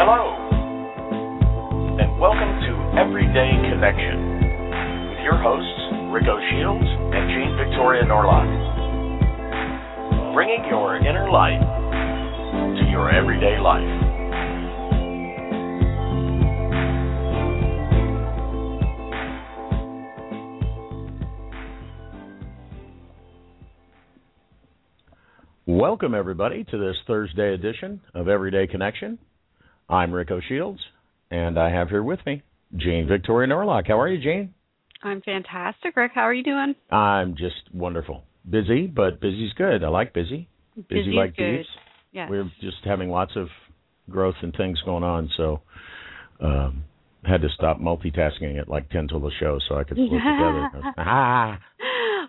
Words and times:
Hello, 0.00 0.30
and 1.98 2.20
welcome 2.20 2.54
to 2.62 2.72
Everyday 3.02 3.50
Connection 3.68 5.10
with 5.10 5.18
your 5.24 5.34
hosts, 5.42 6.14
Rico 6.14 6.38
Shields 6.38 6.86
and 6.86 7.26
Jean 7.34 7.58
Victoria 7.58 8.04
Norlock. 8.04 8.46
Bringing 10.34 10.62
your 10.70 10.98
inner 10.98 11.28
light 11.28 11.58
to 11.58 12.88
your 12.88 13.10
everyday 13.10 13.58
life. 13.58 13.82
Welcome, 25.66 26.14
everybody, 26.14 26.62
to 26.70 26.78
this 26.78 26.94
Thursday 27.08 27.52
edition 27.52 28.00
of 28.14 28.28
Everyday 28.28 28.68
Connection. 28.68 29.18
I'm 29.88 30.12
Rico 30.12 30.40
Shields, 30.46 30.80
and 31.30 31.58
I 31.58 31.70
have 31.70 31.88
here 31.88 32.02
with 32.02 32.20
me 32.26 32.42
Jean 32.76 33.06
Victoria 33.08 33.48
Norlock. 33.48 33.88
How 33.88 33.98
are 34.00 34.08
you, 34.08 34.20
Jean? 34.22 34.54
I'm 35.02 35.22
fantastic, 35.22 35.96
Rick. 35.96 36.12
How 36.14 36.22
are 36.22 36.34
you 36.34 36.42
doing? 36.42 36.74
I'm 36.90 37.36
just 37.36 37.54
wonderful. 37.72 38.24
Busy, 38.48 38.86
but 38.86 39.20
busy's 39.20 39.52
good. 39.56 39.84
I 39.84 39.88
like 39.88 40.12
busy. 40.12 40.48
Busy, 40.76 41.00
Busy 41.04 41.10
like 41.12 41.36
good. 41.36 41.58
bees. 41.58 41.66
Yes. 42.12 42.28
We're 42.30 42.50
just 42.60 42.78
having 42.84 43.10
lots 43.10 43.32
of 43.36 43.48
growth 44.10 44.34
and 44.42 44.54
things 44.56 44.80
going 44.84 45.04
on, 45.04 45.30
so 45.36 45.60
um, 46.40 46.84
had 47.24 47.42
to 47.42 47.48
stop 47.54 47.78
multitasking 47.78 48.58
at 48.58 48.68
like 48.68 48.90
10 48.90 49.08
till 49.08 49.20
the 49.20 49.30
show 49.40 49.58
so 49.68 49.76
I 49.76 49.84
could 49.84 49.96
pull 49.96 50.08
together. 50.10 50.70
Ah, 50.98 51.58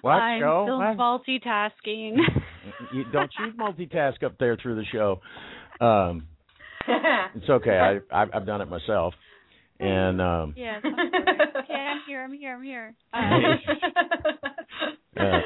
What 0.02 0.12
I'm 0.12 0.42
show? 0.42 0.66
still 0.66 0.78
What? 0.80 0.98
multitasking. 0.98 2.16
you, 2.94 3.04
don't 3.12 3.32
you 3.40 3.52
multitask 3.60 4.24
up 4.24 4.38
there 4.40 4.56
through 4.62 4.76
the 4.76 4.86
show. 4.92 5.22
Um, 5.84 6.28
it's 7.36 7.50
okay. 7.50 8.02
I, 8.12 8.22
I've, 8.22 8.30
I've 8.34 8.46
done 8.46 8.62
it 8.62 8.70
myself. 8.70 9.14
And 9.80 10.22
um, 10.22 10.54
yes. 10.58 10.82
of 10.84 10.94
course. 10.94 11.10
Okay, 11.64 11.74
I'm 11.74 12.02
here. 12.06 12.24
I'm 12.24 12.34
here. 12.34 12.56
I'm 12.56 12.64
here. 12.64 13.60
Uh, 15.20 15.42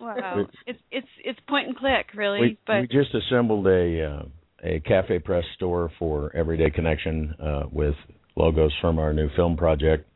wow. 0.00 0.46
It's 0.66 0.78
it's 0.90 1.06
it's 1.22 1.38
point 1.46 1.66
and 1.66 1.76
click, 1.76 2.06
really. 2.14 2.40
we, 2.40 2.58
but 2.66 2.80
we 2.80 2.86
just 2.86 3.14
assembled 3.14 3.66
a 3.66 4.04
uh, 4.04 4.22
a 4.64 4.80
CafePress 4.80 5.42
store 5.56 5.90
for 5.98 6.34
Everyday 6.34 6.70
Connection 6.70 7.34
uh, 7.42 7.62
with 7.70 7.94
logos 8.36 8.72
from 8.80 8.98
our 8.98 9.12
new 9.12 9.28
film 9.36 9.56
project 9.56 10.08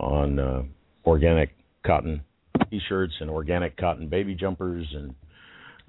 on 0.00 0.38
uh, 0.40 0.62
organic 1.04 1.50
cotton 1.86 2.22
T-shirts 2.70 3.14
and 3.20 3.30
organic 3.30 3.76
cotton 3.76 4.08
baby 4.08 4.34
jumpers 4.34 4.86
and 4.92 5.14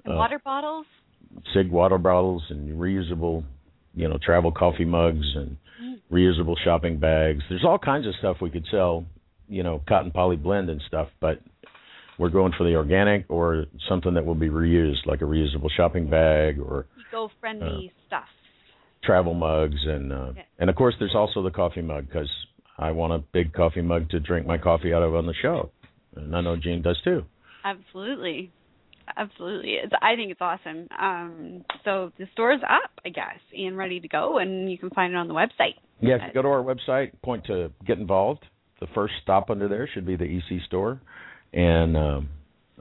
and 0.04 0.14
uh, 0.14 0.16
water 0.16 0.40
bottles. 0.44 0.86
SIGG 1.54 1.70
water 1.70 1.98
bottles 1.98 2.42
and 2.50 2.78
reusable, 2.78 3.44
you 3.94 4.08
know, 4.08 4.18
travel 4.24 4.52
coffee 4.52 4.84
mugs 4.84 5.26
and 5.34 5.56
reusable 6.10 6.56
shopping 6.62 6.98
bags. 6.98 7.42
There's 7.48 7.64
all 7.64 7.78
kinds 7.78 8.06
of 8.06 8.14
stuff 8.18 8.38
we 8.40 8.50
could 8.50 8.66
sell, 8.70 9.04
you 9.48 9.62
know, 9.62 9.82
cotton 9.88 10.10
poly 10.10 10.36
blend 10.36 10.68
and 10.70 10.80
stuff, 10.86 11.08
but 11.20 11.40
we're 12.18 12.28
going 12.30 12.52
for 12.56 12.64
the 12.64 12.74
organic 12.76 13.24
or 13.28 13.64
something 13.88 14.14
that 14.14 14.24
will 14.24 14.34
be 14.34 14.48
reused, 14.48 15.06
like 15.06 15.22
a 15.22 15.24
reusable 15.24 15.70
shopping 15.74 16.08
bag 16.10 16.58
or 16.58 16.86
Eco-friendly 17.08 17.92
uh, 17.94 18.06
stuff. 18.06 18.24
travel 19.02 19.34
mugs 19.34 19.80
and 19.86 20.12
uh, 20.12 20.32
Yeah. 20.36 20.42
and 20.58 20.70
of 20.70 20.76
course 20.76 20.94
there's 20.98 21.14
also 21.14 21.42
the 21.42 21.50
coffee 21.50 21.82
mug 21.82 22.06
because 22.06 22.30
I 22.78 22.90
want 22.92 23.12
a 23.12 23.18
big 23.18 23.52
coffee 23.52 23.82
mug 23.82 24.10
to 24.10 24.20
drink 24.20 24.46
my 24.46 24.58
coffee 24.58 24.92
out 24.94 25.02
of 25.02 25.14
on 25.14 25.26
the 25.26 25.34
show, 25.34 25.70
and 26.16 26.34
I 26.36 26.40
know 26.42 26.56
Jean 26.56 26.82
does 26.82 27.00
too. 27.02 27.24
Absolutely. 27.64 28.50
Absolutely. 29.16 29.72
It's 29.74 29.92
I 30.00 30.16
think 30.16 30.30
it's 30.32 30.40
awesome. 30.40 30.88
Um 30.98 31.64
so 31.84 32.12
the 32.18 32.26
store's 32.32 32.60
up, 32.62 32.90
I 33.04 33.10
guess, 33.10 33.38
and 33.56 33.76
ready 33.76 34.00
to 34.00 34.08
go 34.08 34.38
and 34.38 34.70
you 34.70 34.78
can 34.78 34.90
find 34.90 35.12
it 35.12 35.16
on 35.16 35.28
the 35.28 35.34
website. 35.34 35.74
Yeah, 36.00 36.16
if 36.16 36.22
you 36.28 36.34
go 36.34 36.42
to 36.42 36.48
our 36.48 36.62
website, 36.62 37.12
point 37.22 37.44
to 37.46 37.70
get 37.86 37.98
involved. 37.98 38.44
The 38.80 38.88
first 38.94 39.14
stop 39.22 39.50
under 39.50 39.68
there 39.68 39.88
should 39.92 40.04
be 40.04 40.16
the 40.16 40.24
EC 40.24 40.60
store, 40.66 41.00
and 41.52 41.96
um, 41.96 42.28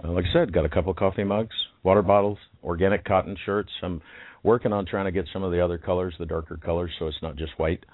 uh, 0.03 0.11
like 0.11 0.25
I 0.25 0.33
said, 0.33 0.51
got 0.51 0.65
a 0.65 0.69
couple 0.69 0.89
of 0.89 0.97
coffee 0.97 1.23
mugs, 1.23 1.55
water 1.83 2.01
bottles, 2.01 2.39
organic 2.63 3.05
cotton 3.05 3.37
shirts. 3.45 3.69
I'm 3.83 4.01
working 4.43 4.73
on 4.73 4.85
trying 4.85 5.05
to 5.05 5.11
get 5.11 5.25
some 5.31 5.43
of 5.43 5.51
the 5.51 5.63
other 5.63 5.77
colors, 5.77 6.15
the 6.17 6.25
darker 6.25 6.57
colors, 6.57 6.91
so 6.97 7.07
it's 7.07 7.21
not 7.21 7.35
just 7.35 7.51
white. 7.57 7.85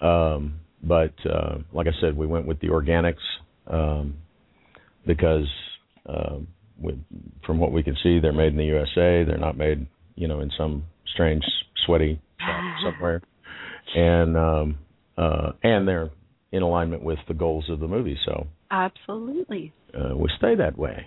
Um, 0.00 0.60
but 0.82 1.14
uh, 1.24 1.58
like 1.72 1.86
I 1.86 2.00
said, 2.00 2.16
we 2.16 2.26
went 2.26 2.46
with 2.46 2.60
the 2.60 2.68
organics 2.68 3.14
um, 3.66 4.16
because 5.06 5.46
um, 6.06 6.48
from 7.46 7.58
what 7.58 7.72
we 7.72 7.82
can 7.82 7.96
see, 8.02 8.18
they're 8.20 8.32
made 8.32 8.48
in 8.52 8.56
the 8.56 8.64
USA. 8.64 9.24
They're 9.24 9.38
not 9.38 9.56
made, 9.56 9.86
you 10.14 10.28
know, 10.28 10.40
in 10.40 10.50
some 10.58 10.84
strange 11.14 11.44
sweaty 11.86 12.20
shop 12.38 12.62
somewhere, 12.84 13.22
and 13.94 14.36
um, 14.36 14.78
uh, 15.16 15.52
and 15.62 15.86
they're 15.86 16.10
in 16.52 16.62
alignment 16.62 17.02
with 17.02 17.18
the 17.28 17.34
goals 17.34 17.64
of 17.70 17.80
the 17.80 17.88
movie. 17.88 18.18
So 18.24 18.46
Absolutely. 18.70 19.72
uh, 19.94 20.16
we 20.16 20.28
stay 20.38 20.54
that 20.56 20.76
way. 20.78 21.06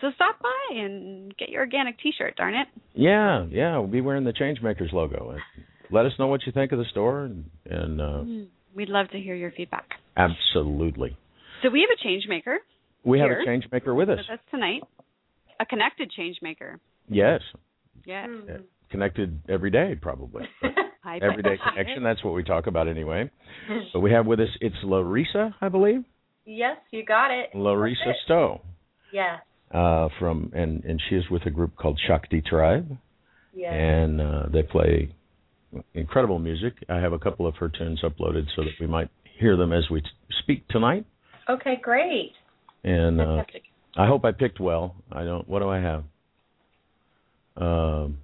So 0.00 0.10
stop 0.16 0.40
by 0.42 0.76
and 0.80 1.36
get 1.36 1.48
your 1.48 1.60
organic 1.60 1.98
T-shirt. 2.00 2.34
Darn 2.36 2.54
it! 2.54 2.66
Yeah, 2.94 3.46
yeah, 3.50 3.78
we'll 3.78 3.86
be 3.86 4.00
wearing 4.00 4.24
the 4.24 4.32
Changemakers 4.32 4.92
logo. 4.92 5.30
And 5.30 5.40
let 5.92 6.06
us 6.06 6.12
know 6.18 6.26
what 6.26 6.40
you 6.44 6.50
think 6.52 6.72
of 6.72 6.78
the 6.78 6.84
store, 6.90 7.24
and, 7.24 7.44
and 7.66 8.00
uh, 8.00 8.04
Mm, 8.04 8.46
We'd 8.74 8.88
love 8.88 9.08
to 9.10 9.18
hear 9.20 9.34
your 9.36 9.52
feedback. 9.52 9.86
absolutely, 10.16 11.16
So 11.62 11.68
we 11.70 11.80
have 11.86 11.90
a 11.96 12.02
change 12.02 12.24
maker. 12.28 12.58
we 13.04 13.20
have 13.20 13.30
a 13.30 13.46
Changemaker 13.46 13.94
with 13.94 14.08
us. 14.08 14.18
With 14.28 14.38
us 14.40 14.44
tonight. 14.50 14.82
A 15.60 15.66
connected 15.66 16.10
change 16.10 16.36
maker. 16.42 16.80
Yes, 17.08 17.40
Yes. 18.04 18.28
uh, 18.48 18.58
connected 18.90 19.40
every 19.48 19.70
day, 19.70 19.94
probably. 20.00 20.44
But 21.04 21.08
I 21.10 21.18
bet 21.18 21.30
Everyday 21.30 21.56
connection. 21.68 22.04
That's 22.04 22.22
what 22.22 22.32
we 22.34 22.44
talk 22.44 22.68
about 22.68 22.86
anyway. 22.86 23.28
But 23.92 24.00
we 24.00 24.12
have 24.12 24.24
with 24.26 24.38
us 24.40 24.48
it's 24.60 24.76
Larissa, 24.84 25.54
I 25.60 25.68
believe, 25.68 26.04
Yes, 26.44 26.76
you 26.92 27.04
got 27.04 27.30
it. 27.32 27.50
Larissa 27.54 28.10
it. 28.10 28.16
Stowe, 28.24 28.60
Yes. 29.12 29.40
uh, 29.72 30.08
from 30.18 30.52
and 30.54 30.84
and 30.84 31.00
she 31.08 31.16
is 31.16 31.24
with 31.30 31.44
a 31.46 31.50
group 31.50 31.74
called 31.76 31.98
Shakti 32.06 32.40
Tribe. 32.40 32.96
Yes. 33.54 33.72
and 33.74 34.20
uh, 34.20 34.42
they 34.52 34.62
play 34.62 35.12
incredible 35.94 36.38
music. 36.38 36.74
I 36.88 36.96
have 37.00 37.12
a 37.12 37.18
couple 37.18 37.46
of 37.46 37.54
her 37.56 37.68
tunes 37.68 38.00
uploaded 38.02 38.46
so 38.56 38.62
that 38.62 38.72
we 38.80 38.86
might 38.86 39.08
hear 39.38 39.56
them 39.56 39.72
as 39.72 39.84
we 39.90 40.00
t- 40.00 40.06
speak 40.40 40.66
tonight. 40.68 41.04
okay, 41.48 41.76
great. 41.82 42.32
And 42.84 43.20
uh, 43.20 43.24
Fantastic. 43.36 43.62
I 43.96 44.06
hope 44.06 44.24
I 44.24 44.32
picked 44.32 44.60
well. 44.60 44.96
I 45.10 45.24
don't. 45.24 45.46
What 45.48 45.60
do 45.60 45.68
I 45.68 45.80
have? 45.80 46.04
Um, 47.56 48.18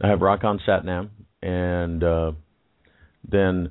I 0.00 0.08
have 0.08 0.20
Rock 0.20 0.42
on 0.44 0.60
Satnam, 0.66 1.10
and 1.40 2.02
uh, 2.02 2.32
then 3.30 3.70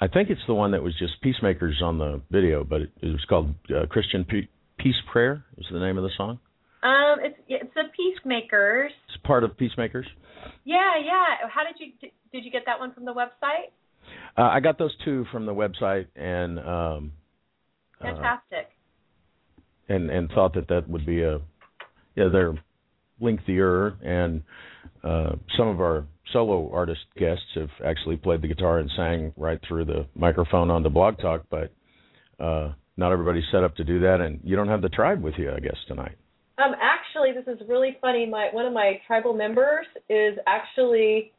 I 0.00 0.08
think 0.08 0.28
it's 0.28 0.40
the 0.46 0.54
one 0.54 0.72
that 0.72 0.82
was 0.82 0.94
just 0.98 1.20
Peacemakers 1.22 1.80
on 1.82 1.98
the 1.98 2.20
video, 2.30 2.64
but 2.64 2.82
it, 2.82 2.90
it 3.00 3.06
was 3.06 3.24
called 3.28 3.54
uh, 3.74 3.86
Christian 3.86 4.24
Pe- 4.24 4.48
Peace 4.78 4.96
Prayer. 5.10 5.44
Is 5.56 5.66
the 5.72 5.78
name 5.78 5.96
of 5.96 6.04
the 6.04 6.10
song? 6.16 6.38
Um, 6.82 7.16
it's 7.20 7.38
it's 7.48 7.74
the 7.74 7.84
Peacemakers. 7.96 8.92
It's 9.08 9.22
part 9.24 9.44
of 9.44 9.56
Peacemakers. 9.56 10.06
Yeah, 10.64 10.98
yeah. 11.02 11.48
How 11.48 11.62
did 11.64 11.76
you 11.80 12.10
did 12.32 12.44
you 12.44 12.50
get 12.50 12.62
that 12.66 12.78
one 12.78 12.92
from 12.92 13.06
the 13.06 13.14
website? 13.14 13.72
Uh, 14.36 14.42
I 14.42 14.60
got 14.60 14.78
those 14.78 14.94
two 15.04 15.24
from 15.32 15.46
the 15.46 15.54
website, 15.54 16.06
and 16.14 16.58
um, 16.58 17.12
uh, 18.00 18.04
Fantastic. 18.04 18.68
And 19.88 20.10
and 20.10 20.30
thought 20.30 20.54
that 20.54 20.68
that 20.68 20.88
would 20.88 21.06
be 21.06 21.22
a 21.22 21.38
yeah 22.14 22.28
they're 22.30 22.54
lengthier 23.20 23.96
and 24.02 24.42
uh 25.04 25.32
some 25.56 25.68
of 25.68 25.80
our 25.80 26.04
solo 26.32 26.70
artist 26.72 27.00
guests 27.16 27.44
have 27.54 27.70
actually 27.84 28.16
played 28.16 28.42
the 28.42 28.48
guitar 28.48 28.78
and 28.78 28.90
sang 28.96 29.32
right 29.36 29.60
through 29.66 29.84
the 29.84 30.06
microphone 30.14 30.70
onto 30.70 30.88
blog 30.90 31.16
talk 31.18 31.42
but 31.50 31.72
uh 32.44 32.72
not 32.96 33.12
everybody's 33.12 33.44
set 33.52 33.62
up 33.62 33.74
to 33.76 33.84
do 33.84 34.00
that 34.00 34.20
and 34.20 34.40
you 34.42 34.56
don't 34.56 34.68
have 34.68 34.82
the 34.82 34.88
tribe 34.88 35.22
with 35.22 35.34
you 35.38 35.50
i 35.52 35.60
guess 35.60 35.76
tonight 35.88 36.16
Um, 36.58 36.72
actually, 36.80 37.36
this 37.36 37.44
is 37.52 37.60
really 37.68 37.98
funny. 38.00 38.24
My 38.24 38.48
one 38.50 38.64
of 38.64 38.72
my 38.72 38.96
tribal 39.06 39.34
members 39.36 39.84
is 40.08 40.38
actually 40.48 41.32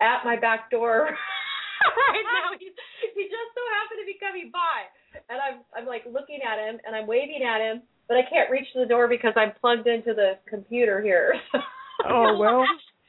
at 0.00 0.20
my 0.28 0.36
back 0.36 0.70
door 0.70 1.08
right 2.04 2.24
now. 2.36 2.52
He, 2.60 2.68
he 3.16 3.22
just 3.32 3.48
so 3.56 3.62
happened 3.80 4.00
to 4.04 4.08
be 4.12 4.20
coming 4.20 4.52
by, 4.52 4.84
and 5.28 5.38
I'm 5.38 5.60
I'm 5.76 5.86
like 5.86 6.02
looking 6.06 6.40
at 6.42 6.58
him 6.58 6.80
and 6.86 6.96
I'm 6.96 7.06
waving 7.06 7.42
at 7.42 7.60
him, 7.60 7.82
but 8.08 8.16
I 8.16 8.22
can't 8.28 8.50
reach 8.50 8.66
the 8.74 8.86
door 8.86 9.08
because 9.08 9.32
I'm 9.36 9.52
plugged 9.60 9.86
into 9.86 10.14
the 10.14 10.38
computer 10.48 11.00
here. 11.00 11.34
oh 12.08 12.36
well 12.38 12.64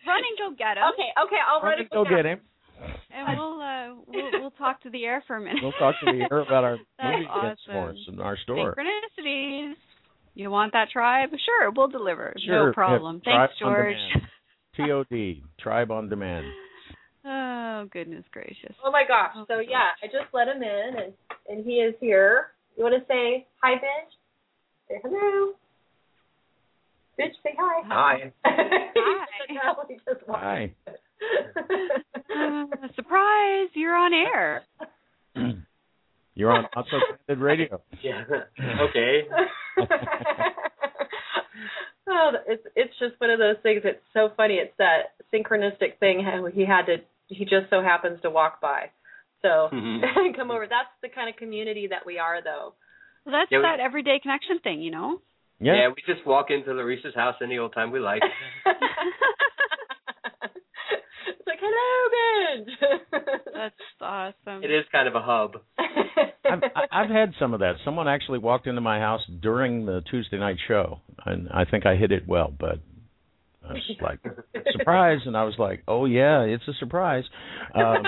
run 0.08 0.22
and 0.24 0.38
go 0.38 0.56
get 0.58 0.78
him. 0.78 0.84
Okay, 0.94 1.10
okay, 1.26 1.42
I'll 1.42 1.62
run 1.62 1.80
and 1.80 1.90
go 1.90 2.04
get 2.04 2.26
him. 2.26 2.40
And 3.12 3.38
we'll 3.38 3.60
uh 3.60 3.88
we'll 4.08 4.42
we'll 4.42 4.52
talk 4.52 4.82
to 4.84 4.90
the 4.90 5.06
air 5.06 5.24
for 5.28 5.36
a 5.36 5.42
minute. 5.42 5.60
We'll 5.62 5.74
talk 5.74 5.96
to 6.04 6.12
the 6.12 6.28
air 6.32 6.40
about 6.40 6.64
our 6.64 6.78
That's 6.98 7.18
movie 7.18 7.28
kits 7.42 7.62
for 7.66 7.78
awesome. 7.78 7.96
us 7.96 8.08
in 8.08 8.20
our 8.22 8.38
store. 8.44 8.76
Synchronicities. 8.76 9.74
You 10.36 10.50
want 10.50 10.72
that 10.74 10.90
tribe? 10.92 11.30
Sure, 11.46 11.72
we'll 11.72 11.90
deliver. 11.90 12.34
Sure. 12.46 12.68
No 12.68 12.74
problem. 12.74 13.22
Yeah, 13.26 13.48
Thanks, 13.48 13.60
George. 13.60 13.96
TOD, 14.78 15.44
Tribe 15.60 15.92
on 15.92 16.08
Demand. 16.08 16.46
Oh 17.26 17.88
goodness 17.92 18.24
gracious. 18.32 18.76
Oh 18.84 18.92
my 18.92 19.04
gosh. 19.08 19.32
Oh, 19.36 19.46
So 19.48 19.56
gosh. 19.58 19.66
yeah, 19.70 19.90
I 20.04 20.08
just 20.08 20.34
let 20.34 20.48
him 20.48 20.62
in 20.64 20.92
and 21.04 21.14
and 21.50 21.66
he 21.66 21.76
is 21.76 21.94
here. 22.00 22.48
You 22.78 22.84
want 22.84 22.96
to 22.96 23.06
say 23.08 23.46
hi, 23.62 23.74
Benj? 23.76 24.14
Say 24.88 25.00
hello. 25.04 25.54
Bitch, 27.20 27.34
say 27.44 27.54
hi. 27.60 27.82
Hi. 27.88 28.32
hi. 28.46 29.86
he 29.90 29.96
just. 30.08 30.22
Hi. 30.30 30.74
Uh, 32.34 32.66
surprise! 32.96 33.68
You're 33.74 33.96
on 33.98 34.14
air. 34.14 34.64
You're 36.36 36.52
on 36.52 36.66
Not 36.74 36.86
So 36.90 36.98
Branded 37.28 37.44
Radio. 37.44 37.82
Yeah. 38.02 38.24
okay. 38.90 39.28
oh, 42.10 42.32
it's 42.48 42.64
it's 42.76 42.94
just 43.00 43.20
one 43.20 43.30
of 43.30 43.40
those 43.40 43.58
things. 43.64 43.82
It's 43.84 44.02
so 44.14 44.30
funny. 44.38 44.56
It's 44.56 44.74
that 44.78 45.14
synchronistic 45.34 46.00
thing 46.00 46.26
he 46.54 46.66
had 46.66 46.86
to. 46.88 46.98
He 47.28 47.46
just 47.46 47.70
so 47.70 47.82
happens 47.82 48.22
to 48.24 48.30
walk 48.30 48.60
by. 48.62 48.90
So 49.42 49.70
Mhm. 49.74 50.36
come 50.36 50.52
over. 50.52 50.66
That's 50.68 50.90
the 51.02 51.10
kind 51.10 51.30
of 51.30 51.36
community 51.38 51.88
that 51.88 52.06
we 52.06 52.20
are, 52.20 52.42
though. 52.44 52.74
Well, 53.26 53.34
that's 53.40 53.52
Yeah, 53.52 53.60
we- 53.60 53.64
that 53.64 53.80
everyday 53.80 54.20
connection 54.20 54.60
thing, 54.60 54.82
you 54.82 54.92
know. 54.92 55.22
Yeah. 55.62 55.76
Yeah, 55.76 55.88
we 55.90 56.02
just 56.14 56.26
walk 56.26 56.52
into 56.52 56.72
Larissa's 56.74 57.14
house 57.16 57.36
any 57.44 57.58
old 57.58 57.74
time 57.74 57.92
we 57.92 58.00
like. 58.00 58.22
it's 61.62 61.64
like 61.64 62.66
hello, 62.82 63.16
Benj. 63.16 63.44
That's 63.54 63.76
awesome. 64.02 64.64
It 64.64 64.72
is 64.72 64.86
kind 64.92 65.08
of 65.08 65.16
a 65.16 65.22
hub. 65.22 65.58
I've, 65.78 66.64
I- 66.76 67.04
I've 67.04 67.10
had 67.10 67.34
some 67.40 67.54
of 67.54 67.60
that. 67.62 67.74
Someone 67.86 68.08
actually 68.08 68.40
walked 68.40 68.68
into 68.68 68.82
my 68.82 69.00
house 69.00 69.22
during 69.42 69.86
the 69.86 70.02
Tuesday 70.10 70.38
night 70.38 70.58
show, 70.68 71.00
and 71.26 71.50
I 71.54 71.66
think 71.66 71.86
I 71.86 71.96
hit 71.96 72.12
it 72.12 72.28
well, 72.28 72.54
but 72.58 72.80
I 73.68 73.74
was 73.74 73.92
like, 74.02 74.20
surprise, 74.78 75.20
and 75.26 75.36
I 75.38 75.44
was 75.44 75.56
like, 75.60 75.84
oh 75.88 76.06
yeah, 76.06 76.42
it's 76.42 76.68
a 76.68 76.74
surprise. 76.80 77.24
Um, 77.76 78.04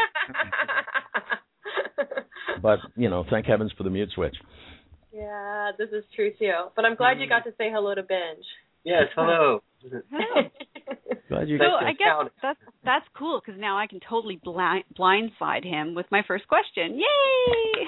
but 2.61 2.79
you 2.95 3.09
know, 3.09 3.25
thank 3.29 3.45
heavens 3.45 3.71
for 3.77 3.83
the 3.83 3.89
mute 3.89 4.09
switch. 4.15 4.35
yeah, 5.13 5.71
this 5.77 5.89
is 5.89 6.03
true 6.15 6.31
too. 6.37 6.51
But 6.75 6.85
I'm 6.85 6.95
glad 6.95 7.19
you 7.19 7.27
got 7.27 7.43
to 7.45 7.51
say 7.57 7.69
hello 7.71 7.93
to 7.95 8.03
Benj. 8.03 8.43
Yes, 8.83 9.03
hello. 9.15 9.61
Oh. 9.85 9.99
Glad 11.29 11.47
you 11.49 11.57
So 11.57 11.63
Thanks 11.79 11.85
I 11.87 11.91
guess 11.93 12.07
counting. 12.07 12.33
that's 12.41 12.59
that's 12.83 13.05
cool 13.17 13.41
because 13.43 13.59
now 13.59 13.77
I 13.77 13.87
can 13.87 13.99
totally 14.07 14.39
blind 14.43 14.83
blindside 14.99 15.63
him 15.63 15.95
with 15.95 16.05
my 16.11 16.21
first 16.27 16.47
question. 16.47 16.99
Yay! 16.99 17.85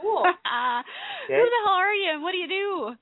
cool. 0.00 0.24
Who 1.28 1.34
the 1.34 1.60
hell 1.64 1.74
are 1.74 1.92
you 1.94 2.10
and 2.14 2.22
what 2.22 2.32
do 2.32 2.38
you 2.38 2.48
do? 2.48 2.94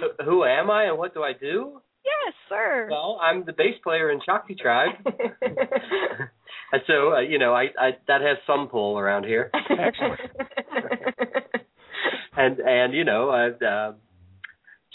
Who- 0.00 0.24
Who 0.24 0.44
am 0.44 0.70
I 0.70 0.84
and 0.84 0.96
what 0.98 1.12
do 1.14 1.22
I 1.22 1.32
do? 1.34 1.80
Yes, 2.04 2.34
sir. 2.48 2.88
Well, 2.90 3.18
I'm 3.22 3.44
the 3.44 3.52
bass 3.52 3.74
player 3.82 4.10
in 4.10 4.20
Shakti 4.26 4.54
Tribe. 4.54 4.90
and 5.06 6.82
so, 6.86 7.14
uh, 7.14 7.20
you 7.20 7.38
know, 7.38 7.54
I, 7.54 7.64
I 7.78 7.90
that 8.08 8.20
has 8.22 8.36
some 8.46 8.68
pull 8.68 8.98
around 8.98 9.24
here. 9.24 9.50
Excellent. 9.54 10.20
and 12.36 12.58
and 12.60 12.92
you 12.94 13.04
know 13.04 13.30
I've 13.30 13.62
uh, 13.62 13.92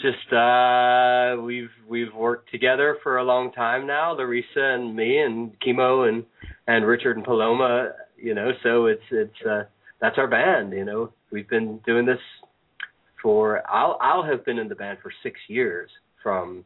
just 0.00 0.32
uh 0.32 1.36
we've 1.42 1.70
we've 1.88 2.12
worked 2.14 2.50
together 2.50 2.96
for 3.02 3.18
a 3.18 3.24
long 3.24 3.52
time 3.52 3.86
now 3.86 4.12
Larissa 4.12 4.74
and 4.74 4.94
me 4.96 5.18
and 5.18 5.52
Chemo 5.60 6.08
and 6.08 6.24
and 6.66 6.86
Richard 6.86 7.16
and 7.16 7.24
Paloma 7.24 7.90
you 8.16 8.34
know 8.34 8.50
so 8.62 8.86
it's 8.86 9.02
it's 9.10 9.46
uh 9.48 9.64
that's 10.00 10.16
our 10.18 10.26
band 10.28 10.72
you 10.72 10.84
know 10.84 11.12
we've 11.30 11.48
been 11.48 11.78
doing 11.86 12.06
this 12.06 12.18
for 13.22 13.62
I'll 13.68 13.98
I'll 14.00 14.24
have 14.24 14.44
been 14.44 14.58
in 14.58 14.68
the 14.68 14.74
band 14.74 14.98
for 15.02 15.12
6 15.22 15.38
years 15.48 15.90
from 16.22 16.64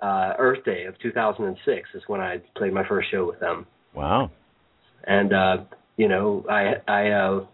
uh 0.00 0.32
Earth 0.38 0.64
Day 0.64 0.84
of 0.86 0.98
2006 1.00 1.88
is 1.94 2.02
when 2.06 2.20
I 2.20 2.38
played 2.56 2.72
my 2.72 2.86
first 2.88 3.10
show 3.10 3.26
with 3.26 3.40
them 3.40 3.66
Wow. 3.94 4.30
and 5.04 5.32
uh 5.32 5.56
you 5.98 6.08
know 6.08 6.44
i 6.48 6.74
i 6.88 7.08
uh 7.10 7.44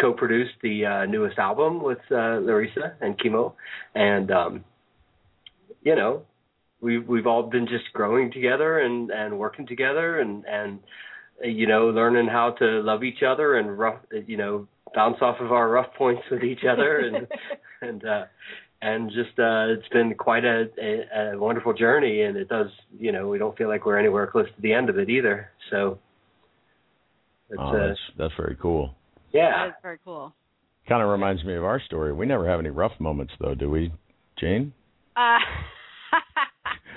co-produced 0.00 0.54
the 0.62 0.84
uh 0.84 1.06
newest 1.06 1.38
album 1.38 1.82
with 1.82 1.98
uh 2.10 2.38
larissa 2.40 2.94
and 3.00 3.18
chemo. 3.18 3.54
And 3.94 4.30
um 4.30 4.64
you 5.82 5.94
know 5.96 6.22
we've 6.80 7.06
we've 7.08 7.26
all 7.26 7.44
been 7.44 7.66
just 7.66 7.92
growing 7.92 8.30
together 8.32 8.78
and 8.78 9.10
and 9.10 9.38
working 9.38 9.66
together 9.66 10.20
and 10.20 10.44
and 10.46 10.80
uh, 11.42 11.48
you 11.48 11.66
know 11.66 11.88
learning 11.88 12.28
how 12.28 12.50
to 12.58 12.82
love 12.82 13.02
each 13.04 13.22
other 13.22 13.56
and 13.56 13.78
rough 13.78 14.00
you 14.26 14.36
know 14.36 14.66
bounce 14.94 15.16
off 15.22 15.36
of 15.40 15.52
our 15.52 15.68
rough 15.70 15.92
points 15.96 16.22
with 16.30 16.42
each 16.42 16.64
other 16.68 16.98
and 16.98 17.26
and 17.82 18.04
uh 18.04 18.24
and 18.82 19.10
just 19.10 19.38
uh 19.38 19.66
it's 19.68 19.88
been 19.88 20.14
quite 20.14 20.44
a, 20.44 20.66
a 20.80 21.32
a 21.32 21.38
wonderful 21.38 21.72
journey. 21.72 22.22
And 22.22 22.36
it 22.36 22.48
does 22.48 22.68
you 22.98 23.12
know 23.12 23.28
we 23.28 23.38
don't 23.38 23.56
feel 23.56 23.68
like 23.68 23.86
we're 23.86 23.98
anywhere 23.98 24.26
close 24.26 24.46
to 24.46 24.60
the 24.60 24.72
end 24.72 24.90
of 24.90 24.98
it 24.98 25.08
either. 25.08 25.50
So 25.70 25.98
it's 27.48 27.58
Oh, 27.60 27.76
uh 27.76 27.88
that's 27.88 28.00
that's 28.18 28.34
very 28.36 28.56
cool. 28.60 28.94
Yeah 29.32 29.66
That's 29.66 29.82
very 29.82 29.98
cool. 30.04 30.34
Kind 30.88 31.02
of 31.02 31.08
reminds 31.08 31.44
me 31.44 31.54
of 31.54 31.64
our 31.64 31.80
story. 31.80 32.12
We 32.12 32.26
never 32.26 32.48
have 32.48 32.58
any 32.58 32.70
rough 32.70 32.92
moments, 32.98 33.32
though, 33.40 33.54
do 33.54 33.70
we, 33.70 33.92
Jane? 34.38 34.72
Uh, 35.16 35.38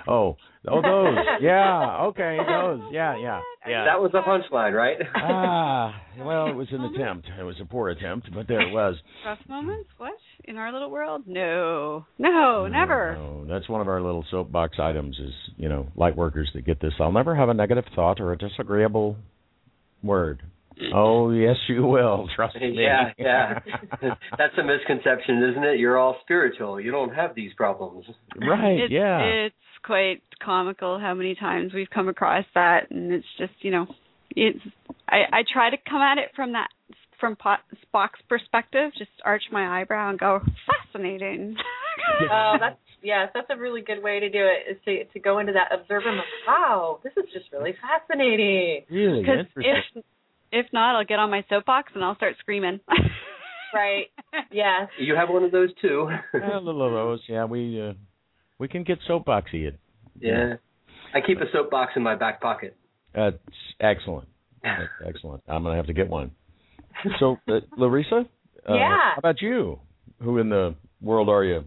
Oh, 0.07 0.37
oh, 0.67 0.81
those. 0.81 1.17
Yeah. 1.41 2.03
Okay, 2.07 2.37
those. 2.37 2.81
Yeah, 2.91 3.17
yeah, 3.17 3.41
yeah. 3.67 3.85
that 3.85 3.99
was 3.99 4.11
the 4.11 4.21
punchline 4.21 4.73
right 4.73 4.97
ah, 5.15 5.95
well, 6.19 6.47
it 6.47 6.55
was 6.55 6.67
an 6.71 6.81
attempt. 6.81 7.27
It 7.39 7.43
was 7.43 7.55
a 7.61 7.65
poor 7.65 7.89
attempt, 7.89 8.29
but 8.33 8.47
there 8.47 8.61
it 8.61 8.71
was. 8.71 8.95
rough 9.25 9.39
moments? 9.49 9.89
What 9.97 10.13
in 10.43 10.57
our 10.57 10.71
little 10.71 10.91
world? 10.91 11.23
No, 11.25 12.05
no, 12.19 12.67
never. 12.67 13.15
No, 13.17 13.45
that's 13.47 13.67
one 13.67 13.81
of 13.81 13.87
our 13.87 14.01
little 14.01 14.23
soapbox 14.29 14.77
items. 14.79 15.17
Is 15.19 15.33
you 15.57 15.69
know, 15.69 15.87
light 15.95 16.15
workers 16.15 16.49
that 16.53 16.65
get 16.65 16.79
this. 16.79 16.93
I'll 16.99 17.11
never 17.11 17.35
have 17.35 17.49
a 17.49 17.53
negative 17.53 17.85
thought 17.95 18.19
or 18.19 18.31
a 18.31 18.37
disagreeable 18.37 19.17
word. 20.03 20.41
Oh 20.93 21.31
yes, 21.31 21.55
you 21.67 21.85
will. 21.85 22.27
Trust 22.35 22.55
me. 22.55 22.73
yeah 22.75 23.11
yeah 23.17 23.59
that's 24.37 24.57
a 24.57 24.63
misconception 24.63 25.43
isn't 25.51 25.63
it 25.63 25.79
you're 25.79 25.97
all 25.97 26.17
spiritual 26.21 26.79
you 26.79 26.91
don't 26.91 27.13
have 27.13 27.33
these 27.35 27.53
problems 27.53 28.05
right. 28.35 28.81
It's, 28.81 28.91
yeah. 28.91 29.21
it's 29.23 29.55
quite 29.85 30.21
comical 30.43 30.99
how 30.99 31.13
many 31.13 31.35
times 31.35 31.73
we've 31.73 31.89
come 31.89 32.09
across 32.09 32.45
that, 32.55 32.91
and 32.91 33.13
it's 33.13 33.25
just 33.37 33.53
you 33.61 33.71
know, 33.71 33.87
it's. 34.31 34.59
I 35.07 35.23
I 35.31 35.43
try 35.51 35.69
to 35.69 35.77
come 35.89 36.01
at 36.01 36.17
it 36.17 36.31
from 36.35 36.53
that 36.53 36.67
from 37.19 37.35
Po- 37.35 37.63
Spock's 37.85 38.19
perspective, 38.27 38.91
just 38.97 39.11
arch 39.23 39.43
my 39.51 39.81
eyebrow 39.81 40.09
and 40.09 40.19
go 40.19 40.41
fascinating. 40.65 41.55
Oh, 42.29 42.57
that's 42.59 42.77
yes, 43.01 43.29
that's 43.33 43.47
a 43.49 43.57
really 43.57 43.81
good 43.81 44.03
way 44.03 44.19
to 44.19 44.29
do 44.29 44.37
it. 44.39 44.69
Is 44.69 44.77
to 44.83 45.05
to 45.13 45.19
go 45.19 45.39
into 45.39 45.53
that 45.53 45.73
observer 45.73 46.11
mode. 46.11 46.25
Wow, 46.45 46.99
this 47.03 47.13
is 47.15 47.23
just 47.33 47.45
really 47.53 47.73
fascinating. 47.81 48.83
really 48.91 49.19
interesting. 49.19 49.63
if 49.95 50.03
if 50.55 50.65
not, 50.73 50.95
I'll 50.95 51.05
get 51.05 51.19
on 51.19 51.29
my 51.29 51.43
soapbox 51.49 51.91
and 51.95 52.03
I'll 52.03 52.15
start 52.15 52.35
screaming. 52.39 52.79
Right. 53.73 54.05
Yes. 54.53 54.87
you 54.97 55.15
have 55.15 55.27
one 55.27 55.43
of 55.43 55.51
those 55.51 55.67
too 55.81 56.07
a 56.33 56.59
little 56.61 56.85
of 56.87 56.93
those. 56.93 57.19
Yeah, 57.27 57.43
we 57.43 57.81
uh, 57.81 57.91
we 58.57 58.69
can 58.69 58.85
get 58.85 58.99
soapboxy. 59.09 59.67
It. 59.67 59.77
yeah 60.21 60.53
i 61.13 61.19
keep 61.19 61.39
a 61.41 61.45
soapbox 61.51 61.91
in 61.97 62.01
my 62.03 62.15
back 62.15 62.39
pocket 62.39 62.77
That's 63.13 63.35
excellent. 63.81 64.29
That's 64.63 64.83
excellent. 65.05 65.43
I'm 65.49 65.63
gonna 65.63 65.75
have 65.75 65.87
to 65.87 65.93
get 65.93 66.09
one. 66.09 66.31
So, 67.19 67.37
uh, 67.49 67.59
Larissa, 67.75 68.25
uh, 68.69 68.73
Yeah. 68.75 68.97
how 69.15 69.15
about 69.17 69.41
you? 69.41 69.79
Who 70.23 70.37
in 70.37 70.47
the 70.47 70.75
world 71.01 71.27
are 71.27 71.43
you? 71.43 71.65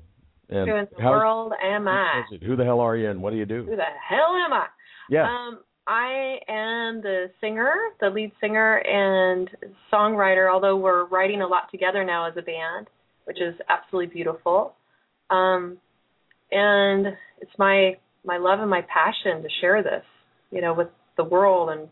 And 0.49 0.67
Who 0.71 0.77
in 0.77 0.87
the 0.97 1.03
how- 1.03 1.11
world 1.11 1.53
am 1.63 1.87
I? 1.89 2.23
Who 2.31 2.37
is 2.37 2.41
it? 2.43 2.47
Who 2.47 2.57
the 2.57 2.65
hell 2.65 2.81
are 2.81 2.97
you, 2.97 3.11
and 3.11 3.21
what 3.21 3.33
do 3.33 3.37
you 3.37 3.45
do? 3.45 3.65
Who 3.65 3.77
the 3.77 3.83
hell 4.09 4.35
am 4.47 4.53
I? 4.55 4.67
Yeah. 5.11 5.25
Um, 5.29 5.59
I 5.89 6.39
am 6.49 7.01
the 7.01 7.31
singer, 7.41 7.75
the 7.99 8.11
lead 8.11 8.33
singer 8.43 8.77
and 8.77 9.49
songwriter, 9.91 10.53
although 10.53 10.77
we're 10.77 11.07
writing 11.07 11.41
a 11.41 11.47
lot 11.47 11.71
together 11.71 12.05
now 12.05 12.29
as 12.29 12.35
a 12.37 12.43
band, 12.43 12.89
which 13.25 13.41
is 13.41 13.55
absolutely 13.71 14.15
beautiful. 14.15 14.75
Um, 15.31 15.79
and 16.53 17.07
it's 17.41 17.59
my 17.59 17.97
my 18.25 18.37
love 18.37 18.61
and 18.61 18.69
my 18.69 18.83
passion 18.83 19.43
to 19.43 19.49
share 19.63 19.83
this, 19.83 20.05
you 20.51 20.61
know, 20.61 20.75
with 20.75 20.89
the 21.17 21.25
world 21.25 21.71
and 21.71 21.89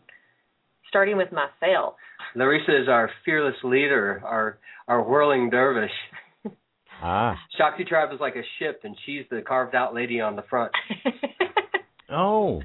starting 0.89 1.17
with 1.17 1.29
myself. 1.31 1.95
larissa 2.35 2.81
is 2.81 2.87
our 2.87 3.09
fearless 3.25 3.55
leader 3.63 4.21
our 4.23 4.57
our 4.87 5.03
whirling 5.03 5.49
dervish 5.49 5.91
ah. 7.03 7.35
shakti 7.57 7.83
tribe 7.83 8.09
is 8.13 8.19
like 8.19 8.35
a 8.35 8.43
ship 8.59 8.81
and 8.83 8.95
she's 9.05 9.25
the 9.29 9.41
carved 9.41 9.75
out 9.75 9.93
lady 9.93 10.21
on 10.21 10.35
the 10.35 10.43
front 10.49 10.71
Oh, 12.09 12.61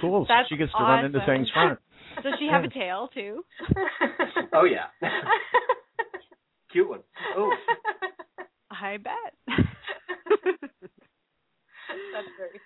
cool. 0.00 0.26
So 0.26 0.34
she 0.48 0.56
gets 0.56 0.72
to 0.72 0.82
run 0.82 1.04
into 1.04 1.20
things 1.26 1.48
front. 1.52 1.78
Does 2.22 2.34
she 2.38 2.48
have 2.50 2.64
a 2.64 2.68
tail 2.68 3.08
too? 3.12 3.44
oh 4.52 4.64
yeah 4.64 4.86
cute 6.72 6.88
one 6.88 7.00
oh 7.36 7.50
I 8.70 8.96
bet. 8.98 9.34
That's 9.46 9.58
very 12.36 12.60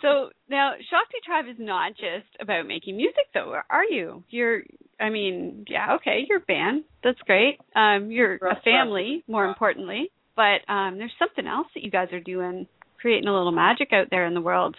So 0.00 0.30
now 0.48 0.72
Shakti 0.72 1.18
Tribe 1.24 1.44
is 1.48 1.56
not 1.58 1.92
just 1.92 2.26
about 2.40 2.66
making 2.66 2.96
music 2.96 3.26
though, 3.34 3.54
are 3.68 3.84
you? 3.84 4.24
You're 4.30 4.62
I 4.98 5.10
mean, 5.10 5.66
yeah, 5.68 5.96
okay, 5.96 6.24
you're 6.26 6.38
a 6.38 6.40
band. 6.40 6.84
That's 7.04 7.20
great. 7.20 7.58
Um 7.74 8.10
you're 8.10 8.36
a 8.36 8.60
family, 8.64 9.22
more 9.28 9.46
importantly. 9.46 10.10
But 10.34 10.62
um 10.68 10.96
there's 10.98 11.12
something 11.18 11.46
else 11.46 11.68
that 11.74 11.84
you 11.84 11.90
guys 11.90 12.08
are 12.12 12.20
doing, 12.20 12.66
creating 13.00 13.28
a 13.28 13.36
little 13.36 13.52
magic 13.52 13.92
out 13.92 14.08
there 14.10 14.26
in 14.26 14.34
the 14.34 14.40
world. 14.40 14.76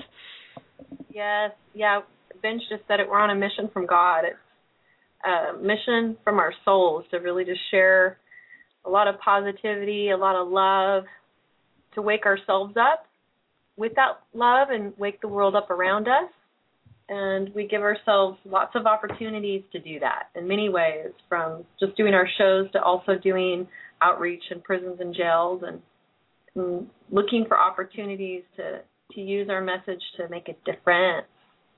Yes, 1.09 1.51
yeah. 1.73 2.01
Vince 2.41 2.61
just 2.69 2.83
said 2.87 2.99
it. 2.99 3.09
We're 3.09 3.19
on 3.19 3.29
a 3.29 3.35
mission 3.35 3.69
from 3.73 3.85
God. 3.85 4.21
It's 4.25 4.37
a 5.25 5.57
mission 5.61 6.17
from 6.23 6.37
our 6.39 6.53
souls 6.63 7.05
to 7.11 7.17
really 7.17 7.43
just 7.43 7.59
share 7.71 8.17
a 8.85 8.89
lot 8.89 9.07
of 9.07 9.19
positivity, 9.19 10.11
a 10.11 10.17
lot 10.17 10.35
of 10.35 10.47
love, 10.47 11.05
to 11.95 12.01
wake 12.01 12.25
ourselves 12.25 12.75
up 12.77 13.05
with 13.75 13.93
that 13.95 14.19
love 14.33 14.69
and 14.71 14.93
wake 14.97 15.21
the 15.21 15.27
world 15.27 15.55
up 15.55 15.69
around 15.69 16.07
us. 16.07 16.29
And 17.09 17.53
we 17.55 17.67
give 17.67 17.81
ourselves 17.81 18.37
lots 18.45 18.75
of 18.75 18.85
opportunities 18.85 19.63
to 19.71 19.79
do 19.79 19.99
that 19.99 20.29
in 20.35 20.47
many 20.47 20.69
ways, 20.69 21.11
from 21.29 21.63
just 21.79 21.95
doing 21.95 22.13
our 22.13 22.27
shows 22.37 22.69
to 22.73 22.81
also 22.81 23.13
doing 23.15 23.67
outreach 24.01 24.43
in 24.51 24.61
prisons 24.61 24.97
and 24.99 25.15
jails 25.15 25.63
and, 25.65 25.81
and 26.55 26.87
looking 27.09 27.45
for 27.47 27.57
opportunities 27.57 28.43
to, 28.57 28.81
to 29.13 29.21
use 29.21 29.49
our 29.49 29.61
message 29.61 30.01
to 30.17 30.27
make 30.29 30.49
a 30.49 30.53
difference 30.65 31.27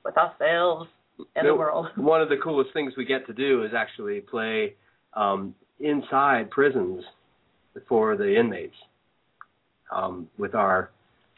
with 0.03 0.17
ourselves 0.17 0.89
and 1.35 1.47
the 1.47 1.55
world. 1.55 1.87
One 1.95 2.21
of 2.21 2.29
the 2.29 2.37
coolest 2.37 2.71
things 2.73 2.93
we 2.97 3.05
get 3.05 3.27
to 3.27 3.33
do 3.33 3.63
is 3.63 3.71
actually 3.75 4.21
play 4.21 4.75
um, 5.13 5.53
inside 5.79 6.49
prisons 6.49 7.03
for 7.87 8.17
the 8.17 8.39
inmates 8.39 8.75
um, 9.95 10.27
with 10.37 10.55
our 10.55 10.91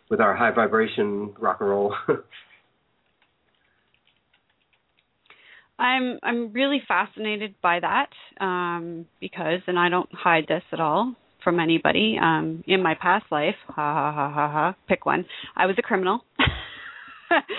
with 0.10 0.20
our 0.20 0.36
high 0.36 0.52
vibration 0.52 1.34
rock 1.40 1.58
and 1.62 1.70
roll. 1.70 1.96
I'm 5.80 6.20
I'm 6.22 6.54
really 6.54 6.82
fascinated 6.88 7.56
by 7.62 7.80
that 7.80 8.10
um, 8.40 9.06
because, 9.20 9.62
and 9.68 9.80
I 9.80 9.90
don't 9.90 10.10
hide 10.14 10.46
this 10.48 10.64
at 10.72 10.80
all 10.80 11.16
from 11.44 11.60
anybody. 11.60 12.18
Um, 12.22 12.64
in 12.68 12.82
my 12.82 12.96
past 13.00 13.26
life, 13.32 13.56
ha 13.68 13.74
ha 13.76 14.12
ha 14.14 14.32
ha 14.34 14.52
ha, 14.52 14.76
pick 14.88 15.06
one. 15.06 15.26
I 15.56 15.66
was 15.66 15.76
a 15.78 15.82
criminal. 15.82 16.22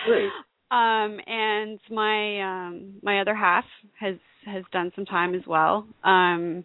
Great. 0.06 0.30
Um, 0.72 1.20
and 1.26 1.78
my 1.90 2.40
um, 2.40 2.94
my 3.02 3.20
other 3.20 3.34
half 3.34 3.66
has 4.00 4.14
has 4.46 4.64
done 4.72 4.90
some 4.96 5.04
time 5.04 5.34
as 5.34 5.42
well. 5.46 5.86
Um, 6.02 6.64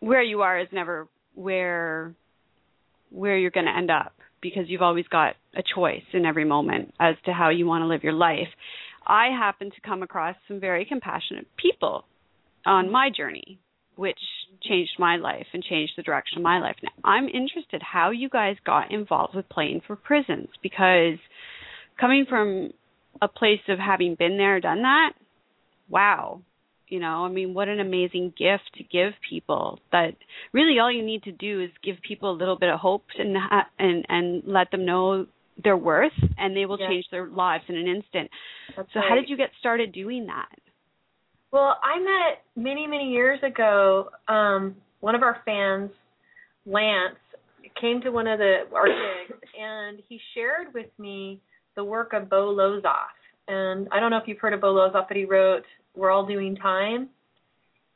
where 0.00 0.22
you 0.22 0.42
are 0.42 0.58
is 0.58 0.66
never 0.72 1.06
where 1.36 2.14
where 3.10 3.38
you're 3.38 3.52
going 3.52 3.66
to 3.66 3.76
end 3.76 3.92
up 3.92 4.12
because 4.42 4.64
you've 4.66 4.82
always 4.82 5.06
got 5.06 5.34
a 5.56 5.62
choice 5.74 6.02
in 6.12 6.24
every 6.24 6.44
moment 6.44 6.94
as 6.98 7.14
to 7.26 7.32
how 7.32 7.50
you 7.50 7.64
want 7.64 7.82
to 7.82 7.86
live 7.86 8.02
your 8.02 8.12
life. 8.12 8.48
I 9.06 9.28
happen 9.28 9.70
to 9.70 9.80
come 9.80 10.02
across 10.02 10.36
some 10.46 10.60
very 10.60 10.84
compassionate 10.84 11.46
people 11.56 12.04
on 12.66 12.90
my 12.90 13.08
journey, 13.16 13.58
which 13.98 14.18
changed 14.62 14.92
my 14.98 15.16
life 15.16 15.46
and 15.52 15.62
changed 15.62 15.94
the 15.96 16.02
direction 16.04 16.38
of 16.38 16.44
my 16.44 16.60
life. 16.60 16.76
Now, 16.82 16.90
I'm 17.02 17.24
interested 17.24 17.82
how 17.82 18.10
you 18.12 18.28
guys 18.28 18.54
got 18.64 18.92
involved 18.92 19.34
with 19.34 19.48
playing 19.48 19.80
for 19.86 19.96
prisons 19.96 20.48
because 20.62 21.18
coming 22.00 22.24
from 22.28 22.70
a 23.20 23.26
place 23.26 23.60
of 23.68 23.80
having 23.80 24.14
been 24.14 24.38
there, 24.38 24.60
done 24.60 24.82
that, 24.82 25.14
wow, 25.88 26.42
you 26.88 27.00
know 27.00 27.24
i 27.24 27.28
mean 27.28 27.54
what 27.54 27.68
an 27.68 27.80
amazing 27.80 28.32
gift 28.38 28.64
to 28.76 28.82
give 28.84 29.12
people 29.28 29.78
that 29.92 30.12
really 30.52 30.78
all 30.78 30.90
you 30.90 31.04
need 31.04 31.22
to 31.22 31.32
do 31.32 31.60
is 31.60 31.70
give 31.84 31.96
people 32.06 32.30
a 32.30 32.36
little 32.36 32.58
bit 32.58 32.70
of 32.70 32.80
hope 32.80 33.04
and 33.18 33.36
and 33.78 34.06
and 34.08 34.42
let 34.46 34.70
them 34.70 34.86
know 34.86 35.26
their 35.62 35.76
worth 35.76 36.12
and 36.38 36.56
they 36.56 36.64
will 36.66 36.78
change 36.78 37.04
their 37.10 37.26
lives 37.26 37.64
in 37.68 37.76
an 37.76 37.86
instant 37.86 38.30
That's 38.76 38.88
so 38.94 39.00
right. 39.00 39.08
how 39.08 39.14
did 39.16 39.28
you 39.28 39.36
get 39.36 39.50
started 39.58 39.92
doing 39.92 40.26
that 40.26 40.48
Well, 41.50 41.78
I 41.82 41.98
met 41.98 42.42
many, 42.56 42.86
many 42.86 43.10
years 43.10 43.40
ago. 43.42 44.10
Um, 44.28 44.76
one 45.00 45.14
of 45.14 45.22
our 45.22 45.40
fans, 45.44 45.90
Lance, 46.66 47.16
came 47.80 48.00
to 48.02 48.10
one 48.10 48.26
of 48.26 48.38
the 48.38 48.64
our 48.74 48.86
gigs, 48.86 49.40
and 49.58 50.00
he 50.08 50.20
shared 50.34 50.74
with 50.74 50.88
me 50.98 51.40
the 51.76 51.84
work 51.84 52.12
of 52.12 52.28
Bo 52.28 52.54
Lozoff. 52.54 53.14
And 53.46 53.88
I 53.92 54.00
don't 54.00 54.10
know 54.10 54.18
if 54.18 54.24
you've 54.26 54.38
heard 54.38 54.52
of 54.52 54.60
Bo 54.60 54.74
Lozoff, 54.74 55.08
but 55.08 55.16
he 55.16 55.24
wrote 55.24 55.62
"We're 55.96 56.10
All 56.10 56.26
Doing 56.26 56.56
Time," 56.56 57.08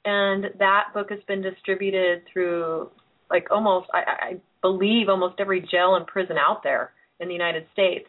and 0.04 0.46
that 0.58 0.88
book 0.94 1.10
has 1.10 1.20
been 1.28 1.42
distributed 1.42 2.22
through 2.32 2.90
like 3.30 3.48
almost, 3.50 3.88
I, 3.92 3.98
I 3.98 4.36
believe, 4.60 5.08
almost 5.08 5.40
every 5.40 5.60
jail 5.60 5.96
and 5.96 6.06
prison 6.06 6.36
out 6.36 6.62
there 6.62 6.92
in 7.18 7.28
the 7.28 7.34
United 7.34 7.66
States. 7.72 8.06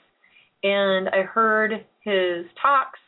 And 0.63 1.09
I 1.09 1.21
heard 1.23 1.85
his 2.01 2.45
talks 2.61 2.99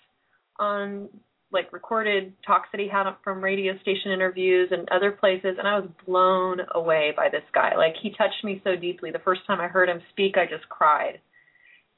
on 0.60 1.10
like 1.56 1.74
recorded 1.74 2.34
talks 2.46 2.70
that 2.72 2.80
he 2.80 2.88
had 2.88 3.10
from 3.24 3.44
radio 3.44 3.74
station 3.82 4.12
interviews 4.12 4.70
and 4.72 4.88
other 4.92 5.12
places 5.12 5.56
and 5.58 5.68
I 5.68 5.80
was 5.80 5.90
blown 6.06 6.60
away 6.76 7.14
by 7.18 7.30
this 7.30 7.44
guy. 7.54 7.76
Like 7.76 7.96
he 8.02 8.12
touched 8.12 8.44
me 8.44 8.62
so 8.64 8.76
deeply. 8.76 9.10
The 9.12 9.20
first 9.20 9.42
time 9.48 9.60
I 9.60 9.68
heard 9.68 9.90
him 9.90 10.02
speak, 10.12 10.36
I 10.38 10.46
just 10.46 10.70
cried. 10.70 11.20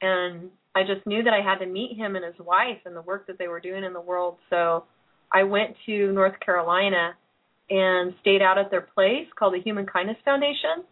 And 0.00 0.50
I 0.74 0.82
just 0.82 1.06
knew 1.06 1.22
that 1.24 1.34
I 1.34 1.42
had 1.42 1.58
to 1.58 1.66
meet 1.66 1.96
him 1.96 2.16
and 2.16 2.24
his 2.24 2.38
wife 2.38 2.78
and 2.86 2.96
the 2.96 3.02
work 3.02 3.26
that 3.26 3.38
they 3.38 3.48
were 3.48 3.60
doing 3.60 3.84
in 3.84 3.92
the 3.92 4.00
world. 4.00 4.36
So 4.48 4.84
I 5.32 5.42
went 5.42 5.74
to 5.86 6.12
North 6.12 6.38
Carolina 6.40 7.14
and 7.68 8.14
stayed 8.20 8.40
out 8.40 8.58
at 8.58 8.70
their 8.70 8.86
place 8.94 9.26
called 9.38 9.54
the 9.54 9.60
Human 9.60 9.86
Kindness 9.86 10.16
Foundation 10.24 10.84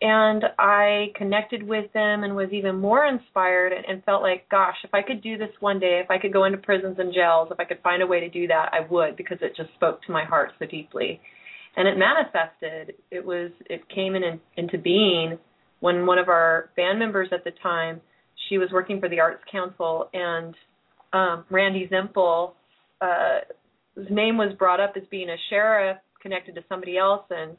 and 0.00 0.44
I 0.58 1.12
connected 1.16 1.62
with 1.62 1.92
them 1.92 2.24
and 2.24 2.34
was 2.34 2.50
even 2.52 2.76
more 2.76 3.06
inspired 3.06 3.72
and, 3.72 3.84
and 3.86 4.04
felt 4.04 4.22
like, 4.22 4.48
gosh, 4.50 4.76
if 4.84 4.92
I 4.92 5.02
could 5.02 5.22
do 5.22 5.38
this 5.38 5.50
one 5.60 5.78
day, 5.78 6.00
if 6.02 6.10
I 6.10 6.18
could 6.18 6.32
go 6.32 6.44
into 6.44 6.58
prisons 6.58 6.96
and 6.98 7.14
jails, 7.14 7.48
if 7.50 7.60
I 7.60 7.64
could 7.64 7.80
find 7.82 8.02
a 8.02 8.06
way 8.06 8.20
to 8.20 8.28
do 8.28 8.46
that, 8.48 8.70
I 8.72 8.86
would 8.90 9.16
because 9.16 9.38
it 9.40 9.56
just 9.56 9.72
spoke 9.74 10.02
to 10.02 10.12
my 10.12 10.24
heart 10.24 10.52
so 10.58 10.66
deeply. 10.66 11.20
And 11.76 11.88
it 11.88 11.96
manifested. 11.96 12.96
It 13.10 13.24
was 13.24 13.50
it 13.68 13.82
came 13.88 14.14
in, 14.14 14.40
into 14.56 14.78
being 14.78 15.38
when 15.80 16.06
one 16.06 16.18
of 16.18 16.28
our 16.28 16.70
band 16.76 16.98
members 16.98 17.28
at 17.32 17.44
the 17.44 17.50
time, 17.62 18.00
she 18.48 18.58
was 18.58 18.68
working 18.72 19.00
for 19.00 19.08
the 19.08 19.20
Arts 19.20 19.42
Council, 19.50 20.08
and 20.12 20.54
um, 21.12 21.44
Randy 21.50 21.88
Zempel, 21.92 22.52
uh, 23.00 23.40
his 23.96 24.06
name 24.10 24.36
was 24.38 24.54
brought 24.58 24.80
up 24.80 24.94
as 24.96 25.02
being 25.10 25.28
a 25.28 25.36
sheriff 25.50 25.98
connected 26.22 26.54
to 26.54 26.64
somebody 26.68 26.96
else, 26.96 27.24
and 27.30 27.56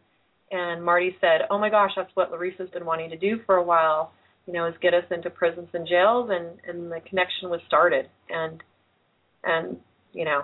and 0.52 0.84
Marty 0.84 1.16
said, 1.22 1.42
"Oh 1.50 1.58
my 1.58 1.70
gosh, 1.70 1.92
that's 1.96 2.12
what 2.16 2.32
Larissa's 2.32 2.70
been 2.70 2.86
wanting 2.86 3.10
to 3.10 3.18
do 3.18 3.40
for 3.46 3.56
a 3.56 3.64
while. 3.64 4.12
You 4.46 4.54
know, 4.54 4.68
is 4.68 4.75
get 4.82 4.94
us 4.94 5.06
into 5.12 5.30
prisons 5.30 5.70
and 5.74 5.88
jails." 5.88 6.30
And 6.32 6.60
and 6.68 6.92
the 6.92 7.02
connection 7.08 7.50
was 7.50 7.62
started, 7.68 8.08
and 8.30 8.62
and 9.44 9.78
you 10.14 10.25
know, 10.25 10.44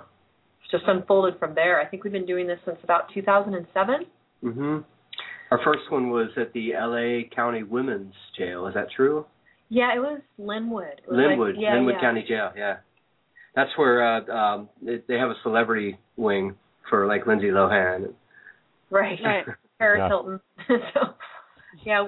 it's 0.62 0.72
just 0.72 0.84
unfolded 0.88 1.40
from 1.40 1.56
there. 1.56 1.80
I 1.80 1.86
think 1.86 2.04
we've 2.04 2.14
been 2.14 2.26
doing 2.26 2.48
this 2.48 2.60
since 2.66 2.78
about 2.84 3.14
2007. 3.14 4.06
mhm. 4.44 4.84
Our 5.52 5.60
first 5.66 5.92
one 5.92 6.10
was 6.10 6.30
at 6.38 6.54
the 6.54 6.74
L.A. 6.74 7.30
County 7.36 7.64
Women's 7.64 8.14
Jail. 8.38 8.68
Is 8.68 8.74
that 8.74 8.88
true? 8.96 9.26
Yeah, 9.68 9.94
it 9.94 10.00
was 10.00 10.22
Lynwood. 10.40 11.00
It 11.00 11.10
was 11.10 11.18
Lynwood, 11.18 11.56
like, 11.56 11.62
yeah, 11.62 11.76
Lynwood 11.76 11.94
yeah. 11.96 12.02
County 12.02 12.26
Jail. 12.28 12.52
Yeah, 12.56 12.78
that's 13.56 13.70
where 13.78 14.02
uh, 14.02 14.34
um, 14.34 14.70
they, 14.82 15.02
they 15.08 15.16
have 15.16 15.30
a 15.30 15.36
celebrity 15.44 15.98
wing 16.16 16.56
for 16.90 17.06
like 17.06 17.28
Lindsay 17.28 17.48
Lohan. 17.48 18.14
Right. 18.90 19.20
Right. 19.24 19.46
Paris 19.82 20.00
Yeah. 20.00 20.08
Hilton. 20.08 20.40
so, 20.94 21.02
yeah. 21.86 22.08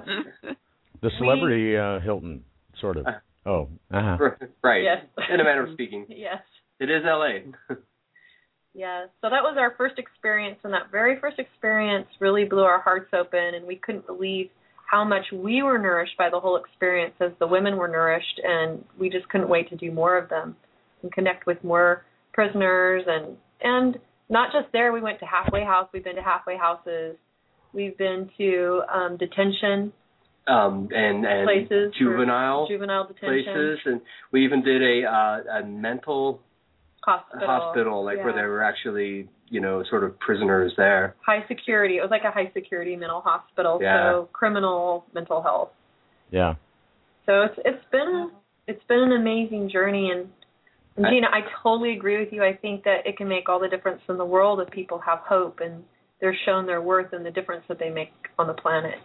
The 1.02 1.10
celebrity 1.18 1.76
uh, 1.76 2.00
Hilton, 2.00 2.44
sort 2.80 2.98
of. 2.98 3.08
Uh, 3.08 3.12
Oh, 3.46 3.68
uh-huh. 3.92 4.30
right. 4.64 4.84
Yes. 4.84 5.04
In 5.30 5.42
a 5.42 5.44
manner 5.44 5.68
of 5.68 5.74
speaking, 5.74 6.06
Yes. 6.10 6.38
it 6.80 6.90
is 6.90 7.04
L.A. 7.06 7.44
Yeah, 8.76 9.06
so 9.22 9.30
that 9.30 9.44
was 9.44 9.56
our 9.60 9.76
first 9.78 10.00
experience, 10.00 10.58
and 10.64 10.74
that 10.74 10.90
very 10.92 11.20
first 11.20 11.38
experience 11.38 12.08
really 12.20 12.46
blew 12.46 12.64
our 12.64 12.82
hearts 12.82 13.10
open, 13.14 13.54
and 13.54 13.68
we 13.68 13.76
couldn't 13.76 14.08
believe 14.08 14.50
how 14.90 15.04
much 15.04 15.26
we 15.32 15.62
were 15.62 15.78
nourished 15.78 16.18
by 16.18 16.30
the 16.32 16.40
whole 16.40 16.58
experience 16.58 17.14
as 17.20 17.32
the 17.40 17.46
women 17.46 17.76
were 17.78 17.88
nourished, 17.88 18.42
and 18.44 18.84
we 19.00 19.12
just 19.12 19.30
couldn't 19.30 19.48
wait 19.48 19.70
to 19.70 19.76
do 19.76 19.92
more 19.92 20.18
of 20.18 20.28
them 20.30 20.56
and 21.04 21.12
connect 21.12 21.46
with 21.46 21.64
more 21.64 22.04
prisoners, 22.34 23.04
and 23.06 23.38
and 23.62 24.00
not 24.30 24.52
just 24.52 24.72
there. 24.74 24.92
We 24.92 25.02
went 25.02 25.20
to 25.20 25.26
halfway 25.28 25.64
house. 25.64 25.88
We've 25.94 26.04
been 26.04 26.16
to 26.16 26.24
halfway 26.24 26.58
houses. 26.58 27.16
We've 27.74 27.98
been 27.98 28.30
to 28.38 28.84
um, 28.94 29.18
detention 29.18 29.92
um, 30.48 30.90
and 30.92 31.26
and 31.26 31.46
places, 31.46 31.94
juvenile 31.98 32.68
juvenile 32.68 33.08
detention 33.08 33.54
places, 33.54 33.80
and 33.86 34.02
we 34.32 34.46
even 34.46 34.64
did 34.64 34.82
a 34.82 35.08
uh, 35.08 35.60
a 35.62 35.66
mental 35.66 36.40
hospital, 37.04 37.48
hospital, 37.48 38.06
like 38.06 38.18
where 38.18 38.30
Yeah. 38.30 38.42
they 38.42 38.48
were 38.48 38.64
actually, 38.64 39.28
you 39.50 39.60
know, 39.60 39.84
sort 39.90 40.04
of 40.04 40.18
prisoners 40.20 40.74
there. 40.78 41.16
high 41.26 41.46
security. 41.48 41.98
It 41.98 42.02
was 42.02 42.12
like 42.12 42.24
a 42.24 42.32
high 42.32 42.52
security 42.54 42.96
mental 42.96 43.22
hospital, 43.22 43.80
Yeah. 43.82 44.12
so 44.12 44.30
criminal 44.34 45.06
mental 45.14 45.42
health. 45.42 45.70
Yeah. 46.32 46.56
So 47.26 47.44
it's 47.44 47.60
it's 47.66 47.86
been 47.92 48.32
it's 48.68 48.84
been 48.88 49.00
an 49.00 49.14
amazing 49.14 49.70
journey 49.70 50.12
and, 50.12 50.28
and 50.98 51.06
I- 51.08 51.10
Gina, 51.10 51.28
I 51.32 51.42
totally 51.62 51.94
agree 51.94 52.20
with 52.20 52.32
you. 52.32 52.44
I 52.44 52.54
think 52.54 52.84
that 52.84 53.06
it 53.06 53.18
can 53.18 53.28
make 53.28 53.50
all 53.50 53.60
the 53.60 53.68
difference 53.68 54.02
in 54.08 54.18
the 54.18 54.26
world 54.26 54.60
if 54.62 54.70
people 54.70 55.00
have 55.00 55.20
hope 55.20 55.60
and 55.62 55.84
they're 56.24 56.38
shown 56.46 56.66
their 56.66 56.82
worth 56.82 57.12
and 57.12 57.26
the 57.26 57.32
difference 57.32 57.66
that 57.68 57.78
they 57.80 57.90
make 57.90 58.14
on 58.40 58.48
the 58.48 58.54
planet. 58.54 58.96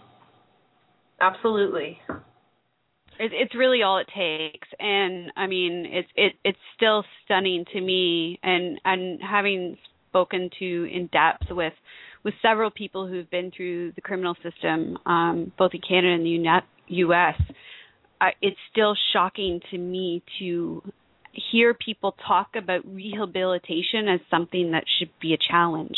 Absolutely. 1.21 1.99
It, 3.19 3.33
it's 3.33 3.57
really 3.57 3.83
all 3.83 3.99
it 3.99 4.07
takes, 4.17 4.69
and 4.79 5.33
I 5.37 5.49
mean, 5.49 5.85
it's 5.91 6.09
it 6.15 6.35
it's 6.45 6.59
still 6.77 7.03
stunning 7.25 7.65
to 7.73 7.81
me, 7.81 8.39
and 8.45 8.81
and 8.85 9.19
having 9.21 9.77
spoken 10.09 10.49
to 10.61 10.85
in 10.85 11.09
depth 11.09 11.51
with 11.51 11.73
with 12.23 12.35
several 12.41 12.71
people 12.71 13.09
who've 13.09 13.29
been 13.29 13.51
through 13.51 13.93
the 13.93 14.01
criminal 14.01 14.37
system, 14.41 14.97
um, 15.05 15.51
both 15.59 15.73
in 15.75 15.81
Canada 15.81 16.15
and 16.15 16.25
the 16.25 16.61
U.S. 16.87 17.41
I, 18.21 18.31
it's 18.41 18.57
still 18.71 18.95
shocking 19.13 19.61
to 19.73 19.79
me 19.79 20.23
to 20.39 20.85
hear 21.51 21.75
people 21.75 22.15
talk 22.25 22.51
about 22.57 22.87
rehabilitation 22.87 24.07
as 24.09 24.21
something 24.31 24.71
that 24.71 24.85
should 25.01 25.11
be 25.21 25.35
a 25.35 25.39
challenge. 25.51 25.97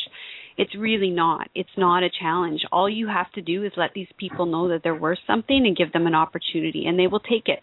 It's 0.61 0.77
really 0.77 1.09
not. 1.09 1.49
It's 1.55 1.71
not 1.79 2.03
a 2.03 2.11
challenge. 2.11 2.61
All 2.71 2.87
you 2.87 3.09
have 3.09 3.33
to 3.33 3.41
do 3.41 3.65
is 3.65 3.73
let 3.79 3.95
these 3.95 4.13
people 4.19 4.45
know 4.45 4.69
that 4.69 4.83
they're 4.85 4.95
worth 4.95 5.21
something 5.27 5.65
and 5.67 5.75
give 5.75 5.91
them 5.91 6.07
an 6.07 6.15
opportunity, 6.15 6.85
and 6.85 6.99
they 6.99 7.07
will 7.07 7.21
take 7.21 7.47
it. 7.47 7.61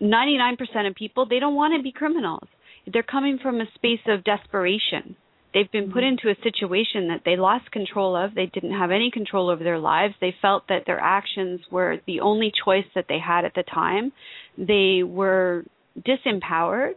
99% 0.00 0.54
of 0.88 0.94
people, 0.94 1.26
they 1.26 1.40
don't 1.40 1.56
want 1.56 1.76
to 1.76 1.82
be 1.82 1.90
criminals. 1.90 2.46
They're 2.86 3.02
coming 3.02 3.40
from 3.42 3.60
a 3.60 3.64
space 3.74 4.06
of 4.06 4.22
desperation. 4.22 5.16
They've 5.52 5.72
been 5.72 5.90
put 5.90 6.04
mm-hmm. 6.04 6.20
into 6.24 6.30
a 6.30 6.40
situation 6.44 7.08
that 7.08 7.22
they 7.24 7.34
lost 7.34 7.72
control 7.72 8.14
of. 8.14 8.36
They 8.36 8.46
didn't 8.46 8.78
have 8.78 8.92
any 8.92 9.10
control 9.10 9.50
over 9.50 9.64
their 9.64 9.80
lives. 9.80 10.14
They 10.20 10.32
felt 10.40 10.68
that 10.68 10.84
their 10.86 11.00
actions 11.00 11.62
were 11.68 11.96
the 12.06 12.20
only 12.20 12.52
choice 12.64 12.86
that 12.94 13.06
they 13.08 13.18
had 13.18 13.44
at 13.44 13.54
the 13.56 13.64
time. 13.64 14.12
They 14.56 15.02
were 15.02 15.64
disempowered 15.98 16.94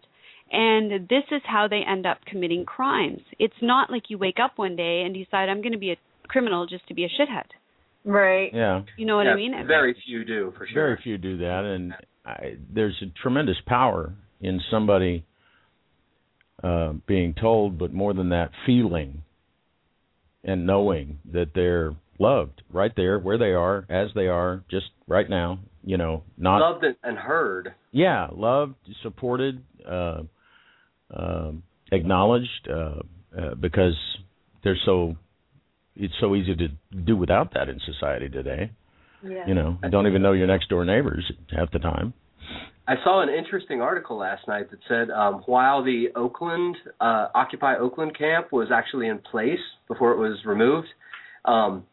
and 0.53 1.10
this 1.10 1.24
is 1.31 1.41
how 1.45 1.67
they 1.67 1.81
end 1.86 2.05
up 2.05 2.19
committing 2.25 2.63
crimes. 2.63 3.22
It's 3.39 3.53
not 3.62 3.89
like 3.89 4.03
you 4.10 4.17
wake 4.17 4.38
up 4.41 4.53
one 4.57 4.75
day 4.75 5.01
and 5.05 5.13
decide 5.13 5.50
I'm 5.50 5.62
going 5.62 5.74
to 5.74 5.79
be 5.79 5.91
a 5.91 5.98
criminal 6.27 6.67
just 6.67 6.88
to 6.88 6.93
be 6.93 7.03
a 7.03 7.10
shithead. 7.10 7.48
Right. 8.05 8.51
Yeah. 8.53 8.83
You 8.98 9.05
know 9.05 9.17
what 9.17 9.25
yeah, 9.25 9.31
I 9.31 9.36
mean? 9.36 9.53
Very 9.67 9.95
few 10.05 10.24
do, 10.24 10.53
for 10.57 10.67
sure. 10.67 10.74
Very 10.75 11.00
few 11.03 11.17
do 11.17 11.38
that, 11.39 11.63
and 11.63 11.93
I, 12.25 12.57
there's 12.74 13.01
a 13.01 13.07
tremendous 13.22 13.57
power 13.65 14.13
in 14.41 14.62
somebody 14.69 15.25
uh, 16.63 16.93
being 17.07 17.33
told, 17.33 17.77
but 17.77 17.93
more 17.93 18.13
than 18.13 18.29
that, 18.29 18.51
feeling 18.65 19.24
and 20.43 20.67
knowing 20.67 21.19
that 21.31 21.51
they're 21.55 21.95
loved 22.19 22.62
right 22.69 22.91
there 22.95 23.17
where 23.17 23.38
they 23.38 23.53
are, 23.53 23.86
as 23.89 24.10
they 24.13 24.27
are, 24.27 24.63
just 24.69 24.88
right 25.07 25.29
now. 25.29 25.60
You 25.86 25.98
know, 25.98 26.24
not 26.38 26.60
loved 26.60 26.86
and 27.03 27.17
heard. 27.17 27.74
Yeah, 27.91 28.27
loved, 28.33 28.75
supported, 29.01 29.63
uh, 29.86 30.24
uh, 31.15 31.51
acknowledged, 31.91 32.67
uh, 32.70 33.00
uh, 33.38 33.55
because 33.55 33.96
they're 34.63 34.77
so. 34.86 35.15
It's 35.96 36.13
so 36.20 36.36
easy 36.36 36.55
to 36.55 36.70
do 37.05 37.15
without 37.15 37.53
that 37.53 37.70
in 37.70 37.79
society 37.86 38.27
today. 38.27 38.72
Yeah. 39.24 39.46
You 39.48 39.53
know, 39.53 39.77
you 39.84 39.89
don't 39.91 40.08
even 40.08 40.24
know 40.24 40.32
your 40.32 40.48
next 40.48 40.70
door 40.70 40.84
neighbors 40.86 41.32
half 41.55 41.72
the 41.72 41.77
time. 41.77 42.15
I 42.88 42.96
saw 43.03 43.22
an 43.22 43.29
interesting 43.29 43.79
article 43.79 44.17
last 44.17 44.48
night 44.48 44.70
that 44.72 44.79
said 44.89 45.10
um, 45.10 45.43
while 45.46 45.84
the 45.84 46.08
Oakland 46.15 46.75
uh, 47.00 47.27
Occupy 47.34 47.77
Oakland 47.77 48.17
camp 48.17 48.51
was 48.51 48.70
actually 48.74 49.08
in 49.08 49.20
place 49.20 49.60
before 49.88 50.12
it 50.12 50.17
was 50.17 50.38
removed, 50.46 50.88
um, 51.46 51.86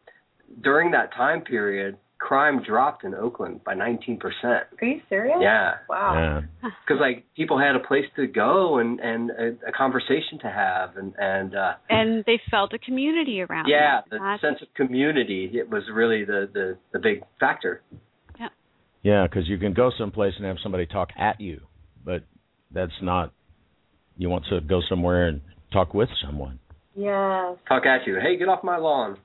during 0.62 0.90
that 0.90 1.12
time 1.14 1.42
period, 1.42 1.96
crime 2.20 2.62
dropped 2.62 3.02
in 3.02 3.14
Oakland 3.14 3.64
by 3.64 3.74
19%. 3.74 4.20
Are 4.44 4.64
you 4.82 5.00
serious? 5.08 5.38
Yeah. 5.40 5.72
Wow. 5.88 6.42
Because 6.60 7.00
yeah. 7.00 7.06
like 7.06 7.24
people 7.34 7.58
had 7.58 7.74
a 7.74 7.80
place 7.80 8.04
to 8.16 8.26
go 8.26 8.78
and 8.78 9.00
and 9.00 9.30
a, 9.30 9.68
a 9.68 9.72
conversation 9.72 10.38
to 10.42 10.50
have 10.50 10.96
and 10.96 11.14
and 11.18 11.54
uh 11.54 11.72
and 11.88 12.22
they 12.26 12.38
felt 12.50 12.74
a 12.74 12.78
community 12.78 13.40
around. 13.40 13.66
Yeah, 13.66 14.00
them. 14.02 14.04
the 14.10 14.18
That's... 14.18 14.42
sense 14.42 14.58
of 14.60 14.68
community 14.74 15.50
it 15.54 15.70
was 15.70 15.84
really 15.92 16.24
the 16.24 16.48
the 16.52 16.76
the 16.92 16.98
big 16.98 17.22
factor. 17.38 17.80
Yeah, 18.38 18.48
Yeah, 19.02 19.26
because 19.26 19.48
you 19.48 19.56
can 19.56 19.72
go 19.72 19.90
someplace 19.98 20.34
and 20.36 20.44
have 20.46 20.58
somebody 20.62 20.86
talk 20.86 21.08
at 21.18 21.40
you, 21.40 21.60
but 22.04 22.24
that's 22.70 23.00
not. 23.00 23.32
You 24.18 24.28
want 24.28 24.44
to 24.50 24.60
go 24.60 24.80
somewhere 24.88 25.28
and 25.28 25.40
talk 25.72 25.94
with 25.94 26.10
someone. 26.24 26.58
Yeah. 26.94 27.54
Talk 27.66 27.86
at 27.86 28.06
you. 28.06 28.18
Hey, 28.20 28.36
get 28.36 28.48
off 28.48 28.62
my 28.62 28.76
lawn. 28.76 29.16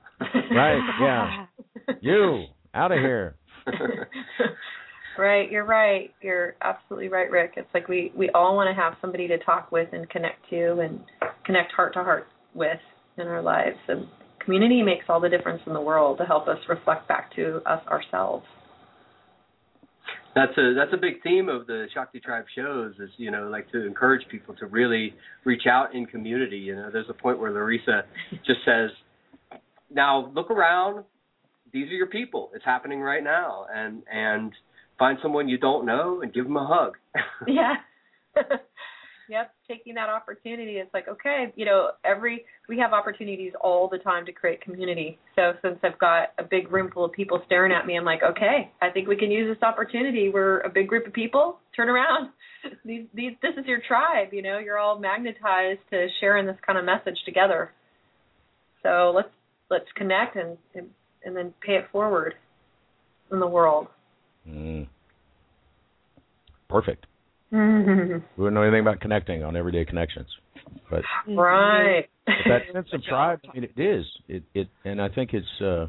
right. 0.50 0.80
Yeah. 1.00 1.94
you 2.00 2.46
out 2.76 2.92
of 2.92 2.98
here. 3.00 3.36
right. 5.18 5.50
You're 5.50 5.64
right. 5.64 6.12
You're 6.22 6.54
absolutely 6.62 7.08
right, 7.08 7.30
Rick. 7.30 7.54
It's 7.56 7.68
like 7.74 7.88
we 7.88 8.12
we 8.16 8.30
all 8.30 8.54
want 8.54 8.68
to 8.68 8.80
have 8.80 8.94
somebody 9.00 9.26
to 9.28 9.38
talk 9.38 9.72
with 9.72 9.88
and 9.92 10.08
connect 10.08 10.48
to 10.50 10.80
and 10.80 11.00
connect 11.44 11.72
heart 11.72 11.94
to 11.94 12.04
heart 12.04 12.26
with 12.54 12.78
in 13.18 13.26
our 13.26 13.42
lives. 13.42 13.78
And 13.88 14.06
community 14.44 14.82
makes 14.82 15.06
all 15.08 15.20
the 15.20 15.28
difference 15.28 15.62
in 15.66 15.72
the 15.72 15.80
world 15.80 16.18
to 16.18 16.24
help 16.24 16.46
us 16.46 16.58
reflect 16.68 17.08
back 17.08 17.34
to 17.34 17.60
us 17.66 17.84
ourselves 17.88 18.44
that's 20.36 20.56
a 20.58 20.74
that's 20.74 20.92
a 20.92 20.98
big 20.98 21.22
theme 21.22 21.48
of 21.48 21.66
the 21.66 21.86
Shakti 21.94 22.20
Tribe 22.20 22.44
shows 22.54 22.92
is 23.00 23.08
you 23.16 23.30
know 23.30 23.48
like 23.48 23.72
to 23.72 23.86
encourage 23.86 24.28
people 24.28 24.54
to 24.56 24.66
really 24.66 25.14
reach 25.44 25.62
out 25.68 25.94
in 25.94 26.04
community. 26.04 26.58
You 26.58 26.76
know, 26.76 26.90
there's 26.92 27.08
a 27.08 27.14
point 27.14 27.40
where 27.40 27.50
Larissa 27.50 28.04
just 28.46 28.60
says, 28.66 28.90
"Now 29.90 30.30
look 30.34 30.50
around. 30.50 31.04
These 31.76 31.88
are 31.90 31.94
your 31.94 32.06
people. 32.06 32.50
It's 32.54 32.64
happening 32.64 33.00
right 33.00 33.22
now, 33.22 33.66
and 33.70 34.02
and 34.10 34.52
find 34.98 35.18
someone 35.22 35.46
you 35.46 35.58
don't 35.58 35.84
know 35.84 36.22
and 36.22 36.32
give 36.32 36.44
them 36.44 36.56
a 36.56 36.66
hug." 36.66 36.96
yeah. 37.46 37.74
Yep, 39.28 39.54
taking 39.66 39.94
that 39.94 40.08
opportunity. 40.08 40.74
It's 40.74 40.94
like, 40.94 41.08
okay, 41.08 41.52
you 41.56 41.64
know, 41.64 41.90
every 42.04 42.44
we 42.68 42.78
have 42.78 42.92
opportunities 42.92 43.54
all 43.60 43.88
the 43.88 43.98
time 43.98 44.24
to 44.26 44.32
create 44.32 44.60
community. 44.60 45.18
So 45.34 45.54
since 45.62 45.80
I've 45.82 45.98
got 45.98 46.28
a 46.38 46.44
big 46.44 46.70
room 46.70 46.92
full 46.94 47.04
of 47.04 47.10
people 47.10 47.42
staring 47.44 47.72
at 47.72 47.86
me, 47.86 47.96
I'm 47.96 48.04
like, 48.04 48.22
okay, 48.22 48.70
I 48.80 48.90
think 48.90 49.08
we 49.08 49.16
can 49.16 49.32
use 49.32 49.52
this 49.52 49.60
opportunity. 49.66 50.28
We're 50.32 50.60
a 50.60 50.70
big 50.70 50.86
group 50.86 51.08
of 51.08 51.12
people. 51.12 51.58
Turn 51.74 51.88
around. 51.88 52.30
These, 52.84 53.06
these, 53.14 53.32
this 53.42 53.52
is 53.58 53.66
your 53.66 53.80
tribe. 53.86 54.28
You 54.32 54.42
know, 54.42 54.58
you're 54.58 54.78
all 54.78 54.98
magnetized 54.98 55.80
to 55.90 56.06
sharing 56.20 56.46
this 56.46 56.56
kind 56.64 56.78
of 56.78 56.84
message 56.84 57.18
together. 57.24 57.72
So 58.84 59.12
let's 59.12 59.28
let's 59.70 59.86
connect 59.96 60.36
and 60.36 60.56
and, 60.74 60.88
and 61.26 61.36
then 61.36 61.52
pay 61.60 61.74
it 61.74 61.84
forward 61.92 62.34
in 63.30 63.40
the 63.40 63.46
world. 63.46 63.88
Mm. 64.48 64.88
Perfect. 66.70 67.06
Mm-hmm. 67.52 68.12
We 68.36 68.44
wouldn't 68.44 68.54
know 68.54 68.62
anything 68.62 68.80
about 68.80 69.00
connecting 69.00 69.42
on 69.42 69.56
everyday 69.56 69.84
connections, 69.84 70.28
but 70.90 71.02
right. 71.28 72.06
But 72.26 72.34
that 72.46 72.62
sense 72.72 72.88
of 72.92 73.02
tribe, 73.04 73.40
I 73.48 73.54
mean, 73.54 73.64
it 73.64 73.80
is. 73.80 74.04
It 74.28 74.42
it, 74.54 74.68
and 74.84 75.00
I 75.00 75.08
think 75.08 75.30
it's 75.32 75.46
uh, 75.60 75.86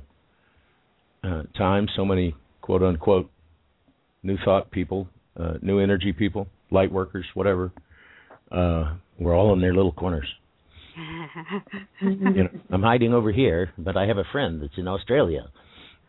uh, 1.23 1.43
time. 1.58 1.88
So 1.95 2.06
many 2.06 2.36
quote 2.62 2.84
unquote 2.84 3.30
new 4.23 4.38
thought 4.45 4.71
people, 4.71 5.08
uh, 5.39 5.54
new 5.62 5.80
energy 5.80 6.13
people, 6.13 6.47
light 6.69 6.91
workers, 6.91 7.26
whatever. 7.34 7.71
Uh, 8.52 8.95
we're 9.19 9.36
all 9.36 9.54
in 9.54 9.62
their 9.62 9.73
little 9.73 9.91
corners. 9.91 10.28
You 12.01 12.43
know, 12.43 12.49
I'm 12.71 12.81
hiding 12.81 13.13
over 13.13 13.31
here, 13.31 13.71
but 13.77 13.97
I 13.97 14.05
have 14.07 14.17
a 14.17 14.23
friend 14.31 14.62
that's 14.62 14.77
in 14.77 14.88
Australia. 14.88 15.47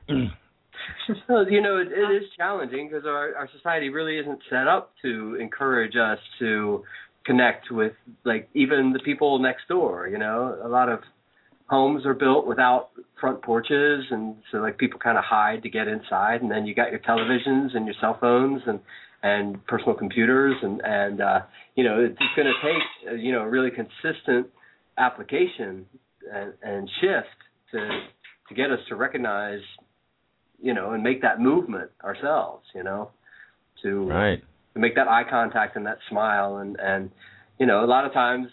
you 0.09 1.61
know, 1.61 1.79
it, 1.79 1.89
it 1.89 2.23
is 2.23 2.29
challenging 2.37 2.89
because 2.89 3.05
our 3.07 3.35
our 3.37 3.49
society 3.57 3.89
really 3.89 4.19
isn't 4.19 4.41
set 4.49 4.67
up 4.69 4.93
to 5.03 5.37
encourage 5.41 5.97
us 5.97 6.19
to 6.39 6.83
connect 7.27 7.71
with 7.71 7.93
like 8.25 8.49
even 8.55 8.93
the 8.93 9.01
people 9.01 9.39
next 9.39 9.69
door. 9.69 10.09
You 10.09 10.19
know, 10.19 10.59
a 10.65 10.69
lot 10.69 10.89
of 10.89 11.01
homes 11.69 12.07
are 12.07 12.15
built 12.15 12.47
without 12.47 12.91
front 13.21 13.43
porches, 13.43 14.05
and 14.11 14.37
so 14.51 14.59
like 14.59 14.79
people 14.79 14.99
kind 14.99 15.19
of 15.19 15.25
hide 15.25 15.63
to 15.63 15.71
get 15.71 15.89
inside, 15.89 16.43
and 16.43 16.51
then 16.51 16.67
you 16.67 16.75
got 16.75 16.91
your 16.91 17.01
televisions 17.01 17.77
and 17.77 17.85
your 17.85 17.95
cell 18.01 18.17
phones 18.21 18.63
and 18.67 18.81
and 19.23 19.65
personal 19.67 19.95
computers, 19.95 20.55
and 20.63 20.81
and 20.85 21.21
uh, 21.21 21.41
you 21.75 21.85
know, 21.85 22.01
it's 22.01 22.19
going 22.37 22.47
to 22.47 22.55
take 22.63 23.13
uh, 23.13 23.15
you 23.15 23.33
know 23.33 23.43
a 23.43 23.49
really 23.49 23.71
consistent 23.71 24.47
application 24.99 25.87
and, 26.33 26.53
and 26.63 26.91
shift 27.01 27.29
to 27.73 27.79
to 28.49 28.55
get 28.55 28.71
us 28.71 28.79
to 28.89 28.97
recognize 28.97 29.61
you 30.61 30.75
know, 30.75 30.91
and 30.91 31.03
make 31.03 31.23
that 31.23 31.41
movement 31.41 31.91
ourselves, 32.03 32.65
you 32.75 32.83
know, 32.83 33.11
to 33.83 34.09
right. 34.09 34.43
to 34.75 34.81
make 34.81 34.97
that 34.97 35.09
eye 35.09 35.23
contact 35.29 35.77
and 35.77 35.87
that 35.87 35.99
smile 36.11 36.57
and 36.57 36.77
and 36.81 37.11
you 37.59 37.67
know, 37.67 37.85
a 37.85 37.87
lot 37.87 38.05
of 38.05 38.13
times 38.13 38.49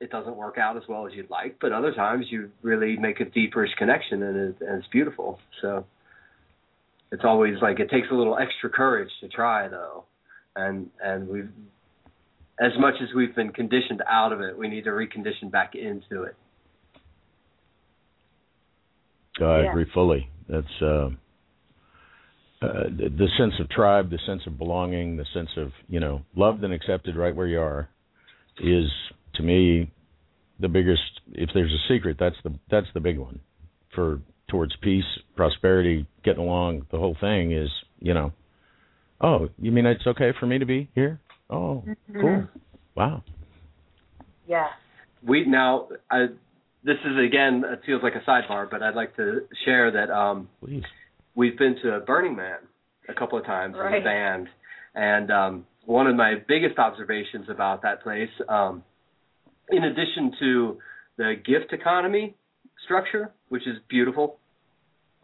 it 0.00 0.10
doesn't 0.10 0.36
work 0.36 0.58
out 0.58 0.76
as 0.76 0.82
well 0.88 1.06
as 1.06 1.12
you'd 1.14 1.30
like, 1.30 1.58
but 1.60 1.72
other 1.72 1.92
times 1.92 2.26
you 2.28 2.50
really 2.62 2.96
make 2.96 3.20
a 3.20 3.24
deeper 3.24 3.68
connection 3.78 4.22
and, 4.24 4.36
it, 4.36 4.56
and 4.60 4.78
it's 4.78 4.88
beautiful. 4.88 5.38
So 5.60 5.84
it's 7.12 7.22
always 7.24 7.54
like 7.62 7.78
it 7.78 7.88
takes 7.88 8.08
a 8.10 8.14
little 8.14 8.36
extra 8.36 8.68
courage 8.68 9.10
to 9.20 9.28
try 9.28 9.68
though. 9.68 10.04
And 10.54 10.90
and 11.02 11.28
we've 11.28 11.50
as 12.62 12.72
much 12.78 12.94
as 13.02 13.08
we've 13.14 13.34
been 13.34 13.50
conditioned 13.50 14.02
out 14.08 14.32
of 14.32 14.40
it, 14.40 14.56
we 14.56 14.68
need 14.68 14.84
to 14.84 14.90
recondition 14.90 15.50
back 15.50 15.74
into 15.74 16.22
it. 16.24 16.36
I 19.40 19.62
yeah. 19.62 19.70
agree 19.70 19.86
fully. 19.92 20.28
That's 20.48 20.82
uh 20.82 21.08
uh, 22.60 22.84
the, 22.84 23.08
the 23.08 23.26
sense 23.36 23.54
of 23.58 23.68
tribe, 23.70 24.08
the 24.08 24.20
sense 24.24 24.42
of 24.46 24.56
belonging, 24.56 25.16
the 25.16 25.26
sense 25.34 25.48
of 25.56 25.72
you 25.88 25.98
know 25.98 26.22
loved 26.36 26.62
and 26.62 26.72
accepted 26.72 27.16
right 27.16 27.34
where 27.34 27.48
you 27.48 27.60
are, 27.60 27.88
is 28.58 28.88
to 29.34 29.42
me 29.42 29.90
the 30.60 30.68
biggest. 30.68 31.02
If 31.32 31.50
there's 31.54 31.72
a 31.72 31.92
secret, 31.92 32.18
that's 32.20 32.36
the 32.44 32.54
that's 32.70 32.86
the 32.94 33.00
big 33.00 33.18
one 33.18 33.40
for 33.94 34.20
towards 34.48 34.76
peace, 34.82 35.04
prosperity, 35.34 36.06
getting 36.24 36.42
along. 36.42 36.86
The 36.92 36.98
whole 36.98 37.16
thing 37.20 37.52
is 37.52 37.70
you 37.98 38.14
know 38.14 38.32
Oh, 39.22 39.48
you 39.58 39.70
mean 39.70 39.86
it's 39.86 40.06
okay 40.06 40.32
for 40.38 40.46
me 40.46 40.58
to 40.58 40.66
be 40.66 40.90
here? 40.94 41.20
Oh, 41.52 41.84
Mm-hmm. 41.86 42.20
cool. 42.20 42.48
Wow. 42.94 43.22
Yeah. 44.48 44.68
we 45.26 45.44
now 45.46 45.88
I, 46.10 46.26
this 46.82 46.96
is 47.04 47.16
again 47.24 47.62
it 47.66 47.80
feels 47.86 48.02
like 48.02 48.14
a 48.14 48.28
sidebar, 48.28 48.68
but 48.70 48.82
I'd 48.82 48.94
like 48.94 49.14
to 49.16 49.42
share 49.64 49.90
that 49.92 50.10
um, 50.10 50.48
Please. 50.60 50.82
we've 51.34 51.56
been 51.58 51.76
to 51.82 52.00
Burning 52.06 52.34
Man 52.34 52.58
a 53.08 53.14
couple 53.14 53.38
of 53.38 53.44
times 53.44 53.74
as 53.76 53.80
Right. 53.80 54.00
a 54.00 54.04
band, 54.04 54.48
and 54.94 55.30
um, 55.30 55.66
one 55.84 56.06
of 56.06 56.16
my 56.16 56.34
biggest 56.48 56.78
observations 56.78 57.46
about 57.50 57.82
that 57.82 58.02
place, 58.02 58.30
um, 58.48 58.82
in 59.70 59.84
addition 59.84 60.32
to 60.40 60.78
the 61.18 61.34
gift 61.44 61.72
economy 61.72 62.34
structure, 62.84 63.30
which 63.48 63.66
is 63.66 63.76
beautiful, 63.88 64.38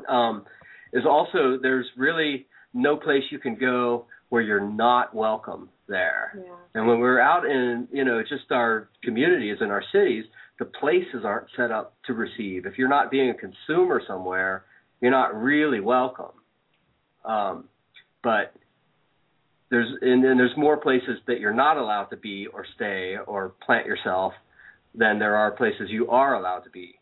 um, 0.08 0.44
is 0.92 1.04
also 1.08 1.58
there's 1.60 1.86
really 1.96 2.46
no 2.74 2.96
place 2.96 3.22
you 3.30 3.38
can 3.38 3.54
go 3.56 4.04
where 4.28 4.42
you're 4.42 4.60
not 4.68 5.14
welcome 5.14 5.68
there. 5.88 6.32
Yeah. 6.36 6.54
And 6.74 6.86
when 6.86 6.98
we're 7.00 7.20
out 7.20 7.44
in, 7.44 7.88
you 7.92 8.04
know, 8.04 8.20
just 8.22 8.50
our 8.50 8.88
communities 9.02 9.56
and 9.60 9.70
our 9.70 9.82
cities, 9.92 10.24
the 10.58 10.64
places 10.64 11.24
aren't 11.24 11.48
set 11.56 11.70
up 11.70 11.94
to 12.06 12.14
receive. 12.14 12.66
If 12.66 12.78
you're 12.78 12.88
not 12.88 13.10
being 13.10 13.30
a 13.30 13.34
consumer 13.34 14.02
somewhere, 14.06 14.64
you're 15.00 15.10
not 15.10 15.34
really 15.40 15.80
welcome. 15.80 16.32
Um, 17.24 17.64
but 18.22 18.54
there's 19.70 19.88
and 20.00 20.24
then 20.24 20.36
there's 20.36 20.56
more 20.56 20.76
places 20.76 21.18
that 21.26 21.40
you're 21.40 21.52
not 21.54 21.76
allowed 21.76 22.06
to 22.06 22.16
be 22.16 22.46
or 22.46 22.64
stay 22.74 23.16
or 23.26 23.54
plant 23.64 23.86
yourself 23.86 24.32
than 24.94 25.18
there 25.18 25.36
are 25.36 25.50
places 25.52 25.88
you 25.90 26.08
are 26.10 26.34
allowed 26.34 26.60
to 26.60 26.70
be. 26.70 26.98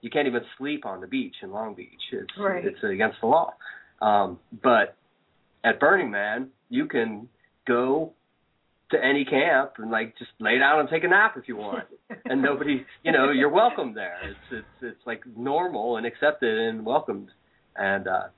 You 0.00 0.10
can't 0.10 0.26
even 0.26 0.42
sleep 0.58 0.84
on 0.86 1.00
the 1.00 1.06
beach 1.06 1.36
in 1.42 1.50
Long 1.50 1.74
Beach. 1.74 1.88
It's 2.12 2.30
Right. 2.38 2.64
it's 2.64 2.82
against 2.82 3.20
the 3.20 3.26
law. 3.26 3.54
Um, 4.02 4.38
but 4.62 4.96
at 5.62 5.78
Burning 5.78 6.10
Man, 6.10 6.48
you 6.68 6.86
can 6.86 7.28
go 7.66 8.12
to 8.90 9.04
any 9.04 9.24
camp 9.24 9.72
and 9.78 9.90
like 9.90 10.16
just 10.18 10.30
lay 10.40 10.58
down 10.58 10.80
and 10.80 10.88
take 10.88 11.04
a 11.04 11.08
nap 11.08 11.34
if 11.36 11.46
you 11.48 11.56
want, 11.56 11.84
and 12.24 12.42
nobody, 12.42 12.84
you 13.04 13.12
know, 13.12 13.30
you're 13.30 13.50
welcome 13.50 13.94
there. 13.94 14.16
It's 14.24 14.38
it's 14.52 14.82
it's 14.82 15.06
like 15.06 15.22
normal 15.36 15.96
and 15.96 16.06
accepted 16.06 16.58
and 16.58 16.84
welcomed, 16.84 17.28
and 17.76 18.08
uh, 18.08 18.28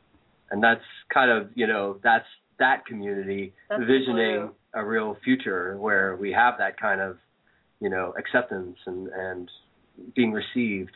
and 0.51 0.63
that's 0.63 0.85
kind 1.13 1.31
of 1.31 1.51
you 1.55 1.67
know 1.67 1.99
that's 2.03 2.27
that 2.59 2.87
community 2.87 3.53
That's 3.69 3.83
visioning 3.83 4.51
a 4.75 4.85
real 4.85 5.17
future 5.25 5.77
where 5.79 6.17
we 6.17 6.33
have 6.33 6.55
that 6.59 6.79
kind 6.79 7.01
of 7.01 7.17
you 7.81 7.91
know 7.91 8.15
acceptance 8.19 8.77
and 8.87 9.09
and 9.09 9.51
being 10.15 10.33
received. 10.33 10.93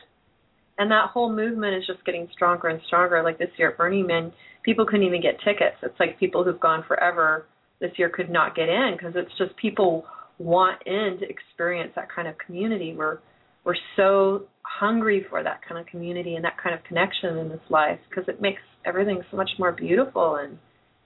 and 0.79 0.91
that 0.91 1.09
whole 1.09 1.31
movement 1.31 1.75
is 1.75 1.85
just 1.87 2.03
getting 2.05 2.27
stronger 2.31 2.67
and 2.67 2.81
stronger. 2.87 3.23
Like 3.23 3.37
this 3.37 3.49
year 3.57 3.71
at 3.71 3.77
Burning 3.77 4.07
Man, 4.07 4.31
people 4.63 4.85
couldn't 4.85 5.05
even 5.05 5.21
get 5.21 5.39
tickets. 5.43 5.77
It's 5.81 5.99
like 5.99 6.19
people 6.19 6.43
who've 6.43 6.59
gone 6.59 6.83
forever 6.87 7.45
this 7.79 7.91
year 7.97 8.09
could 8.09 8.29
not 8.29 8.55
get 8.55 8.69
in 8.69 8.95
because 8.97 9.13
it's 9.15 9.31
just 9.37 9.55
people 9.57 10.05
want 10.39 10.81
in 10.85 11.17
to 11.19 11.29
experience 11.29 11.91
that 11.95 12.07
kind 12.13 12.27
of 12.27 12.35
community. 12.37 12.95
We're 12.95 13.19
we're 13.63 13.75
so 13.95 14.43
hungry 14.61 15.25
for 15.29 15.43
that 15.43 15.59
kind 15.67 15.79
of 15.79 15.87
community 15.87 16.35
and 16.35 16.45
that 16.45 16.55
kind 16.61 16.73
of 16.73 16.83
connection 16.85 17.37
in 17.37 17.49
this 17.49 17.59
life 17.69 17.99
because 18.09 18.23
it 18.27 18.41
makes 18.41 18.61
everything 18.85 19.21
so 19.29 19.35
much 19.35 19.49
more 19.59 19.73
beautiful 19.73 20.35
and, 20.35 20.57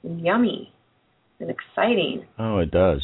and 0.04 0.22
yummy 0.22 0.72
and 1.40 1.50
exciting. 1.50 2.26
Oh, 2.38 2.60
it 2.60 2.70
does. 2.70 3.02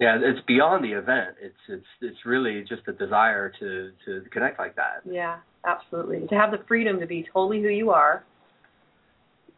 Yeah, 0.00 0.18
it's 0.20 0.44
beyond 0.46 0.82
the 0.82 0.92
event. 0.92 1.36
It's 1.40 1.54
it's 1.68 1.84
it's 2.00 2.16
really 2.24 2.64
just 2.68 2.82
a 2.88 2.92
desire 2.92 3.52
to 3.60 3.90
to 4.06 4.22
connect 4.30 4.58
like 4.58 4.74
that. 4.76 5.02
Yeah, 5.04 5.36
absolutely. 5.64 6.26
To 6.26 6.34
have 6.34 6.50
the 6.50 6.64
freedom 6.66 7.00
to 7.00 7.06
be 7.06 7.26
totally 7.32 7.60
who 7.62 7.68
you 7.68 7.90
are, 7.90 8.24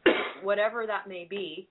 whatever 0.42 0.84
that 0.86 1.08
may 1.08 1.26
be, 1.30 1.68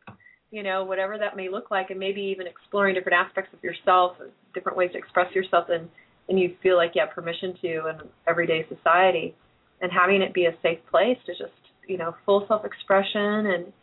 you 0.52 0.64
know, 0.64 0.84
whatever 0.84 1.18
that 1.18 1.36
may 1.36 1.50
look 1.50 1.72
like, 1.72 1.90
and 1.90 2.00
maybe 2.00 2.22
even 2.22 2.46
exploring 2.46 2.94
different 2.94 3.18
aspects 3.26 3.54
of 3.54 3.64
yourself, 3.64 4.18
different 4.54 4.78
ways 4.78 4.92
to 4.92 4.98
express 4.98 5.34
yourself, 5.34 5.68
and 5.70 5.90
and 6.30 6.40
you 6.40 6.56
feel 6.62 6.78
like 6.78 6.92
you 6.94 7.02
have 7.02 7.16
permission 7.16 7.56
to 7.62 7.68
in 7.88 7.98
everyday 8.28 8.66
society, 8.70 9.34
and 9.82 9.92
having 9.92 10.22
it 10.22 10.34
be 10.34 10.46
a 10.46 10.52
safe 10.62 10.80
place 10.92 11.18
to 11.26 11.32
just 11.32 11.54
you 11.88 11.98
know 11.98 12.14
full 12.26 12.46
self 12.48 12.66
expression 12.66 13.48
and 13.48 13.74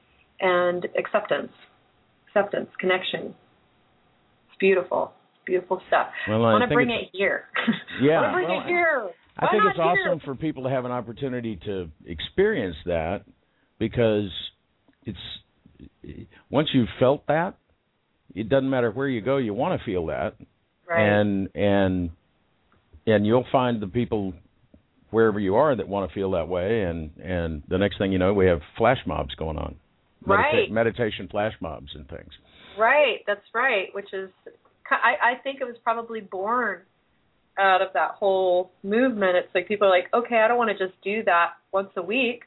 and 0.41 0.87
acceptance, 0.97 1.53
acceptance, 2.29 2.69
connection. 2.79 3.35
It's 4.49 4.59
beautiful, 4.61 5.13
beautiful 5.47 5.81
stuff. 5.89 6.09
Well, 6.29 6.45
I 6.45 6.51
I 6.51 6.53
want 6.53 6.69
to 6.69 6.75
bring 6.75 6.91
it 6.91 7.09
here. 7.13 7.45
Yeah, 8.01 8.21
I 8.21 8.21
want 8.21 8.31
to 8.31 8.37
bring 8.37 8.49
well, 8.49 8.61
it 8.61 8.69
here. 8.69 9.11
I 9.39 9.45
Why 9.45 9.51
think 9.51 9.63
it's 9.71 9.79
awesome 9.81 10.21
for 10.25 10.37
people 10.37 10.63
to 10.65 10.71
have 10.71 10.85
an 10.85 10.93
opportunity 10.93 11.59
to 11.65 11.89
experience 12.07 12.77
that 12.87 13.25
because 13.81 14.31
it's 15.05 15.19
once 16.51 16.69
you've 16.73 16.89
felt 16.99 17.27
that, 17.27 17.57
it 18.35 18.49
doesn't 18.49 18.69
matter 18.69 18.91
where 18.91 19.09
you 19.09 19.21
go, 19.21 19.37
you 19.39 19.55
want 19.55 19.79
to 19.79 19.85
feel 19.85 20.07
that, 20.07 20.35
Right. 20.87 21.01
and 21.01 21.49
and 21.55 22.11
and 23.07 23.27
you'll 23.27 23.47
find 23.51 23.81
the 23.81 23.87
people 23.87 24.33
wherever 25.11 25.41
you 25.41 25.57
are 25.57 25.75
that 25.75 25.89
want 25.89 26.11
to 26.11 26.15
feel 26.15 26.31
that 26.33 26.49
way, 26.49 26.83
and 26.83 27.11
and 27.23 27.63
the 27.69 27.79
next 27.79 27.99
thing 27.99 28.13
you 28.13 28.19
know, 28.19 28.35
we 28.35 28.47
have 28.47 28.61
flash 28.77 28.99
mobs 29.07 29.35
going 29.35 29.59
on, 29.59 29.77
Right. 30.27 30.71
meditation 30.71 31.29
flash 31.29 31.55
mobs 31.61 31.95
and 31.95 32.09
things. 32.09 32.33
Right, 32.79 33.21
that's 33.27 33.45
right. 33.55 33.89
Which 33.93 34.13
is, 34.13 34.31
I, 34.91 35.33
I 35.33 35.35
think 35.43 35.61
it 35.61 35.65
was 35.65 35.77
probably 35.83 36.21
born 36.21 36.83
out 37.59 37.83
of 37.83 37.89
that 37.95 38.13
whole 38.13 38.71
movement. 38.83 39.37
It's 39.37 39.53
like 39.55 39.67
people 39.67 39.89
are 39.89 39.91
like, 39.91 40.09
okay, 40.15 40.37
I 40.37 40.49
don't 40.49 40.59
want 40.59 40.71
to 40.77 40.87
just 40.87 41.01
do 41.03 41.25
that 41.25 41.55
once 41.73 41.91
a 41.97 42.03
week. 42.03 42.43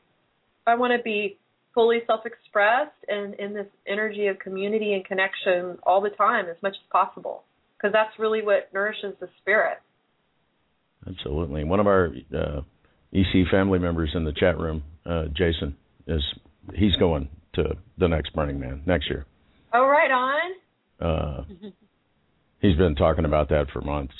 I 0.65 0.75
want 0.75 0.93
to 0.95 1.03
be 1.03 1.37
fully 1.73 1.99
self-expressed 2.05 2.95
and 3.07 3.33
in 3.35 3.53
this 3.53 3.67
energy 3.87 4.27
of 4.27 4.39
community 4.39 4.93
and 4.93 5.05
connection 5.05 5.77
all 5.83 6.01
the 6.01 6.09
time, 6.09 6.45
as 6.49 6.57
much 6.61 6.73
as 6.73 6.89
possible, 6.91 7.43
because 7.77 7.93
that's 7.93 8.17
really 8.19 8.41
what 8.41 8.69
nourishes 8.73 9.13
the 9.19 9.29
spirit. 9.41 9.77
Absolutely. 11.07 11.63
One 11.63 11.79
of 11.79 11.87
our 11.87 12.11
uh, 12.35 12.61
EC 13.13 13.47
family 13.49 13.79
members 13.79 14.11
in 14.13 14.23
the 14.23 14.33
chat 14.33 14.57
room, 14.57 14.83
uh, 15.05 15.25
Jason, 15.35 15.75
is 16.07 16.21
he's 16.75 16.95
going 16.97 17.29
to 17.55 17.63
the 17.97 18.07
next 18.07 18.33
Burning 18.33 18.59
Man 18.59 18.81
next 18.85 19.09
year. 19.09 19.25
Oh, 19.73 19.85
right 19.85 20.11
on. 20.11 20.51
Uh, 20.99 21.43
he's 22.59 22.75
been 22.75 22.95
talking 22.95 23.25
about 23.25 23.49
that 23.49 23.65
for 23.73 23.81
months. 23.81 24.13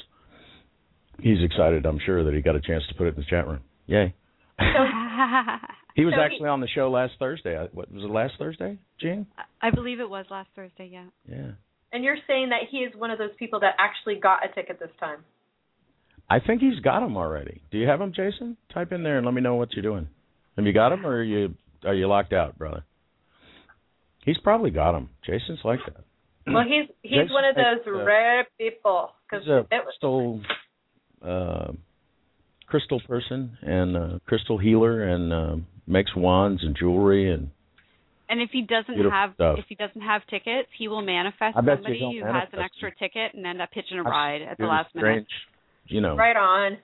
He's 1.20 1.38
excited, 1.44 1.86
I'm 1.86 2.00
sure, 2.04 2.24
that 2.24 2.34
he 2.34 2.42
got 2.42 2.56
a 2.56 2.62
chance 2.62 2.84
to 2.90 2.96
put 2.96 3.06
it 3.08 3.16
in 3.16 3.22
the 3.22 3.26
chat 3.30 3.48
room. 3.48 3.60
Yay! 3.86 4.16
He 5.96 6.06
was 6.06 6.14
So 6.14 6.20
he- 6.20 6.26
actually 6.26 6.50
on 6.50 6.62
the 6.62 6.68
show 6.68 6.90
last 6.90 7.14
Thursday. 7.20 7.58
What 7.72 7.92
was 7.92 8.04
it? 8.04 8.10
Last 8.10 8.34
Thursday, 8.40 8.78
Jean? 9.00 9.28
I 9.62 9.72
believe 9.72 10.00
it 10.00 10.10
was 10.10 10.26
last 10.30 10.50
Thursday. 10.56 10.90
Yeah. 10.92 11.06
Yeah. 11.28 11.52
And 11.94 12.04
you're 12.04 12.18
saying 12.28 12.50
that 12.50 12.62
he 12.70 12.78
is 12.80 12.96
one 12.96 13.12
of 13.12 13.18
those 13.18 13.36
people 13.38 13.60
that 13.60 13.76
actually 13.78 14.16
got 14.16 14.46
a 14.46 14.54
ticket 14.54 14.80
this 14.80 14.92
time. 15.00 15.20
I 16.30 16.40
think 16.40 16.62
he's 16.62 16.80
got 16.80 17.02
them 17.02 17.18
already. 17.18 17.62
Do 17.72 17.78
you 17.78 17.88
have 17.88 18.00
them, 18.00 18.14
Jason? 18.14 18.56
Type 18.74 18.94
in 18.94 19.04
there 19.04 19.18
and 19.18 19.26
let 19.26 19.36
me 19.36 19.42
know 19.42 19.56
what 19.56 19.74
you're 19.74 19.84
doing. 19.84 20.08
Have 20.56 20.66
you 20.66 20.72
got 20.72 20.90
them, 20.90 21.06
or 21.06 21.18
are 21.18 21.24
you 21.24 21.56
are 21.84 21.94
you 21.94 22.08
locked 22.08 22.32
out, 22.32 22.58
brother? 22.58 22.86
He's 24.24 24.38
probably 24.38 24.70
got 24.70 24.94
them. 24.94 25.10
Jason's 25.26 25.60
like 25.64 25.80
that. 25.86 26.06
Well, 26.48 26.64
he's 26.64 26.88
he's 27.02 27.22
Jason 27.22 27.34
one 27.34 27.46
of 27.46 27.56
those 27.56 27.86
uh, 27.86 27.92
rare 28.04 28.48
people 28.58 29.12
because 29.30 29.44
He's 29.44 29.52
a 29.52 29.60
it 29.60 29.84
was 29.84 29.94
crystal 30.00 30.42
uh, 31.26 31.72
crystal 32.68 33.02
person 33.08 33.58
and 33.62 33.98
uh, 33.98 34.20
crystal 34.26 34.58
healer, 34.58 35.04
and 35.04 35.34
uh, 35.34 35.56
makes 35.88 36.16
wands 36.16 36.64
and 36.64 36.76
jewelry 36.78 37.32
and 37.32 37.50
And 38.30 38.42
if 38.42 38.50
he 38.52 38.62
doesn't 38.62 39.10
have 39.10 39.34
stuff. 39.36 39.58
if 39.60 39.66
he 39.68 39.76
doesn't 39.76 40.02
have 40.02 40.22
tickets, 40.30 40.70
he 40.78 40.88
will 40.88 41.02
manifest 41.02 41.58
I 41.58 41.62
bet 41.62 41.78
somebody 41.78 42.00
he'll 42.00 42.12
who 42.12 42.26
has 42.34 42.48
an 42.54 42.60
extra 42.60 42.90
them. 42.90 42.96
ticket 43.00 43.34
and 43.34 43.46
end 43.46 43.62
up 43.62 43.70
hitching 43.74 43.98
a 43.98 44.02
I've 44.02 44.06
ride 44.06 44.42
at 44.42 44.58
the 44.58 44.66
last 44.66 44.90
strange, 44.90 45.28
minute. 45.28 45.28
you 45.88 46.02
know. 46.02 46.16
right 46.16 46.36
on. 46.38 46.78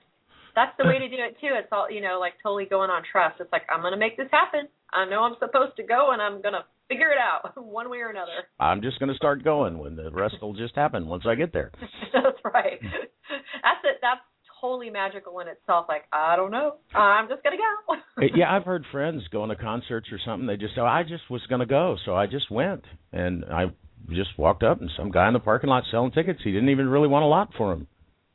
That's 0.54 0.76
the 0.78 0.84
way 0.86 0.98
to 0.98 1.08
do 1.14 1.16
it 1.22 1.36
too. 1.40 1.52
It's 1.54 1.68
all 1.72 1.90
you 1.90 2.00
know, 2.00 2.18
like 2.20 2.34
totally 2.42 2.66
going 2.66 2.90
on 2.90 3.02
trust. 3.10 3.40
It's 3.40 3.52
like 3.52 3.62
I'm 3.74 3.82
gonna 3.82 3.96
make 3.96 4.16
this 4.16 4.28
happen. 4.30 4.68
I 4.92 5.04
know 5.08 5.22
I'm 5.22 5.36
supposed 5.38 5.76
to 5.76 5.82
go, 5.84 6.10
and 6.12 6.20
I'm 6.20 6.40
gonna 6.42 6.64
figure 6.88 7.10
it 7.12 7.18
out 7.18 7.52
one 7.62 7.90
way 7.90 7.98
or 7.98 8.08
another. 8.10 8.48
I'm 8.58 8.80
just 8.80 8.98
going 8.98 9.10
to 9.10 9.14
start 9.16 9.44
going 9.44 9.76
when 9.78 9.94
the 9.94 10.10
rest 10.10 10.36
will 10.40 10.54
just 10.54 10.74
happen 10.74 11.06
once 11.06 11.24
I 11.28 11.34
get 11.34 11.52
there. 11.52 11.70
That's 12.14 12.38
right. 12.42 12.80
That's 12.80 13.82
it. 13.84 13.98
That's 14.00 14.20
totally 14.60 14.90
magical 14.90 15.40
in 15.40 15.48
itself. 15.48 15.86
Like 15.88 16.04
I 16.12 16.36
don't 16.36 16.50
know, 16.50 16.76
I'm 16.94 17.28
just 17.28 17.42
gonna 17.42 17.56
go. 17.56 17.96
Yeah, 18.34 18.52
I've 18.52 18.64
heard 18.64 18.84
friends 18.90 19.22
going 19.30 19.50
to 19.50 19.56
concerts 19.56 20.08
or 20.10 20.18
something. 20.24 20.46
They 20.48 20.56
just 20.56 20.74
say, 20.74 20.80
oh, 20.80 20.86
I 20.86 21.04
just 21.04 21.30
was 21.30 21.40
going 21.48 21.60
to 21.60 21.66
go, 21.66 21.96
so 22.04 22.16
I 22.16 22.26
just 22.26 22.50
went, 22.50 22.82
and 23.12 23.44
I 23.44 23.66
just 24.08 24.30
walked 24.36 24.64
up, 24.64 24.80
and 24.80 24.90
some 24.96 25.12
guy 25.12 25.28
in 25.28 25.34
the 25.34 25.38
parking 25.38 25.70
lot 25.70 25.84
selling 25.88 26.10
tickets. 26.10 26.40
He 26.42 26.50
didn't 26.50 26.70
even 26.70 26.88
really 26.88 27.06
want 27.06 27.24
a 27.24 27.28
lot 27.28 27.50
for 27.56 27.72
them. 27.72 27.86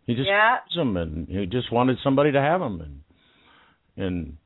He 0.06 0.16
just 0.16 0.28
yeah, 0.28 0.58
them, 0.74 0.96
and 0.96 1.28
he 1.28 1.46
just 1.48 1.72
wanted 1.72 1.98
somebody 2.02 2.32
to 2.32 2.40
have 2.40 2.62
them, 2.62 2.82
and 2.82 4.06
and 4.06 4.38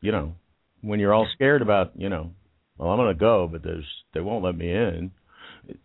you 0.00 0.12
know, 0.12 0.34
when 0.82 1.00
you're 1.00 1.14
all 1.14 1.28
scared 1.34 1.62
about, 1.62 1.92
you 1.96 2.08
know, 2.08 2.30
well, 2.78 2.90
I'm 2.90 2.98
going 2.98 3.14
to 3.14 3.18
go, 3.18 3.48
but 3.50 3.62
there's 3.62 3.86
they 4.14 4.20
won't 4.20 4.44
let 4.44 4.56
me 4.56 4.70
in. 4.70 5.10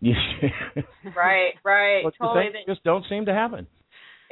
right, 1.16 1.54
right. 1.64 2.04
Totally. 2.20 2.50
just 2.68 2.84
don't 2.84 3.04
seem 3.08 3.26
to 3.26 3.32
happen. 3.32 3.66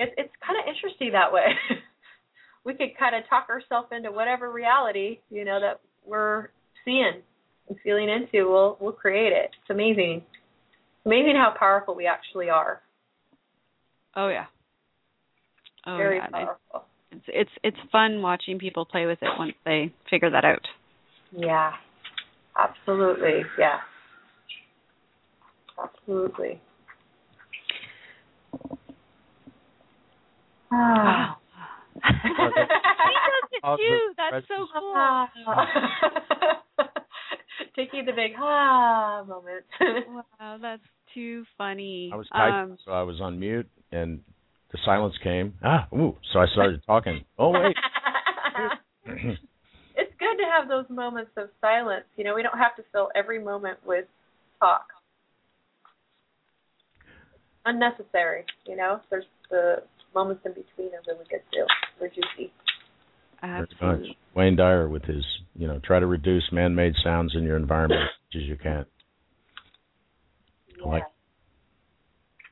It's 0.00 0.12
it's 0.16 0.32
kind 0.44 0.58
of 0.58 0.64
interesting 0.66 1.12
that 1.12 1.30
way. 1.30 1.52
we 2.64 2.72
could 2.72 2.96
kind 2.98 3.14
of 3.14 3.28
talk 3.28 3.48
ourselves 3.50 3.88
into 3.92 4.10
whatever 4.10 4.50
reality 4.50 5.18
you 5.30 5.44
know 5.44 5.60
that 5.60 5.80
we're 6.06 6.48
seeing. 6.84 7.20
and 7.68 7.78
feeling 7.84 8.08
into, 8.08 8.48
we'll 8.48 8.78
we'll 8.80 8.92
create 8.92 9.32
it. 9.32 9.50
It's 9.60 9.70
amazing. 9.70 10.22
It's 10.24 11.06
amazing 11.06 11.34
how 11.36 11.54
powerful 11.56 11.94
we 11.94 12.06
actually 12.06 12.48
are. 12.48 12.80
Oh 14.16 14.28
yeah. 14.28 14.46
Oh 15.86 15.98
Very 15.98 16.16
yeah. 16.16 16.28
Powerful. 16.28 16.84
It's 17.12 17.24
it's 17.28 17.50
it's 17.62 17.90
fun 17.92 18.22
watching 18.22 18.58
people 18.58 18.86
play 18.86 19.04
with 19.04 19.18
it 19.20 19.28
once 19.38 19.52
they 19.66 19.92
figure 20.08 20.30
that 20.30 20.46
out. 20.46 20.66
Yeah. 21.32 21.72
Absolutely. 22.58 23.42
Yeah. 23.58 23.78
Absolutely. 25.82 26.60
Ah. 30.72 31.38
he 32.02 32.30
does 32.36 32.52
it 33.52 33.62
too. 33.76 34.12
That's 34.16 34.46
so 34.46 34.66
cool. 34.78 35.26
Taking 37.76 38.04
the 38.06 38.12
big 38.12 38.32
ah 38.38 39.24
moment. 39.26 39.64
Wow, 40.40 40.58
that's 40.60 40.82
too 41.14 41.44
funny. 41.58 42.10
I 42.12 42.16
was 42.16 42.26
typing, 42.32 42.72
um, 42.72 42.78
so 42.84 42.92
I 42.92 43.02
was 43.02 43.20
on 43.20 43.38
mute, 43.38 43.68
and 43.92 44.20
the 44.72 44.78
silence 44.84 45.14
came. 45.22 45.54
Ah, 45.64 45.88
ooh! 45.92 46.16
So 46.32 46.38
I 46.38 46.46
started 46.52 46.82
talking. 46.86 47.24
Oh 47.38 47.50
wait. 47.50 47.76
it's 49.06 50.12
good 50.18 50.36
to 50.36 50.44
have 50.50 50.68
those 50.68 50.86
moments 50.88 51.32
of 51.36 51.48
silence. 51.60 52.04
You 52.16 52.24
know, 52.24 52.34
we 52.34 52.42
don't 52.42 52.58
have 52.58 52.76
to 52.76 52.82
fill 52.92 53.08
every 53.14 53.42
moment 53.42 53.78
with 53.84 54.04
talk. 54.60 54.86
Unnecessary, 57.64 58.44
you 58.66 58.76
know. 58.76 59.00
There's 59.10 59.26
the 59.50 59.82
moments 60.14 60.42
in 60.44 60.52
between 60.52 60.88
are 60.94 61.02
really 61.06 61.24
good 61.30 61.42
too. 61.52 61.64
They're 61.98 62.08
juicy. 62.08 62.52
Absolutely. 63.42 64.16
Wayne 64.34 64.56
Dyer 64.56 64.88
with 64.88 65.04
his, 65.04 65.24
you 65.56 65.66
know, 65.66 65.80
try 65.82 65.98
to 65.98 66.06
reduce 66.06 66.44
man-made 66.52 66.94
sounds 67.02 67.34
in 67.34 67.42
your 67.42 67.56
environment 67.56 68.02
as 68.02 68.08
much 68.36 68.42
as 68.42 68.48
you 68.48 68.56
can. 68.56 68.84
Yeah. 70.78 70.86
Like- 70.86 71.04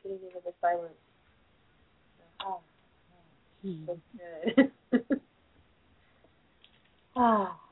Getting 0.03 0.19
into 0.25 0.39
the 0.45 0.53
silence. 0.61 0.93
Oh, 2.45 2.61
Hmm. 3.63 3.87
so 3.87 4.01
good. 4.17 5.21
Ah. 7.17 7.59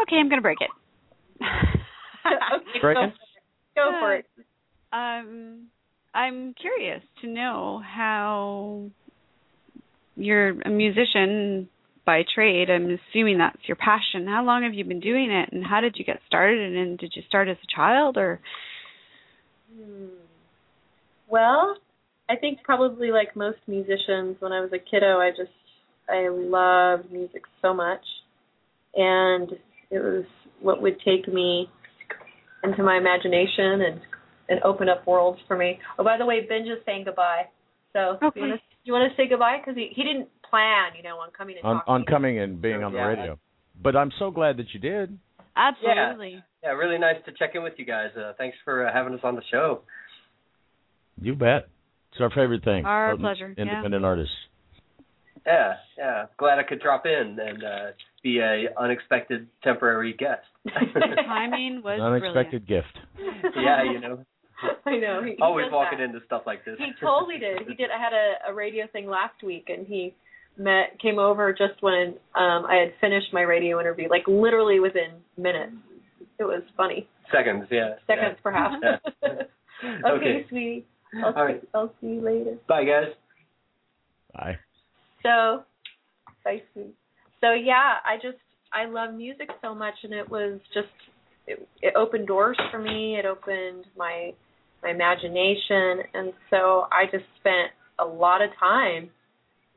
Okay, 0.00 0.14
I'm 0.16 0.28
gonna 0.28 0.40
break 0.42 0.58
it. 0.60 0.70
okay, 1.42 2.78
Break 2.80 2.96
go 2.96 3.02
it? 3.04 3.10
for 3.10 3.14
it. 3.14 3.74
Go 3.74 3.90
for 4.00 4.14
it. 4.14 4.26
Um, 4.92 5.66
I'm 6.14 6.54
curious 6.54 7.02
to 7.22 7.28
know 7.28 7.82
how 7.84 8.90
you're 10.16 10.60
a 10.62 10.70
musician 10.70 11.68
by 12.04 12.24
trade. 12.34 12.70
I'm 12.70 12.98
assuming 13.12 13.38
that's 13.38 13.60
your 13.66 13.76
passion. 13.76 14.26
How 14.26 14.44
long 14.44 14.62
have 14.62 14.74
you 14.74 14.84
been 14.84 15.00
doing 15.00 15.30
it, 15.30 15.50
and 15.52 15.64
how 15.64 15.80
did 15.80 15.96
you 15.96 16.04
get 16.04 16.20
started? 16.26 16.74
And 16.74 16.98
did 16.98 17.12
you 17.14 17.22
start 17.28 17.48
as 17.48 17.56
a 17.62 17.76
child, 17.76 18.16
or 18.16 18.40
Hmm. 19.74 20.06
Well, 21.28 21.76
I 22.28 22.36
think 22.36 22.62
probably 22.62 23.10
like 23.10 23.36
most 23.36 23.58
musicians, 23.66 24.36
when 24.40 24.52
I 24.52 24.60
was 24.60 24.70
a 24.72 24.78
kiddo, 24.78 25.18
I 25.18 25.30
just 25.30 25.52
I 26.08 26.28
loved 26.28 27.12
music 27.12 27.42
so 27.60 27.74
much, 27.74 28.04
and 28.94 29.52
it 29.90 29.98
was 29.98 30.24
what 30.60 30.80
would 30.82 30.98
take 31.04 31.28
me 31.28 31.68
into 32.64 32.82
my 32.82 32.96
imagination 32.96 33.82
and 33.82 34.00
and 34.48 34.62
open 34.64 34.88
up 34.88 35.06
worlds 35.06 35.40
for 35.46 35.56
me. 35.56 35.78
Oh, 35.98 36.04
by 36.04 36.16
the 36.16 36.26
way, 36.26 36.46
Ben 36.48 36.64
just 36.66 36.84
saying 36.86 37.04
goodbye. 37.04 37.42
So 37.92 38.18
Okay. 38.22 38.40
you 38.40 38.46
want 38.48 38.60
to 38.60 38.66
you 38.84 38.92
want 38.92 39.10
to 39.10 39.16
say 39.16 39.28
goodbye 39.28 39.58
because 39.60 39.76
he 39.76 39.88
he 39.94 40.02
didn't 40.02 40.28
plan, 40.48 40.92
you 40.96 41.02
know, 41.02 41.18
on 41.18 41.30
coming 41.36 41.56
and 41.56 41.64
On 41.66 41.80
on 41.86 42.04
coming 42.04 42.38
and 42.38 42.60
being 42.60 42.82
on 42.82 42.92
the 42.92 42.98
Yeah. 42.98 43.06
radio. 43.06 43.38
But 43.82 43.96
I'm 43.96 44.10
so 44.18 44.30
glad 44.30 44.56
that 44.58 44.72
you 44.74 44.80
did. 44.80 45.18
absolutely? 45.56 46.42
Yeah, 46.62 46.70
really 46.70 46.98
nice 46.98 47.16
to 47.26 47.32
check 47.32 47.50
in 47.54 47.62
with 47.62 47.74
you 47.78 47.84
guys. 47.84 48.10
Uh, 48.16 48.32
thanks 48.38 48.56
for 48.64 48.86
uh, 48.88 48.92
having 48.92 49.14
us 49.14 49.20
on 49.22 49.36
the 49.36 49.42
show. 49.50 49.82
You 51.20 51.34
bet. 51.34 51.68
It's 52.12 52.20
our 52.20 52.30
favorite 52.30 52.64
thing. 52.64 52.84
Our 52.84 53.12
Both 53.12 53.20
pleasure, 53.20 53.54
yeah. 53.56 53.62
Independent 53.62 54.04
artists. 54.04 54.34
Yeah, 55.46 55.74
yeah. 55.96 56.26
Glad 56.36 56.58
I 56.58 56.62
could 56.62 56.80
drop 56.80 57.06
in 57.06 57.38
and 57.40 57.62
uh, 57.64 57.86
be 58.22 58.38
a 58.40 58.66
unexpected 58.78 59.46
temporary 59.62 60.12
guest. 60.14 60.42
The 60.64 61.00
timing 61.26 61.82
was 61.82 61.98
An 62.00 62.06
unexpected 62.06 62.66
gift. 62.66 62.98
yeah, 63.56 63.82
you 63.84 64.00
know, 64.00 64.24
I 64.86 64.96
know. 64.96 65.22
He, 65.22 65.32
he 65.32 65.42
always 65.42 65.66
does 65.66 65.72
walking 65.72 65.98
that. 65.98 66.04
into 66.04 66.20
stuff 66.26 66.42
like 66.46 66.64
this. 66.64 66.76
He 66.78 66.92
totally 67.00 67.38
did. 67.38 67.58
He 67.68 67.74
did. 67.74 67.90
I 67.90 67.98
had 68.02 68.12
a, 68.12 68.50
a 68.50 68.54
radio 68.54 68.86
thing 68.92 69.08
last 69.08 69.42
week, 69.42 69.66
and 69.68 69.86
he 69.86 70.14
met 70.56 70.98
came 71.00 71.18
over 71.18 71.52
just 71.52 71.80
when 71.80 72.14
um 72.34 72.66
I 72.66 72.76
had 72.76 72.92
finished 73.00 73.28
my 73.32 73.42
radio 73.42 73.80
interview, 73.80 74.08
like 74.08 74.26
literally 74.26 74.80
within 74.80 75.10
minutes. 75.36 75.72
It 76.40 76.44
was 76.44 76.62
funny, 76.76 77.08
Seconds, 77.32 77.66
yeah. 77.70 77.94
seconds 78.06 78.38
perhaps. 78.42 78.76
Yeah. 79.82 79.98
okay, 80.06 80.16
Okay. 80.16 80.46
sweetie. 80.48 80.86
I'll, 81.24 81.34
All 81.34 81.44
right. 81.44 81.62
I'll 81.72 81.92
see 82.00 82.08
you 82.08 82.20
later. 82.20 82.56
Bye, 82.68 82.84
guys. 82.84 83.12
Bye. 84.34 84.56
So, 85.22 85.62
bye, 86.44 86.60
sweetie. 86.72 86.90
So 87.40 87.52
yeah, 87.52 87.94
I 88.04 88.16
just 88.16 88.38
I 88.72 88.86
love 88.86 89.14
music 89.14 89.48
so 89.62 89.74
much, 89.74 89.94
and 90.02 90.12
it 90.12 90.28
was 90.28 90.58
just 90.74 90.88
it, 91.46 91.66
it 91.80 91.94
opened 91.96 92.26
doors 92.26 92.58
for 92.72 92.78
me. 92.78 93.16
It 93.18 93.24
opened 93.24 93.84
my 93.96 94.32
my 94.82 94.90
imagination, 94.90 96.04
and 96.14 96.32
so 96.50 96.86
I 96.92 97.04
just 97.10 97.24
spent 97.40 97.72
a 97.98 98.04
lot 98.04 98.42
of 98.42 98.50
time 98.58 99.10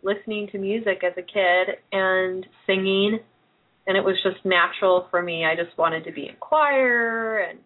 listening 0.03 0.47
to 0.51 0.57
music 0.57 1.03
as 1.03 1.13
a 1.17 1.21
kid 1.21 1.75
and 1.91 2.45
singing, 2.65 3.19
and 3.87 3.97
it 3.97 4.03
was 4.03 4.15
just 4.23 4.45
natural 4.45 5.07
for 5.09 5.21
me. 5.21 5.45
I 5.45 5.55
just 5.55 5.77
wanted 5.77 6.03
to 6.05 6.11
be 6.11 6.27
in 6.27 6.35
choir, 6.39 7.39
and 7.39 7.59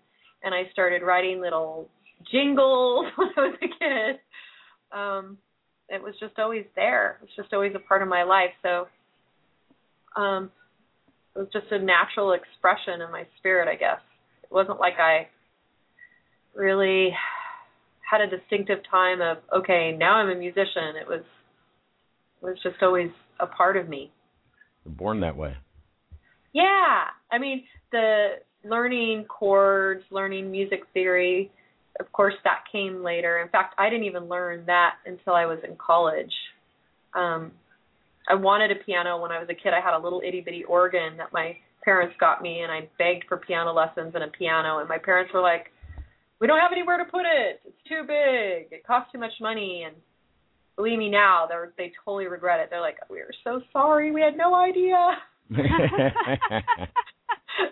and 0.43 0.53
I 0.53 0.69
started 0.71 1.01
writing 1.01 1.41
little 1.41 1.89
jingles 2.31 3.05
when 3.15 3.29
I 3.35 3.41
was 3.41 3.57
a 3.61 3.67
kid. 3.67 4.19
Um, 4.91 5.37
it 5.89 6.01
was 6.01 6.13
just 6.19 6.39
always 6.39 6.65
there. 6.75 7.19
It's 7.23 7.35
just 7.35 7.53
always 7.53 7.73
a 7.75 7.79
part 7.79 8.01
of 8.01 8.07
my 8.07 8.23
life. 8.23 8.51
So 8.61 8.87
um 10.19 10.51
it 11.35 11.39
was 11.39 11.49
just 11.51 11.71
a 11.71 11.79
natural 11.79 12.31
expression 12.31 13.01
in 13.01 13.11
my 13.11 13.25
spirit, 13.37 13.67
I 13.67 13.75
guess. 13.75 13.99
It 14.43 14.51
wasn't 14.51 14.79
like 14.79 14.95
I 14.99 15.27
really 16.55 17.09
had 18.09 18.21
a 18.21 18.27
distinctive 18.27 18.79
time 18.89 19.21
of 19.21 19.37
okay, 19.55 19.95
now 19.97 20.15
I'm 20.15 20.29
a 20.29 20.39
musician. 20.39 20.95
It 20.99 21.07
was 21.07 21.23
was 22.41 22.57
just 22.63 22.75
always 22.81 23.09
a 23.39 23.47
part 23.47 23.77
of 23.77 23.89
me. 23.89 24.11
You're 24.85 24.93
born 24.93 25.19
that 25.21 25.35
way. 25.35 25.55
Yeah. 26.53 27.05
I 27.31 27.37
mean, 27.39 27.63
the 27.91 28.35
learning 28.63 29.25
chords, 29.25 30.03
learning 30.11 30.51
music 30.51 30.81
theory, 30.93 31.51
of 31.99 32.11
course 32.11 32.35
that 32.43 32.63
came 32.71 33.03
later. 33.03 33.39
In 33.39 33.49
fact, 33.49 33.75
I 33.77 33.89
didn't 33.89 34.05
even 34.05 34.25
learn 34.25 34.65
that 34.67 34.95
until 35.05 35.33
I 35.33 35.45
was 35.45 35.59
in 35.67 35.75
college. 35.75 36.33
Um 37.13 37.51
I 38.27 38.33
wanted 38.33 38.71
a 38.71 38.83
piano 38.83 39.21
when 39.21 39.31
I 39.31 39.39
was 39.39 39.47
a 39.49 39.53
kid. 39.53 39.73
I 39.73 39.81
had 39.81 39.95
a 39.95 40.01
little 40.01 40.21
itty 40.25 40.41
bitty 40.41 40.63
organ 40.63 41.17
that 41.17 41.33
my 41.33 41.57
parents 41.83 42.15
got 42.19 42.41
me 42.41 42.61
and 42.61 42.71
I 42.71 42.89
begged 42.97 43.25
for 43.27 43.37
piano 43.37 43.71
lessons 43.71 44.13
and 44.15 44.23
a 44.23 44.27
piano 44.27 44.79
and 44.79 44.89
my 44.89 44.97
parents 44.97 45.31
were 45.33 45.41
like, 45.41 45.67
We 46.39 46.47
don't 46.47 46.59
have 46.59 46.71
anywhere 46.71 46.97
to 46.97 47.05
put 47.05 47.25
it. 47.25 47.61
It's 47.65 47.87
too 47.87 48.01
big. 48.01 48.71
It 48.71 48.85
costs 48.85 49.11
too 49.11 49.19
much 49.19 49.33
money 49.39 49.83
and 49.85 49.95
believe 50.75 50.99
me 50.99 51.09
now, 51.09 51.45
they're 51.47 51.71
they 51.77 51.91
totally 52.03 52.27
regret 52.27 52.59
it. 52.59 52.67
They're 52.69 52.81
like, 52.81 52.97
We're 53.09 53.31
so 53.43 53.61
sorry, 53.71 54.11
we 54.11 54.21
had 54.21 54.37
no 54.37 54.53
idea. 54.53 55.17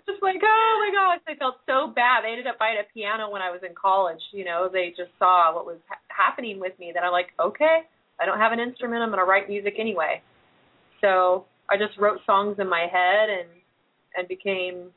just 0.06 0.22
like, 0.22 0.40
oh 0.42 0.74
my 0.80 0.90
gosh, 0.92 1.20
I 1.28 1.36
felt 1.38 1.56
so 1.66 1.92
bad. 1.94 2.24
They 2.24 2.30
ended 2.30 2.46
up 2.46 2.58
buying 2.58 2.78
a 2.80 2.92
piano 2.92 3.30
when 3.30 3.42
I 3.42 3.50
was 3.50 3.60
in 3.66 3.74
college. 3.74 4.20
You 4.32 4.44
know, 4.44 4.68
they 4.72 4.94
just 4.96 5.10
saw 5.18 5.54
what 5.54 5.66
was 5.66 5.78
ha- 5.88 6.00
happening 6.08 6.60
with 6.60 6.78
me. 6.78 6.92
That 6.94 7.02
I'm 7.04 7.12
like, 7.12 7.28
okay, 7.40 7.80
I 8.20 8.26
don't 8.26 8.38
have 8.38 8.52
an 8.52 8.60
instrument. 8.60 9.02
I'm 9.02 9.10
going 9.10 9.18
to 9.18 9.26
write 9.26 9.48
music 9.48 9.74
anyway. 9.78 10.22
So 11.00 11.44
I 11.68 11.76
just 11.76 11.98
wrote 11.98 12.20
songs 12.24 12.56
in 12.58 12.68
my 12.68 12.86
head 12.90 13.28
and 13.28 13.48
and 14.16 14.28
became 14.28 14.90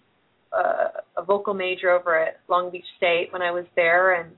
uh, 0.56 1.02
a 1.18 1.24
vocal 1.24 1.54
major 1.54 1.92
over 1.92 2.18
at 2.20 2.40
Long 2.48 2.72
Beach 2.72 2.86
State 2.98 3.30
when 3.32 3.42
I 3.42 3.52
was 3.52 3.66
there, 3.76 4.14
and 4.22 4.32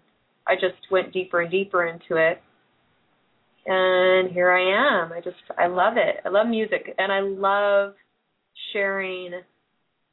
I 0.47 0.55
just 0.55 0.91
went 0.91 1.13
deeper 1.13 1.41
and 1.41 1.51
deeper 1.51 1.85
into 1.85 2.15
it. 2.15 2.41
And 3.65 4.31
here 4.31 4.51
I 4.51 5.03
am. 5.03 5.11
I 5.13 5.21
just 5.21 5.37
I 5.57 5.67
love 5.67 5.93
it. 5.97 6.17
I 6.25 6.29
love 6.29 6.47
music, 6.47 6.95
and 6.97 7.11
I 7.11 7.19
love 7.19 7.93
sharing 8.73 9.31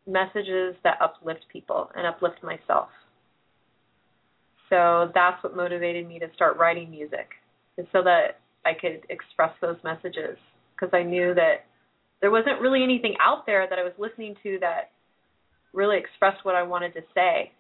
messages 0.07 0.77
that 0.85 0.99
uplift 1.01 1.47
people 1.53 1.91
and 1.97 2.07
uplift 2.07 2.43
myself. 2.43 2.89
So 4.69 5.11
that's 5.15 5.43
what 5.43 5.57
motivated 5.57 6.07
me 6.07 6.19
to 6.19 6.27
start 6.35 6.57
writing 6.59 6.91
music, 6.91 7.29
is 7.79 7.87
so 7.93 8.03
that 8.03 8.41
I 8.65 8.73
could 8.75 9.03
express 9.11 9.53
those 9.61 9.77
messages 9.85 10.37
because 10.75 10.93
I 10.93 11.03
knew 11.03 11.35
that 11.35 11.67
there 12.21 12.31
wasn't 12.31 12.61
really 12.61 12.83
anything 12.83 13.15
out 13.21 13.47
there 13.47 13.67
that 13.69 13.79
I 13.79 13.83
was 13.83 13.93
listening 13.99 14.35
to 14.43 14.59
that 14.61 14.91
really 15.77 15.99
expressed 15.99 16.45
what 16.45 16.55
I 16.55 16.63
wanted 16.63 16.95
to 16.95 17.03
say. 17.15 17.53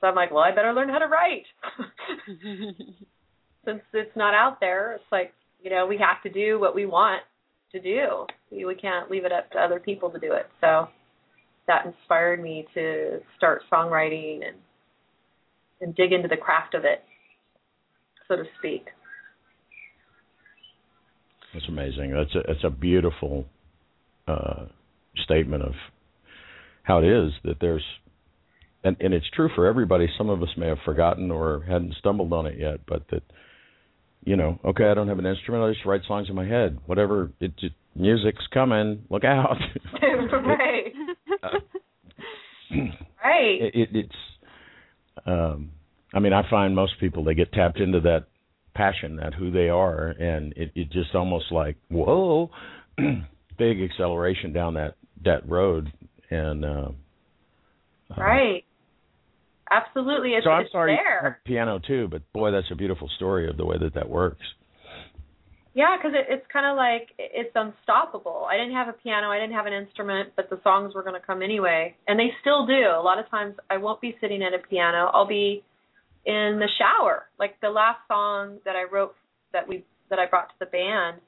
So 0.00 0.06
I'm 0.06 0.14
like, 0.14 0.30
well, 0.30 0.44
I 0.44 0.54
better 0.54 0.72
learn 0.72 0.88
how 0.88 0.98
to 0.98 1.06
write. 1.06 1.44
Since 3.66 3.82
it's 3.92 4.16
not 4.16 4.32
out 4.32 4.58
there, 4.60 4.94
it's 4.94 5.12
like, 5.12 5.34
you 5.62 5.70
know, 5.70 5.86
we 5.86 5.98
have 5.98 6.22
to 6.22 6.30
do 6.30 6.58
what 6.58 6.74
we 6.74 6.86
want 6.86 7.22
to 7.72 7.80
do. 7.80 8.26
We, 8.50 8.64
we 8.64 8.74
can't 8.74 9.10
leave 9.10 9.26
it 9.26 9.32
up 9.32 9.50
to 9.52 9.58
other 9.58 9.78
people 9.78 10.08
to 10.10 10.18
do 10.18 10.32
it. 10.32 10.46
So 10.62 10.88
that 11.66 11.84
inspired 11.84 12.42
me 12.42 12.66
to 12.74 13.20
start 13.36 13.62
songwriting 13.70 14.46
and 14.46 14.56
and 15.82 15.94
dig 15.94 16.12
into 16.12 16.28
the 16.28 16.36
craft 16.36 16.74
of 16.74 16.84
it, 16.84 17.02
so 18.28 18.36
to 18.36 18.42
speak. 18.58 18.86
That's 21.54 21.66
amazing. 21.68 22.12
That's 22.12 22.34
a 22.34 22.42
that's 22.46 22.64
a 22.64 22.70
beautiful 22.70 23.46
uh, 24.28 24.66
statement 25.24 25.62
of 25.62 25.72
how 26.90 26.98
it 26.98 27.04
is 27.04 27.32
that 27.44 27.58
there's 27.60 27.84
and 28.82 28.96
and 29.00 29.14
it's 29.14 29.28
true 29.34 29.48
for 29.54 29.66
everybody. 29.66 30.08
Some 30.18 30.28
of 30.28 30.42
us 30.42 30.48
may 30.56 30.66
have 30.66 30.78
forgotten 30.84 31.30
or 31.30 31.62
hadn't 31.68 31.94
stumbled 31.98 32.32
on 32.32 32.46
it 32.46 32.58
yet, 32.58 32.80
but 32.86 33.04
that 33.10 33.22
you 34.24 34.36
know, 34.36 34.58
okay, 34.64 34.84
I 34.84 34.94
don't 34.94 35.08
have 35.08 35.18
an 35.18 35.26
instrument. 35.26 35.64
I 35.64 35.72
just 35.72 35.86
write 35.86 36.02
songs 36.06 36.28
in 36.28 36.34
my 36.34 36.46
head. 36.46 36.78
Whatever, 36.86 37.30
it 37.40 37.56
just, 37.58 37.74
music's 37.94 38.46
coming. 38.52 39.04
Look 39.08 39.24
out. 39.24 39.56
right. 40.02 40.92
Uh, 41.42 41.48
right. 43.24 43.62
It, 43.62 43.74
it, 43.74 43.88
it's. 43.92 44.14
Um, 45.24 45.70
I 46.12 46.18
mean, 46.18 46.32
I 46.32 46.42
find 46.50 46.74
most 46.74 46.94
people 46.98 47.24
they 47.24 47.34
get 47.34 47.52
tapped 47.52 47.78
into 47.78 48.00
that 48.00 48.26
passion, 48.74 49.16
that 49.16 49.34
who 49.34 49.50
they 49.50 49.68
are, 49.68 50.08
and 50.08 50.52
it, 50.56 50.72
it 50.74 50.90
just 50.90 51.14
almost 51.14 51.46
like 51.52 51.76
whoa, 51.88 52.50
big 53.58 53.80
acceleration 53.80 54.52
down 54.52 54.74
that 54.74 54.96
that 55.24 55.48
road, 55.48 55.92
and. 56.30 56.64
Uh, 56.64 56.88
right. 58.16 58.64
Absolutely, 59.70 60.30
it's, 60.30 60.44
so 60.44 60.50
I'm 60.50 60.62
it's 60.62 60.72
sorry, 60.72 60.96
there. 60.96 61.20
you 61.22 61.28
have 61.30 61.44
piano 61.44 61.78
too, 61.78 62.08
but 62.10 62.22
boy, 62.32 62.50
that's 62.50 62.66
a 62.72 62.74
beautiful 62.74 63.08
story 63.16 63.48
of 63.48 63.56
the 63.56 63.64
way 63.64 63.76
that 63.78 63.94
that 63.94 64.08
works. 64.08 64.42
Yeah, 65.74 65.96
because 65.96 66.12
it, 66.12 66.26
it's 66.28 66.46
kind 66.52 66.66
of 66.66 66.76
like 66.76 67.10
it's 67.18 67.52
unstoppable. 67.54 68.48
I 68.50 68.56
didn't 68.56 68.72
have 68.72 68.88
a 68.88 68.92
piano, 68.92 69.28
I 69.28 69.38
didn't 69.38 69.54
have 69.54 69.66
an 69.66 69.72
instrument, 69.72 70.30
but 70.34 70.50
the 70.50 70.58
songs 70.64 70.92
were 70.94 71.04
going 71.04 71.14
to 71.14 71.24
come 71.24 71.40
anyway, 71.40 71.94
and 72.08 72.18
they 72.18 72.30
still 72.40 72.66
do. 72.66 72.82
A 72.92 73.02
lot 73.02 73.20
of 73.20 73.30
times, 73.30 73.54
I 73.70 73.76
won't 73.76 74.00
be 74.00 74.16
sitting 74.20 74.42
at 74.42 74.52
a 74.52 74.58
piano. 74.58 75.08
I'll 75.14 75.28
be 75.28 75.62
in 76.26 76.58
the 76.58 76.68
shower. 76.76 77.26
Like 77.38 77.60
the 77.60 77.70
last 77.70 78.00
song 78.08 78.58
that 78.64 78.74
I 78.74 78.92
wrote 78.92 79.14
that 79.52 79.68
we 79.68 79.84
that 80.10 80.18
I 80.18 80.26
brought 80.26 80.48
to 80.48 80.54
the 80.58 80.66
band 80.66 81.20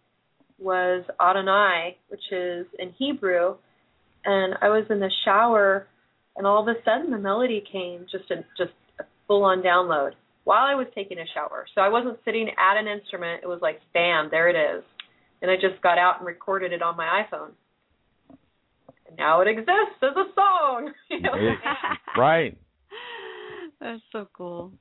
was 0.58 1.04
Adonai, 1.20 1.96
which 2.08 2.32
is 2.32 2.66
in 2.78 2.92
Hebrew, 2.98 3.54
and 4.24 4.54
I 4.60 4.68
was 4.68 4.84
in 4.90 5.00
the 5.00 5.10
shower, 5.24 5.86
and 6.36 6.46
all 6.46 6.62
of 6.62 6.68
a 6.68 6.78
sudden 6.84 7.10
the 7.10 7.18
melody 7.18 7.62
came, 7.70 8.06
just 8.10 8.30
a 8.30 8.36
just 8.56 8.72
a 9.00 9.04
full 9.26 9.44
on 9.44 9.62
download 9.62 10.12
while 10.44 10.64
I 10.64 10.74
was 10.74 10.86
taking 10.94 11.18
a 11.18 11.24
shower. 11.34 11.66
So 11.74 11.80
I 11.80 11.88
wasn't 11.88 12.18
sitting 12.24 12.48
at 12.48 12.78
an 12.78 12.88
instrument. 12.88 13.40
It 13.42 13.46
was 13.46 13.60
like, 13.62 13.80
bam, 13.94 14.28
there 14.30 14.48
it 14.48 14.76
is. 14.76 14.84
And 15.40 15.50
I 15.50 15.54
just 15.54 15.82
got 15.82 15.98
out 15.98 16.18
and 16.18 16.26
recorded 16.26 16.72
it 16.72 16.82
on 16.82 16.96
my 16.96 17.22
iPhone. 17.22 17.50
And 19.06 19.16
now 19.16 19.40
it 19.40 19.48
exists 19.48 20.02
as 20.02 20.16
a 20.16 20.32
song. 20.34 20.92
You 21.10 21.20
know? 21.20 21.32
right. 22.16 22.56
That's 23.80 24.00
so 24.12 24.28
cool. 24.32 24.72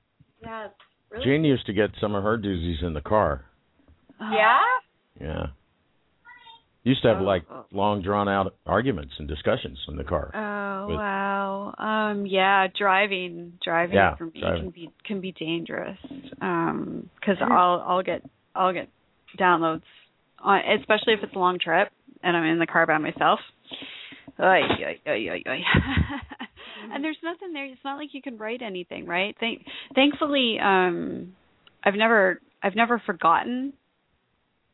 Yeah, 0.41 0.65
it's 0.65 0.75
really 1.11 1.25
Jean 1.25 1.43
used 1.43 1.65
to 1.65 1.73
get 1.73 1.89
some 1.99 2.15
of 2.15 2.23
her 2.23 2.37
doozies 2.37 2.83
in 2.83 2.93
the 2.93 3.01
car. 3.01 3.45
Yeah? 4.19 4.59
Yeah. 5.19 5.45
Used 6.83 7.03
to 7.03 7.09
have 7.09 7.21
Oh. 7.21 7.25
like 7.25 7.43
long 7.71 8.01
drawn 8.01 8.27
out 8.27 8.55
arguments 8.65 9.13
and 9.19 9.27
discussions 9.27 9.77
in 9.87 9.97
the 9.97 10.03
car. 10.03 10.31
Oh 10.33 10.87
With- 10.87 10.97
wow. 10.97 11.75
Um 11.77 12.25
yeah, 12.25 12.67
driving 12.75 13.53
driving 13.63 13.95
Yeah, 13.95 14.15
for 14.15 14.25
me 14.25 14.39
driving. 14.39 14.61
can 14.61 14.69
be 14.71 14.89
can 15.03 15.21
be 15.21 15.31
dangerous. 15.31 15.97
Um 16.41 17.09
cuz 17.23 17.37
I'll 17.39 17.83
I'll 17.87 18.01
get 18.03 18.23
I'll 18.55 18.73
get 18.73 18.89
downloads 19.37 19.83
on 20.39 20.59
especially 20.79 21.13
if 21.13 21.23
it's 21.23 21.35
a 21.35 21.39
long 21.39 21.59
trip 21.59 21.91
and 22.23 22.35
I'm 22.35 22.43
in 22.45 22.57
the 22.59 22.65
car 22.67 22.87
by 22.87 22.97
myself. 22.97 23.39
Oy, 24.39 24.61
oy, 24.63 24.99
oy, 25.07 25.29
oy, 25.33 25.43
oy. 25.47 25.61
and 26.93 27.03
there's 27.03 27.17
nothing 27.23 27.53
there. 27.53 27.65
It's 27.65 27.83
not 27.85 27.97
like 27.97 28.09
you 28.13 28.23
can 28.23 28.37
write 28.39 28.63
anything, 28.63 29.05
right? 29.05 29.35
Thank 29.39 29.65
thankfully 29.93 30.57
um 30.59 31.35
I've 31.83 31.93
never 31.95 32.41
I've 32.63 32.75
never 32.75 32.97
forgotten 33.05 33.73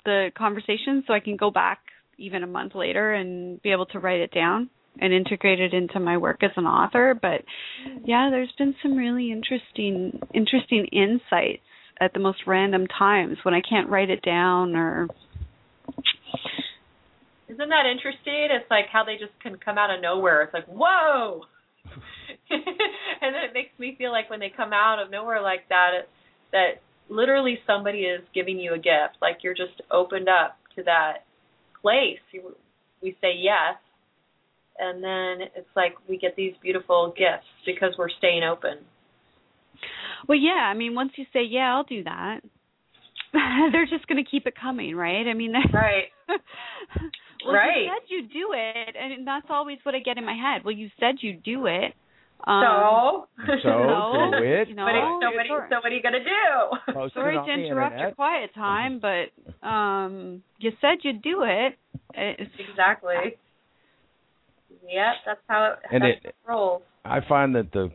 the 0.05 0.31
conversation 0.37 1.03
so 1.05 1.13
I 1.13 1.19
can 1.19 1.35
go 1.35 1.51
back 1.51 1.79
even 2.17 2.43
a 2.43 2.47
month 2.47 2.75
later 2.75 3.13
and 3.13 3.61
be 3.61 3.71
able 3.71 3.85
to 3.85 3.99
write 3.99 4.19
it 4.19 4.31
down 4.33 4.69
and 4.99 5.13
integrate 5.13 5.59
it 5.59 5.73
into 5.73 5.99
my 5.99 6.17
work 6.17 6.43
as 6.43 6.51
an 6.57 6.65
author 6.65 7.13
but 7.19 7.41
yeah 8.05 8.29
there's 8.31 8.51
been 8.57 8.75
some 8.81 8.95
really 8.95 9.31
interesting 9.31 10.19
interesting 10.33 10.85
insights 10.91 11.61
at 11.99 12.13
the 12.13 12.19
most 12.19 12.39
random 12.45 12.85
times 12.87 13.37
when 13.43 13.53
I 13.53 13.61
can't 13.61 13.89
write 13.89 14.09
it 14.09 14.21
down 14.21 14.75
or 14.75 15.07
Isn't 17.47 17.69
that 17.69 17.85
interesting? 17.89 18.49
It's 18.51 18.69
like 18.69 18.85
how 18.91 19.03
they 19.03 19.15
just 19.17 19.37
can 19.41 19.57
come 19.57 19.77
out 19.77 19.93
of 19.93 20.01
nowhere. 20.01 20.43
It's 20.43 20.53
like, 20.53 20.67
whoa! 20.67 21.41
and 22.49 23.33
then 23.33 23.43
it 23.49 23.53
makes 23.53 23.77
me 23.79 23.95
feel 23.97 24.11
like 24.11 24.29
when 24.29 24.39
they 24.39 24.51
come 24.55 24.73
out 24.73 25.01
of 25.01 25.09
nowhere 25.09 25.41
like 25.41 25.67
that, 25.69 25.91
it, 25.99 26.09
that 26.51 26.81
literally 27.09 27.57
somebody 27.65 27.99
is 27.99 28.21
giving 28.33 28.59
you 28.59 28.73
a 28.73 28.77
gift. 28.77 29.17
Like 29.21 29.37
you're 29.43 29.55
just 29.55 29.81
opened 29.89 30.27
up 30.29 30.57
to 30.75 30.83
that 30.83 31.25
place. 31.87 32.43
We 33.01 33.11
say 33.21 33.33
yes, 33.37 33.75
and 34.79 35.03
then 35.03 35.47
it's 35.55 35.73
like 35.75 35.93
we 36.09 36.17
get 36.17 36.35
these 36.35 36.53
beautiful 36.61 37.13
gifts 37.17 37.47
because 37.65 37.93
we're 37.97 38.09
staying 38.17 38.43
open. 38.43 38.77
well 40.27 40.37
yeah 40.37 40.67
I 40.71 40.73
mean 40.73 40.95
once 40.95 41.11
you 41.15 41.25
say 41.33 41.43
yeah 41.43 41.73
I'll 41.75 41.83
do 41.83 42.03
that 42.03 42.41
they're 43.71 43.85
just 43.85 44.07
going 44.07 44.23
to 44.23 44.29
keep 44.29 44.47
it 44.47 44.55
coming 44.59 44.95
right 44.95 45.25
I 45.27 45.33
mean 45.33 45.53
Right. 45.73 46.09
well 47.45 47.53
Right. 47.53 47.83
you 47.83 47.89
said 47.89 48.03
you 48.09 48.21
do 48.27 48.45
it 48.53 48.95
and 48.99 49.27
that's 49.27 49.47
always 49.49 49.77
what 49.83 49.95
I 49.95 49.99
get 49.99 50.17
in 50.17 50.25
my 50.25 50.33
head 50.35 50.63
well 50.65 50.73
you 50.75 50.89
said 50.99 51.15
you 51.21 51.33
do 51.33 51.67
it 51.67 51.93
um, 52.45 52.63
so. 52.63 53.27
So, 53.63 53.69
no, 53.69 54.31
do 54.31 54.43
it. 54.43 54.67
you 54.69 54.75
know, 54.75 54.83
What 54.83 54.95
are, 54.95 55.19
so, 55.21 55.27
what 55.35 55.45
are, 55.51 55.67
so 55.69 55.75
what 55.77 55.85
are 55.91 55.95
you 55.95 56.01
gonna 56.01 56.19
do? 56.23 56.93
Post 56.93 57.13
Sorry 57.13 57.35
to 57.35 57.43
the 57.45 57.51
interrupt 57.65 57.99
your 57.99 58.11
quiet 58.11 58.53
time, 58.53 58.99
but 58.99 59.67
um 59.67 60.43
you 60.59 60.71
said 60.81 60.97
you'd 61.03 61.21
do 61.21 61.43
it. 61.43 61.77
It's, 62.13 62.51
Exactly. 62.69 63.37
Yep, 64.89 65.13
that's 65.25 65.39
how 65.47 65.73
it, 65.73 65.79
And 65.91 66.03
that's 66.03 66.17
it- 66.23 66.29
it 66.29 66.35
rolls. 66.47 66.81
I 67.05 67.19
find 67.27 67.55
that 67.55 67.71
the 67.71 67.91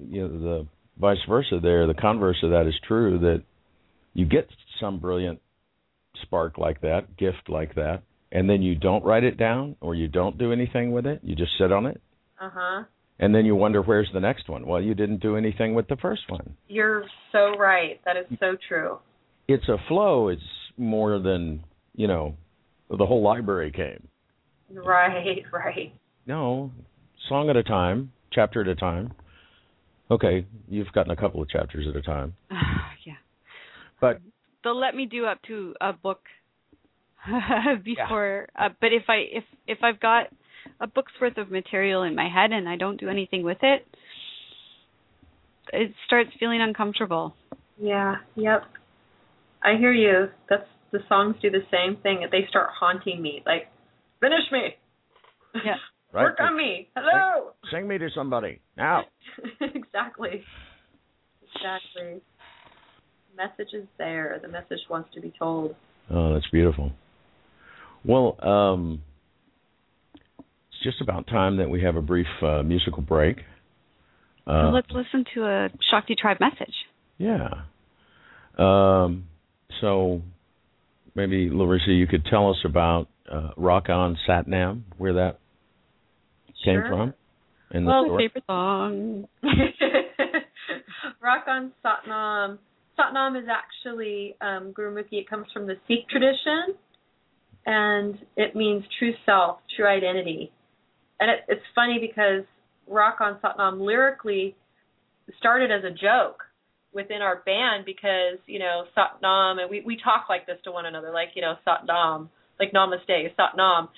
you 0.00 0.22
know 0.22 0.28
the 0.28 0.66
vice 1.00 1.18
versa 1.28 1.58
there, 1.60 1.86
the 1.86 1.94
converse 1.94 2.38
of 2.42 2.50
that 2.50 2.66
is 2.66 2.74
true 2.86 3.18
that 3.20 3.42
you 4.14 4.26
get 4.26 4.48
some 4.80 4.98
brilliant 4.98 5.40
spark 6.22 6.58
like 6.58 6.80
that, 6.82 7.16
gift 7.16 7.48
like 7.48 7.74
that, 7.76 8.02
and 8.32 8.48
then 8.48 8.62
you 8.62 8.74
don't 8.74 9.04
write 9.04 9.24
it 9.24 9.36
down 9.36 9.76
or 9.80 9.94
you 9.94 10.08
don't 10.08 10.38
do 10.38 10.52
anything 10.52 10.92
with 10.92 11.06
it. 11.06 11.20
You 11.22 11.34
just 11.36 11.52
sit 11.58 11.72
on 11.72 11.86
it. 11.86 12.00
Uh 12.40 12.50
huh. 12.52 12.84
And 13.20 13.34
then 13.34 13.44
you 13.44 13.56
wonder 13.56 13.82
where's 13.82 14.08
the 14.12 14.20
next 14.20 14.48
one. 14.48 14.66
Well, 14.66 14.80
you 14.80 14.94
didn't 14.94 15.20
do 15.20 15.36
anything 15.36 15.74
with 15.74 15.88
the 15.88 15.96
first 15.96 16.22
one. 16.28 16.54
You're 16.68 17.04
so 17.32 17.56
right. 17.58 18.00
That 18.04 18.16
is 18.16 18.26
so 18.38 18.56
true. 18.68 18.98
It's 19.48 19.68
a 19.68 19.76
flow. 19.88 20.28
It's 20.28 20.42
more 20.76 21.18
than 21.18 21.64
you 21.94 22.06
know. 22.06 22.34
The 22.90 23.04
whole 23.04 23.22
library 23.22 23.70
came. 23.70 24.08
Right, 24.72 25.42
right. 25.52 25.92
No, 26.26 26.70
song 27.28 27.50
at 27.50 27.56
a 27.56 27.62
time, 27.62 28.12
chapter 28.32 28.62
at 28.62 28.68
a 28.68 28.74
time. 28.74 29.12
Okay, 30.10 30.46
you've 30.68 30.90
gotten 30.92 31.10
a 31.10 31.16
couple 31.16 31.42
of 31.42 31.50
chapters 31.50 31.86
at 31.86 31.94
a 31.94 32.00
time, 32.00 32.34
yeah. 32.50 33.14
but 34.00 34.20
They'll 34.64 34.78
let 34.78 34.94
me 34.94 35.06
do 35.06 35.26
up 35.26 35.40
to 35.48 35.74
a 35.80 35.92
book 35.92 36.20
before 37.84 38.48
uh, 38.58 38.68
but 38.80 38.92
if 38.92 39.04
I 39.08 39.16
if 39.32 39.44
if 39.66 39.78
I've 39.82 40.00
got 40.00 40.28
a 40.80 40.86
book's 40.86 41.12
worth 41.20 41.38
of 41.38 41.50
material 41.50 42.02
in 42.02 42.14
my 42.14 42.28
head 42.28 42.52
and 42.52 42.68
I 42.68 42.76
don't 42.76 42.98
do 42.98 43.08
anything 43.08 43.42
with 43.42 43.58
it, 43.62 43.86
it 45.72 45.92
starts 46.06 46.30
feeling 46.38 46.60
uncomfortable. 46.60 47.34
Yeah. 47.78 48.16
Yep. 48.36 48.62
I 49.62 49.76
hear 49.76 49.92
you. 49.92 50.28
That's 50.48 50.66
the 50.92 51.00
songs 51.08 51.36
do 51.42 51.50
the 51.50 51.64
same 51.70 52.00
thing. 52.02 52.26
They 52.30 52.46
start 52.48 52.68
haunting 52.78 53.20
me. 53.20 53.42
Like, 53.44 53.68
finish 54.20 54.50
me. 54.50 54.76
Yeah. 55.54 55.74
right. 56.12 56.22
Work 56.22 56.38
on 56.40 56.56
me. 56.56 56.88
Hello. 56.96 57.52
Sing 57.72 57.86
me 57.86 57.98
to 57.98 58.08
somebody 58.14 58.60
now. 58.76 59.04
exactly. 59.60 60.42
Exactly. 61.54 62.20
Message 63.36 63.74
is 63.74 63.86
there. 63.98 64.38
The 64.42 64.48
message 64.48 64.80
wants 64.90 65.10
to 65.14 65.20
be 65.20 65.32
told. 65.38 65.74
Oh, 66.10 66.34
that's 66.34 66.48
beautiful. 66.50 66.92
Well, 68.04 68.36
um, 68.42 69.02
it's 70.78 70.84
just 70.84 71.00
about 71.00 71.26
time 71.26 71.56
that 71.56 71.68
we 71.68 71.82
have 71.82 71.96
a 71.96 72.02
brief 72.02 72.26
uh, 72.42 72.62
musical 72.62 73.02
break. 73.02 73.38
So 74.46 74.52
Uh, 74.52 74.70
let's 74.70 74.90
listen 74.90 75.24
to 75.34 75.44
a 75.44 75.68
Shakti 75.90 76.14
Tribe 76.14 76.38
message. 76.40 76.74
Yeah. 77.18 77.48
Um, 78.56 79.24
so 79.80 80.22
maybe 81.14 81.50
Larissa, 81.50 81.90
you 81.92 82.06
could 82.06 82.24
tell 82.24 82.50
us 82.50 82.56
about 82.64 83.08
uh, 83.30 83.50
Rock 83.56 83.88
On 83.88 84.16
Satnam, 84.26 84.82
where 84.96 85.14
that 85.14 85.38
came 86.64 86.80
from, 86.88 87.14
and 87.70 87.86
the 87.86 87.90
Well, 87.90 88.04
story. 88.06 88.28
favorite 88.28 88.44
song. 88.46 89.28
Rock 91.20 91.44
on 91.48 91.72
Satnam. 91.84 92.58
Satnam 92.98 93.40
is 93.40 93.48
actually 93.50 94.34
um, 94.40 94.72
Gurumukhi. 94.72 95.12
It 95.20 95.28
comes 95.28 95.46
from 95.52 95.66
the 95.66 95.74
Sikh 95.86 96.08
tradition, 96.08 96.74
and 97.66 98.18
it 98.36 98.56
means 98.56 98.84
true 98.98 99.12
self, 99.26 99.58
true 99.76 99.86
identity. 99.86 100.50
And 101.20 101.30
it, 101.30 101.40
it's 101.48 101.64
funny 101.74 101.98
because 102.00 102.44
Rock 102.86 103.18
on 103.20 103.38
Satnam 103.40 103.80
lyrically 103.80 104.56
started 105.38 105.70
as 105.70 105.84
a 105.84 105.90
joke 105.90 106.42
within 106.92 107.20
our 107.20 107.42
band 107.44 107.84
because 107.84 108.38
you 108.46 108.58
know 108.58 108.84
Satnam 108.96 109.60
and 109.60 109.70
we 109.70 109.82
we 109.82 109.96
talk 110.02 110.26
like 110.28 110.46
this 110.46 110.58
to 110.64 110.72
one 110.72 110.86
another 110.86 111.10
like 111.12 111.28
you 111.34 111.42
know 111.42 111.54
Satnam 111.66 112.28
like 112.58 112.72
Namaste 112.72 113.34
Satnam, 113.38 113.88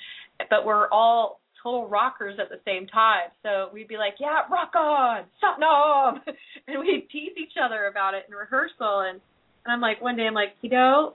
but 0.51 0.65
we're 0.65 0.89
all 0.91 1.41
total 1.63 1.89
rockers 1.89 2.39
at 2.41 2.49
the 2.49 2.61
same 2.65 2.87
time. 2.87 3.29
So 3.43 3.69
we'd 3.73 3.89
be 3.89 3.97
like, 3.97 4.15
yeah, 4.19 4.43
rock 4.51 4.75
on, 4.75 5.25
Satnam, 5.43 6.21
and 6.69 6.81
we'd 6.81 7.09
tease 7.11 7.33
each 7.37 7.55
other 7.63 7.87
about 7.87 8.15
it 8.15 8.25
in 8.29 8.35
rehearsal. 8.35 9.01
And 9.01 9.21
and 9.65 9.73
I'm 9.73 9.81
like, 9.81 10.01
one 10.01 10.17
day 10.17 10.27
I'm 10.27 10.35
like, 10.35 10.55
you 10.63 10.71
know, 10.71 11.15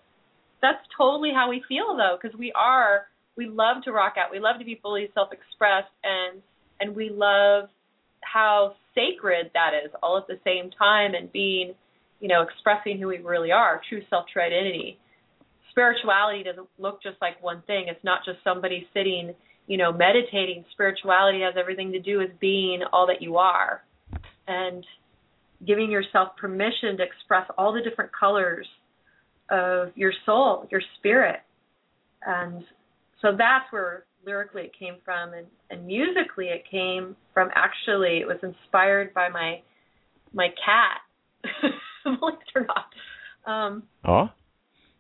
that's 0.62 0.82
totally 0.98 1.32
how 1.34 1.50
we 1.50 1.64
feel 1.68 1.96
though, 1.98 2.18
because 2.22 2.38
we 2.38 2.52
are 2.54 3.08
we 3.38 3.48
love 3.48 3.84
to 3.84 3.92
rock 3.92 4.16
out, 4.18 4.32
we 4.32 4.40
love 4.40 4.60
to 4.60 4.66
be 4.66 4.80
fully 4.82 5.10
self-expressed, 5.14 5.92
and 6.04 6.42
and 6.80 6.96
we 6.96 7.10
love 7.10 7.70
how 8.22 8.76
sacred 8.94 9.52
that 9.54 9.72
is 9.74 9.92
all 10.02 10.18
at 10.18 10.28
the 10.28 10.40
same 10.44 10.70
time 10.72 11.14
and 11.14 11.32
being, 11.32 11.74
you 12.20 12.28
know, 12.28 12.42
expressing 12.42 13.00
who 13.00 13.08
we 13.08 13.18
really 13.20 13.52
are, 13.52 13.82
true 13.88 14.02
self 14.10 14.26
true 14.32 14.42
identity. 14.42 15.00
Spirituality 15.72 16.44
doesn't 16.44 16.68
look 16.80 17.02
just 17.04 17.18
like 17.22 17.42
one 17.44 17.62
thing. 17.68 17.86
It's 17.88 18.04
not 18.04 18.22
just 18.26 18.38
somebody 18.44 18.88
sitting, 18.94 19.34
you 19.68 19.78
know, 19.78 19.92
meditating. 19.92 20.66
Spirituality 20.72 21.42
has 21.42 21.56
everything 21.58 21.92
to 21.92 22.00
do 22.00 22.18
with 22.18 22.40
being 22.40 22.82
all 22.94 23.08
that 23.08 23.22
you 23.22 23.38
are 23.38 23.84
and 24.48 24.86
giving 25.66 25.92
yourself 25.92 26.30
permission 26.38 26.98
to 26.98 27.04
express 27.04 27.50
all 27.58 27.74
the 27.74 27.82
different 27.82 28.12
colors 28.18 28.68
of 29.50 29.90
your 29.96 30.14
soul, 30.26 30.68
your 30.72 30.82
spirit. 30.98 31.42
And 32.26 32.64
so 33.26 33.36
that's 33.36 33.66
where 33.72 34.06
lyrically 34.26 34.64
it 34.64 34.72
came 34.78 34.96
from 35.04 35.34
and, 35.34 35.48
and 35.70 35.86
musically 35.86 36.48
it 36.48 36.64
came 36.70 37.16
from 37.34 37.50
actually 37.56 38.18
it 38.18 38.28
was 38.28 38.38
inspired 38.44 39.14
by 39.14 39.30
my 39.30 39.62
my 40.34 40.48
cat 40.64 41.02
believe 42.04 42.36
it 42.36 42.60
or 42.60 42.68
not 42.68 43.52
um 43.52 43.84
oh 44.06 44.30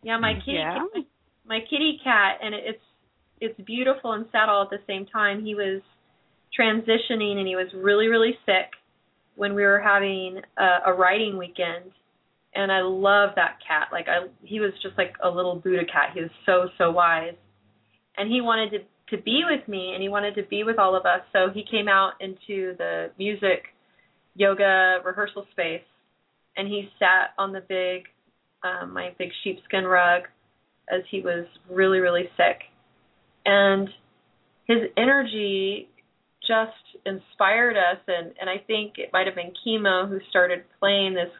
yeah 0.03 0.17
my 0.17 0.33
kitty 0.45 0.57
yeah. 0.57 0.77
cat, 0.77 1.03
my 1.47 1.59
kitty 1.69 1.99
cat 2.03 2.39
and 2.41 2.55
it, 2.55 2.63
it's 2.65 2.83
it's 3.41 3.61
beautiful 3.61 4.13
and 4.13 4.25
sad 4.31 4.49
all 4.49 4.63
at 4.63 4.69
the 4.69 4.79
same 4.87 5.05
time 5.05 5.43
he 5.43 5.53
was 5.53 5.81
transitioning 6.57 7.37
and 7.37 7.47
he 7.47 7.55
was 7.55 7.67
really 7.75 8.07
really 8.07 8.33
sick 8.45 8.71
when 9.35 9.53
we 9.53 9.63
were 9.63 9.79
having 9.79 10.39
a, 10.57 10.91
a 10.91 10.93
writing 10.93 11.37
weekend 11.37 11.91
and 12.55 12.71
I 12.71 12.81
love 12.81 13.31
that 13.35 13.57
cat. 13.67 13.89
Like 13.91 14.07
I 14.07 14.27
he 14.41 14.59
was 14.59 14.71
just 14.81 14.97
like 14.97 15.13
a 15.21 15.29
little 15.29 15.57
Buddha 15.57 15.83
cat. 15.85 16.11
He 16.13 16.21
was 16.21 16.29
so 16.45 16.69
so 16.77 16.89
wise. 16.89 17.35
And 18.17 18.31
he 18.31 18.41
wanted 18.41 18.71
to 18.71 18.77
to 19.09 19.21
be 19.21 19.43
with 19.47 19.67
me 19.67 19.91
and 19.93 20.01
he 20.01 20.09
wanted 20.09 20.33
to 20.35 20.43
be 20.43 20.63
with 20.63 20.79
all 20.79 20.95
of 20.95 21.05
us. 21.05 21.21
So 21.31 21.49
he 21.53 21.63
came 21.69 21.87
out 21.87 22.13
into 22.19 22.75
the 22.77 23.11
music 23.19 23.65
yoga 24.33 24.97
rehearsal 25.05 25.45
space 25.51 25.83
and 26.57 26.67
he 26.67 26.89
sat 26.97 27.33
on 27.37 27.51
the 27.51 27.61
big 27.61 28.05
um 28.63 28.93
my 28.93 29.11
big 29.17 29.29
sheepskin 29.43 29.85
rug 29.85 30.23
as 30.89 31.01
he 31.09 31.21
was 31.21 31.45
really 31.69 31.99
really 31.99 32.29
sick. 32.35 32.61
And 33.45 33.89
his 34.65 34.89
energy 34.97 35.87
just 36.47 37.05
inspired 37.05 37.77
us 37.77 38.01
and 38.07 38.33
and 38.39 38.49
I 38.49 38.57
think 38.65 38.93
it 38.97 39.11
might 39.13 39.27
have 39.27 39.35
been 39.35 39.53
Chemo 39.65 40.09
who 40.09 40.19
started 40.29 40.63
playing 40.79 41.13
this 41.13 41.31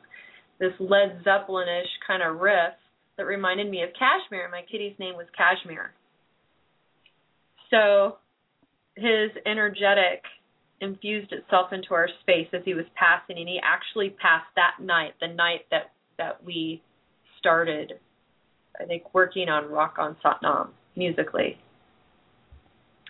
this 0.60 0.74
Led 0.80 1.22
Zeppelin-ish 1.24 1.90
kind 2.08 2.24
of 2.24 2.40
riff 2.40 2.74
that 3.18 3.26
reminded 3.26 3.70
me 3.70 3.84
of 3.84 3.90
Kashmir. 3.98 4.50
My 4.50 4.62
kitty's 4.70 4.98
name 5.00 5.16
was 5.16 5.28
Kashmir. 5.36 5.92
So 7.76 8.18
his 8.96 9.32
energetic 9.46 10.24
infused 10.80 11.32
itself 11.34 11.74
into 11.74 11.94
our 11.94 12.08
space 12.22 12.48
as 12.54 12.62
he 12.64 12.74
was 12.74 12.86
passing, 12.96 13.38
and 13.38 13.48
he 13.48 13.60
actually 13.62 14.12
passed 14.12 14.48
that 14.56 14.84
night, 14.84 15.14
the 15.20 15.28
night 15.28 15.62
that 15.72 15.92
that 16.18 16.44
we 16.46 16.82
started, 17.40 17.94
I 18.80 18.86
think, 18.86 19.14
working 19.14 19.50
on 19.50 19.70
Rock 19.70 19.96
on 20.00 20.16
Satnam 20.24 20.70
musically. 20.96 21.58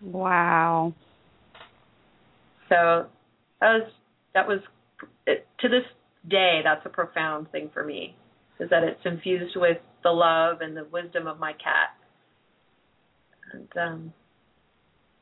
Wow. 0.01 0.93
So 2.70 3.05
that 3.61 3.74
was 3.74 3.91
that 4.34 4.47
was 4.47 4.59
it, 5.28 5.47
to 5.59 5.70
this 5.70 5.84
day 6.28 6.61
that's 6.63 6.84
a 6.86 6.89
profound 6.89 7.51
thing 7.51 7.70
for 7.72 7.84
me 7.84 8.16
is 8.59 8.70
that 8.72 8.84
it's 8.84 9.01
infused 9.05 9.55
with 9.55 9.78
the 10.03 10.09
love 10.09 10.61
and 10.61 10.76
the 10.76 10.86
wisdom 10.91 11.28
of 11.28 11.39
my 11.39 11.53
cat. 11.53 11.93
And 13.53 13.68
um 13.78 14.13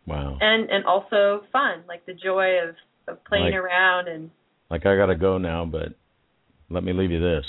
wow 0.06 0.38
and 0.41 0.70
and 0.70 0.86
also 0.86 1.43
fun, 1.51 1.84
like 1.88 2.06
the 2.06 2.14
joy 2.14 2.60
of 2.68 2.76
of 3.08 3.24
playing 3.26 3.45
Like- 3.45 3.56
around 3.56 4.08
and 4.08 4.32
like 4.70 4.86
i 4.86 4.95
gotta 4.95 5.16
go 5.16 5.38
now 5.38 5.66
but 5.66 5.89
let 6.70 6.84
me 6.84 6.93
leave 6.93 7.12
you 7.12 7.20
this 7.20 7.45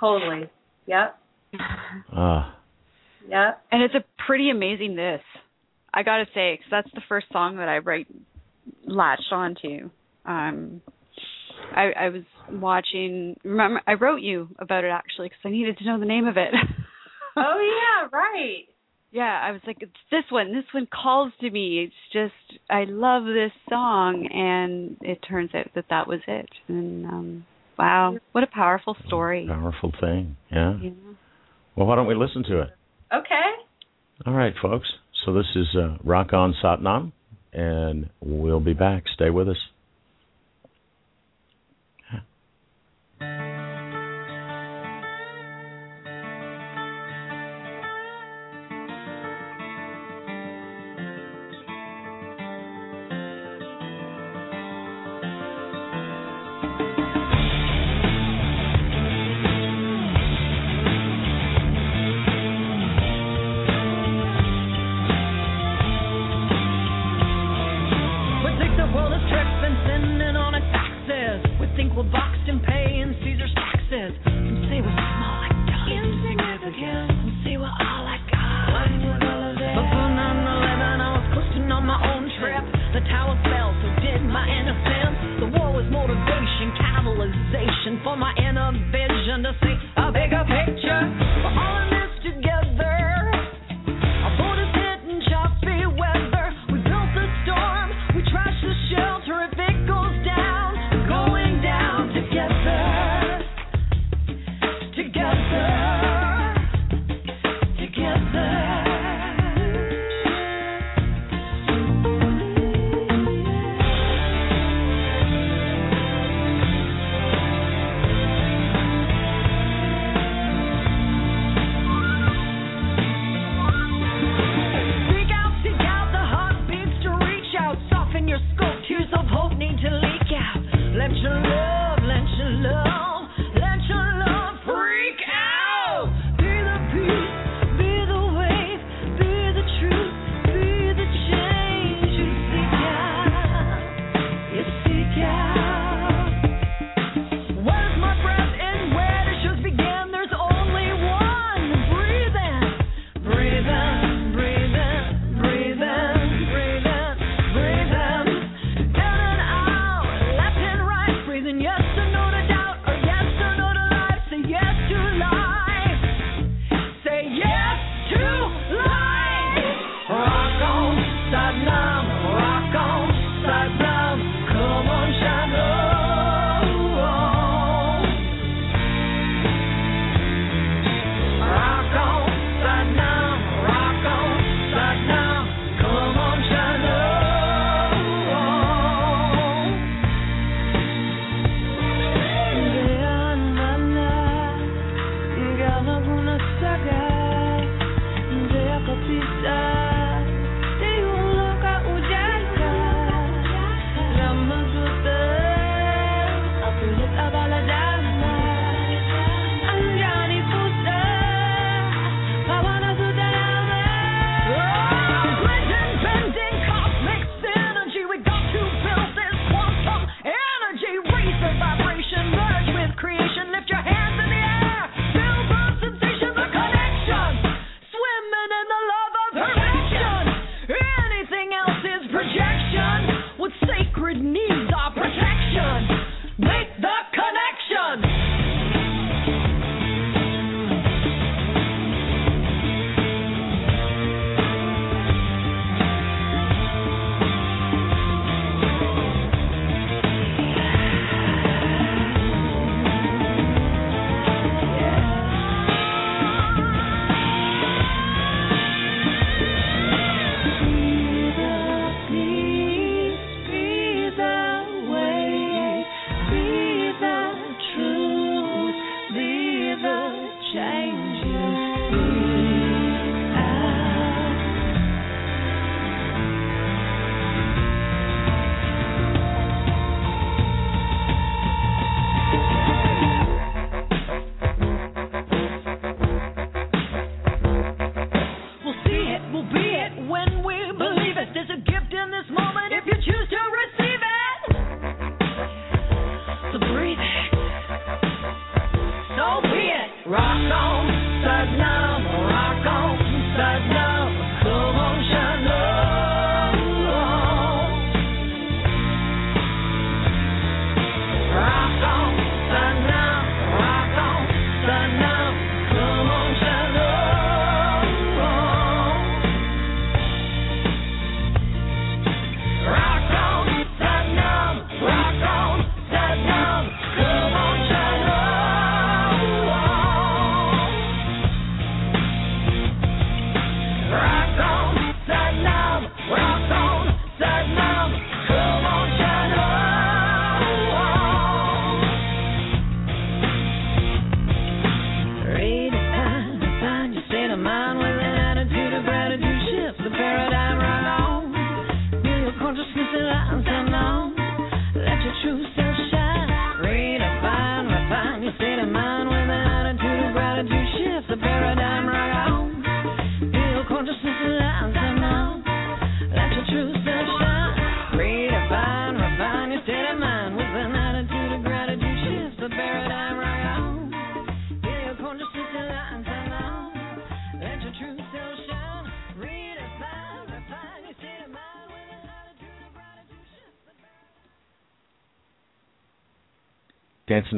totally. 0.00 0.48
Yep. 0.86 1.18
ah 2.12 2.52
Yep. 3.28 3.60
And 3.72 3.82
it's 3.82 3.94
a 3.94 4.04
pretty 4.26 4.50
amazing 4.50 4.94
this. 4.94 5.20
I 5.92 6.02
got 6.04 6.18
to 6.18 6.26
say, 6.34 6.54
because 6.54 6.70
that's 6.70 6.90
the 6.94 7.00
first 7.08 7.26
song 7.32 7.56
that 7.56 7.68
I 7.68 7.78
right 7.78 8.06
latched 8.86 9.32
onto. 9.32 9.90
Um, 10.24 10.80
I, 11.74 11.90
I 11.98 12.08
was 12.10 12.22
watching. 12.50 13.36
Remember, 13.42 13.80
I 13.86 13.94
wrote 13.94 14.20
you 14.20 14.48
about 14.58 14.84
it 14.84 14.90
actually 14.90 15.28
because 15.28 15.40
I 15.44 15.48
needed 15.50 15.78
to 15.78 15.84
know 15.84 15.98
the 15.98 16.06
name 16.06 16.26
of 16.26 16.36
it. 16.36 16.54
Oh 17.38 17.60
yeah, 17.60 18.08
right. 18.18 18.64
Yeah, 19.16 19.40
I 19.42 19.50
was 19.52 19.62
like, 19.66 19.78
it's 19.80 20.02
this 20.10 20.24
one. 20.30 20.52
This 20.52 20.68
one 20.74 20.86
calls 21.02 21.32
to 21.40 21.50
me. 21.50 21.84
It's 21.84 22.02
just, 22.12 22.60
I 22.70 22.84
love 22.84 23.24
this 23.24 23.52
song, 23.68 24.28
and 24.32 24.96
it 25.00 25.18
turns 25.28 25.50
out 25.54 25.68
that 25.74 25.86
that 25.90 26.06
was 26.06 26.20
it. 26.28 26.50
And 26.68 27.06
um 27.06 27.46
wow, 27.78 28.16
what 28.32 28.44
a 28.44 28.46
powerful 28.62 28.96
story. 29.06 29.46
powerful 29.48 29.92
thing 30.00 30.36
yeah 30.50 30.78
You 30.80 30.90
know? 30.90 31.14
well 31.76 31.86
why 31.86 31.94
don't 31.96 32.06
we 32.06 32.14
listen 32.14 32.42
to 32.44 32.60
it 32.64 32.70
Okay. 33.20 33.48
all 34.26 34.32
right 34.42 34.54
folks 34.62 34.88
so 35.24 35.32
this 35.34 35.50
is 35.54 35.66
uh, 35.76 35.96
rock 36.02 36.32
on 36.32 36.54
satnam 36.62 37.12
and 37.52 38.08
we'll 38.20 38.60
be 38.60 38.72
back 38.72 39.04
stay 39.14 39.28
with 39.30 39.48
us 39.48 39.56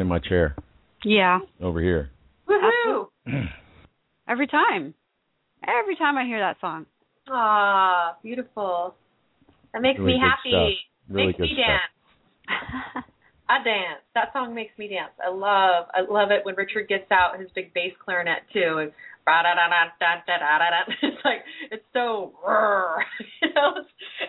my 0.09 0.19
chair. 0.19 0.57
Yeah. 1.05 1.39
Over 1.61 1.81
here. 1.81 2.11
Woohoo! 2.49 3.07
Every 4.29 4.47
time. 4.47 4.95
Every 5.67 5.97
time 5.97 6.17
I 6.17 6.25
hear 6.25 6.41
that 6.41 6.57
song. 6.61 6.87
Ah, 7.31 8.17
beautiful. 8.23 8.95
That 9.73 9.83
makes 9.83 9.99
really 9.99 10.15
me 10.15 10.21
happy. 10.21 10.51
Stuff. 10.51 11.15
Really 11.15 11.27
makes 11.27 11.39
me 11.39 11.51
stuff. 11.55 11.67
dance. 11.67 13.07
I 13.49 13.65
dance. 13.65 14.05
That 14.15 14.33
song 14.33 14.55
makes 14.55 14.77
me 14.79 14.89
dance. 14.89 15.13
I 15.25 15.31
love 15.31 15.89
I 15.93 16.01
love 16.09 16.31
it 16.31 16.45
when 16.45 16.55
Richard 16.55 16.89
gets 16.89 17.11
out 17.11 17.41
his 17.41 17.49
big 17.55 17.73
bass 17.73 17.93
clarinet 18.05 18.45
too. 18.53 18.79
And 18.79 18.93
da 19.25 19.43
da 19.43 19.55
da 19.55 19.69
da 19.99 20.21
da 20.27 20.37
da 20.37 20.59
da 20.59 20.93
It's 21.03 21.25
like 21.25 21.45
it's 21.71 21.85
so 21.93 22.33
you 23.43 23.49
know. 23.55 23.85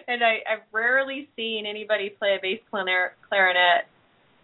And 0.08 0.24
I 0.24 0.40
I've 0.48 0.64
rarely 0.72 1.28
seen 1.36 1.66
anybody 1.66 2.10
play 2.10 2.38
a 2.38 2.42
bass 2.42 2.62
clarinet 2.70 3.88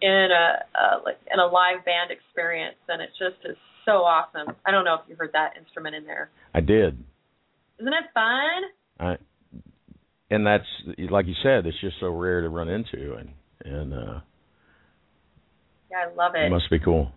in 0.06 0.28
a 0.30 0.62
uh, 0.78 1.00
like 1.04 1.18
in 1.32 1.38
a 1.40 1.46
live 1.46 1.84
band 1.84 2.10
experience 2.10 2.76
and 2.88 3.02
it 3.02 3.10
just 3.18 3.44
is 3.44 3.56
so 3.84 3.92
awesome. 4.02 4.54
I 4.64 4.70
don't 4.70 4.84
know 4.84 4.94
if 4.94 5.00
you 5.08 5.16
heard 5.16 5.30
that 5.32 5.54
instrument 5.58 5.94
in 5.94 6.04
there. 6.06 6.30
I 6.54 6.60
did. 6.60 7.02
Isn't 7.78 7.92
it 7.92 8.10
fun? 8.14 8.62
I, 8.98 9.16
and 10.30 10.46
that's 10.46 10.64
like 11.10 11.26
you 11.26 11.34
said, 11.42 11.66
it's 11.66 11.80
just 11.80 11.96
so 12.00 12.08
rare 12.08 12.40
to 12.40 12.48
run 12.48 12.68
into, 12.68 13.14
and 13.14 13.30
and 13.64 13.92
uh, 13.94 14.20
Yeah, 15.90 16.06
I 16.10 16.14
love 16.14 16.32
it 16.34 16.46
it. 16.46 16.50
must 16.50 16.70
be 16.70 16.78
cool. 16.78 17.10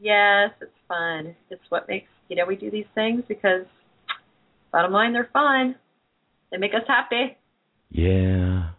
Yes, 0.00 0.50
it's 0.60 0.70
fun. 0.86 1.34
It's 1.50 1.62
what 1.70 1.88
makes 1.88 2.08
you 2.28 2.36
know 2.36 2.44
we 2.46 2.56
do 2.56 2.70
these 2.70 2.86
things 2.94 3.22
because 3.28 3.64
bottom 4.72 4.92
line 4.92 5.12
they're 5.12 5.30
fun. 5.32 5.76
They 6.50 6.56
make 6.56 6.72
us 6.74 6.86
happy. 6.86 7.36
Yeah. 7.90 8.70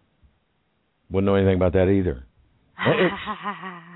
Wouldn't 1.09 1.25
know 1.25 1.35
anything 1.35 1.55
about 1.55 1.73
that 1.73 1.87
either. 1.89 2.25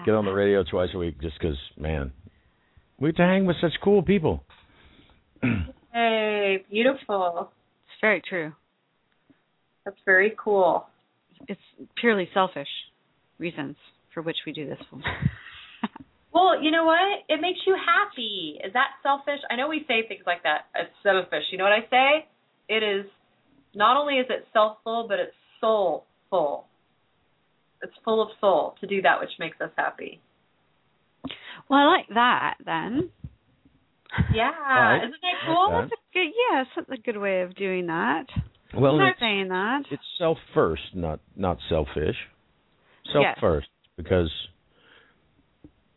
Get 0.06 0.14
on 0.16 0.26
the 0.26 0.32
radio 0.34 0.64
twice 0.64 0.90
a 0.94 0.98
week 0.98 1.20
just 1.22 1.40
'cause, 1.40 1.58
man, 1.78 2.12
we 3.00 3.10
get 3.10 3.18
to 3.18 3.24
hang 3.24 3.46
with 3.46 3.58
such 3.62 3.74
cool 3.84 4.04
people. 4.04 4.44
Hey, 5.94 6.66
beautiful. 6.72 7.52
It's 7.86 8.02
very 8.02 8.20
true. 8.28 8.52
That's 9.86 9.98
very 10.06 10.34
cool. 10.44 10.88
It's 11.48 11.62
purely 12.02 12.28
selfish 12.34 12.68
reasons 13.38 13.76
for 14.12 14.24
which 14.24 14.38
we 14.46 14.54
do 14.54 14.68
this. 14.68 14.80
Well, 16.34 16.64
you 16.64 16.72
know 16.72 16.84
what? 16.84 16.98
It 17.30 17.40
makes 17.42 17.60
you 17.68 17.76
happy. 17.76 18.58
Is 18.66 18.74
that 18.74 18.88
selfish? 19.04 19.40
I 19.52 19.56
know 19.56 19.70
we 19.70 19.86
say 19.88 20.08
things 20.08 20.24
like 20.26 20.42
that. 20.42 20.66
It's 20.74 20.90
selfish. 21.04 21.44
You 21.52 21.60
know 21.60 21.64
what 21.64 21.74
I 21.74 21.86
say? 21.92 22.26
It 22.68 22.82
is 22.82 23.06
not 23.76 23.98
only 23.98 24.16
is 24.16 24.26
it 24.32 24.48
selfful, 24.56 25.08
but 25.08 25.20
it's 25.20 25.36
soulful. 25.62 26.66
It's 27.84 27.94
full 28.04 28.22
of 28.22 28.30
soul 28.40 28.76
to 28.82 28.88
do 28.88 29.02
that 29.02 29.20
which 29.20 29.32
makes 29.40 29.60
us 29.62 29.70
happy. 29.78 30.22
well, 31.70 31.80
I 31.80 31.86
like 31.86 32.08
that 32.14 32.56
then. 32.66 33.10
Yeah. 34.34 34.52
right. 34.52 34.98
Isn't 34.98 35.12
that 35.12 35.46
cool? 35.46 35.70
Like 35.72 35.90
That's 35.90 35.94
a 35.94 36.14
good 36.14 36.32
yes, 36.52 36.68
that's 36.76 37.00
a 37.00 37.02
good 37.04 37.18
way 37.18 37.42
of 37.42 37.56
doing 37.56 37.88
that. 37.88 38.26
Well, 38.76 39.00
it's, 39.02 39.20
saying 39.20 39.50
that. 39.50 39.84
it's 39.92 40.02
self 40.18 40.38
first, 40.54 40.82
not 40.96 41.20
not 41.36 41.58
selfish. 41.70 42.16
Self 43.12 43.24
Yes. 43.24 43.38
first, 43.40 43.68
because 43.98 44.32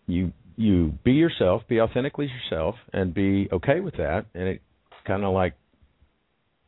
you 0.06 0.32
you 0.56 0.92
be 1.04 1.12
yourself, 1.12 1.62
be 1.68 1.80
authentically 1.80 2.28
yourself, 2.28 2.76
and 2.92 3.14
be 3.14 3.48
okay 3.52 3.80
with 3.80 3.96
that, 3.96 4.26
and 4.34 4.48
it 4.48 4.62
kind 5.06 5.24
of 5.24 5.32
like 5.32 5.54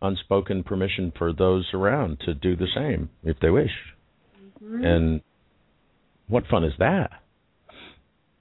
unspoken 0.00 0.62
permission 0.62 1.12
for 1.16 1.32
those 1.32 1.68
around 1.74 2.20
to 2.20 2.34
do 2.34 2.54
the 2.56 2.68
same 2.74 3.10
if 3.24 3.38
they 3.40 3.50
wish. 3.50 3.72
Mhm. 4.62 4.84
And 4.84 5.22
what 6.28 6.46
fun 6.46 6.64
is 6.64 6.72
that? 6.78 7.22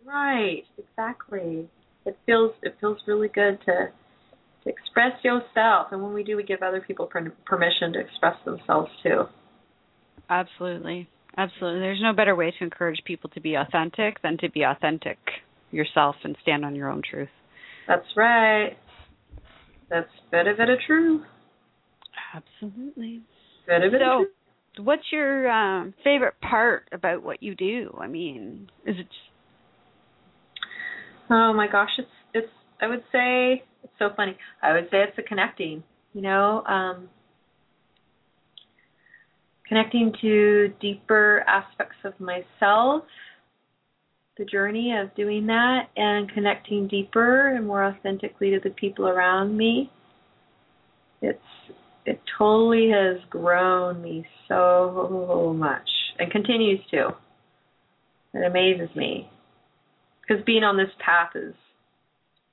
Right, 0.05 0.63
exactly. 0.77 1.67
It 2.05 2.17
feels 2.25 2.53
it 2.63 2.77
feels 2.79 2.97
really 3.07 3.27
good 3.27 3.59
to 3.65 3.91
to 4.63 4.69
express 4.69 5.23
yourself, 5.23 5.91
and 5.91 6.01
when 6.01 6.13
we 6.13 6.23
do, 6.23 6.35
we 6.37 6.43
give 6.43 6.61
other 6.63 6.81
people 6.81 7.05
per- 7.05 7.33
permission 7.45 7.93
to 7.93 7.99
express 7.99 8.35
themselves 8.45 8.91
too. 9.03 9.27
Absolutely. 10.29 11.09
Absolutely. 11.37 11.79
There's 11.81 12.01
no 12.01 12.13
better 12.13 12.35
way 12.35 12.51
to 12.51 12.63
encourage 12.63 13.03
people 13.05 13.29
to 13.31 13.39
be 13.39 13.55
authentic 13.55 14.21
than 14.23 14.37
to 14.39 14.49
be 14.49 14.63
authentic 14.63 15.19
yourself 15.71 16.15
and 16.23 16.35
stand 16.41 16.65
on 16.65 16.75
your 16.75 16.89
own 16.89 17.01
truth. 17.07 17.29
That's 17.87 18.07
right. 18.15 18.77
That's 19.89 20.09
very 20.31 20.55
very 20.55 20.77
true. 20.85 21.23
Absolutely. 22.33 23.21
Very 23.65 23.89
very 23.89 24.03
So, 24.03 24.17
true. 24.17 24.27
What's 24.79 25.03
your 25.11 25.49
um, 25.49 25.93
favorite 26.03 26.35
part 26.41 26.87
about 26.91 27.23
what 27.23 27.41
you 27.41 27.55
do? 27.55 27.95
I 27.99 28.07
mean, 28.07 28.69
is 28.85 28.95
it 28.97 29.03
just, 29.03 29.27
Oh 31.29 31.53
my 31.53 31.67
gosh, 31.67 31.89
it's 31.97 32.07
it's. 32.33 32.47
I 32.81 32.87
would 32.87 33.03
say 33.11 33.63
it's 33.83 33.93
so 33.99 34.09
funny. 34.15 34.37
I 34.61 34.73
would 34.73 34.85
say 34.85 35.03
it's 35.03 35.15
the 35.15 35.23
connecting. 35.23 35.83
You 36.13 36.21
know, 36.21 36.63
um, 36.65 37.09
connecting 39.67 40.13
to 40.21 40.73
deeper 40.79 41.43
aspects 41.47 41.97
of 42.05 42.13
myself. 42.19 43.03
The 44.37 44.45
journey 44.45 44.95
of 44.95 45.13
doing 45.15 45.47
that 45.47 45.87
and 45.97 46.31
connecting 46.31 46.87
deeper 46.87 47.55
and 47.55 47.65
more 47.65 47.83
authentically 47.83 48.51
to 48.51 48.59
the 48.63 48.69
people 48.69 49.07
around 49.07 49.57
me. 49.57 49.91
It's 51.21 51.39
it 52.07 52.21
totally 52.37 52.89
has 52.89 53.17
grown 53.29 54.01
me 54.01 54.25
so 54.47 55.53
much 55.57 55.89
and 56.17 56.31
continues 56.31 56.79
to. 56.89 57.09
It 58.33 58.45
amazes 58.45 58.95
me 58.95 59.29
because 60.21 60.43
being 60.45 60.63
on 60.63 60.77
this 60.77 60.89
path 61.05 61.31
has 61.33 61.53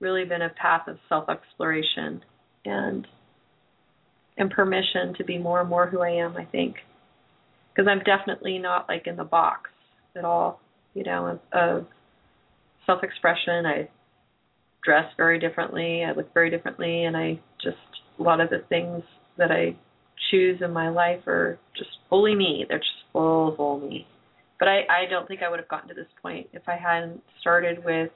really 0.01 0.25
been 0.25 0.43
a 0.43 0.49
path 0.49 0.89
of 0.89 0.99
self 1.09 1.29
exploration 1.29 2.23
and 2.65 3.07
and 4.37 4.51
permission 4.51 5.15
to 5.19 5.25
be 5.25 5.39
more 5.39 5.61
and 5.61 5.69
more 5.69 5.87
who 5.87 6.01
I 6.01 6.11
am, 6.11 6.37
I 6.37 6.45
think. 6.47 6.75
Because 7.73 7.89
I'm 7.89 8.01
definitely 8.01 8.59
not 8.59 8.89
like 8.89 9.07
in 9.07 9.17
the 9.17 9.25
box 9.25 9.71
at 10.17 10.25
all, 10.25 10.61
you 10.95 11.05
know, 11.05 11.27
of, 11.27 11.41
of 11.53 11.87
self 12.87 13.05
expression. 13.05 13.67
I 13.67 13.89
dress 14.85 15.05
very 15.17 15.39
differently, 15.39 16.03
I 16.05 16.11
look 16.13 16.35
very 16.35 16.51
differently, 16.51 17.05
and 17.05 17.17
I 17.17 17.39
just, 17.63 17.77
a 18.19 18.23
lot 18.23 18.41
of 18.41 18.51
the 18.51 18.65
things 18.69 19.05
that 19.39 19.51
I 19.51 19.77
choose 20.31 20.61
in 20.63 20.73
my 20.73 20.89
life 20.89 21.27
are 21.27 21.59
just 21.77 21.91
fully 22.09 22.35
me. 22.35 22.65
They're 22.69 22.79
just 22.79 22.91
full, 23.13 23.55
full 23.57 23.81
me. 23.81 24.07
But 24.59 24.69
I, 24.69 24.79
I 24.89 25.11
don't 25.11 25.27
think 25.27 25.41
I 25.43 25.51
would 25.51 25.59
have 25.59 25.69
gotten 25.69 25.89
to 25.89 25.95
this 25.95 26.07
point 26.23 26.49
if 26.53 26.63
I 26.69 26.77
hadn't 26.77 27.23
started 27.41 27.85
with 27.85 28.11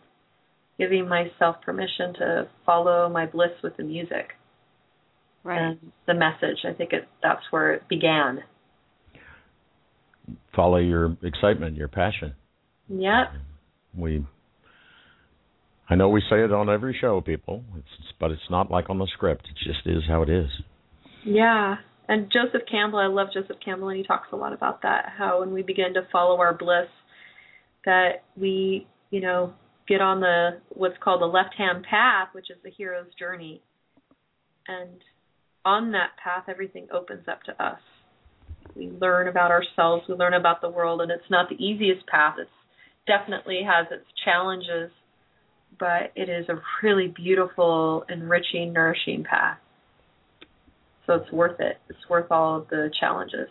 giving 0.79 1.09
myself 1.09 1.57
permission 1.65 2.15
to 2.15 2.49
follow 2.65 3.09
my 3.09 3.27
bliss 3.27 3.51
with 3.63 3.77
the 3.77 3.83
music 3.83 4.29
Right. 5.45 5.61
and 5.61 5.93
the 6.07 6.15
message. 6.15 6.59
I 6.69 6.73
think 6.73 6.93
it 6.93 7.09
that's 7.23 7.43
where 7.51 7.73
it 7.75 7.89
began. 7.89 8.41
Follow 10.55 10.77
your 10.79 11.17
excitement, 11.23 11.77
your 11.77 11.89
passion. 11.89 12.35
Yep. 12.89 13.33
We, 13.97 14.27
I 15.89 15.95
know 15.95 16.09
we 16.09 16.21
say 16.29 16.45
it 16.45 16.53
on 16.53 16.69
every 16.69 16.97
show, 17.01 17.21
people. 17.21 17.65
It's, 17.77 18.13
but 18.21 18.31
it's 18.31 18.51
not 18.51 18.71
like 18.71 18.91
on 18.91 18.99
the 18.99 19.09
script. 19.15 19.47
It 19.51 19.57
just 19.73 19.87
is 19.87 20.03
how 20.09 20.23
it 20.23 20.29
is. 20.29 20.49
Yeah. 21.25 21.77
And 22.09 22.33
Joseph 22.33 22.67
Campbell, 22.71 22.99
I 22.99 23.07
love 23.07 23.29
Joseph 23.35 23.59
Campbell, 23.63 23.89
and 23.89 23.99
he 23.99 24.05
talks 24.05 24.29
a 24.33 24.37
lot 24.37 24.53
about 24.53 24.83
that. 24.83 25.13
How 25.17 25.41
when 25.41 25.53
we 25.53 25.63
begin 25.63 25.95
to 25.95 26.09
follow 26.11 26.39
our 26.41 26.55
bliss, 26.55 26.89
that 27.85 28.23
we, 28.37 28.87
you 29.11 29.21
know, 29.21 29.53
get 29.87 30.01
on 30.01 30.21
the 30.21 30.61
what's 30.71 30.97
called 31.03 31.21
the 31.21 31.27
left-hand 31.27 31.85
path, 31.89 32.29
which 32.33 32.51
is 32.51 32.57
the 32.65 32.71
hero's 32.71 33.13
journey, 33.19 33.63
and 34.67 35.01
on 35.65 35.93
that 35.93 36.11
path, 36.23 36.45
everything 36.49 36.89
opens 36.93 37.27
up 37.29 37.43
to 37.43 37.63
us. 37.63 37.81
We 38.75 38.91
learn 38.91 39.29
about 39.29 39.51
ourselves, 39.51 40.05
we 40.09 40.15
learn 40.15 40.35
about 40.35 40.61
the 40.61 40.71
world, 40.71 41.01
and 41.03 41.11
it's 41.11 41.31
not 41.31 41.49
the 41.49 41.63
easiest 41.63 42.07
path. 42.07 42.37
It 42.39 42.49
definitely 43.07 43.61
has 43.67 43.87
its 43.91 44.07
challenges, 44.25 44.91
but 45.79 46.13
it 46.17 46.29
is 46.29 46.49
a 46.49 46.61
really 46.83 47.09
beautiful, 47.09 48.05
enriching, 48.09 48.73
nourishing 48.73 49.25
path. 49.25 49.59
So 51.09 51.15
it's 51.15 51.33
worth 51.33 51.59
it. 51.59 51.79
It's 51.89 51.99
worth 52.09 52.31
all 52.31 52.59
of 52.59 52.69
the 52.69 52.91
challenges. 53.01 53.49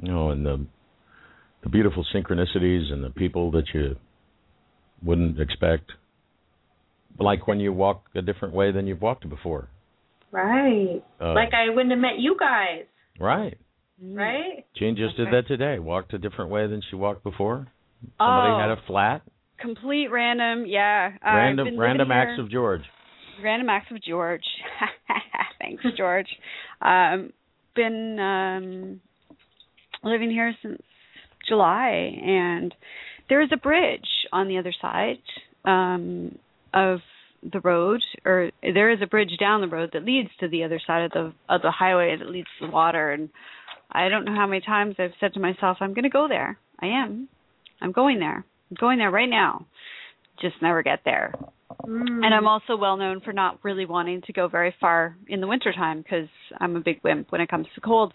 You 0.00 0.12
know, 0.12 0.30
and 0.30 0.44
the 0.46 0.64
the 1.62 1.68
beautiful 1.70 2.04
synchronicities 2.14 2.92
and 2.92 3.02
the 3.02 3.10
people 3.10 3.50
that 3.52 3.64
you 3.72 3.96
wouldn't 5.02 5.40
expect. 5.40 5.90
Like 7.18 7.46
when 7.48 7.60
you 7.60 7.72
walk 7.72 8.04
a 8.14 8.22
different 8.22 8.52
way 8.54 8.72
than 8.72 8.86
you've 8.86 9.00
walked 9.02 9.28
before. 9.28 9.68
Right. 10.30 11.02
Uh, 11.20 11.32
like 11.34 11.52
I 11.54 11.68
wouldn't 11.70 11.90
have 11.90 12.00
met 12.00 12.18
you 12.18 12.36
guys, 12.38 12.84
Right. 13.20 13.58
right? 14.02 14.64
Jane 14.76 14.96
just 14.96 15.16
did 15.16 15.28
that 15.32 15.46
today. 15.46 15.78
Walked 15.78 16.14
a 16.14 16.18
different 16.18 16.50
way 16.50 16.66
than 16.66 16.82
she 16.90 16.96
walked 16.96 17.22
before. 17.22 17.68
Somebody 18.18 18.52
Oh. 18.52 18.58
had 18.58 18.70
a 18.70 18.76
flat. 18.86 19.22
Complete 19.58 20.08
random, 20.10 20.64
yeah. 20.66 21.12
I've 21.22 21.34
Random 21.36 21.78
random 21.78 22.10
acts 22.10 22.38
of 22.40 22.50
George. 22.50 22.82
Random 23.42 23.68
acts 23.68 23.90
of 23.90 24.02
George. 24.02 24.44
Thanks, 25.60 25.84
George. 25.96 26.28
Um, 26.80 27.32
been 27.74 28.18
um, 28.18 29.00
living 30.02 30.30
here 30.30 30.54
since 30.62 30.82
July, 31.48 32.18
and 32.24 32.74
there 33.28 33.42
is 33.42 33.50
a 33.52 33.56
bridge 33.56 34.08
on 34.32 34.48
the 34.48 34.58
other 34.58 34.74
side 34.80 35.18
um, 35.64 36.38
of 36.74 37.00
the 37.42 37.60
road, 37.60 38.00
or 38.24 38.50
there 38.62 38.90
is 38.90 39.00
a 39.02 39.06
bridge 39.06 39.36
down 39.38 39.60
the 39.60 39.68
road 39.68 39.90
that 39.92 40.04
leads 40.04 40.28
to 40.40 40.48
the 40.48 40.64
other 40.64 40.80
side 40.86 41.04
of 41.04 41.10
the 41.12 41.32
of 41.48 41.62
the 41.62 41.70
highway 41.70 42.16
that 42.16 42.28
leads 42.28 42.48
to 42.58 42.66
the 42.66 42.72
water. 42.72 43.10
And 43.10 43.30
I 43.90 44.08
don't 44.08 44.24
know 44.24 44.34
how 44.34 44.46
many 44.46 44.60
times 44.60 44.96
I've 44.98 45.12
said 45.20 45.34
to 45.34 45.40
myself, 45.40 45.78
"I'm 45.80 45.94
going 45.94 46.04
to 46.04 46.10
go 46.10 46.28
there. 46.28 46.58
I 46.80 46.86
am. 46.86 47.28
I'm 47.80 47.92
going 47.92 48.18
there. 48.20 48.44
I'm 48.70 48.76
going 48.78 48.98
there 48.98 49.10
right 49.10 49.28
now." 49.28 49.66
Just 50.40 50.56
never 50.62 50.82
get 50.82 51.00
there. 51.04 51.34
Mm. 51.86 52.24
And 52.24 52.34
I'm 52.34 52.46
also 52.46 52.76
well 52.76 52.96
known 52.96 53.20
for 53.20 53.32
not 53.32 53.58
really 53.62 53.86
wanting 53.86 54.22
to 54.22 54.32
go 54.32 54.48
very 54.48 54.74
far 54.80 55.16
in 55.28 55.40
the 55.40 55.46
wintertime 55.46 56.02
because 56.02 56.28
I'm 56.58 56.76
a 56.76 56.80
big 56.80 57.00
wimp 57.02 57.32
when 57.32 57.40
it 57.40 57.48
comes 57.48 57.66
to 57.74 57.80
cold. 57.80 58.12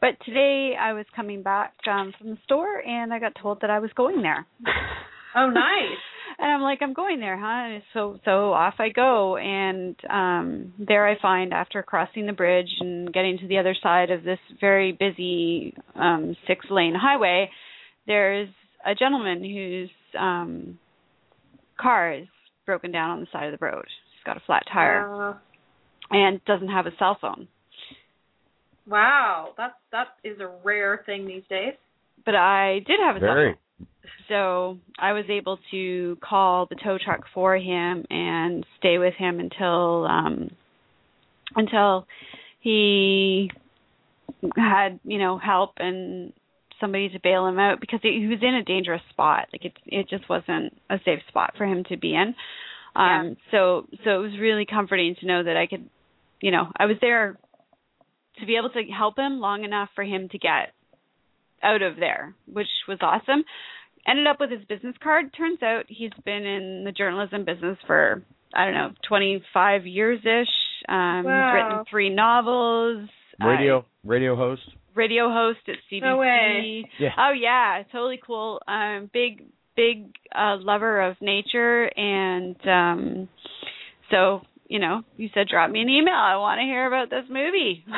But 0.00 0.10
today 0.24 0.74
I 0.80 0.92
was 0.92 1.06
coming 1.14 1.42
back 1.42 1.74
um 1.90 2.12
from 2.18 2.30
the 2.30 2.38
store 2.44 2.78
and 2.86 3.12
I 3.12 3.18
got 3.18 3.32
told 3.40 3.60
that 3.60 3.70
I 3.70 3.78
was 3.78 3.90
going 3.94 4.22
there. 4.22 4.46
Oh, 5.32 5.48
nice. 5.48 5.96
and 6.38 6.50
I'm 6.50 6.60
like, 6.60 6.80
I'm 6.82 6.92
going 6.92 7.20
there, 7.20 7.38
huh? 7.38 7.80
So 7.94 8.18
so 8.24 8.52
off 8.52 8.74
I 8.78 8.88
go 8.88 9.36
and 9.36 9.94
um 10.08 10.72
there 10.78 11.06
I 11.06 11.20
find 11.20 11.52
after 11.52 11.82
crossing 11.82 12.26
the 12.26 12.32
bridge 12.32 12.70
and 12.80 13.12
getting 13.12 13.38
to 13.38 13.46
the 13.46 13.58
other 13.58 13.76
side 13.80 14.10
of 14.10 14.24
this 14.24 14.38
very 14.60 14.92
busy 14.92 15.74
um 15.94 16.36
six 16.46 16.66
lane 16.70 16.94
highway, 17.00 17.50
there's 18.06 18.48
a 18.84 18.94
gentleman 18.94 19.44
whose 19.44 19.90
um 20.18 20.78
car 21.80 22.12
is 22.12 22.26
broken 22.70 22.92
down 22.92 23.10
on 23.10 23.20
the 23.20 23.26
side 23.32 23.52
of 23.52 23.58
the 23.58 23.64
road. 23.64 23.84
He's 23.84 24.24
got 24.24 24.36
a 24.36 24.42
flat 24.46 24.62
tire 24.72 25.30
Uh, 25.30 25.34
and 26.12 26.40
doesn't 26.44 26.68
have 26.68 26.86
a 26.86 26.92
cell 27.00 27.16
phone. 27.20 27.48
wow, 28.86 29.52
that 29.56 29.72
that 29.90 30.08
is 30.22 30.38
a 30.40 30.46
rare 30.64 31.02
thing 31.04 31.26
these 31.26 31.42
days. 31.48 31.74
But 32.24 32.36
I 32.36 32.80
did 32.86 33.00
have 33.00 33.16
a 33.16 33.20
cell 33.20 33.34
phone. 33.34 33.56
So 34.28 34.78
I 34.98 35.12
was 35.12 35.24
able 35.28 35.58
to 35.72 36.16
call 36.22 36.66
the 36.66 36.76
tow 36.76 36.96
truck 37.04 37.22
for 37.34 37.56
him 37.56 38.04
and 38.08 38.64
stay 38.78 38.98
with 38.98 39.14
him 39.14 39.40
until 39.40 40.06
um 40.06 40.50
until 41.56 42.06
he 42.60 43.50
had, 44.56 45.00
you 45.04 45.18
know, 45.18 45.38
help 45.38 45.72
and 45.78 46.32
somebody 46.80 47.08
to 47.10 47.20
bail 47.20 47.46
him 47.46 47.58
out 47.58 47.80
because 47.80 48.00
he 48.02 48.26
was 48.26 48.38
in 48.42 48.54
a 48.54 48.64
dangerous 48.64 49.02
spot. 49.10 49.48
Like 49.52 49.64
it 49.64 49.72
it 49.86 50.08
just 50.08 50.28
wasn't 50.28 50.76
a 50.88 50.98
safe 51.04 51.20
spot 51.28 51.54
for 51.56 51.66
him 51.66 51.84
to 51.88 51.96
be 51.96 52.14
in. 52.14 52.34
Um 52.96 53.36
so 53.50 53.86
so 54.04 54.10
it 54.10 54.22
was 54.22 54.38
really 54.40 54.66
comforting 54.66 55.14
to 55.20 55.26
know 55.26 55.42
that 55.42 55.56
I 55.56 55.66
could 55.66 55.88
you 56.40 56.50
know, 56.50 56.68
I 56.76 56.86
was 56.86 56.96
there 57.00 57.38
to 58.38 58.46
be 58.46 58.56
able 58.56 58.70
to 58.70 58.82
help 58.90 59.18
him 59.18 59.40
long 59.40 59.64
enough 59.64 59.90
for 59.94 60.02
him 60.02 60.28
to 60.30 60.38
get 60.38 60.72
out 61.62 61.82
of 61.82 61.96
there, 61.96 62.34
which 62.50 62.68
was 62.88 62.98
awesome. 63.02 63.44
Ended 64.08 64.26
up 64.26 64.40
with 64.40 64.50
his 64.50 64.64
business 64.64 64.94
card. 65.02 65.26
Turns 65.36 65.62
out 65.62 65.84
he's 65.88 66.12
been 66.24 66.46
in 66.46 66.84
the 66.84 66.92
journalism 66.92 67.44
business 67.44 67.76
for 67.86 68.22
I 68.52 68.64
don't 68.64 68.74
know, 68.74 68.90
25 69.08 69.86
years 69.86 70.20
ish. 70.20 70.48
Um, 70.88 71.24
Wow. 71.24 71.52
He's 71.52 71.62
written 71.62 71.84
three 71.90 72.08
novels. 72.08 73.08
Radio 73.40 73.78
uh, 73.78 73.82
radio 74.04 74.36
host. 74.36 74.62
Radio 74.94 75.28
host 75.28 75.60
at 75.68 75.76
CBC. 75.90 76.02
No 76.02 76.18
way. 76.18 76.84
Yeah. 76.98 77.10
Oh 77.18 77.32
yeah, 77.32 77.82
totally 77.92 78.20
cool. 78.24 78.60
Um, 78.66 79.10
big 79.12 79.44
big 79.76 80.14
uh, 80.34 80.56
lover 80.58 81.00
of 81.02 81.16
nature, 81.20 81.84
and 81.96 82.56
um, 82.66 83.28
so 84.10 84.42
you 84.68 84.78
know, 84.78 85.02
you 85.16 85.28
said 85.34 85.48
drop 85.48 85.70
me 85.70 85.80
an 85.80 85.88
email. 85.88 86.14
I 86.14 86.36
want 86.36 86.58
to 86.58 86.64
hear 86.64 86.86
about 86.86 87.10
this 87.10 87.24
movie. 87.28 87.84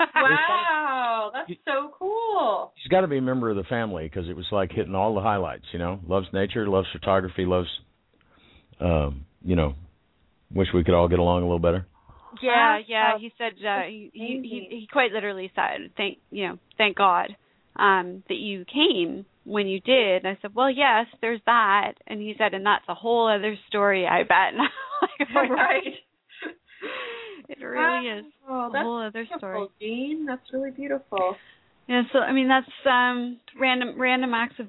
Wow, 0.00 1.30
that's 1.32 1.58
so 1.64 1.92
cool. 1.98 2.72
She's 2.82 2.90
got 2.90 3.02
to 3.02 3.06
be 3.06 3.18
a 3.18 3.22
member 3.22 3.50
of 3.50 3.56
the 3.56 3.62
family 3.64 4.04
because 4.04 4.28
it 4.28 4.36
was 4.36 4.46
like 4.50 4.72
hitting 4.72 4.94
all 4.94 5.14
the 5.14 5.20
highlights. 5.20 5.64
You 5.72 5.78
know, 5.78 6.00
loves 6.06 6.26
nature, 6.32 6.66
loves 6.66 6.88
photography, 6.92 7.44
loves, 7.44 7.68
um, 8.80 9.24
you 9.44 9.56
know, 9.56 9.74
wish 10.52 10.68
we 10.74 10.84
could 10.84 10.94
all 10.94 11.08
get 11.08 11.18
along 11.18 11.42
a 11.42 11.46
little 11.46 11.58
better. 11.60 11.86
Yeah, 12.42 12.78
yeah. 12.86 13.18
He 13.18 13.32
said 13.38 13.52
uh, 13.64 13.82
he, 13.86 14.10
he 14.12 14.66
he 14.70 14.88
quite 14.90 15.12
literally 15.12 15.50
said, 15.54 15.90
"Thank 15.96 16.18
you 16.30 16.48
know, 16.48 16.58
thank 16.78 16.96
God 16.96 17.36
um 17.76 18.22
that 18.28 18.36
you 18.36 18.64
came 18.64 19.26
when 19.44 19.66
you 19.66 19.80
did." 19.80 20.24
And 20.24 20.28
I 20.28 20.38
said, 20.42 20.54
"Well, 20.54 20.70
yes, 20.70 21.06
there's 21.20 21.40
that." 21.46 21.94
And 22.06 22.20
he 22.20 22.34
said, 22.38 22.54
"And 22.54 22.64
that's 22.66 22.84
a 22.88 22.94
whole 22.94 23.28
other 23.28 23.56
story, 23.68 24.06
I 24.06 24.22
bet." 24.22 24.54
Like, 25.34 25.50
right. 25.50 25.82
It 27.48 27.62
really 27.62 28.08
is 28.08 28.24
Oh, 28.48 28.70
a 28.72 28.82
whole 28.82 29.02
other 29.02 29.24
beautiful, 29.24 29.38
story. 29.38 29.68
Jean. 29.80 30.26
That's 30.26 30.42
really 30.52 30.70
beautiful. 30.70 31.36
Yeah, 31.86 32.02
so 32.12 32.20
I 32.20 32.32
mean 32.32 32.48
that's 32.48 32.66
um 32.86 33.38
random 33.60 34.00
random 34.00 34.32
acts 34.32 34.54
of 34.58 34.66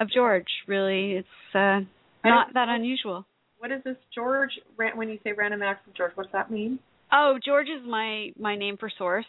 of 0.00 0.10
George. 0.10 0.46
Really, 0.66 1.12
it's 1.12 1.54
uh 1.54 1.80
not 2.24 2.54
that 2.54 2.68
unusual. 2.68 3.26
What 3.58 3.70
is 3.70 3.82
this, 3.84 3.96
George? 4.14 4.50
When 4.76 5.08
you 5.08 5.18
say 5.24 5.32
random 5.32 5.62
acts 5.62 5.86
of 5.86 5.94
George, 5.94 6.12
what 6.14 6.24
does 6.24 6.32
that 6.32 6.50
mean? 6.50 6.78
Oh, 7.14 7.38
George 7.44 7.68
is 7.68 7.86
my 7.88 8.30
my 8.38 8.56
name 8.56 8.76
for 8.76 8.90
source. 8.98 9.26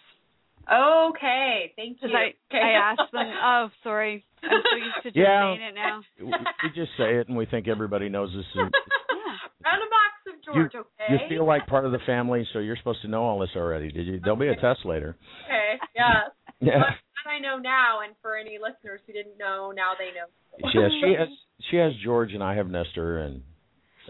Okay, 0.71 1.73
thank 1.75 1.97
you. 2.01 2.07
Because 2.07 2.15
I 2.15 2.33
Okay. 2.53 2.63
I 2.63 2.71
asked 2.71 3.11
them. 3.11 3.27
Oh, 3.43 3.69
sorry, 3.83 4.25
I'm 4.43 4.49
so 4.49 4.77
used 4.77 4.95
to 5.03 5.09
just 5.11 5.17
Yeah. 5.17 5.53
saying 5.55 5.61
it 5.61 5.75
now. 5.75 6.01
We 6.19 6.25
we 6.25 6.69
just 6.73 6.91
say 6.97 7.17
it 7.17 7.27
and 7.27 7.37
we 7.37 7.45
think 7.45 7.67
everybody 7.67 8.09
knows 8.09 8.31
this. 8.33 8.45
Is, 8.45 8.55
Yeah. 8.55 9.37
random 9.63 9.89
acts 9.93 10.25
of 10.27 10.43
George. 10.43 10.73
okay. 10.75 11.13
you 11.13 11.19
feel 11.29 11.45
like 11.45 11.67
part 11.67 11.85
of 11.85 11.91
the 11.91 11.99
family, 12.05 12.47
so 12.53 12.59
you're 12.59 12.77
supposed 12.77 13.01
to 13.03 13.07
know 13.07 13.23
all 13.23 13.39
this 13.39 13.49
already. 13.55 13.91
Did 13.91 14.07
you? 14.07 14.19
There'll 14.19 14.37
be 14.39 14.47
a 14.47 14.55
test 14.55 14.85
later. 14.85 15.15
Okay. 15.45 15.79
Yeah. 15.95 16.21
Yeah. 16.61 16.79
But 16.79 17.29
I 17.29 17.39
know 17.39 17.57
now, 17.57 17.99
and 18.05 18.15
for 18.21 18.37
any 18.37 18.57
listeners 18.57 19.01
who 19.05 19.11
didn't 19.11 19.37
know, 19.37 19.73
now 19.75 19.91
they 19.99 20.11
know. 20.15 20.71
She 20.71 20.77
has 20.79 20.91
she 21.01 21.13
has 21.19 21.27
she 21.69 21.75
has 21.77 21.91
George 22.03 22.31
and 22.33 22.41
I 22.41 22.55
have 22.55 22.67
Nestor 22.69 23.17
and 23.19 23.41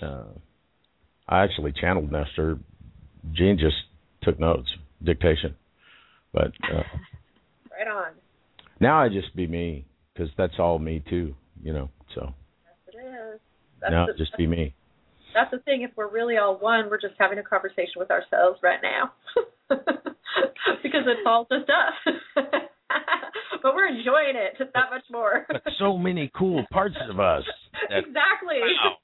uh 0.01 0.25
I 1.27 1.43
actually 1.43 1.73
channeled 1.73 2.11
Nestor. 2.11 2.59
Jean 3.33 3.57
just 3.57 3.75
took 4.23 4.39
notes, 4.39 4.67
dictation. 5.03 5.55
But 6.33 6.51
uh, 6.71 6.83
right 7.71 7.87
on. 7.87 8.11
now 8.79 9.01
I 9.01 9.09
just 9.09 9.35
be 9.35 9.47
me 9.47 9.85
because 10.13 10.29
that's 10.37 10.55
all 10.59 10.79
me 10.79 11.03
too, 11.09 11.35
you 11.63 11.73
know. 11.73 11.89
So 12.13 12.33
Yes, 12.65 12.95
it 12.95 12.97
is. 12.97 13.39
That's 13.81 13.91
now 13.91 14.07
the, 14.07 14.13
just 14.17 14.35
be 14.37 14.47
me. 14.47 14.73
That's 15.33 15.51
the 15.51 15.59
thing. 15.59 15.81
If 15.81 15.91
we're 15.95 16.09
really 16.09 16.37
all 16.37 16.57
one, 16.57 16.89
we're 16.89 16.99
just 16.99 17.15
having 17.17 17.39
a 17.39 17.43
conversation 17.43 17.93
with 17.97 18.11
ourselves 18.11 18.59
right 18.63 18.79
now, 18.81 19.11
because 19.69 21.03
it's 21.05 21.25
all 21.25 21.47
just 21.51 21.69
us. 21.69 22.15
but 23.63 23.75
we're 23.75 23.87
enjoying 23.87 24.35
it 24.35 24.57
just 24.57 24.71
that 24.73 24.89
much 24.91 25.03
more. 25.11 25.45
so 25.79 25.97
many 25.97 26.31
cool 26.37 26.65
parts 26.71 26.95
of 27.09 27.19
us. 27.19 27.43
That, 27.89 27.99
exactly. 27.99 28.59
Wow. 28.61 28.95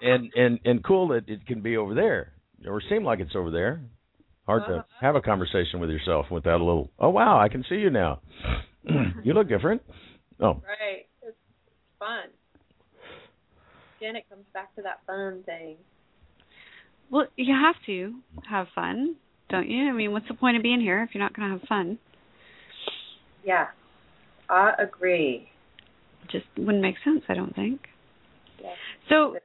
and 0.00 0.32
and 0.36 0.60
and 0.64 0.84
cool 0.84 1.08
that 1.08 1.28
it 1.28 1.44
can 1.46 1.60
be 1.60 1.76
over 1.76 1.94
there 1.94 2.32
or 2.66 2.80
seem 2.88 3.04
like 3.04 3.20
it's 3.20 3.34
over 3.34 3.50
there. 3.50 3.80
Hard 4.46 4.62
Uh-huh. 4.62 4.72
to 4.82 4.84
have 5.00 5.16
a 5.16 5.20
conversation 5.20 5.80
with 5.80 5.90
yourself 5.90 6.30
without 6.30 6.60
a 6.60 6.64
little. 6.64 6.90
Oh 6.98 7.10
wow, 7.10 7.38
I 7.38 7.48
can 7.48 7.64
see 7.68 7.76
you 7.76 7.90
now. 7.90 8.20
you 9.24 9.32
look 9.34 9.48
different. 9.48 9.82
Oh, 10.40 10.62
Right. 10.66 11.06
It's 11.22 11.36
fun. 11.98 12.28
Again, 14.00 14.16
it 14.16 14.28
comes 14.28 14.44
back 14.52 14.74
to 14.76 14.82
that 14.82 15.00
fun 15.06 15.42
thing. 15.44 15.76
Well, 17.10 17.26
you 17.36 17.54
have 17.54 17.76
to 17.86 18.14
have 18.48 18.66
fun, 18.74 19.16
don't 19.48 19.68
you? 19.68 19.88
I 19.88 19.92
mean, 19.92 20.12
what's 20.12 20.28
the 20.28 20.34
point 20.34 20.56
of 20.56 20.62
being 20.62 20.80
here 20.80 21.02
if 21.02 21.14
you're 21.14 21.22
not 21.24 21.34
going 21.34 21.48
to 21.50 21.58
have 21.58 21.68
fun? 21.68 21.98
Yeah, 23.44 23.66
I 24.50 24.72
agree. 24.78 25.48
It 26.24 26.30
just 26.30 26.46
wouldn't 26.58 26.82
make 26.82 26.96
sense, 27.04 27.22
I 27.28 27.34
don't 27.34 27.54
think. 27.54 27.80
Yeah. 28.62 28.74
So, 29.08 29.36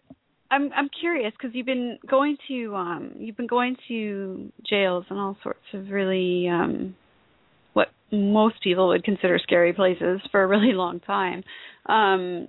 I'm 0.51 0.71
I'm 0.73 0.89
curious 0.99 1.33
because 1.37 1.55
you've 1.55 1.65
been 1.65 1.97
going 2.07 2.37
to 2.49 2.75
um 2.75 3.13
you've 3.17 3.37
been 3.37 3.47
going 3.47 3.77
to 3.87 4.51
jails 4.69 5.05
and 5.09 5.17
all 5.17 5.37
sorts 5.41 5.63
of 5.73 5.89
really 5.89 6.47
um 6.49 6.95
what 7.73 7.87
most 8.11 8.61
people 8.61 8.89
would 8.89 9.03
consider 9.03 9.39
scary 9.41 9.73
places 9.73 10.19
for 10.31 10.43
a 10.43 10.47
really 10.47 10.73
long 10.73 10.99
time. 10.99 11.43
Um 11.87 12.47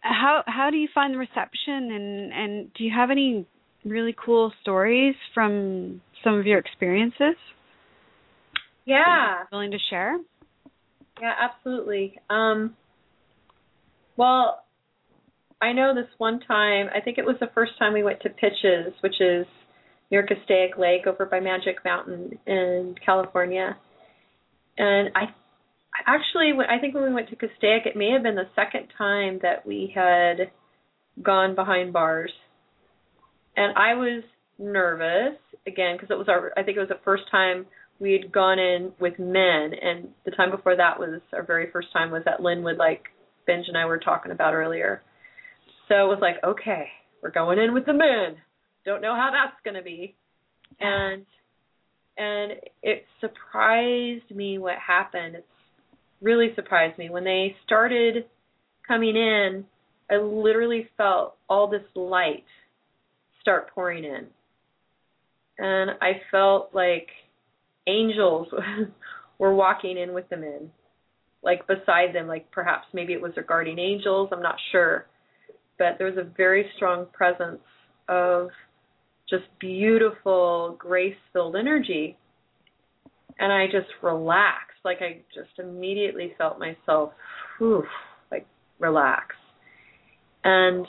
how 0.00 0.42
how 0.46 0.70
do 0.70 0.76
you 0.76 0.88
find 0.94 1.14
the 1.14 1.18
reception 1.18 1.92
and 1.92 2.32
and 2.32 2.74
do 2.74 2.84
you 2.84 2.92
have 2.94 3.10
any 3.10 3.46
really 3.84 4.14
cool 4.24 4.52
stories 4.62 5.14
from 5.34 6.00
some 6.24 6.34
of 6.34 6.46
your 6.46 6.58
experiences 6.58 7.36
Yeah. 8.86 9.44
willing 9.52 9.72
to 9.72 9.78
share? 9.90 10.18
Yeah, 11.20 11.32
absolutely. 11.38 12.18
Um, 12.30 12.76
well, 14.16 14.64
I 15.60 15.72
know 15.72 15.94
this 15.94 16.10
one 16.18 16.40
time, 16.40 16.88
I 16.94 17.00
think 17.00 17.18
it 17.18 17.24
was 17.24 17.36
the 17.40 17.50
first 17.54 17.72
time 17.78 17.94
we 17.94 18.02
went 18.02 18.20
to 18.20 18.28
Pitchess, 18.28 18.92
which 19.00 19.20
is 19.20 19.46
near 20.10 20.26
Castaic 20.26 20.76
Lake 20.78 21.06
over 21.06 21.26
by 21.26 21.40
Magic 21.40 21.76
Mountain 21.84 22.38
in 22.46 22.94
California. 23.04 23.76
And 24.78 25.10
I 25.14 25.26
actually, 26.06 26.52
I 26.68 26.78
think 26.78 26.94
when 26.94 27.04
we 27.04 27.14
went 27.14 27.30
to 27.30 27.36
Castaic, 27.36 27.86
it 27.86 27.96
may 27.96 28.12
have 28.12 28.22
been 28.22 28.34
the 28.34 28.48
second 28.54 28.88
time 28.98 29.40
that 29.42 29.66
we 29.66 29.92
had 29.94 30.50
gone 31.22 31.54
behind 31.54 31.92
bars. 31.92 32.32
And 33.56 33.76
I 33.76 33.94
was 33.94 34.22
nervous 34.58 35.38
again 35.66 35.96
because 35.96 36.10
it 36.10 36.18
was 36.18 36.28
our 36.28 36.52
I 36.56 36.62
think 36.62 36.76
it 36.76 36.80
was 36.80 36.88
the 36.88 37.00
first 37.04 37.24
time 37.30 37.66
we 37.98 38.12
had 38.12 38.32
gone 38.32 38.58
in 38.58 38.92
with 39.00 39.18
men 39.18 39.72
and 39.80 40.08
the 40.24 40.30
time 40.30 40.50
before 40.50 40.76
that 40.76 40.98
was 40.98 41.20
our 41.32 41.42
very 41.42 41.70
first 41.70 41.88
time 41.92 42.10
was 42.10 42.22
at 42.26 42.40
Lynwood 42.40 42.78
like 42.78 43.04
Benj 43.46 43.66
and 43.68 43.76
I 43.76 43.86
were 43.86 43.98
talking 43.98 44.32
about 44.32 44.54
earlier. 44.54 45.02
So 45.88 45.94
it 45.94 46.08
was 46.08 46.18
like, 46.20 46.36
okay, 46.44 46.86
we're 47.22 47.30
going 47.30 47.58
in 47.58 47.74
with 47.74 47.86
the 47.86 47.92
men. 47.92 48.36
Don't 48.84 49.02
know 49.02 49.14
how 49.14 49.30
that's 49.32 49.60
going 49.64 49.74
to 49.74 49.82
be. 49.82 50.14
And 50.80 51.24
and 52.18 52.52
it 52.82 53.04
surprised 53.20 54.34
me 54.34 54.58
what 54.58 54.76
happened. 54.84 55.36
It's 55.36 55.46
really 56.22 56.52
surprised 56.54 56.98
me 56.98 57.10
when 57.10 57.24
they 57.24 57.54
started 57.64 58.24
coming 58.86 59.16
in. 59.16 59.64
I 60.10 60.16
literally 60.16 60.88
felt 60.96 61.34
all 61.48 61.68
this 61.68 61.82
light 61.94 62.44
start 63.40 63.70
pouring 63.74 64.04
in. 64.04 64.26
And 65.58 65.90
I 66.00 66.20
felt 66.30 66.70
like 66.74 67.08
angels 67.86 68.48
were 69.38 69.54
walking 69.54 69.98
in 69.98 70.14
with 70.14 70.28
the 70.28 70.36
men, 70.36 70.70
like 71.42 71.66
beside 71.66 72.14
them, 72.14 72.26
like 72.26 72.50
perhaps 72.50 72.86
maybe 72.92 73.12
it 73.12 73.20
was 73.20 73.32
their 73.34 73.44
guardian 73.44 73.78
angels, 73.78 74.30
I'm 74.32 74.42
not 74.42 74.56
sure. 74.72 75.06
But 75.78 75.98
there 75.98 76.06
was 76.06 76.16
a 76.18 76.28
very 76.36 76.70
strong 76.76 77.06
presence 77.12 77.60
of 78.08 78.48
just 79.28 79.44
beautiful, 79.58 80.76
grace 80.78 81.16
filled 81.32 81.56
energy. 81.56 82.16
And 83.38 83.52
I 83.52 83.66
just 83.66 83.88
relaxed. 84.02 84.78
Like 84.84 84.98
I 85.00 85.20
just 85.34 85.58
immediately 85.58 86.34
felt 86.38 86.58
myself 86.58 87.12
whew, 87.58 87.84
like 88.30 88.46
relax. 88.78 89.34
And 90.44 90.86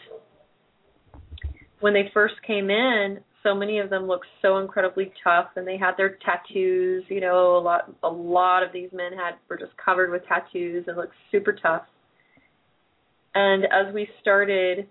when 1.79 1.93
they 1.93 2.09
first 2.13 2.35
came 2.45 2.69
in, 2.69 3.19
so 3.43 3.55
many 3.55 3.79
of 3.79 3.89
them 3.89 4.07
looked 4.07 4.25
so 4.41 4.57
incredibly 4.57 5.11
tough 5.23 5.47
and 5.55 5.67
they 5.67 5.77
had 5.77 5.93
their 5.97 6.17
tattoos, 6.25 7.03
you 7.07 7.21
know, 7.21 7.57
a 7.57 7.59
lot 7.59 7.93
a 8.03 8.09
lot 8.09 8.63
of 8.63 8.73
these 8.73 8.89
men 8.91 9.13
had 9.13 9.35
were 9.49 9.57
just 9.57 9.71
covered 9.83 10.11
with 10.11 10.23
tattoos 10.27 10.85
and 10.87 10.97
looked 10.97 11.15
super 11.31 11.53
tough. 11.53 11.83
And 13.39 13.65
as 13.65 13.93
we 13.93 14.07
started 14.19 14.87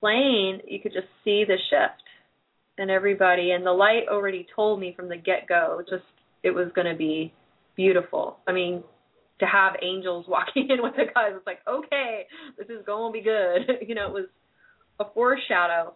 playing, 0.00 0.58
you 0.66 0.80
could 0.82 0.92
just 0.92 1.06
see 1.22 1.44
the 1.46 1.56
shift 1.70 2.02
in 2.78 2.90
everybody 2.90 3.52
and 3.52 3.64
the 3.64 3.70
light 3.70 4.08
already 4.10 4.44
told 4.56 4.80
me 4.80 4.92
from 4.96 5.08
the 5.08 5.16
get-go 5.16 5.80
just 5.88 6.02
it 6.42 6.50
was 6.50 6.72
going 6.74 6.88
to 6.88 6.96
be 6.96 7.32
beautiful. 7.76 8.38
I 8.48 8.52
mean, 8.52 8.82
to 9.38 9.46
have 9.46 9.74
angels 9.82 10.26
walking 10.28 10.66
in 10.68 10.82
with 10.82 10.94
the 10.96 11.04
guys, 11.14 11.30
it's 11.36 11.46
like, 11.46 11.60
okay, 11.68 12.26
this 12.58 12.66
is 12.66 12.84
going 12.84 13.12
to 13.12 13.16
be 13.16 13.22
good. 13.22 13.78
you 13.88 13.94
know, 13.94 14.08
it 14.08 14.14
was 14.14 14.26
a 14.98 15.04
foreshadow, 15.14 15.94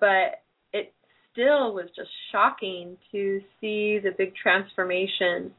but 0.00 0.42
it 0.72 0.92
still 1.30 1.72
was 1.72 1.86
just 1.94 2.10
shocking 2.32 2.96
to 3.12 3.38
see 3.60 4.00
the 4.02 4.10
big 4.18 4.32
transformation 4.34 5.52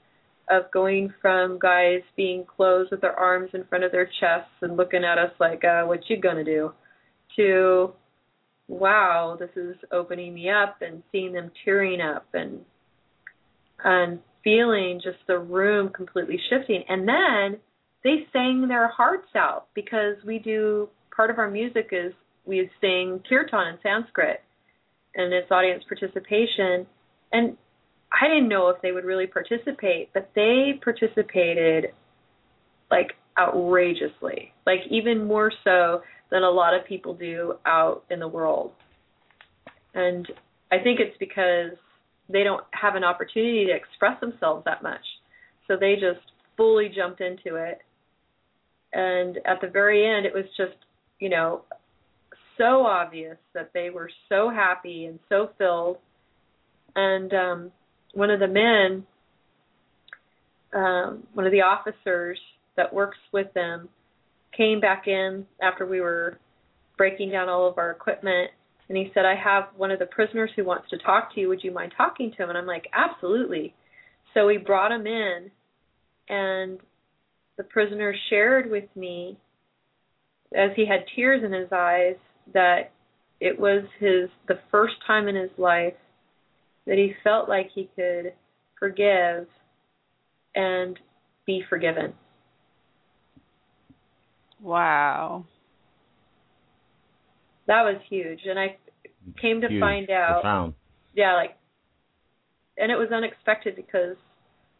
of 0.51 0.69
going 0.71 1.13
from 1.21 1.57
guys 1.59 2.01
being 2.15 2.45
closed 2.45 2.91
with 2.91 3.01
their 3.01 3.17
arms 3.17 3.49
in 3.53 3.63
front 3.65 3.83
of 3.83 3.91
their 3.91 4.09
chests 4.19 4.51
and 4.61 4.77
looking 4.77 5.03
at 5.03 5.17
us 5.17 5.31
like, 5.39 5.63
uh, 5.63 5.83
what 5.83 6.01
you 6.09 6.17
gonna 6.17 6.43
do? 6.43 6.71
To 7.37 7.93
wow, 8.67 9.37
this 9.39 9.49
is 9.55 9.75
opening 9.91 10.33
me 10.33 10.49
up 10.49 10.77
and 10.81 11.03
seeing 11.11 11.33
them 11.33 11.51
tearing 11.63 12.01
up 12.01 12.25
and 12.33 12.61
and 13.83 14.19
feeling 14.43 14.99
just 15.03 15.17
the 15.27 15.37
room 15.37 15.89
completely 15.89 16.39
shifting. 16.49 16.83
And 16.87 17.07
then 17.07 17.59
they 18.03 18.27
sang 18.33 18.67
their 18.67 18.87
hearts 18.87 19.29
out 19.35 19.67
because 19.73 20.15
we 20.25 20.39
do 20.39 20.89
part 21.15 21.29
of 21.29 21.39
our 21.39 21.49
music 21.49 21.89
is 21.91 22.13
we 22.45 22.69
sing 22.79 23.21
kirtan 23.27 23.73
in 23.73 23.79
Sanskrit 23.83 24.41
and 25.15 25.33
it's 25.33 25.51
audience 25.51 25.83
participation 25.87 26.87
and 27.31 27.57
I 28.21 28.27
didn't 28.27 28.49
know 28.49 28.69
if 28.69 28.79
they 28.83 28.91
would 28.91 29.03
really 29.03 29.25
participate, 29.25 30.13
but 30.13 30.29
they 30.35 30.79
participated 30.83 31.87
like 32.91 33.13
outrageously. 33.37 34.53
Like 34.67 34.81
even 34.91 35.25
more 35.25 35.51
so 35.63 36.03
than 36.29 36.43
a 36.43 36.49
lot 36.49 36.75
of 36.75 36.85
people 36.85 37.15
do 37.15 37.55
out 37.65 38.03
in 38.11 38.19
the 38.19 38.27
world. 38.27 38.73
And 39.95 40.27
I 40.71 40.77
think 40.77 40.99
it's 40.99 41.17
because 41.19 41.71
they 42.29 42.43
don't 42.43 42.63
have 42.71 42.93
an 42.93 43.03
opportunity 43.03 43.65
to 43.65 43.73
express 43.73 44.19
themselves 44.21 44.63
that 44.65 44.83
much. 44.83 45.01
So 45.67 45.75
they 45.75 45.95
just 45.95 46.25
fully 46.55 46.89
jumped 46.95 47.21
into 47.21 47.55
it. 47.55 47.79
And 48.93 49.37
at 49.45 49.61
the 49.61 49.67
very 49.67 50.05
end, 50.05 50.27
it 50.27 50.33
was 50.33 50.45
just, 50.55 50.77
you 51.19 51.29
know, 51.29 51.63
so 52.57 52.85
obvious 52.85 53.37
that 53.55 53.71
they 53.73 53.89
were 53.89 54.11
so 54.29 54.49
happy 54.49 55.05
and 55.05 55.17
so 55.27 55.49
filled. 55.57 55.97
And 56.95 57.33
um, 57.33 57.71
one 58.13 58.29
of 58.29 58.39
the 58.39 58.47
men, 58.47 59.05
um, 60.73 61.23
one 61.33 61.45
of 61.45 61.51
the 61.51 61.61
officers 61.61 62.39
that 62.77 62.93
works 62.93 63.17
with 63.31 63.53
them, 63.53 63.89
came 64.55 64.79
back 64.79 65.07
in 65.07 65.45
after 65.61 65.85
we 65.85 66.01
were 66.01 66.37
breaking 66.97 67.31
down 67.31 67.49
all 67.49 67.67
of 67.67 67.77
our 67.77 67.91
equipment 67.91 68.51
and 68.91 68.97
he 68.97 69.09
said, 69.13 69.23
I 69.23 69.35
have 69.41 69.69
one 69.77 69.89
of 69.89 69.99
the 69.99 70.05
prisoners 70.05 70.49
who 70.53 70.65
wants 70.65 70.89
to 70.89 70.97
talk 70.97 71.33
to 71.33 71.39
you. 71.39 71.47
Would 71.47 71.63
you 71.63 71.71
mind 71.71 71.93
talking 71.95 72.29
to 72.31 72.43
him? 72.43 72.49
And 72.49 72.57
I'm 72.57 72.65
like, 72.65 72.87
absolutely. 72.91 73.73
So 74.33 74.47
we 74.47 74.57
brought 74.57 74.91
him 74.91 75.07
in, 75.07 75.49
and 76.27 76.77
the 77.55 77.63
prisoner 77.63 78.13
shared 78.29 78.69
with 78.69 78.83
me, 78.97 79.37
as 80.53 80.71
he 80.75 80.85
had 80.85 81.05
tears 81.15 81.41
in 81.41 81.53
his 81.53 81.69
eyes, 81.71 82.17
that 82.53 82.91
it 83.39 83.57
was 83.57 83.85
his 84.01 84.29
the 84.49 84.59
first 84.69 84.95
time 85.07 85.29
in 85.29 85.35
his 85.35 85.51
life 85.57 85.93
that 86.87 86.97
he 86.97 87.13
felt 87.23 87.47
like 87.47 87.69
he 87.73 87.89
could 87.95 88.33
forgive 88.79 89.47
and 90.55 90.99
be 91.45 91.63
forgiven. 91.69 92.13
Wow. 94.61 95.45
That 97.67 97.83
was 97.83 97.97
huge, 98.09 98.41
and 98.45 98.59
I 98.59 98.77
came 99.41 99.61
to 99.61 99.67
Huge, 99.69 99.79
find 99.79 100.09
out 100.09 100.41
profound. 100.41 100.73
yeah, 101.13 101.35
like, 101.35 101.57
and 102.77 102.91
it 102.91 102.95
was 102.95 103.09
unexpected 103.11 103.75
because 103.75 104.15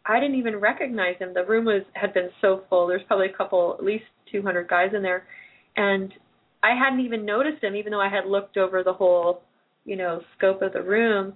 I 0.05 0.19
didn't 0.19 0.35
even 0.35 0.57
recognize 0.57 1.17
him. 1.19 1.33
The 1.33 1.45
room 1.45 1.65
was 1.65 1.83
had 1.93 2.13
been 2.13 2.29
so 2.41 2.63
full. 2.69 2.87
There's 2.87 3.03
probably 3.07 3.27
a 3.27 3.33
couple, 3.37 3.75
at 3.77 3.85
least 3.85 4.05
200 4.31 4.67
guys 4.67 4.89
in 4.95 5.01
there, 5.01 5.25
and 5.77 6.11
I 6.63 6.75
hadn't 6.75 7.05
even 7.05 7.25
noticed 7.25 7.63
him, 7.63 7.75
even 7.75 7.91
though 7.91 8.01
I 8.01 8.09
had 8.09 8.25
looked 8.25 8.57
over 8.57 8.83
the 8.83 8.93
whole, 8.93 9.41
you 9.85 9.95
know, 9.95 10.21
scope 10.37 10.61
of 10.61 10.73
the 10.73 10.81
room. 10.81 11.33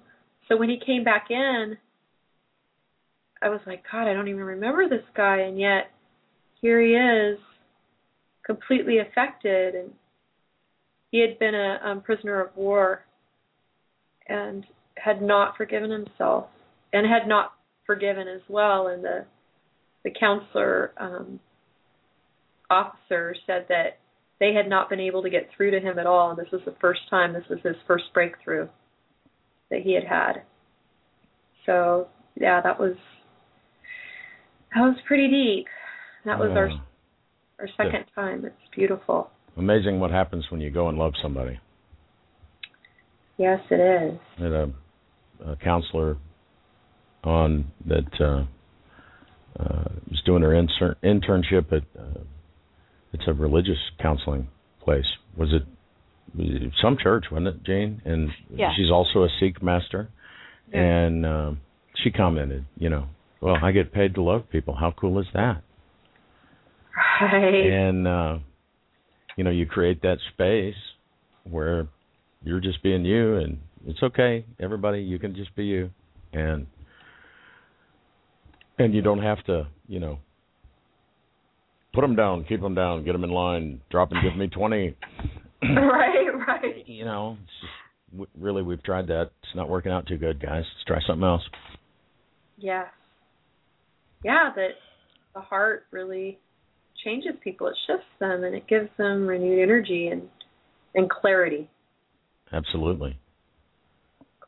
So 0.48 0.58
when 0.58 0.70
he 0.70 0.80
came 0.84 1.04
back 1.04 1.28
in, 1.30 1.78
I 3.42 3.50
was 3.50 3.62
like, 3.66 3.84
God, 3.92 4.08
I 4.08 4.14
don't 4.14 4.28
even 4.28 4.44
remember 4.44 4.88
this 4.88 5.06
guy, 5.16 5.40
and 5.40 5.60
yet 5.60 5.92
here 6.62 6.82
he 6.82 6.94
is, 6.94 7.40
completely 8.46 9.00
affected, 9.00 9.76
and 9.76 9.92
he 11.12 11.20
had 11.22 11.40
been 11.40 11.56
a 11.56 11.80
um, 11.84 12.02
prisoner 12.02 12.42
of 12.42 12.56
war 12.56 13.06
and 14.28 14.66
had 14.98 15.22
not 15.22 15.58
forgiven 15.58 15.92
himself 15.92 16.48
and 16.94 17.06
had 17.06 17.28
not 17.28 17.54
forgiven 17.86 18.28
as 18.28 18.42
well. 18.50 18.88
And 18.88 19.04
the 19.04 19.26
the 20.04 20.12
counselor 20.12 20.94
um 20.98 21.40
officer 22.70 23.36
said 23.46 23.66
that 23.70 24.00
they 24.40 24.54
had 24.54 24.68
not 24.68 24.90
been 24.90 25.00
able 25.00 25.22
to 25.24 25.30
get 25.30 25.50
through 25.56 25.72
to 25.72 25.80
him 25.80 26.00
at 26.00 26.08
all. 26.08 26.32
And 26.32 26.40
this 26.40 26.52
was 26.52 26.62
the 26.66 26.76
first 26.82 27.02
time 27.10 27.34
this 27.34 27.44
was 27.50 27.60
his 27.64 27.76
first 27.88 28.06
breakthrough 28.14 28.68
that 29.70 29.82
he 29.82 29.94
had 29.94 30.04
had 30.04 30.44
so 31.66 32.08
yeah 32.40 32.62
that 32.62 32.80
was 32.80 32.96
that 34.74 34.82
was 34.82 34.96
pretty 35.08 35.28
deep 35.28 35.66
that 36.26 36.38
was 36.40 36.50
our 36.52 36.68
Yeah. 36.70 36.78
our 37.60 37.68
second 37.78 38.06
time 38.14 38.46
it's 38.46 38.56
beautiful 38.76 39.30
Amazing 39.58 40.02
what 40.02 40.12
happens 40.12 40.46
when 40.52 40.60
you 40.60 40.70
go 40.70 40.90
and 40.90 40.98
love 40.98 41.14
somebody. 41.22 41.60
yes 43.38 43.60
it 43.70 43.76
is 43.76 44.20
I 44.40 44.44
had 44.44 44.52
a, 44.52 44.72
a 45.52 45.56
counselor 45.58 46.18
on 47.24 47.72
that 47.88 48.12
uh, 48.22 48.46
uh, 49.62 49.86
was 50.10 50.22
doing 50.26 50.44
her 50.44 50.50
inser- 50.50 50.96
internship 51.04 51.72
at 51.72 51.84
uh, 52.00 52.20
it's 53.14 53.24
a 53.28 53.34
religious 53.34 53.78
counseling 54.02 54.48
place. 54.82 55.06
Was 55.38 55.50
it 55.54 55.64
some 56.82 56.98
church, 57.02 57.26
wasn't 57.32 57.48
it, 57.48 57.64
Jane? 57.64 58.02
And 58.06 58.30
Yeah. 58.54 58.72
she's 58.76 58.92
also 58.92 59.24
a 59.24 59.30
Sikh 59.40 59.62
master. 59.64 60.10
Yeah. 60.72 60.82
And 60.82 61.26
um, 61.26 61.62
she 62.04 62.12
commented, 62.12 62.66
you 62.78 62.90
know, 62.90 63.06
well, 63.42 63.58
I 63.62 63.72
get 63.72 63.94
paid 63.94 64.16
to 64.16 64.22
love 64.22 64.50
people. 64.50 64.76
How 64.76 64.92
cool 64.92 65.20
is 65.20 65.28
that? 65.34 65.62
right 67.22 67.66
and 67.66 68.08
uh 68.08 68.38
you 69.36 69.44
know 69.44 69.50
you 69.50 69.66
create 69.66 70.02
that 70.02 70.18
space 70.34 70.76
where 71.44 71.88
you're 72.44 72.62
just 72.62 72.82
being 72.84 73.04
you 73.04 73.36
and 73.36 73.58
it's 73.86 74.02
okay 74.02 74.46
everybody 74.60 75.00
you 75.02 75.20
can 75.20 75.36
just 75.36 75.54
be 75.56 75.66
you 75.66 75.90
and 76.34 76.68
and 78.80 78.94
you 78.94 79.02
don't 79.02 79.22
have 79.22 79.44
to 79.46 79.68
you 79.88 80.00
know 80.00 80.20
put 81.94 82.02
them 82.02 82.16
down 82.16 82.46
keep 82.48 82.62
them 82.62 82.76
down 82.76 83.04
get 83.04 83.12
them 83.12 83.24
in 83.24 83.30
line 83.32 83.82
drop 83.90 84.12
and 84.12 84.22
give 84.24 84.38
me 84.38 84.48
20 84.48 84.96
right 85.64 86.28
right 86.48 86.88
you 86.88 87.06
know 87.06 87.38
just 88.16 88.30
really 88.40 88.62
we've 88.62 88.84
tried 88.84 89.08
that 89.08 89.32
it's 89.44 89.56
not 89.56 89.70
working 89.70 89.92
out 89.92 90.08
too 90.08 90.18
good 90.18 90.40
guys 90.42 90.64
let's 90.76 90.86
try 90.88 91.00
something 91.08 91.24
else 91.28 91.44
Yeah. 92.58 92.86
Yeah, 94.24 94.52
that 94.56 94.70
the 95.36 95.42
heart 95.42 95.86
really 95.92 96.40
changes 97.04 97.34
people. 97.44 97.68
It 97.68 97.76
shifts 97.86 98.08
them 98.20 98.44
and 98.44 98.56
it 98.56 98.68
gives 98.68 98.90
them 98.98 99.28
renewed 99.28 99.62
energy 99.62 100.08
and 100.08 100.24
and 100.96 101.10
clarity. 101.10 101.70
absolutely 102.52 103.20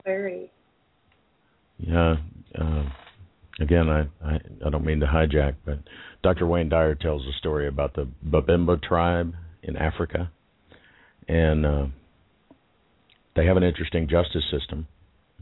Clarity. 0.03 0.49
Yeah. 1.77 2.15
Uh, 2.59 2.83
again, 3.59 3.89
I, 3.89 4.07
I 4.25 4.39
I 4.65 4.69
don't 4.71 4.85
mean 4.85 4.99
to 5.01 5.05
hijack, 5.05 5.55
but 5.65 5.79
Dr. 6.23 6.47
Wayne 6.47 6.69
Dyer 6.69 6.95
tells 6.95 7.21
a 7.27 7.37
story 7.37 7.67
about 7.67 7.93
the 7.93 8.07
Babemba 8.25 8.81
tribe 8.81 9.33
in 9.61 9.75
Africa, 9.77 10.31
and 11.27 11.65
uh, 11.65 11.85
they 13.35 13.45
have 13.45 13.57
an 13.57 13.63
interesting 13.63 14.07
justice 14.09 14.43
system. 14.51 14.87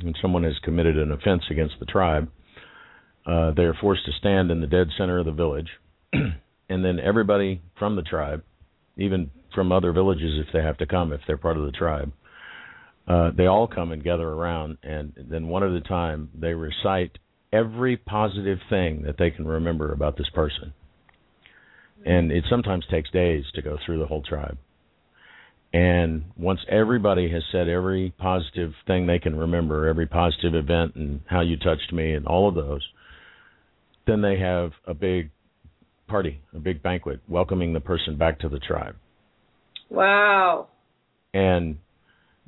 When 0.02 0.14
someone 0.22 0.44
has 0.44 0.60
committed 0.64 0.98
an 0.98 1.12
offense 1.12 1.44
against 1.50 1.76
the 1.80 1.86
tribe, 1.86 2.30
uh, 3.26 3.52
they 3.52 3.64
are 3.64 3.74
forced 3.74 4.06
to 4.06 4.12
stand 4.20 4.52
in 4.52 4.62
the 4.62 4.68
dead 4.68 4.88
center 4.98 5.20
of 5.20 5.26
the 5.26 5.32
village, 5.32 5.70
and 6.14 6.86
then 6.86 7.00
everybody 7.00 7.62
from 7.80 7.96
the 7.96 8.02
tribe, 8.02 8.44
even 8.98 9.32
from 9.54 9.72
other 9.72 9.92
villages 9.94 10.40
if 10.46 10.52
they 10.54 10.62
have 10.62 10.78
to 10.78 10.86
come, 10.86 11.14
if 11.14 11.22
they're 11.26 11.38
part 11.38 11.58
of 11.58 11.66
the 11.66 11.72
tribe, 11.72 12.12
uh, 13.08 13.32
they 13.36 13.46
all 13.46 13.68
come 13.68 13.92
and 13.92 14.04
gather 14.04 14.28
around, 14.28 14.78
and 14.84 15.14
then 15.30 15.48
one 15.48 15.64
at 15.64 15.72
a 15.72 15.82
time 15.82 16.30
they 16.38 16.54
recite 16.54 17.18
every 17.54 17.96
positive 17.96 18.60
thing 18.70 19.04
that 19.04 19.18
they 19.18 19.32
can 19.32 19.48
remember 19.48 19.94
about 19.94 20.18
this 20.18 20.30
person. 20.34 20.74
And 22.06 22.32
it 22.32 22.44
sometimes 22.50 22.86
takes 22.92 23.10
days 23.12 23.46
to 23.56 23.62
go 23.62 23.78
through 23.84 24.00
the 24.00 24.08
whole 24.08 24.22
tribe. 24.22 24.58
And 25.74 26.26
once 26.38 26.62
everybody 26.70 27.30
has 27.32 27.44
said 27.52 27.68
every 27.68 28.14
positive 28.18 28.72
thing 28.88 29.08
they 29.08 29.20
can 29.20 29.36
remember, 29.36 29.88
every 29.88 30.08
positive 30.08 30.56
event, 30.56 30.96
and 30.96 31.22
how 31.26 31.42
you 31.42 31.58
touched 31.58 31.92
me, 31.92 32.14
and 32.14 32.26
all 32.26 32.48
of 32.48 32.56
those, 32.56 32.82
then 34.08 34.22
they 34.22 34.40
have 34.40 34.72
a 34.88 34.94
big 34.94 35.32
party, 36.08 36.40
a 36.54 36.60
big 36.60 36.82
banquet, 36.82 37.20
welcoming 37.28 37.74
the 37.74 37.80
person 37.80 38.18
back 38.18 38.40
to 38.40 38.50
the 38.50 38.60
tribe. 38.60 38.96
Wow. 39.90 40.70
And 41.34 41.78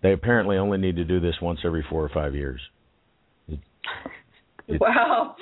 they 0.01 0.13
apparently 0.13 0.57
only 0.57 0.77
need 0.77 0.95
to 0.95 1.03
do 1.03 1.19
this 1.19 1.35
once 1.41 1.59
every 1.65 1.85
four 1.89 2.03
or 2.03 2.09
five 2.09 2.33
years. 2.33 2.61
It- 3.49 3.59
wow. 4.79 5.35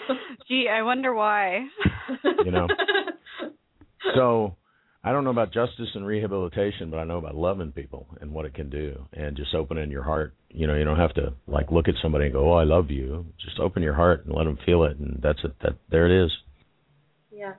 Gee, 0.47 0.67
I 0.71 0.81
wonder 0.81 1.13
why. 1.13 1.65
You 2.43 2.51
know. 2.51 2.67
So 4.13 4.55
I 5.07 5.11
don't 5.11 5.23
know 5.23 5.29
about 5.29 5.53
justice 5.53 5.89
and 5.93 6.03
rehabilitation, 6.03 6.89
but 6.89 6.97
I 6.97 7.03
know 7.03 7.19
about 7.19 7.35
loving 7.35 7.71
people 7.71 8.07
and 8.21 8.31
what 8.33 8.45
it 8.45 8.55
can 8.55 8.71
do, 8.71 9.05
and 9.13 9.37
just 9.37 9.53
opening 9.53 9.91
your 9.91 10.01
heart. 10.01 10.33
You 10.49 10.65
know, 10.65 10.73
you 10.75 10.83
don't 10.83 10.97
have 10.97 11.13
to 11.13 11.33
like 11.47 11.69
look 11.71 11.87
at 11.87 11.93
somebody 12.01 12.25
and 12.25 12.33
go, 12.33 12.51
"Oh, 12.51 12.55
I 12.55 12.63
love 12.63 12.89
you." 12.89 13.27
Just 13.39 13.59
open 13.59 13.83
your 13.83 13.93
heart 13.93 14.25
and 14.25 14.33
let 14.35 14.45
them 14.45 14.57
feel 14.65 14.83
it, 14.83 14.97
and 14.97 15.19
that's 15.21 15.37
it. 15.43 15.53
That 15.61 15.75
there 15.91 16.07
it 16.07 16.25
is. 16.25 16.31
yeah. 17.31 17.53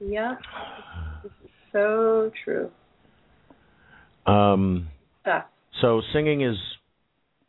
Yeah. 0.00 0.36
This 1.22 1.32
is 1.44 1.50
so 1.72 2.32
true. 2.42 2.70
Um, 4.26 4.88
Yeah. 5.26 5.42
so 5.80 6.00
singing 6.12 6.40
is 6.40 6.56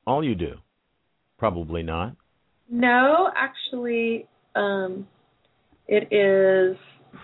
all 0.05 0.23
you 0.23 0.35
do? 0.35 0.57
Probably 1.37 1.81
not. 1.81 2.15
No, 2.69 3.31
actually, 3.35 4.27
um, 4.55 5.07
it 5.87 6.11
is 6.13 6.77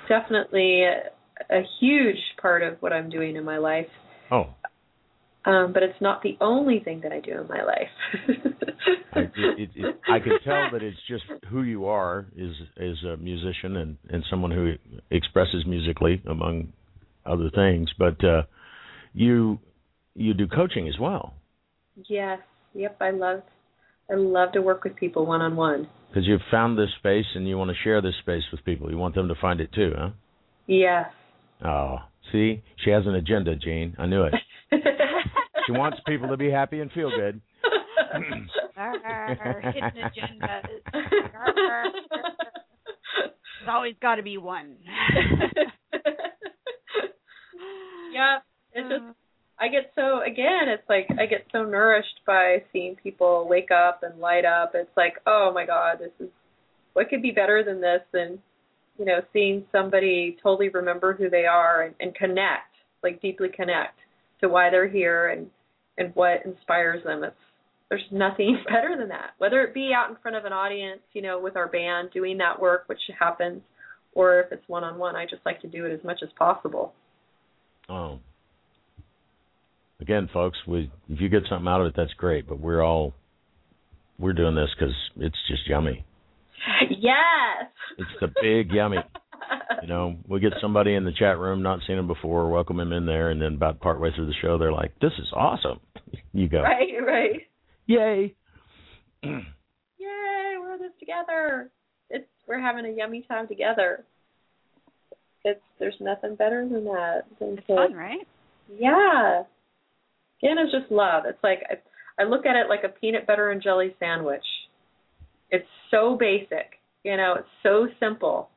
definitely 0.07 0.83
a, 0.83 1.61
huge 1.79 2.17
part 2.41 2.63
of 2.63 2.77
what 2.81 2.93
I'm 2.93 3.09
doing 3.09 3.35
in 3.35 3.43
my 3.43 3.57
life. 3.57 3.87
Oh, 4.31 4.49
Um, 5.45 5.71
but 5.73 5.83
it's 5.83 5.99
not 6.01 6.21
the 6.21 6.37
only 6.41 6.81
thing 6.83 7.01
that 7.01 7.11
I 7.11 7.21
do 7.21 7.31
in 7.31 7.47
my 7.47 7.63
life. 7.63 7.87
I, 9.13 9.19
it, 9.21 9.69
it, 9.75 9.95
I 10.07 10.19
can 10.19 10.37
tell 10.43 10.69
that 10.73 10.83
it's 10.83 10.97
just 11.07 11.23
who 11.49 11.63
you 11.63 11.85
are 11.85 12.27
is 12.35 12.53
as 12.77 13.03
a 13.03 13.17
musician 13.17 13.77
and 13.77 13.97
and 14.09 14.23
someone 14.29 14.51
who 14.51 14.73
expresses 15.09 15.65
musically 15.65 16.21
among 16.29 16.73
other 17.25 17.49
things. 17.49 17.89
But 17.97 18.23
uh, 18.23 18.43
you 19.13 19.59
you 20.13 20.33
do 20.33 20.47
coaching 20.47 20.87
as 20.87 20.99
well 20.99 21.33
yes. 22.07 22.39
Yep. 22.73 22.97
I 23.01 23.11
love. 23.11 23.41
I 24.11 24.15
love 24.15 24.51
to 24.53 24.61
work 24.61 24.83
with 24.83 24.95
people 24.95 25.25
one 25.25 25.41
on 25.41 25.55
one. 25.55 25.87
because 26.09 26.25
you've 26.27 26.41
found 26.49 26.77
this 26.77 26.89
space 26.97 27.25
and 27.35 27.47
you 27.47 27.57
want 27.57 27.69
to 27.69 27.75
share 27.83 28.01
this 28.01 28.15
space 28.21 28.43
with 28.51 28.63
people. 28.65 28.89
You 28.89 28.97
want 28.97 29.13
them 29.15 29.27
to 29.27 29.35
find 29.39 29.61
it 29.61 29.71
too, 29.73 29.93
huh? 29.97 30.09
Yes. 30.67 31.05
Oh, 31.63 31.97
see, 32.31 32.63
she 32.83 32.89
has 32.91 33.05
an 33.05 33.15
agenda, 33.15 33.55
Jean. 33.55 33.95
I 33.99 34.05
knew 34.07 34.23
it. 34.23 34.33
She 35.65 35.73
wants 35.73 35.99
people 36.07 36.29
to 36.29 36.37
be 36.37 36.49
happy 36.49 36.79
and 36.79 36.91
feel 36.91 37.11
good. 37.11 37.41
Arr, 38.75 39.61
hidden 39.71 39.91
agendas. 40.01 40.63
There's 43.59 43.69
always 43.69 43.93
got 44.01 44.15
to 44.15 44.23
be 44.23 44.39
one. 44.39 44.77
yeah. 48.11 48.39
It's 48.73 48.89
just 48.89 49.03
I 49.59 49.67
get 49.67 49.91
so 49.95 50.21
again, 50.21 50.67
it's 50.67 50.87
like 50.87 51.07
I 51.19 51.25
get 51.25 51.45
so 51.51 51.63
nourished 51.63 52.21
by 52.25 52.63
seeing 52.71 52.95
people 52.95 53.47
wake 53.49 53.71
up 53.71 54.03
and 54.03 54.19
light 54.19 54.45
up. 54.45 54.71
It's 54.73 54.95
like, 54.95 55.15
oh 55.27 55.51
my 55.53 55.65
god, 55.65 55.99
this 55.99 56.11
is 56.19 56.29
what 56.93 57.09
could 57.09 57.21
be 57.21 57.31
better 57.31 57.63
than 57.63 57.81
this 57.81 58.01
than 58.13 58.39
you 58.99 59.05
know, 59.05 59.21
seeing 59.31 59.63
somebody 59.71 60.37
totally 60.43 60.69
remember 60.69 61.13
who 61.13 61.29
they 61.29 61.45
are 61.45 61.83
and, 61.83 61.95
and 62.01 62.13
connect, 62.13 62.75
like 63.01 63.21
deeply 63.21 63.47
connect 63.55 63.97
to 64.41 64.49
why 64.49 64.69
they're 64.69 64.89
here 64.89 65.29
and 65.29 65.47
and 65.97 66.13
what 66.15 66.45
inspires 66.45 67.03
them. 67.03 67.23
It's 67.23 67.35
there's 67.89 68.01
nothing 68.11 68.57
better 68.67 68.95
than 68.97 69.09
that. 69.09 69.31
Whether 69.37 69.61
it 69.61 69.73
be 69.73 69.91
out 69.95 70.09
in 70.09 70.17
front 70.21 70.37
of 70.37 70.45
an 70.45 70.53
audience, 70.53 71.01
you 71.13 71.21
know, 71.21 71.39
with 71.39 71.55
our 71.55 71.67
band 71.67 72.11
doing 72.13 72.37
that 72.37 72.61
work, 72.61 72.83
which 72.87 72.99
happens, 73.17 73.61
or 74.13 74.41
if 74.41 74.51
it's 74.51 74.67
one 74.67 74.83
on 74.83 74.97
one, 74.97 75.15
I 75.15 75.25
just 75.25 75.45
like 75.45 75.61
to 75.61 75.67
do 75.67 75.85
it 75.85 75.93
as 75.93 76.03
much 76.03 76.19
as 76.21 76.29
possible. 76.37 76.93
Oh, 77.87 78.19
again, 79.99 80.29
folks, 80.31 80.57
we 80.67 80.91
if 81.09 81.19
you 81.21 81.29
get 81.29 81.43
something 81.49 81.67
out 81.67 81.81
of 81.81 81.87
it, 81.87 81.93
that's 81.95 82.13
great. 82.13 82.47
But 82.47 82.59
we're 82.59 82.81
all 82.83 83.13
we're 84.17 84.33
doing 84.33 84.55
this 84.55 84.69
because 84.77 84.93
it's 85.17 85.37
just 85.47 85.67
yummy. 85.67 86.05
Yes. 86.89 87.69
It's 87.97 88.09
the 88.19 88.27
big 88.41 88.71
yummy. 88.71 88.97
You 89.81 89.87
know, 89.87 90.17
we 90.27 90.39
get 90.41 90.53
somebody 90.61 90.93
in 90.93 91.05
the 91.05 91.13
chat 91.13 91.39
room, 91.39 91.63
not 91.63 91.79
seen 91.87 91.95
them 91.95 92.07
before, 92.07 92.49
welcome 92.49 92.77
them 92.77 92.91
in 92.91 93.05
there, 93.05 93.29
and 93.29 93.41
then 93.41 93.53
about 93.55 93.79
partway 93.79 94.09
through 94.13 94.25
the 94.27 94.33
show, 94.41 94.57
they're 94.57 94.73
like, 94.73 94.91
"This 94.99 95.13
is 95.19 95.27
awesome." 95.33 95.79
You 96.33 96.47
go, 96.49 96.61
Right, 96.61 96.93
right. 97.05 97.41
"Yay!" 97.87 98.35
Yay, 99.23 100.55
we're 100.59 100.73
in 100.75 100.81
this 100.81 100.91
together. 100.99 101.69
It's 102.09 102.27
we're 102.47 102.59
having 102.59 102.85
a 102.85 102.89
yummy 102.95 103.25
time 103.27 103.47
together. 103.47 104.03
It's 105.43 105.61
there's 105.79 105.95
nothing 105.99 106.35
better 106.35 106.67
than 106.67 106.85
that. 106.85 107.21
Than 107.39 107.57
It's 107.57 107.67
to, 107.67 107.75
fun, 107.75 107.93
right? 107.93 108.27
Yeah. 108.71 109.43
Again, 110.41 110.57
it's 110.57 110.71
just 110.71 110.91
love. 110.91 111.23
It's 111.25 111.43
like 111.43 111.59
I, 111.69 112.21
I 112.21 112.25
look 112.25 112.45
at 112.45 112.55
it 112.55 112.69
like 112.69 112.83
a 112.83 112.89
peanut 112.89 113.27
butter 113.27 113.51
and 113.51 113.61
jelly 113.61 113.95
sandwich. 113.99 114.43
It's 115.51 115.67
so 115.91 116.15
basic, 116.17 116.79
you 117.03 117.17
know. 117.17 117.35
It's 117.37 117.47
so 117.63 117.87
simple. 117.99 118.49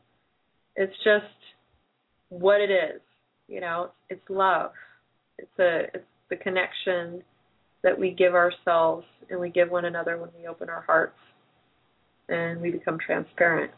It's 0.76 0.94
just 1.04 1.24
what 2.28 2.60
it 2.60 2.70
is, 2.70 3.00
you 3.48 3.60
know. 3.60 3.90
It's 4.10 4.22
love. 4.28 4.72
It's 5.38 5.58
a 5.58 5.84
it's 5.94 6.04
the 6.30 6.36
connection 6.36 7.22
that 7.82 7.98
we 7.98 8.10
give 8.10 8.34
ourselves 8.34 9.04
and 9.28 9.40
we 9.40 9.50
give 9.50 9.70
one 9.70 9.84
another 9.84 10.18
when 10.18 10.30
we 10.38 10.46
open 10.46 10.68
our 10.68 10.82
hearts 10.82 11.18
and 12.28 12.60
we 12.60 12.70
become 12.70 12.98
transparent. 13.04 13.72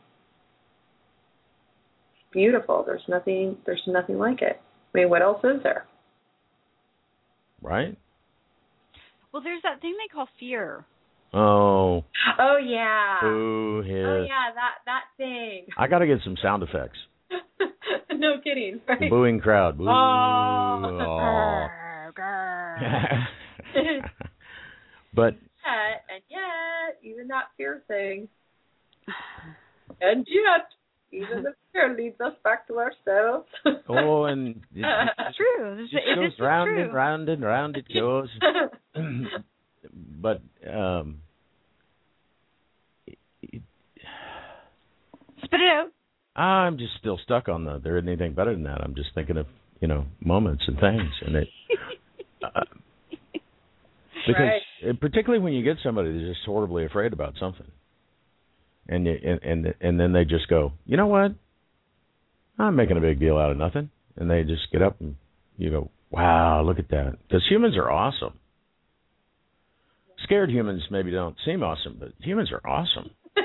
It's 2.13 2.33
beautiful. 2.33 2.85
There's 2.87 3.03
nothing 3.09 3.57
there's 3.65 3.83
nothing 3.87 4.19
like 4.19 4.43
it. 4.43 4.61
I 4.95 4.99
mean, 4.99 5.11
what 5.11 5.23
else 5.23 5.43
is 5.43 5.63
there? 5.63 5.87
Right? 7.65 7.97
Well, 9.33 9.43
there's 9.43 9.63
that 9.63 9.81
thing 9.81 9.95
they 9.99 10.13
call 10.13 10.29
fear. 10.39 10.85
Oh, 11.33 12.05
Oh 12.39 12.57
yeah. 12.63 13.19
boo 13.23 13.83
hiss. 13.85 14.05
Oh 14.07 14.23
yeah, 14.23 14.53
that 14.55 14.75
that 14.87 15.05
thing. 15.17 15.67
I 15.77 15.89
got 15.89 15.99
to 16.01 16.07
get 16.07 16.19
some 16.23 16.37
sound 16.41 16.63
effects. 16.63 16.99
no 18.13 18.35
kidding. 18.45 18.81
Right? 18.87 19.11
booing 19.11 19.41
crowd. 19.41 19.79
Boo. 19.79 19.89
Oh. 19.89 19.91
Aw. 19.91 21.69
Grr. 22.13 23.25
but 25.15 25.35
Yet, 25.65 26.05
and 26.13 26.23
yet, 26.29 26.99
even 27.03 27.29
that 27.29 27.45
fear 27.57 27.83
thing. 27.89 28.29
And 30.01 30.27
yet, 30.29 30.69
even 31.15 31.43
the 31.45 31.55
fear 31.73 31.95
leads 31.97 32.21
us 32.21 32.33
back 32.43 32.67
to 32.69 32.79
ourselves. 32.79 33.47
oh, 33.89 34.25
and 34.25 34.49
it, 34.75 34.85
it 34.85 35.09
It's 35.19 35.37
true. 35.37 35.73
It, 35.75 35.83
just 35.91 35.95
is- 35.95 36.17
goes 36.17 36.41
round 36.41 36.69
true. 36.69 36.83
and 36.83 36.93
round 36.95 37.29
and 37.29 37.43
round 37.43 37.77
it 37.77 37.87
goes. 37.93 38.29
but 40.21 40.41
um, 40.71 41.19
it- 43.43 43.63
Spit 45.45 45.61
it 45.61 45.71
out. 45.71 45.91
I'm 46.41 46.79
just 46.79 46.93
still 46.99 47.19
stuck 47.23 47.49
on 47.49 47.65
the. 47.65 47.79
There 47.83 47.97
isn't 47.99 48.09
anything 48.09 48.35
better 48.35 48.53
than 48.55 48.65
that. 48.65 48.81
I'm 48.83 48.95
just 48.95 49.11
thinking 49.15 49.37
of 49.37 49.47
you 49.81 49.89
know 49.89 50.07
moments 50.21 50.65
and 50.67 50.79
things, 50.81 51.11
and 51.25 51.37
it. 51.37 51.49
Uh, 52.43 52.61
because 54.27 54.41
Right. 54.41 54.63
uh, 54.89 54.93
particularly 55.01 55.43
when 55.45 55.53
you 55.53 55.63
get 55.63 55.77
somebody 55.85 56.13
that's 56.13 56.35
just 56.37 56.47
horribly 56.47 56.87
afraid 56.87 57.13
about 57.13 57.35
something, 57.39 57.71
and 58.89 59.07
you, 59.07 59.17
and 59.23 59.41
and 59.43 59.75
and 59.81 60.01
then 60.01 60.13
they 60.13 60.25
just 60.25 60.49
go, 60.49 60.73
you 60.87 60.97
know 60.97 61.07
what? 61.07 61.33
I'm 62.59 62.77
making 62.77 62.97
a 62.97 63.01
big 63.01 63.19
deal 63.19 63.37
out 63.37 63.51
of 63.51 63.57
nothing, 63.57 63.91
and 64.17 64.31
they 64.31 64.43
just 64.45 64.71
get 64.71 64.83
up 64.83 65.01
and 65.01 65.17
you 65.57 65.71
go, 65.71 65.91
wow, 66.11 66.63
look 66.63 66.79
at 66.79 66.91
that. 66.91 67.17
Because 67.27 67.45
humans 67.49 67.77
are 67.77 67.91
awesome. 67.91 68.39
Scared 70.25 70.51
humans 70.51 70.83
maybe 70.91 71.11
don't 71.11 71.37
seem 71.45 71.63
awesome, 71.63 71.97
but 71.99 72.13
humans 72.21 72.51
are 72.53 72.67
awesome. 72.69 73.11
but 73.35 73.45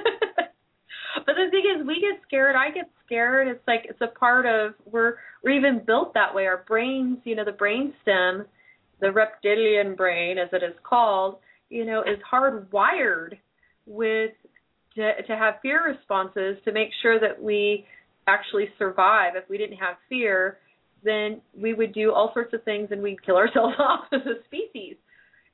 the 1.25 1.49
thing 1.51 1.63
is, 1.75 1.85
we 1.85 1.95
get 1.95 2.21
scared. 2.27 2.55
I 2.55 2.71
get 2.71 2.89
scared. 3.05 3.47
It's 3.47 3.67
like 3.67 3.85
it's 3.89 4.01
a 4.01 4.07
part 4.19 4.45
of 4.45 4.73
we're 4.85 5.15
we're 5.43 5.57
even 5.57 5.83
built 5.85 6.13
that 6.13 6.33
way. 6.33 6.45
Our 6.45 6.63
brains, 6.67 7.17
you 7.23 7.35
know, 7.35 7.45
the 7.45 7.51
brain 7.51 7.93
stem, 8.01 8.45
the 9.01 9.11
reptilian 9.11 9.95
brain, 9.95 10.37
as 10.37 10.49
it 10.53 10.63
is 10.63 10.75
called, 10.83 11.37
you 11.69 11.85
know, 11.85 12.01
is 12.01 12.19
hardwired 12.31 13.37
with 13.85 14.31
to 14.99 15.21
to 15.23 15.35
have 15.35 15.55
fear 15.61 15.85
responses 15.85 16.57
to 16.65 16.71
make 16.71 16.89
sure 17.01 17.19
that 17.19 17.41
we 17.41 17.85
actually 18.27 18.69
survive. 18.77 19.33
If 19.35 19.49
we 19.49 19.57
didn't 19.57 19.77
have 19.77 19.95
fear, 20.07 20.59
then 21.03 21.41
we 21.59 21.73
would 21.73 21.93
do 21.93 22.13
all 22.13 22.31
sorts 22.33 22.53
of 22.53 22.63
things 22.63 22.89
and 22.91 23.01
we'd 23.01 23.23
kill 23.25 23.37
ourselves 23.37 23.75
off 23.79 24.05
as 24.11 24.21
a 24.21 24.43
species. 24.45 24.95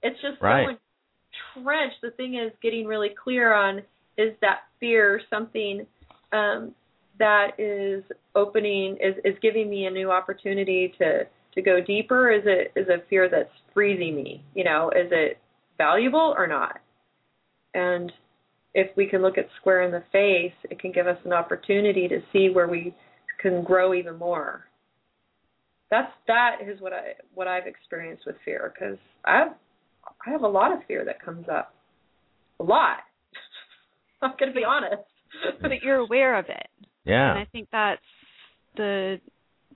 It's 0.01 0.19
just 0.21 0.41
Right. 0.41 0.67
so 0.67 1.61
entrenched. 1.61 1.97
The 2.01 2.11
thing 2.11 2.35
is 2.35 2.51
getting 2.61 2.85
really 2.85 3.09
clear 3.23 3.53
on 3.53 3.81
is 4.17 4.33
that 4.41 4.61
fear 4.79 5.21
something 5.29 5.85
um, 6.31 6.73
that 7.19 7.59
is 7.59 8.03
opening 8.35 8.97
is, 9.01 9.15
is 9.23 9.35
giving 9.41 9.69
me 9.69 9.85
a 9.85 9.91
new 9.91 10.11
opportunity 10.11 10.93
to 10.99 11.27
to 11.53 11.61
go 11.61 11.79
deeper? 11.81 12.31
Is 12.31 12.43
it 12.45 12.73
is 12.75 12.87
a 12.89 13.03
fear 13.09 13.29
that's 13.29 13.49
freezing 13.73 14.15
me? 14.15 14.43
You 14.53 14.65
know, 14.65 14.89
is 14.89 15.09
it 15.11 15.37
valuable 15.77 16.33
or 16.37 16.47
not? 16.47 16.79
And 17.73 18.11
if 18.75 18.95
we 18.97 19.07
can 19.07 19.21
look 19.21 19.37
at 19.37 19.47
square 19.59 19.83
in 19.83 19.91
the 19.91 20.03
face, 20.11 20.53
it 20.69 20.79
can 20.79 20.91
give 20.91 21.07
us 21.07 21.17
an 21.23 21.31
opportunity 21.31 22.09
to 22.09 22.19
see 22.31 22.49
where 22.49 22.67
we 22.67 22.93
can 23.41 23.63
grow 23.63 23.93
even 23.93 24.17
more. 24.17 24.65
That's 25.89 26.11
that 26.27 26.57
is 26.67 26.81
what 26.81 26.91
I 26.91 27.13
what 27.33 27.47
I've 27.47 27.67
experienced 27.67 28.23
with 28.27 28.35
fear 28.43 28.73
because 28.73 28.97
I 29.23 29.37
have 29.37 29.55
I 30.27 30.31
have 30.31 30.41
a 30.41 30.47
lot 30.47 30.73
of 30.73 30.79
fear 30.87 31.05
that 31.05 31.23
comes 31.23 31.45
up, 31.49 31.73
a 32.59 32.63
lot. 32.63 32.97
I'm 34.21 34.33
gonna 34.37 34.51
be 34.51 34.65
honest. 34.67 35.03
but 35.61 35.71
you're 35.81 35.97
aware 35.97 36.37
of 36.37 36.45
it. 36.49 36.67
Yeah. 37.05 37.31
And 37.31 37.39
I 37.39 37.45
think 37.45 37.69
that's 37.71 38.01
the 38.75 39.21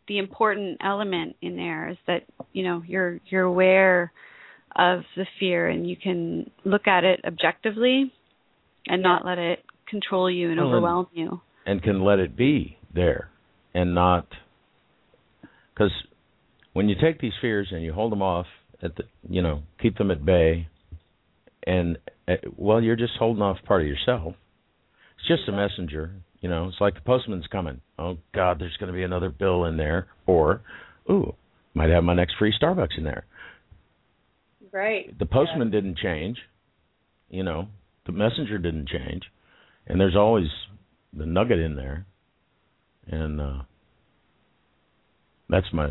the 0.10 0.18
important 0.18 0.80
element 0.84 1.38
in 1.42 1.56
there 1.56 1.90
is 1.90 1.98
that 2.08 2.24
you 2.52 2.64
know 2.64 2.84
you're 2.86 3.20
you're 3.30 3.44
aware 3.44 4.12
of 4.76 5.02
the 5.16 5.26
fear 5.40 5.70
and 5.70 5.90
you 5.90 5.96
can 5.96 6.50
look 6.66 6.86
at 6.86 7.06
it 7.06 7.22
objectively 7.26 8.12
and 8.88 9.02
not 9.04 9.26
let 9.26 9.38
it 9.38 9.64
control 9.88 10.30
you 10.30 10.50
and 10.52 10.58
Well, 10.60 10.68
and- 10.68 10.76
overwhelm 10.76 11.08
you. 11.14 11.42
and 11.66 11.82
can 11.84 12.04
let 12.04 12.20
it 12.20 12.36
be 12.36 12.78
there 12.94 13.30
and 13.74 13.94
not 13.94 14.28
because 15.74 15.92
when 16.74 16.90
you 16.90 16.96
take 17.00 17.20
these 17.20 17.34
fears 17.42 17.68
and 17.72 17.84
you 17.84 17.94
hold 17.94 18.12
them 18.12 18.22
off 18.22 18.46
at 18.82 18.96
the 18.96 19.04
you 19.30 19.42
know 19.42 19.62
keep 19.82 19.98
them 19.98 20.10
at 20.12 20.26
bay 20.26 20.68
and 21.66 21.98
uh, 22.28 22.34
well 22.56 22.82
you're 22.82 22.96
just 22.96 23.14
holding 23.20 23.42
off 23.44 23.58
part 23.66 23.82
of 23.82 23.88
yourself. 23.88 24.34
It's 25.18 25.28
just 25.28 25.48
a 25.50 25.52
messenger 25.52 26.12
you 26.42 26.50
know 26.50 26.68
it's 26.68 26.80
like 26.82 26.96
the 26.96 27.02
postman's 27.02 27.48
coming. 27.48 27.82
Oh 27.98 28.18
god 28.34 28.60
there's 28.60 28.78
going 28.78 28.92
to 28.92 28.98
be 28.98 29.04
another 29.04 29.30
bill 29.30 29.66
in 29.66 29.78
there. 29.78 30.08
Or 30.26 30.62
ooh 31.12 31.36
might 31.74 31.90
have 31.90 32.04
my 32.04 32.14
next 32.16 32.36
free 32.40 32.54
starbucks 32.60 32.98
in 32.98 33.04
there. 33.04 33.26
Right. 34.72 35.18
the 35.18 35.26
postman 35.26 35.72
didn't 35.72 35.98
change 35.98 36.38
you 37.30 37.44
know 37.44 37.68
the 38.12 38.18
messenger 38.18 38.58
didn't 38.58 38.90
change 38.90 39.24
and 39.88 40.00
there's 40.00 40.16
always 40.16 40.48
the 41.14 41.26
nugget 41.26 41.60
in 41.60 41.76
there 41.76 42.06
and 43.08 43.40
uh 43.40 43.62
that's 45.50 45.68
my 45.74 45.90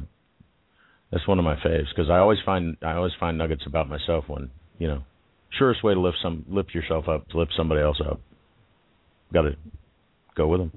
that's 1.10 1.26
one 1.26 1.38
of 1.38 1.44
my 1.44 1.56
faves 1.56 1.88
because 1.94 2.10
I 2.10 2.18
always 2.18 2.38
find 2.44 2.76
I 2.82 2.92
always 2.92 3.12
find 3.18 3.38
nuggets 3.38 3.62
about 3.66 3.88
myself 3.88 4.24
when 4.28 4.50
you 4.78 4.88
know 4.88 5.02
surest 5.58 5.82
way 5.82 5.94
to 5.94 6.00
lift 6.00 6.18
some 6.22 6.44
lift 6.48 6.74
yourself 6.74 7.08
up 7.08 7.28
to 7.28 7.38
lift 7.38 7.52
somebody 7.56 7.80
else 7.80 8.00
up 8.04 8.20
got 9.32 9.42
to 9.42 9.56
go 10.36 10.46
with 10.46 10.60
them 10.60 10.72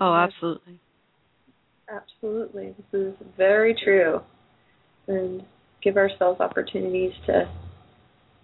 Oh, 0.00 0.14
absolutely. 0.14 0.78
Absolutely. 1.90 2.74
This 2.92 3.00
is 3.00 3.14
very 3.36 3.74
true. 3.82 4.20
And 5.08 5.42
give 5.82 5.96
ourselves 5.96 6.40
opportunities 6.40 7.12
to 7.26 7.48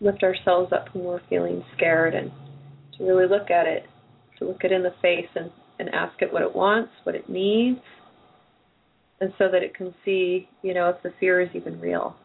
lift 0.03 0.23
ourselves 0.23 0.73
up 0.73 0.93
when 0.93 1.05
we're 1.05 1.21
feeling 1.29 1.65
scared 1.77 2.15
and 2.15 2.31
to 2.99 3.05
really 3.05 3.29
look 3.29 3.51
at 3.51 3.67
it, 3.67 3.85
to 4.39 4.45
look 4.45 4.65
it 4.65 4.73
in 4.73 4.83
the 4.83 4.95
face 5.01 5.29
and, 5.35 5.51
and 5.79 5.89
ask 5.91 6.21
it 6.21 6.33
what 6.33 6.43
it 6.43 6.55
wants, 6.55 6.91
what 7.05 7.15
it 7.15 7.29
needs, 7.29 7.81
and 9.21 9.33
so 9.39 9.49
that 9.51 9.63
it 9.63 9.75
can 9.75 9.95
see, 10.05 10.49
you 10.63 10.75
know, 10.75 10.91
if 10.91 11.03
the 11.03 11.13
fear 11.21 11.41
is 11.41 11.49
even 11.55 11.81
real. 11.81 12.17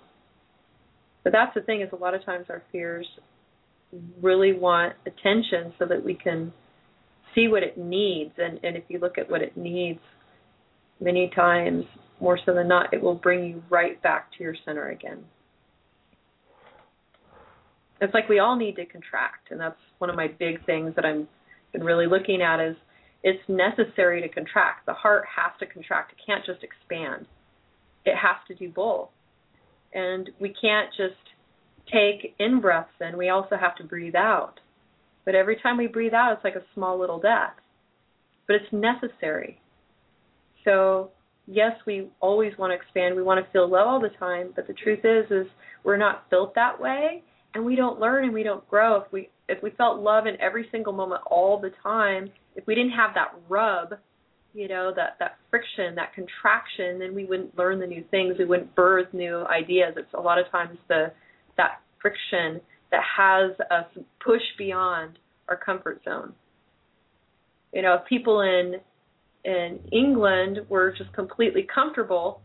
But 1.23 1.34
that's 1.34 1.53
the 1.53 1.61
thing 1.61 1.82
is 1.82 1.89
a 1.93 1.95
lot 1.95 2.15
of 2.15 2.25
times 2.25 2.47
our 2.49 2.63
fears 2.71 3.05
really 4.21 4.53
want 4.53 4.93
attention 5.05 5.73
so 5.78 5.86
that 5.86 6.03
we 6.03 6.15
can 6.15 6.51
see 7.36 7.47
what 7.47 7.63
it 7.63 7.78
needs 7.78 8.32
and, 8.38 8.59
and 8.63 8.75
if 8.75 8.84
you 8.88 8.99
look 8.99 9.17
at 9.17 9.30
what 9.30 9.41
it 9.41 9.55
needs 9.55 9.99
many 10.99 11.30
times 11.36 11.86
more 12.19 12.39
so 12.45 12.53
than 12.53 12.67
not 12.67 12.93
it 12.93 13.01
will 13.01 13.15
bring 13.15 13.45
you 13.45 13.63
right 13.69 14.01
back 14.01 14.32
to 14.36 14.43
your 14.43 14.55
center 14.65 14.89
again 14.89 15.23
it's 18.02 18.14
like 18.14 18.30
we 18.30 18.39
all 18.39 18.56
need 18.56 18.76
to 18.76 18.86
contract 18.86 19.52
and 19.52 19.60
that's 19.60 19.80
one 20.00 20.10
of 20.10 20.16
my 20.16 20.28
big 20.28 20.66
things 20.66 20.93
that 20.95 21.06
i'm 21.06 21.28
been 21.74 21.84
really 21.84 22.08
looking 22.08 22.41
at 22.41 22.60
is 22.60 22.76
it's 23.24 23.41
necessary 23.50 24.22
to 24.22 24.30
contract 24.30 24.86
the 24.86 24.93
heart 24.93 25.26
has 25.36 25.52
to 25.60 25.66
contract 25.66 26.14
it 26.14 26.18
can't 26.26 26.45
just 26.45 26.64
expand 26.64 27.26
it 28.06 28.16
has 28.16 28.38
to 28.48 28.56
do 28.56 28.72
both 28.72 29.10
And 29.93 30.30
we 30.39 30.50
can't 30.62 30.89
just 30.98 31.16
take 31.91 32.36
in 32.39 32.62
breaths 32.62 32.89
in, 33.02 33.18
we 33.18 33.30
also 33.30 33.56
have 33.60 33.76
to 33.78 33.84
breathe 33.84 34.16
out. 34.16 34.60
But 35.26 35.36
every 35.36 35.58
time 35.62 35.78
we 35.78 35.88
breathe 35.88 36.14
out, 36.14 36.34
it's 36.34 36.43
like 36.43 36.56
a 36.56 36.64
small 36.74 37.00
little 37.00 37.20
death. 37.20 37.54
But 38.48 38.58
it's 38.58 38.74
necessary. 38.74 39.60
So, 40.66 41.12
yes, 41.48 41.74
we 41.86 42.10
always 42.22 42.54
want 42.58 42.72
to 42.72 42.76
expand. 42.76 43.16
We 43.16 43.24
want 43.24 43.45
to 43.45 43.52
feel 43.52 43.70
low 43.70 43.86
all 43.88 44.02
the 44.02 44.10
time, 44.20 44.54
but 44.56 44.68
the 44.68 44.74
truth 44.74 45.00
is 45.04 45.32
is 45.32 45.48
we're 45.84 45.98
not 45.98 46.30
built 46.30 46.56
that 46.56 46.80
way 46.80 47.24
and 47.54 47.66
we 47.66 47.76
don't 47.76 48.00
learn 48.00 48.26
and 48.26 48.34
we 48.34 48.43
don't 48.43 48.68
grow 48.70 48.98
if 48.98 49.12
we 49.12 49.30
if 49.50 49.62
we 49.64 49.70
felt 49.72 50.00
love 50.00 50.28
in 50.28 50.39
every 50.41 50.68
single 50.72 50.93
moment 50.93 51.22
all 51.26 51.60
the 51.60 51.72
time, 51.82 52.30
if 52.56 52.68
we 52.68 52.76
didn't 52.76 52.91
have 52.91 53.12
that 53.16 53.34
rub, 53.48 53.93
you 54.54 54.68
know, 54.68 54.91
that 54.95 55.16
that 55.20 55.38
friction, 55.50 55.95
that 55.95 56.14
contraction, 56.14 57.00
then 57.00 57.16
we 57.16 57.26
wouldn't 57.26 57.58
learn 57.58 57.80
the 57.80 57.88
new 57.88 58.04
things. 58.12 58.36
We 58.38 58.45
wouldn't 58.45 58.76
birth 58.76 59.14
new 59.14 59.45
ideas. 59.45 59.93
It's 59.98 60.14
a 60.14 60.22
lot 60.22 60.39
of 60.39 60.50
times 60.52 60.78
the 60.88 61.12
that 61.58 61.82
friction 62.02 62.62
that 62.91 63.02
has 63.18 63.52
us 63.72 63.86
push 64.24 64.41
beyond 64.58 65.20
our 65.50 65.58
comfort 65.58 66.02
zone. 66.04 66.34
You 67.74 67.82
know, 67.82 67.95
if 67.95 68.06
people 68.08 68.41
in 68.41 68.76
in 69.43 69.80
England 69.91 70.60
were 70.70 70.93
just 70.98 71.14
completely 71.14 71.66
comfortable, 71.74 72.41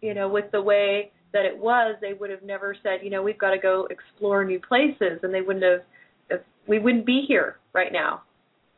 you 0.00 0.14
know, 0.14 0.28
with 0.28 0.50
the 0.52 0.62
way 0.62 1.10
that 1.36 1.44
it 1.44 1.58
was, 1.58 1.96
they 2.00 2.14
would 2.14 2.30
have 2.30 2.42
never 2.42 2.74
said, 2.82 3.00
you 3.02 3.10
know, 3.10 3.22
we've 3.22 3.38
got 3.38 3.50
to 3.50 3.58
go 3.58 3.86
explore 3.90 4.42
new 4.42 4.58
places, 4.58 5.20
and 5.22 5.34
they 5.34 5.42
wouldn't 5.42 5.64
have. 5.64 5.82
If, 6.30 6.40
we 6.66 6.78
wouldn't 6.78 7.04
be 7.04 7.26
here 7.28 7.58
right 7.74 7.92
now 7.92 8.22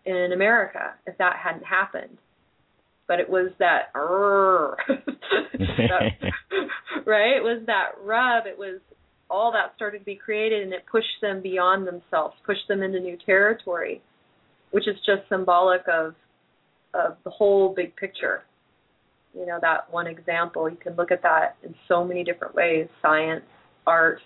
in 0.05 0.33
America 0.35 0.95
if 1.07 1.17
that 1.19 1.37
hadn't 1.43 1.65
happened. 1.65 2.19
But 3.07 3.21
it 3.21 3.31
was 3.31 3.53
that, 3.61 3.93
that 3.95 4.77
right? 7.07 7.37
It 7.37 7.43
was 7.43 7.63
that 7.67 7.93
rub. 8.03 8.47
It 8.47 8.59
was 8.59 8.81
all 9.31 9.53
that 9.53 9.75
started 9.77 10.01
to 10.01 10.05
be 10.05 10.17
created, 10.17 10.65
and 10.65 10.73
it 10.73 10.83
pushed 10.91 11.07
them 11.23 11.41
beyond 11.41 11.87
themselves, 11.87 12.35
pushed 12.45 12.67
them 12.69 12.83
into 12.83 12.99
new 12.99 13.17
territory, 13.25 14.03
which 14.73 14.89
is 14.89 14.97
just 15.07 15.29
symbolic 15.29 15.83
of 15.89 16.17
of 16.93 17.19
the 17.23 17.31
whole 17.31 17.73
big 17.73 17.95
picture. 17.95 18.43
You 19.39 19.47
know, 19.47 19.59
that 19.61 19.93
one 19.93 20.07
example, 20.07 20.69
you 20.69 20.77
can 20.77 20.97
look 20.97 21.13
at 21.13 21.23
that 21.23 21.57
in 21.63 21.75
so 21.87 22.05
many 22.05 22.25
different 22.25 22.55
ways. 22.55 22.89
Science, 23.01 23.45
art, 23.87 24.19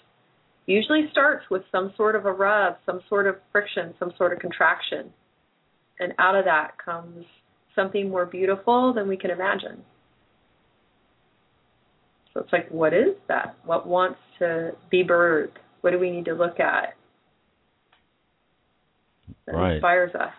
usually 0.67 1.09
starts 1.11 1.45
with 1.51 1.63
some 1.71 1.93
sort 1.97 2.17
of 2.17 2.25
a 2.25 2.33
rub, 2.33 2.77
some 2.87 3.01
sort 3.09 3.27
of 3.27 3.37
friction, 3.51 3.95
some 3.99 4.13
sort 4.17 4.33
of 4.33 4.39
contraction. 4.39 5.13
And 6.01 6.15
out 6.19 6.35
of 6.35 6.47
that 6.47 6.73
comes 6.83 7.27
something 7.75 8.09
more 8.09 8.27
beautiful 8.27 8.93
than 8.95 9.07
we 9.07 9.17
can 9.17 9.31
imagine. 9.31 9.83
So 12.33 12.41
it's 12.41 12.53
like, 12.53 12.71
what 12.71 12.95
is 12.95 13.15
that? 13.29 13.57
What 13.65 13.87
wants 13.87 14.19
to 14.39 14.73
be 14.91 15.05
birthed? 15.05 15.57
What 15.83 15.91
do 15.91 15.99
we 15.99 16.11
need 16.11 16.25
to 16.27 16.35
look 16.35 16.59
at? 16.59 16.95
That 19.47 19.55
right. 19.55 19.73
inspires 19.75 20.15
us. 20.15 20.33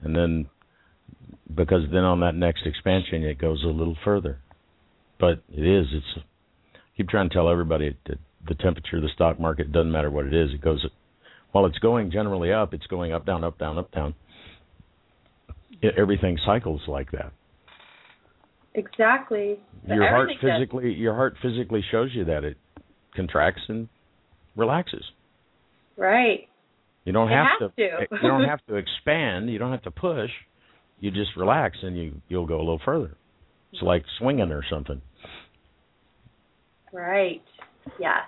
And 0.00 0.16
then 0.16 0.48
because 1.56 1.82
then 1.90 2.04
on 2.04 2.20
that 2.20 2.34
next 2.34 2.66
expansion 2.66 3.24
it 3.24 3.38
goes 3.38 3.62
a 3.64 3.68
little 3.68 3.96
further. 4.04 4.38
But 5.18 5.42
it 5.52 5.66
is 5.66 5.86
it's 5.92 6.24
I 6.74 6.78
keep 6.96 7.08
trying 7.08 7.28
to 7.28 7.34
tell 7.34 7.48
everybody 7.48 7.96
that 8.06 8.18
the 8.46 8.54
temperature 8.54 8.96
of 8.96 9.02
the 9.02 9.08
stock 9.14 9.40
market 9.40 9.72
doesn't 9.72 9.90
matter 9.90 10.10
what 10.10 10.26
it 10.26 10.34
is. 10.34 10.50
It 10.52 10.60
goes 10.60 10.86
while 11.52 11.66
it's 11.66 11.78
going 11.78 12.10
generally 12.10 12.52
up, 12.52 12.74
it's 12.74 12.86
going 12.86 13.12
up 13.12 13.24
down 13.24 13.42
up 13.42 13.58
down 13.58 13.78
up 13.78 13.90
down. 13.92 14.14
It, 15.82 15.94
everything 15.98 16.38
cycles 16.44 16.82
like 16.86 17.10
that. 17.12 17.32
Exactly. 18.74 19.58
Your 19.86 20.08
heart 20.08 20.30
physically 20.40 20.90
does. 20.90 20.98
your 20.98 21.14
heart 21.14 21.36
physically 21.40 21.82
shows 21.90 22.10
you 22.12 22.26
that 22.26 22.44
it 22.44 22.58
contracts 23.14 23.62
and 23.68 23.88
relaxes. 24.54 25.04
Right. 25.96 26.48
You 27.04 27.12
don't 27.12 27.30
it 27.30 27.34
have 27.34 27.58
to, 27.60 27.68
to. 27.68 28.06
you 28.22 28.28
don't 28.28 28.44
have 28.48 28.60
to 28.68 28.74
expand. 28.74 29.48
You 29.48 29.58
don't 29.58 29.70
have 29.72 29.84
to 29.84 29.90
push 29.90 30.30
you 31.00 31.10
just 31.10 31.36
relax 31.36 31.76
and 31.82 31.96
you 31.96 32.20
you'll 32.28 32.46
go 32.46 32.56
a 32.56 32.58
little 32.58 32.80
further. 32.84 33.16
It's 33.72 33.82
like 33.82 34.04
swinging 34.18 34.50
or 34.50 34.62
something. 34.70 35.00
Right. 36.92 37.42
Yes. 38.00 38.24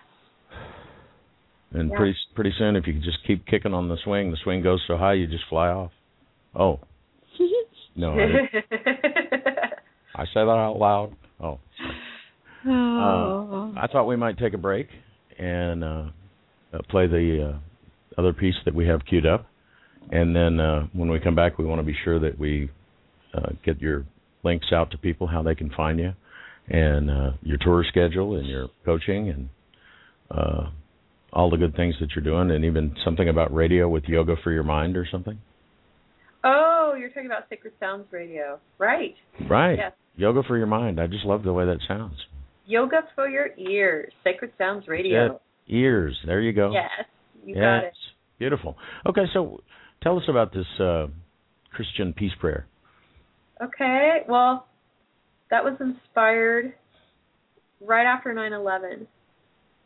And 1.72 1.90
yeah. 1.90 1.96
pretty 1.96 2.16
pretty 2.34 2.52
soon, 2.58 2.76
if 2.76 2.86
you 2.86 2.94
just 2.94 3.18
keep 3.26 3.46
kicking 3.46 3.74
on 3.74 3.88
the 3.88 3.96
swing, 4.04 4.30
the 4.30 4.38
swing 4.42 4.62
goes 4.62 4.82
so 4.86 4.96
high 4.96 5.14
you 5.14 5.26
just 5.26 5.44
fly 5.48 5.68
off. 5.68 5.90
Oh. 6.54 6.80
no. 7.96 8.12
I, 8.12 8.62
I 10.14 10.24
say 10.24 10.34
that 10.34 10.48
out 10.48 10.78
loud. 10.78 11.14
Oh. 11.40 11.58
Oh. 12.66 13.72
Uh, 13.76 13.80
I 13.80 13.86
thought 13.86 14.06
we 14.06 14.16
might 14.16 14.38
take 14.38 14.54
a 14.54 14.58
break 14.58 14.88
and 15.38 15.84
uh, 15.84 16.04
uh, 16.72 16.78
play 16.90 17.06
the 17.06 17.52
uh, 17.54 18.20
other 18.20 18.32
piece 18.32 18.56
that 18.64 18.74
we 18.74 18.86
have 18.86 19.04
queued 19.06 19.26
up. 19.26 19.46
And 20.10 20.34
then 20.34 20.58
uh, 20.60 20.86
when 20.92 21.10
we 21.10 21.20
come 21.20 21.34
back, 21.34 21.58
we 21.58 21.64
want 21.64 21.80
to 21.80 21.86
be 21.86 21.96
sure 22.04 22.18
that 22.20 22.38
we 22.38 22.70
uh, 23.34 23.50
get 23.64 23.80
your 23.80 24.06
links 24.42 24.68
out 24.72 24.90
to 24.92 24.98
people, 24.98 25.26
how 25.26 25.42
they 25.42 25.54
can 25.54 25.70
find 25.70 25.98
you, 25.98 26.12
and 26.68 27.10
uh, 27.10 27.30
your 27.42 27.58
tour 27.58 27.84
schedule, 27.88 28.36
and 28.36 28.46
your 28.46 28.68
coaching, 28.84 29.28
and 29.28 29.48
uh, 30.30 30.70
all 31.32 31.50
the 31.50 31.56
good 31.56 31.76
things 31.76 31.94
that 32.00 32.10
you're 32.14 32.24
doing, 32.24 32.50
and 32.50 32.64
even 32.64 32.94
something 33.04 33.28
about 33.28 33.52
radio 33.52 33.88
with 33.88 34.04
Yoga 34.04 34.36
for 34.42 34.50
Your 34.50 34.62
Mind 34.62 34.96
or 34.96 35.06
something. 35.10 35.38
Oh, 36.44 36.94
you're 36.98 37.08
talking 37.08 37.26
about 37.26 37.48
Sacred 37.50 37.74
Sounds 37.80 38.06
Radio, 38.10 38.58
right? 38.78 39.14
Right. 39.48 39.76
Yes. 39.76 39.92
Yoga 40.16 40.42
for 40.44 40.56
Your 40.56 40.66
Mind. 40.66 41.00
I 41.00 41.06
just 41.06 41.24
love 41.24 41.42
the 41.42 41.52
way 41.52 41.66
that 41.66 41.78
sounds. 41.86 42.14
Yoga 42.66 43.02
for 43.14 43.28
your 43.28 43.48
ears, 43.56 44.12
Sacred 44.24 44.52
Sounds 44.58 44.86
Radio. 44.88 45.40
Yeah, 45.66 45.78
ears. 45.78 46.16
There 46.26 46.40
you 46.40 46.52
go. 46.52 46.70
Yes, 46.72 47.06
you 47.44 47.54
yes. 47.54 47.62
got 47.62 47.84
it. 47.84 47.94
Beautiful. 48.38 48.76
Okay, 49.06 49.24
so 49.32 49.60
Tell 50.02 50.16
us 50.16 50.24
about 50.28 50.52
this 50.52 50.66
uh, 50.80 51.06
Christian 51.72 52.12
peace 52.12 52.32
prayer. 52.40 52.66
Okay, 53.62 54.18
well, 54.28 54.66
that 55.50 55.64
was 55.64 55.74
inspired 55.80 56.74
right 57.80 58.06
after 58.06 58.32
9/11, 58.32 59.06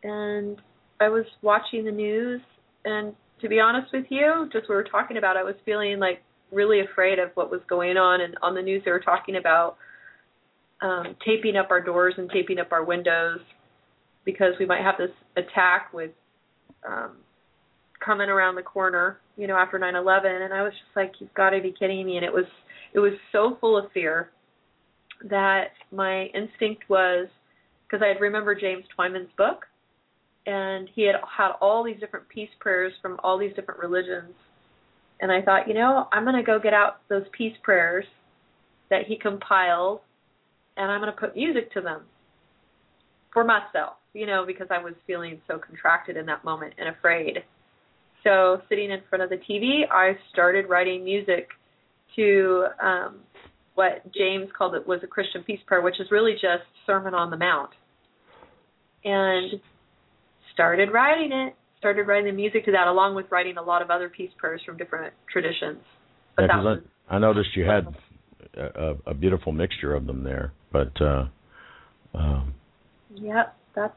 and 0.02 0.60
I 1.00 1.08
was 1.08 1.24
watching 1.40 1.84
the 1.84 1.90
news, 1.90 2.40
and 2.84 3.14
to 3.40 3.48
be 3.48 3.58
honest 3.58 3.92
with 3.92 4.04
you, 4.10 4.48
just 4.52 4.68
we 4.68 4.74
were 4.74 4.84
talking 4.84 5.16
about, 5.16 5.36
I 5.36 5.42
was 5.42 5.54
feeling 5.64 5.98
like 5.98 6.22
really 6.52 6.80
afraid 6.80 7.18
of 7.18 7.30
what 7.34 7.50
was 7.50 7.60
going 7.68 7.96
on, 7.96 8.20
and 8.20 8.36
on 8.42 8.54
the 8.54 8.62
news 8.62 8.82
they 8.84 8.90
were 8.90 9.00
talking 9.00 9.36
about 9.36 9.76
um, 10.82 11.16
taping 11.24 11.56
up 11.56 11.70
our 11.70 11.80
doors 11.80 12.14
and 12.18 12.28
taping 12.30 12.58
up 12.58 12.72
our 12.72 12.84
windows 12.84 13.40
because 14.24 14.54
we 14.58 14.66
might 14.66 14.82
have 14.82 14.96
this 14.98 15.10
attack 15.36 15.92
with 15.92 16.10
um, 16.86 17.16
coming 18.04 18.28
around 18.28 18.56
the 18.56 18.62
corner, 18.62 19.18
you 19.36 19.46
know, 19.46 19.56
after 19.56 19.78
9/11, 19.78 20.42
and 20.42 20.52
I 20.52 20.62
was 20.62 20.72
just 20.72 20.96
like, 20.96 21.20
"You've 21.20 21.34
got 21.34 21.50
to 21.50 21.60
be 21.60 21.72
kidding 21.72 22.04
me!" 22.06 22.16
And 22.16 22.24
it 22.24 22.32
was 22.32 22.46
it 22.92 22.98
was 22.98 23.12
so 23.30 23.56
full 23.60 23.76
of 23.76 23.90
fear 23.92 24.30
that 25.24 25.72
my 25.90 26.24
instinct 26.34 26.88
was 26.88 27.28
because 27.86 28.02
I 28.02 28.08
had 28.08 28.20
remembered 28.20 28.60
James 28.60 28.84
Twyman's 28.96 29.32
book, 29.36 29.66
and 30.46 30.88
he 30.94 31.02
had 31.02 31.16
had 31.36 31.52
all 31.60 31.84
these 31.84 32.00
different 32.00 32.28
peace 32.28 32.50
prayers 32.60 32.92
from 33.00 33.20
all 33.22 33.38
these 33.38 33.54
different 33.54 33.80
religions, 33.80 34.34
and 35.20 35.30
I 35.30 35.42
thought, 35.42 35.68
you 35.68 35.74
know, 35.74 36.08
I'm 36.12 36.24
going 36.24 36.36
to 36.36 36.42
go 36.42 36.58
get 36.58 36.74
out 36.74 37.00
those 37.08 37.24
peace 37.36 37.56
prayers 37.62 38.04
that 38.90 39.06
he 39.06 39.16
compiled, 39.16 40.00
and 40.76 40.90
I'm 40.90 41.00
going 41.00 41.12
to 41.12 41.18
put 41.18 41.36
music 41.36 41.72
to 41.72 41.80
them 41.80 42.02
for 43.32 43.44
myself, 43.44 43.94
you 44.12 44.26
know, 44.26 44.44
because 44.46 44.66
I 44.70 44.78
was 44.82 44.94
feeling 45.06 45.40
so 45.46 45.58
contracted 45.58 46.16
in 46.16 46.26
that 46.26 46.44
moment 46.44 46.74
and 46.78 46.88
afraid. 46.88 47.44
So 48.24 48.62
sitting 48.68 48.90
in 48.90 49.00
front 49.08 49.22
of 49.22 49.30
the 49.30 49.36
TV, 49.36 49.82
I 49.90 50.12
started 50.32 50.68
writing 50.68 51.04
music 51.04 51.48
to 52.16 52.66
um, 52.82 53.20
what 53.74 54.04
James 54.14 54.48
called 54.56 54.74
it 54.74 54.86
was 54.86 55.00
a 55.02 55.06
Christian 55.06 55.42
peace 55.42 55.60
prayer, 55.66 55.82
which 55.82 55.98
is 56.00 56.06
really 56.10 56.32
just 56.34 56.64
Sermon 56.86 57.14
on 57.14 57.30
the 57.30 57.36
Mount. 57.36 57.70
And 59.04 59.60
started 60.52 60.90
writing 60.92 61.32
it, 61.32 61.56
started 61.78 62.06
writing 62.06 62.26
the 62.26 62.32
music 62.32 62.64
to 62.66 62.72
that, 62.72 62.86
along 62.86 63.16
with 63.16 63.26
writing 63.30 63.56
a 63.56 63.62
lot 63.62 63.82
of 63.82 63.90
other 63.90 64.08
peace 64.08 64.30
prayers 64.38 64.60
from 64.64 64.76
different 64.76 65.12
traditions. 65.30 65.78
But 66.36 66.46
yeah, 66.48 66.62
was, 66.62 66.80
I, 67.08 67.16
I 67.16 67.18
noticed 67.18 67.50
you 67.56 67.64
had 67.64 67.86
a, 68.56 68.94
a 69.06 69.14
beautiful 69.14 69.52
mixture 69.52 69.94
of 69.94 70.06
them 70.06 70.22
there, 70.22 70.52
but 70.70 70.92
uh, 71.00 71.24
um, 72.14 72.54
yep, 73.14 73.56
that's 73.74 73.96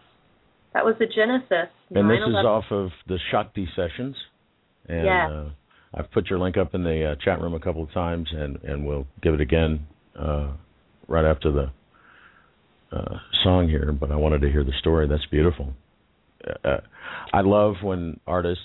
that 0.75 0.83
was 0.83 0.95
the 0.99 1.05
genesis. 1.05 1.71
And 1.91 2.09
this 2.09 2.19
is 2.27 2.35
off 2.45 2.65
of 2.69 2.89
the 3.07 3.17
Shakti 3.31 3.65
sessions. 3.77 4.15
And 4.87 5.05
yes. 5.05 5.31
uh, 5.31 5.49
I've 5.93 6.11
put 6.11 6.29
your 6.29 6.37
link 6.37 6.57
up 6.57 6.75
in 6.75 6.83
the 6.83 7.11
uh, 7.11 7.15
chat 7.23 7.41
room 7.41 7.53
a 7.53 7.59
couple 7.61 7.81
of 7.81 7.91
times, 7.93 8.27
and, 8.31 8.57
and 8.57 8.85
we'll 8.85 9.07
give 9.23 9.33
it 9.33 9.41
again 9.41 9.87
uh, 10.19 10.51
right 11.07 11.23
after 11.23 11.49
the 11.49 11.71
uh, 12.91 13.15
song 13.43 13.69
here. 13.69 13.93
But 13.93 14.11
I 14.11 14.17
wanted 14.17 14.41
to 14.41 14.51
hear 14.51 14.65
the 14.65 14.73
story. 14.79 15.07
That's 15.07 15.25
beautiful. 15.31 15.73
Uh, 16.45 16.81
I 17.33 17.39
love 17.39 17.75
when 17.81 18.19
artists 18.27 18.61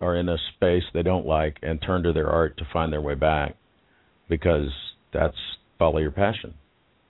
are 0.00 0.16
in 0.16 0.28
a 0.28 0.36
space 0.56 0.82
they 0.92 1.02
don't 1.02 1.26
like 1.26 1.58
and 1.62 1.80
turn 1.80 2.02
to 2.02 2.12
their 2.12 2.28
art 2.28 2.58
to 2.58 2.64
find 2.72 2.92
their 2.92 3.00
way 3.00 3.14
back 3.14 3.54
because 4.28 4.68
that's 5.14 5.36
follow 5.78 5.98
your 5.98 6.10
passion. 6.10 6.54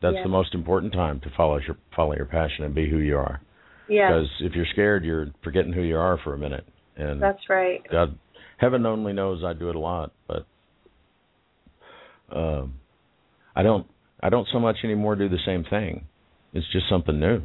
That's 0.02 0.14
Yeah. 0.16 0.22
the 0.24 0.28
most 0.28 0.54
important 0.54 0.92
time 0.92 1.20
to 1.20 1.30
follow 1.36 1.58
your 1.58 1.76
follow 1.94 2.14
your 2.14 2.26
passion 2.26 2.64
and 2.64 2.74
be 2.74 2.88
who 2.88 2.98
you 2.98 3.16
are. 3.16 3.40
Yeah, 3.88 4.08
Because 4.08 4.30
if 4.40 4.54
you're 4.54 4.66
scared, 4.66 5.04
you're 5.04 5.28
forgetting 5.44 5.72
who 5.72 5.82
you 5.82 5.96
are 5.96 6.18
for 6.18 6.34
a 6.34 6.38
minute. 6.38 6.66
And 6.96 7.20
that's 7.22 7.48
right. 7.48 7.82
God, 7.90 8.18
heaven 8.58 8.84
only 8.84 9.12
knows 9.12 9.44
I 9.44 9.52
do 9.52 9.68
it 9.68 9.76
a 9.76 9.78
lot, 9.78 10.12
but 10.26 10.44
um, 12.30 12.74
I 13.54 13.62
don't. 13.62 13.86
I 14.22 14.28
don't 14.30 14.48
so 14.52 14.58
much 14.58 14.76
anymore 14.82 15.14
do 15.14 15.28
the 15.28 15.38
same 15.44 15.64
thing. 15.64 16.06
It's 16.52 16.66
just 16.72 16.88
something 16.88 17.20
new. 17.20 17.42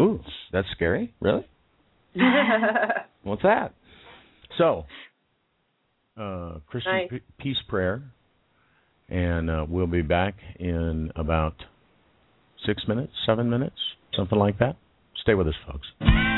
Ooh, 0.00 0.20
that's 0.52 0.66
scary. 0.72 1.14
Really? 1.20 1.46
What's 3.22 3.42
that? 3.42 3.74
So, 4.58 4.84
uh, 6.20 6.54
Christian 6.66 6.92
Nice. 6.92 7.08
P- 7.10 7.20
Peace 7.38 7.56
Prayer, 7.68 8.02
and 9.08 9.50
uh, 9.50 9.66
we'll 9.68 9.86
be 9.86 10.02
back 10.02 10.34
in 10.58 11.12
about 11.16 11.54
six 12.66 12.82
minutes, 12.88 13.12
seven 13.26 13.50
minutes, 13.50 13.76
something 14.16 14.38
like 14.38 14.58
that. 14.58 14.76
Stay 15.22 15.34
with 15.34 15.48
us, 15.48 15.54
folks. 15.66 16.33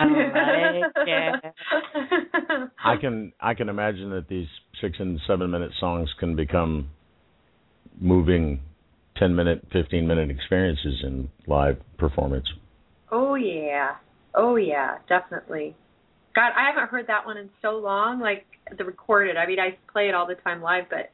Mm. 0.00 0.82
Again. 1.02 1.40
I 2.84 2.96
can 3.00 3.32
I 3.40 3.54
can 3.54 3.68
imagine 3.68 4.10
that 4.10 4.28
these 4.28 4.46
six 4.80 4.96
and 4.98 5.20
seven 5.26 5.50
minute 5.50 5.72
songs 5.80 6.08
can 6.18 6.36
become 6.36 6.90
moving 8.00 8.60
ten 9.16 9.34
minute, 9.34 9.66
fifteen 9.72 10.06
minute 10.06 10.30
experiences 10.30 11.02
in 11.02 11.28
live 11.46 11.76
performance. 11.98 12.46
Oh 13.10 13.34
yeah. 13.34 13.96
Oh 14.34 14.56
yeah, 14.56 14.98
definitely. 15.08 15.76
God, 16.34 16.52
I 16.56 16.70
haven't 16.72 16.90
heard 16.90 17.08
that 17.08 17.26
one 17.26 17.36
in 17.36 17.50
so 17.60 17.70
long. 17.72 18.20
Like 18.20 18.46
the 18.76 18.84
recorded. 18.84 19.36
I 19.36 19.46
mean, 19.46 19.58
I 19.58 19.76
play 19.92 20.08
it 20.08 20.14
all 20.14 20.26
the 20.26 20.36
time 20.36 20.62
live, 20.62 20.84
but 20.88 21.10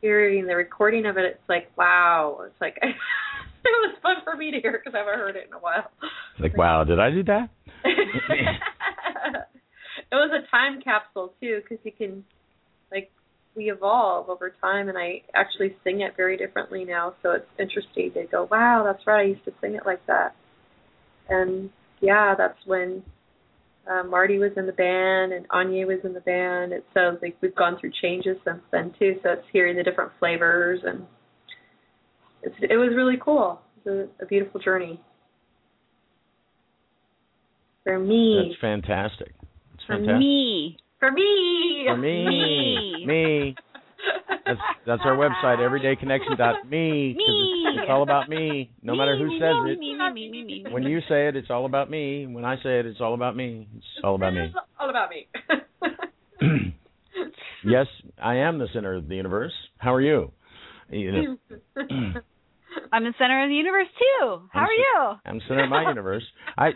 hearing 0.00 0.46
the 0.46 0.56
recording 0.56 1.06
of 1.06 1.16
it, 1.18 1.24
it's 1.24 1.48
like 1.48 1.70
wow. 1.76 2.40
It's 2.46 2.60
like 2.60 2.78
was 3.82 3.96
fun 4.02 4.16
for 4.24 4.36
me 4.36 4.50
to 4.50 4.60
hear 4.60 4.72
because 4.72 4.94
I 4.94 4.98
haven't 4.98 5.18
heard 5.18 5.36
it 5.36 5.46
in 5.48 5.54
a 5.54 5.58
while. 5.58 5.90
Like, 6.38 6.56
wow, 6.56 6.84
did 6.84 6.98
I 6.98 7.10
do 7.10 7.22
that? 7.24 7.50
it 7.84 7.96
was 10.12 10.30
a 10.32 10.50
time 10.50 10.80
capsule 10.82 11.34
too, 11.40 11.60
because 11.62 11.84
you 11.84 11.92
can, 11.92 12.24
like, 12.90 13.10
we 13.54 13.70
evolve 13.70 14.28
over 14.30 14.54
time, 14.60 14.88
and 14.88 14.96
I 14.96 15.22
actually 15.34 15.76
sing 15.84 16.00
it 16.00 16.16
very 16.16 16.36
differently 16.36 16.84
now. 16.84 17.14
So 17.22 17.32
it's 17.32 17.46
interesting 17.58 18.12
to 18.14 18.24
go, 18.30 18.48
wow, 18.50 18.82
that's 18.84 19.06
right. 19.06 19.20
I 19.20 19.28
used 19.28 19.44
to 19.44 19.52
sing 19.60 19.74
it 19.74 19.84
like 19.84 20.04
that, 20.06 20.34
and 21.28 21.70
yeah, 22.00 22.34
that's 22.36 22.58
when 22.66 23.02
uh, 23.90 24.04
Marty 24.04 24.38
was 24.38 24.52
in 24.56 24.66
the 24.66 24.72
band 24.72 25.32
and 25.32 25.46
Anya 25.50 25.86
was 25.86 25.98
in 26.04 26.12
the 26.12 26.20
band. 26.20 26.72
It 26.72 26.84
sounds 26.94 27.18
like 27.22 27.36
we've 27.40 27.54
gone 27.54 27.78
through 27.80 27.92
changes 28.00 28.36
since 28.44 28.60
then 28.70 28.94
too. 28.98 29.16
So 29.22 29.30
it's 29.30 29.46
hearing 29.52 29.76
the 29.76 29.82
different 29.82 30.12
flavors, 30.18 30.80
and 30.84 31.06
it's, 32.42 32.54
it 32.60 32.76
was 32.76 32.90
really 32.94 33.16
cool. 33.22 33.60
It 33.84 33.90
was 33.90 34.08
a, 34.20 34.24
a 34.24 34.26
beautiful 34.26 34.60
journey 34.60 35.00
for 37.84 37.98
me. 37.98 38.48
That's 38.48 38.60
fantastic. 38.60 39.32
It's 39.74 39.84
For 39.86 39.96
fantastic. 39.96 40.18
me. 40.18 40.76
For 40.98 41.10
me. 41.10 41.84
For 41.88 41.96
me. 41.96 43.04
Me. 43.04 43.06
Me. 43.06 43.56
That's 44.46 44.60
that's 44.86 45.02
our 45.04 45.16
website, 45.16 45.58
everydayconnection.me. 45.58 46.68
Me. 46.68 47.16
It's, 47.74 47.80
it's 47.82 47.90
all 47.90 48.02
about 48.02 48.28
me. 48.28 48.70
No 48.82 48.94
matter 48.94 49.16
who 49.16 49.28
me, 49.28 49.38
says 49.40 49.54
me, 49.64 49.72
it. 49.72 49.78
Me, 49.78 49.94
me, 49.96 50.10
me, 50.12 50.30
me, 50.30 50.44
me, 50.44 50.62
me. 50.64 50.72
When 50.72 50.82
you 50.82 51.00
say 51.08 51.28
it, 51.28 51.36
it's 51.36 51.50
all 51.50 51.64
about 51.66 51.90
me. 51.90 52.26
When 52.26 52.44
I 52.44 52.56
say 52.56 52.80
it, 52.80 52.86
it's 52.86 53.00
all 53.00 53.14
about 53.14 53.36
me. 53.36 53.68
It's 53.76 53.84
all 54.04 54.16
about 54.16 54.34
me. 54.34 54.40
It's 54.40 54.54
all 54.78 54.90
about 54.90 55.10
me. 55.10 55.28
yes, 57.64 57.86
I 58.22 58.36
am 58.36 58.58
the 58.58 58.66
center 58.72 58.94
of 58.94 59.08
the 59.08 59.14
universe. 59.14 59.52
How 59.78 59.94
are 59.94 60.00
you? 60.00 60.32
You 60.90 61.12
know, 61.12 61.36
I'm 62.92 63.04
the 63.04 63.14
center 63.18 63.42
of 63.44 63.48
the 63.48 63.54
universe 63.54 63.88
too. 63.98 64.42
How 64.52 64.60
I'm 64.60 64.66
are 64.66 64.72
you? 64.72 65.18
I'm 65.26 65.38
the 65.38 65.44
center 65.48 65.64
of 65.64 65.70
my 65.70 65.88
universe. 65.88 66.24
I 66.58 66.70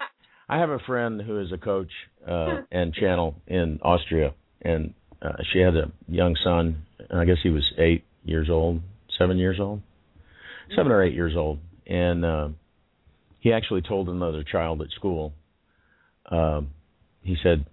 I 0.49 0.59
have 0.59 0.71
a 0.71 0.79
friend 0.81 1.21
who 1.21 1.41
is 1.41 1.53
a 1.53 1.59
coach 1.59 1.91
uh 2.29 2.63
and 2.71 2.93
channel 2.95 3.35
in 3.47 3.79
Austria 3.83 4.35
and 4.63 4.95
uh, 5.23 5.33
she 5.53 5.59
had 5.61 5.75
a 5.77 5.91
young 6.09 6.37
son. 6.45 6.83
and 7.09 7.19
I 7.19 7.25
guess 7.25 7.39
he 7.43 7.49
was 7.51 7.65
8 7.79 8.05
years 8.25 8.49
old, 8.51 8.81
7 9.19 9.39
years 9.39 9.59
old. 9.59 9.81
7 10.75 10.91
or 10.93 11.03
8 11.03 11.15
years 11.15 11.35
old 11.37 11.59
and 11.87 12.25
uh 12.25 12.49
he 13.39 13.53
actually 13.53 13.83
told 13.83 14.09
another 14.09 14.43
child 14.45 14.83
at 14.83 14.91
school 14.91 15.33
um 16.31 16.71
he 17.23 17.37
said, 17.43 17.67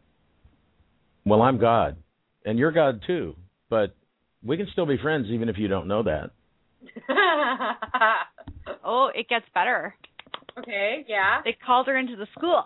"Well, 1.26 1.41
I'm 1.43 1.60
God 1.60 1.97
and 2.45 2.57
you're 2.57 2.72
God 2.72 3.01
too, 3.05 3.35
but 3.69 3.95
we 4.43 4.57
can 4.57 4.68
still 4.72 4.88
be 4.88 4.97
friends 4.97 5.27
even 5.30 5.47
if 5.49 5.57
you 5.57 5.68
don't 5.68 5.88
know 5.88 6.03
that." 6.03 6.31
Oh, 8.85 9.10
it 9.14 9.27
gets 9.30 9.45
better. 9.53 9.95
okay, 10.57 11.05
yeah. 11.07 11.41
They 11.43 11.53
called 11.65 11.88
her 11.88 11.97
into 11.97 12.15
the 12.15 12.27
school 12.38 12.64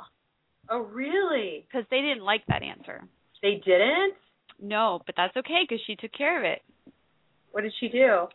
Oh, 0.70 0.80
really? 0.80 1.66
because 1.68 1.86
they 1.92 2.02
didn't 2.02 2.24
like 2.24 2.44
that 2.48 2.62
answer. 2.64 3.04
They 3.42 3.62
didn't? 3.66 4.14
No, 4.62 5.00
but 5.06 5.16
that's 5.16 5.36
okay 5.38 5.62
because 5.68 5.80
she 5.86 5.96
took 5.96 6.12
care 6.14 6.38
of 6.40 6.44
it. 6.44 6.62
What 7.52 7.62
did 7.62 7.74
she 7.80 7.88
do? 7.90 8.28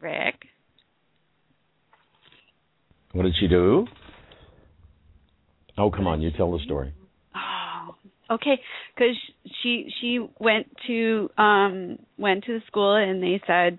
Rick. 0.00 0.36
What 3.12 3.24
did 3.24 3.34
she 3.40 3.48
do? 3.48 3.86
Oh, 5.76 5.90
come 5.90 6.06
on, 6.06 6.20
you 6.20 6.30
tell 6.30 6.52
the 6.52 6.62
story. 6.64 6.92
Oh, 7.34 7.94
okay. 8.34 8.60
Because 8.94 9.16
she 9.62 9.90
she 10.00 10.20
went 10.38 10.66
to 10.86 11.30
um 11.38 11.98
went 12.18 12.44
to 12.44 12.58
the 12.58 12.64
school 12.66 12.94
and 12.94 13.22
they 13.22 13.40
said 13.46 13.78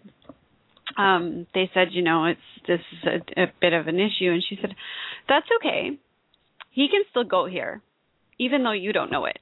um 0.97 1.47
they 1.53 1.69
said 1.73 1.89
you 1.91 2.01
know 2.01 2.26
it's 2.26 2.39
this 2.68 2.80
is 2.93 3.09
a, 3.38 3.41
a 3.43 3.45
bit 3.59 3.73
of 3.73 3.88
an 3.88 3.95
issue 3.99 4.31
and 4.31 4.43
she 4.47 4.57
said 4.61 4.76
that's 5.27 5.47
okay. 5.57 5.91
He 6.72 6.88
can 6.88 7.01
still 7.09 7.26
go 7.26 7.45
here, 7.47 7.81
even 8.39 8.63
though 8.63 8.72
you 8.72 8.93
don't 8.93 9.11
know 9.11 9.26
it. 9.26 9.39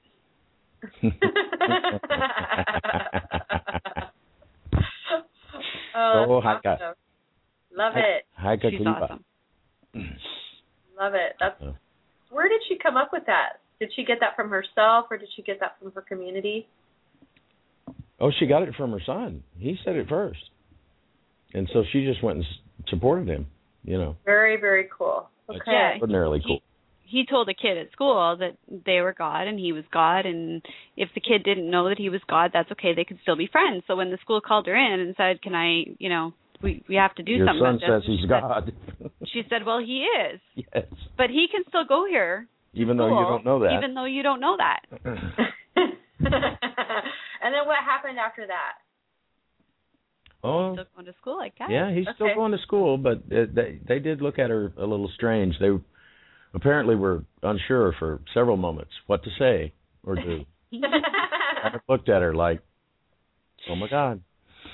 oh, 5.95 6.25
Oh, 6.27 6.41
that's 6.43 6.63
Heike. 6.63 6.79
awesome. 6.79 6.95
Love 7.75 7.93
it. 7.95 8.25
Heike 8.33 8.61
She's 8.71 8.79
Kliva. 8.81 9.01
awesome. 9.03 9.23
Love 10.97 11.13
it. 11.13 11.35
That's 11.39 11.61
Oh. 11.61 11.75
where 12.29 12.49
did 12.49 12.61
she 12.67 12.77
come 12.77 12.97
up 12.97 13.11
with 13.13 13.25
that? 13.27 13.59
Did 13.79 13.91
she 13.95 14.03
get 14.03 14.19
that 14.19 14.35
from 14.35 14.49
herself 14.49 15.05
or 15.09 15.17
did 15.17 15.29
she 15.35 15.41
get 15.41 15.59
that 15.61 15.79
from 15.79 15.91
her 15.93 16.01
community? 16.01 16.67
Oh, 18.19 18.31
she 18.31 18.45
got 18.47 18.63
it 18.63 18.75
from 18.75 18.91
her 18.91 18.99
son. 19.05 19.43
He 19.57 19.77
said 19.85 19.95
it 19.95 20.09
first, 20.09 20.49
and 21.53 21.69
so 21.73 21.83
she 21.91 22.05
just 22.05 22.23
went 22.23 22.37
and 22.37 22.45
supported 22.87 23.27
him. 23.27 23.47
You 23.83 23.97
know, 23.97 24.15
Very, 24.25 24.57
very 24.59 24.87
cool. 24.95 25.29
That's 25.47 25.61
Okay. 25.61 25.97
ordinarily 26.01 26.41
cool. 26.45 26.59
he 27.03 27.25
told 27.25 27.47
a 27.49 27.53
kid 27.53 27.77
at 27.77 27.91
school 27.91 28.35
that 28.39 28.57
they 28.85 28.99
were 29.01 29.13
God 29.17 29.47
and 29.47 29.57
he 29.57 29.71
was 29.71 29.83
God 29.91 30.25
and 30.25 30.61
if 30.97 31.09
the 31.15 31.21
kid 31.21 31.43
didn't 31.43 31.69
know 31.71 31.87
that 31.89 31.97
he 31.97 32.09
was 32.09 32.21
God, 32.29 32.51
that's 32.53 32.69
okay. 32.73 32.93
They 32.93 33.05
could 33.05 33.19
still 33.23 33.37
be 33.37 33.47
friends. 33.47 33.83
So 33.87 33.95
when 33.95 34.11
the 34.11 34.17
school 34.21 34.41
called 34.41 34.67
her 34.67 34.75
in 34.75 34.99
and 34.99 35.15
said, 35.15 35.41
"Can 35.41 35.55
I, 35.55 35.85
you 35.97 36.09
know, 36.09 36.33
we 36.61 36.83
we 36.89 36.95
have 36.95 37.15
to 37.15 37.23
do 37.23 37.31
Your 37.31 37.47
something 37.47 37.63
son 37.65 37.79
says 37.81 38.03
he's 38.05 38.19
she 38.19 38.27
said- 38.27 38.41
God. 38.41 38.73
She 39.33 39.41
said, 39.49 39.65
"Well, 39.65 39.79
he 39.79 40.03
is, 40.05 40.39
yes, 40.55 40.85
but 41.17 41.29
he 41.29 41.47
can 41.51 41.63
still 41.69 41.85
go 41.85 42.05
here, 42.05 42.47
even 42.73 42.97
though 42.97 43.07
you 43.07 43.25
don't 43.25 43.45
know 43.45 43.59
that. 43.59 43.71
even 43.77 43.93
though 43.95 44.05
you 44.05 44.21
don't 44.23 44.39
know 44.41 44.57
that." 44.57 44.81
and 45.05 45.93
then 47.53 47.65
what 47.65 47.77
happened 47.85 48.19
after 48.19 48.45
that? 48.47 48.73
Oh, 50.43 50.73
Still 50.73 50.85
going 50.95 51.05
to 51.05 51.13
school, 51.21 51.39
I 51.39 51.49
guess. 51.49 51.67
yeah, 51.69 51.91
he's 51.93 52.05
still 52.15 52.33
going 52.35 52.51
to 52.51 52.57
school, 52.59 52.97
but 52.97 53.17
uh, 53.31 53.45
they 53.53 53.79
they 53.87 53.99
did 53.99 54.21
look 54.21 54.39
at 54.39 54.49
her 54.49 54.71
a 54.77 54.85
little 54.85 55.09
strange. 55.15 55.55
They 55.59 55.69
apparently 56.53 56.95
were 56.95 57.23
unsure 57.43 57.93
for 57.99 58.19
several 58.33 58.57
moments 58.57 58.91
what 59.07 59.23
to 59.23 59.29
say 59.37 59.73
or 60.05 60.15
do. 60.15 60.45
Kind 61.61 61.75
of 61.75 61.81
looked 61.89 62.09
at 62.09 62.21
her 62.21 62.33
like, 62.33 62.61
"Oh 63.69 63.75
my 63.75 63.87
God, 63.89 64.21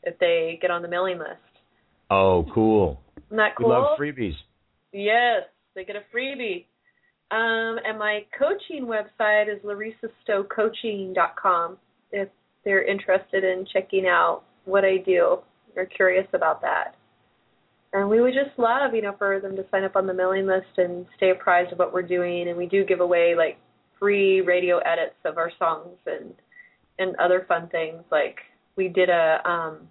if 0.03 0.17
they 0.19 0.57
get 0.61 0.71
on 0.71 0.81
the 0.81 0.87
mailing 0.87 1.17
list. 1.17 1.31
oh, 2.11 2.45
cool! 2.53 3.01
Isn't 3.27 3.37
that 3.37 3.53
We 3.57 3.63
cool? 3.65 3.71
love 3.71 3.97
freebies. 3.99 4.35
Yes, 4.91 5.43
they 5.75 5.83
get 5.85 5.95
a 5.95 6.03
freebie. 6.15 6.65
Um, 7.33 7.79
and 7.83 7.97
my 7.97 8.25
coaching 8.37 8.85
website 8.85 9.51
is 9.51 9.59
larissastowecoaching.com 9.63 11.77
if 12.11 12.29
they're 12.63 12.85
interested 12.85 13.43
in 13.43 13.65
checking 13.73 14.05
out 14.05 14.43
what 14.65 14.85
I 14.85 14.97
do 14.97 15.39
or 15.75 15.87
curious 15.87 16.27
about 16.33 16.61
that. 16.61 16.95
and 17.93 18.07
we 18.09 18.21
would 18.21 18.35
just 18.35 18.59
love, 18.59 18.93
you 18.93 19.01
know, 19.01 19.15
for 19.17 19.39
them 19.39 19.55
to 19.55 19.65
sign 19.71 19.83
up 19.83 19.95
on 19.95 20.05
the 20.05 20.13
mailing 20.13 20.45
list 20.45 20.77
and 20.77 21.07
stay 21.17 21.31
apprised 21.31 21.71
of 21.71 21.79
what 21.79 21.91
we're 21.93 22.03
doing. 22.03 22.49
And 22.49 22.57
we 22.57 22.67
do 22.67 22.85
give 22.85 22.99
away 22.99 23.33
like 23.35 23.57
free 23.99 24.41
radio 24.41 24.77
edits 24.79 25.15
of 25.25 25.37
our 25.37 25.51
songs 25.57 25.97
and 26.05 26.33
and 26.99 27.15
other 27.15 27.45
fun 27.47 27.67
things. 27.69 28.03
Like 28.11 28.37
we 28.75 28.89
did 28.89 29.09
a 29.09 29.39
um 29.49 29.87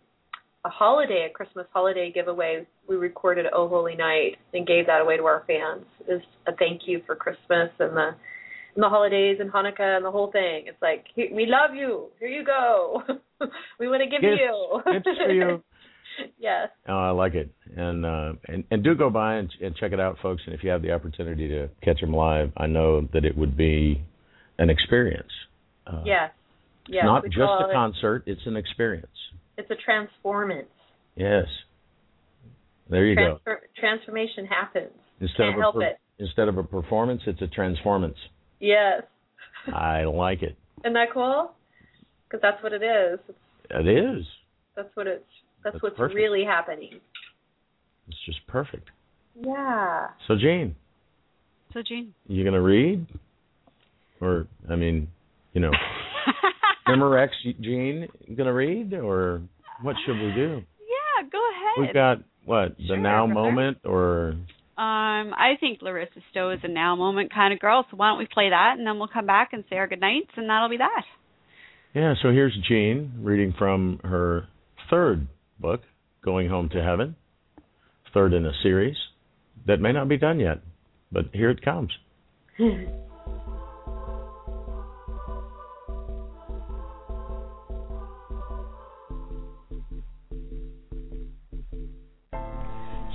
a 0.65 0.69
holiday, 0.69 1.27
a 1.29 1.33
Christmas 1.33 1.67
holiday 1.73 2.13
giveaway. 2.13 2.67
We 2.89 2.97
recorded 2.97 3.47
"Oh 3.53 3.69
Holy 3.69 3.97
Night" 3.97 4.37
and 4.53 4.67
gave 4.67 4.87
that 4.87 5.01
away 5.01 5.17
to 5.17 5.25
our 5.25 5.45
fans 5.47 5.85
as 6.13 6.21
a 6.47 6.55
thank 6.57 6.83
you 6.87 7.03
for 7.07 7.17
Christmas 7.17 7.71
and 7.79 7.97
the 7.97 8.11
and 8.75 8.83
the 8.83 8.89
holidays 8.89 9.39
and 9.41 9.51
Hanukkah 9.53 9.97
and 9.97 10.05
the 10.05 10.11
whole 10.11 10.31
thing. 10.31 10.65
It's 10.67 10.81
like 10.81 11.07
we 11.17 11.47
love 11.47 11.75
you. 11.75 12.09
Here 12.21 12.29
you 12.29 12.45
go. 12.45 13.03
we 13.81 13.89
want 13.89 14.03
to 14.03 14.09
give 14.09 14.21
Gifts. 14.21 14.41
you. 14.41 14.81
Gifts 14.93 15.19
for 15.25 15.33
you. 15.33 15.63
yes. 16.39 16.69
Oh, 16.89 16.95
I 16.95 17.11
like 17.11 17.35
it, 17.35 17.51
and 17.77 18.07
uh, 18.07 18.33
and 18.47 18.65
and 18.71 18.85
do 18.85 18.95
go 18.95 19.11
by 19.11 19.37
and, 19.37 19.51
and 19.61 19.75
check 19.77 19.93
it 19.93 20.01
out, 20.01 20.17
folks. 20.23 20.43
And 20.47 20.55
if 20.55 20.63
you 20.63 20.71
have 20.71 20.83
the 20.83 20.93
opportunity 20.93 21.49
to 21.49 21.69
catch 21.83 22.01
them 22.01 22.15
live, 22.15 22.53
I 22.57 22.67
know 22.67 23.09
that 23.13 23.25
it 23.25 23.37
would 23.37 23.57
be 23.57 24.03
an 24.59 24.71
experience. 24.71 25.33
Uh, 25.87 26.03
Yes. 26.05 26.31
Yes. 26.89 27.05
not 27.05 27.25
just 27.25 27.39
a 27.39 27.71
it- 27.71 27.73
concert; 27.73 28.25
it's 28.27 28.43
an 28.47 28.57
experience. 28.57 29.07
It's 29.59 29.71
a 29.71 29.75
transformance. 29.77 30.69
Yes. 31.17 31.45
There 32.89 33.07
you 33.07 33.17
go. 33.17 33.39
Transformation 33.79 34.47
happens. 34.47 34.93
Instead 35.21 35.37
Can't 35.45 35.55
of 35.55 35.59
a 35.59 35.61
help 35.63 35.75
per- 35.77 35.83
it. 35.83 35.99
instead 36.19 36.49
of 36.49 36.59
a 36.59 36.63
performance, 36.65 37.23
it's 37.27 37.41
a 37.43 37.47
transformance. 37.47 38.17
Yes. 38.61 39.03
I 39.73 40.05
like 40.05 40.43
it. 40.43 40.57
Isn't 40.85 40.95
that 40.95 41.09
cool? 41.13 41.53
Because 42.29 42.41
that's 42.43 42.63
what 42.63 42.73
it 42.73 42.83
is. 42.83 43.21
It's, 43.29 43.39
It 43.71 43.89
is. 43.89 44.25
that's 44.77 44.89
what 44.95 45.07
it's. 45.07 45.23
That's, 45.63 45.75
That's 45.75 45.83
what's 45.83 45.97
perfect. 45.97 46.17
really 46.17 46.45
happening. 46.45 46.99
It's 48.09 48.17
just 48.27 48.45
perfect. 48.49 48.89
Yeah. 49.41 50.09
So, 50.27 50.35
Jean, 50.37 50.75
So, 51.73 51.83
Jean. 51.87 52.13
you 52.27 52.43
gonna 52.45 52.61
read, 52.61 53.07
or 54.21 54.49
I 54.69 54.75
mean, 54.75 55.07
you 55.53 55.61
know, 55.61 55.71
Memorex 56.97 57.29
Jean 57.61 58.09
gonna 58.37 58.53
read, 58.53 58.95
or 58.95 59.43
what 59.83 59.97
should 60.05 60.17
we 60.17 60.33
do? 60.35 60.63
Yeah, 60.81 61.29
go 61.31 61.39
ahead. 61.51 61.79
We've 61.87 61.95
got 61.95 62.19
what 62.45 62.77
the 62.77 62.85
Sure, 62.89 62.97
now 62.97 63.27
Professor. 63.27 63.35
moment, 63.43 63.79
or 63.85 64.35
Um, 64.79 65.35
I 65.37 65.57
think 65.61 65.81
Larissa 65.83 66.21
Stowe 66.31 66.51
is 66.51 66.61
a 66.65 66.69
now 66.69 66.97
moment 66.97 67.33
kind 67.33 67.53
of 67.53 67.61
girl, 67.61 67.85
so 67.91 67.97
why 67.97 68.09
don't 68.09 68.19
we 68.19 68.27
play 68.27 68.51
that 68.51 68.75
and 68.79 68.87
then 68.87 68.99
we'll 68.99 69.09
come 69.09 69.27
back 69.27 69.53
and 69.53 69.65
say 69.71 69.77
our 69.77 69.87
goodnights, 69.87 70.31
and 70.37 70.49
that'll 70.49 70.69
be 70.69 70.79
that. 70.79 71.05
yeah. 71.95 72.15
So 72.23 72.31
here's 72.31 72.57
Jean 72.69 73.13
reading 73.21 73.53
from 73.59 74.01
her 74.05 74.49
third 74.91 75.27
book, 75.61 75.83
Going 76.25 76.49
Home 76.49 76.69
to 76.71 76.83
Heaven, 76.83 77.17
third 78.15 78.33
in 78.33 78.47
a 78.47 78.53
series 78.63 78.97
that 79.67 79.81
may 79.81 79.93
not 79.93 80.09
be 80.09 80.17
done 80.17 80.41
yet, 80.41 80.59
but 81.13 81.27
here 81.33 81.51
it 81.51 81.63
comes. 81.63 81.91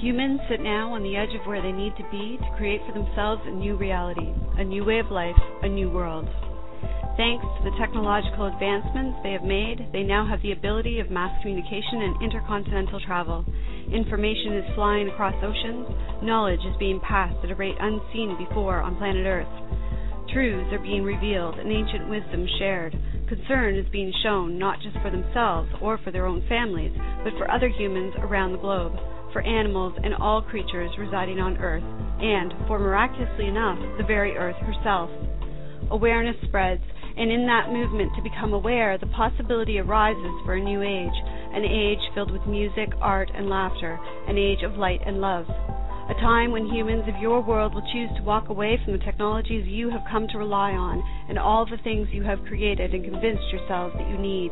Humans 0.08 0.40
sit 0.48 0.62
now 0.62 0.96
on 0.96 1.04
the 1.04 1.18
edge 1.20 1.36
of 1.36 1.46
where 1.46 1.62
they 1.62 1.76
need 1.76 1.92
to 1.98 2.08
be 2.10 2.40
to 2.40 2.56
create 2.56 2.80
for 2.88 2.94
themselves 2.96 3.42
a 3.44 3.52
new 3.52 3.76
reality, 3.76 4.32
a 4.56 4.64
new 4.64 4.86
way 4.86 5.00
of 5.00 5.12
life, 5.12 5.36
a 5.64 5.68
new 5.68 5.92
world. 5.92 6.24
Thanks 7.20 7.44
to 7.44 7.62
the 7.68 7.76
technological 7.76 8.48
advancements 8.48 9.20
they 9.20 9.36
have 9.36 9.44
made, 9.44 9.92
they 9.92 10.08
now 10.08 10.24
have 10.24 10.42
the 10.42 10.54
ability 10.54 11.02
of 11.02 11.12
mass 11.12 11.36
communication 11.44 12.08
and 12.08 12.24
intercontinental 12.24 13.02
travel. 13.04 13.44
Information 13.92 14.56
is 14.56 14.76
flying 14.76 15.10
across 15.10 15.36
oceans, 15.44 15.92
knowledge 16.24 16.64
is 16.64 16.80
being 16.80 17.02
passed 17.04 17.44
at 17.44 17.52
a 17.52 17.56
rate 17.60 17.76
unseen 17.76 18.40
before 18.40 18.80
on 18.80 18.96
planet 18.96 19.28
Earth. 19.28 20.32
Truths 20.32 20.72
are 20.72 20.80
being 20.80 21.04
revealed 21.04 21.60
and 21.60 21.68
ancient 21.68 22.08
wisdom 22.08 22.48
shared. 22.60 22.96
Concern 23.28 23.76
is 23.76 23.92
being 23.92 24.14
shown 24.24 24.58
not 24.58 24.80
just 24.80 24.96
for 25.04 25.12
themselves 25.12 25.68
or 25.82 26.00
for 26.00 26.12
their 26.12 26.28
own 26.28 26.48
families, 26.48 26.96
but 27.26 27.36
for 27.36 27.52
other 27.52 27.68
humans 27.68 28.14
around 28.24 28.54
the 28.54 28.64
globe, 28.64 28.96
for 29.34 29.42
animals 29.42 29.94
and 30.04 30.14
all 30.16 30.42
creatures 30.42 30.92
residing 30.98 31.40
on 31.40 31.58
Earth, 31.58 31.84
and, 32.22 32.54
for 32.68 32.80
miraculously 32.80 33.48
enough, 33.48 33.78
the 33.98 34.04
very 34.04 34.38
Earth 34.38 34.58
herself. 34.58 35.10
Awareness 35.92 36.36
spreads, 36.48 36.84
and 37.18 37.32
in 37.32 37.48
that 37.48 37.72
movement 37.72 38.12
to 38.16 38.22
become 38.22 38.54
aware, 38.54 38.98
the 38.98 39.08
possibility 39.08 39.80
arises 39.80 40.34
for 40.46 40.56
a 40.56 40.64
new 40.64 40.82
age, 40.82 41.18
an 41.54 41.66
age 41.66 42.02
filled 42.14 42.32
with 42.32 42.46
music, 42.46 42.90
art, 43.02 43.32
and 43.34 43.50
laughter, 43.50 44.00
an 44.28 44.38
age 44.38 44.64
of 44.64 44.78
light 44.78 45.02
and 45.06 45.20
love. 45.20 45.46
A 46.10 46.14
time 46.22 46.52
when 46.52 46.70
humans 46.70 47.04
of 47.08 47.22
your 47.22 47.42
world 47.42 47.74
will 47.74 47.86
choose 47.92 48.10
to 48.16 48.24
walk 48.24 48.48
away 48.48 48.80
from 48.84 48.94
the 48.94 49.04
technologies 49.04 49.68
you 49.68 49.90
have 49.90 50.08
come 50.10 50.28
to 50.30 50.38
rely 50.38 50.72
on 50.72 51.04
and 51.28 51.38
all 51.38 51.66
the 51.66 51.76
things 51.84 52.08
you 52.12 52.24
have 52.24 52.46
created 52.48 52.94
and 52.94 53.04
convinced 53.04 53.44
yourselves 53.52 53.94
that 53.98 54.08
you 54.10 54.18
need. 54.18 54.52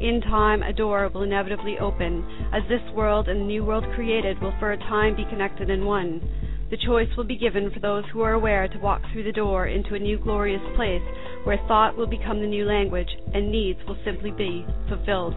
In 0.00 0.22
time, 0.22 0.62
a 0.62 0.72
door 0.72 1.10
will 1.12 1.24
inevitably 1.24 1.78
open, 1.78 2.24
as 2.54 2.62
this 2.68 2.80
world 2.94 3.28
and 3.28 3.42
the 3.42 3.44
new 3.44 3.62
world 3.62 3.84
created 3.94 4.40
will 4.40 4.54
for 4.58 4.72
a 4.72 4.78
time 4.78 5.14
be 5.14 5.26
connected 5.26 5.68
in 5.68 5.84
one. 5.84 6.22
The 6.70 6.78
choice 6.78 7.14
will 7.18 7.24
be 7.24 7.36
given 7.36 7.70
for 7.70 7.80
those 7.80 8.04
who 8.10 8.22
are 8.22 8.32
aware 8.32 8.66
to 8.66 8.78
walk 8.78 9.02
through 9.12 9.24
the 9.24 9.32
door 9.32 9.66
into 9.66 9.94
a 9.94 9.98
new 9.98 10.16
glorious 10.16 10.62
place 10.74 11.02
where 11.44 11.58
thought 11.68 11.98
will 11.98 12.06
become 12.06 12.40
the 12.40 12.46
new 12.46 12.64
language 12.64 13.10
and 13.34 13.52
needs 13.52 13.78
will 13.86 13.98
simply 14.02 14.30
be 14.30 14.64
fulfilled. 14.88 15.34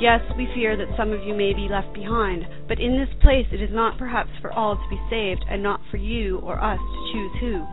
Yes, 0.00 0.22
we 0.38 0.48
fear 0.54 0.78
that 0.78 0.96
some 0.96 1.12
of 1.12 1.22
you 1.22 1.34
may 1.34 1.52
be 1.52 1.68
left 1.68 1.92
behind, 1.92 2.46
but 2.66 2.80
in 2.80 2.96
this 2.96 3.14
place 3.20 3.46
it 3.52 3.60
is 3.60 3.70
not 3.70 3.98
perhaps 3.98 4.30
for 4.40 4.50
all 4.50 4.76
to 4.76 4.88
be 4.88 4.98
saved 5.10 5.44
and 5.50 5.62
not 5.62 5.82
for 5.90 5.98
you 5.98 6.38
or 6.38 6.58
us 6.64 6.78
to 6.78 7.12
choose 7.12 7.32
who. 7.40 7.66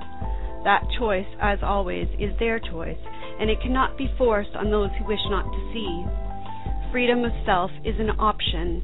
That 0.68 0.84
choice, 1.00 1.26
as 1.40 1.60
always, 1.64 2.10
is 2.20 2.38
their 2.40 2.60
choice, 2.60 3.00
and 3.40 3.50
it 3.50 3.62
cannot 3.62 3.98
be 3.98 4.12
forced 4.18 4.54
on 4.54 4.70
those 4.70 4.90
who 5.00 5.08
wish 5.08 5.24
not 5.30 5.46
to 5.46 5.72
see. 5.72 6.04
Freedom 6.92 7.24
of 7.24 7.32
self 7.46 7.72
is 7.86 7.96
an 8.00 8.10
option. 8.20 8.84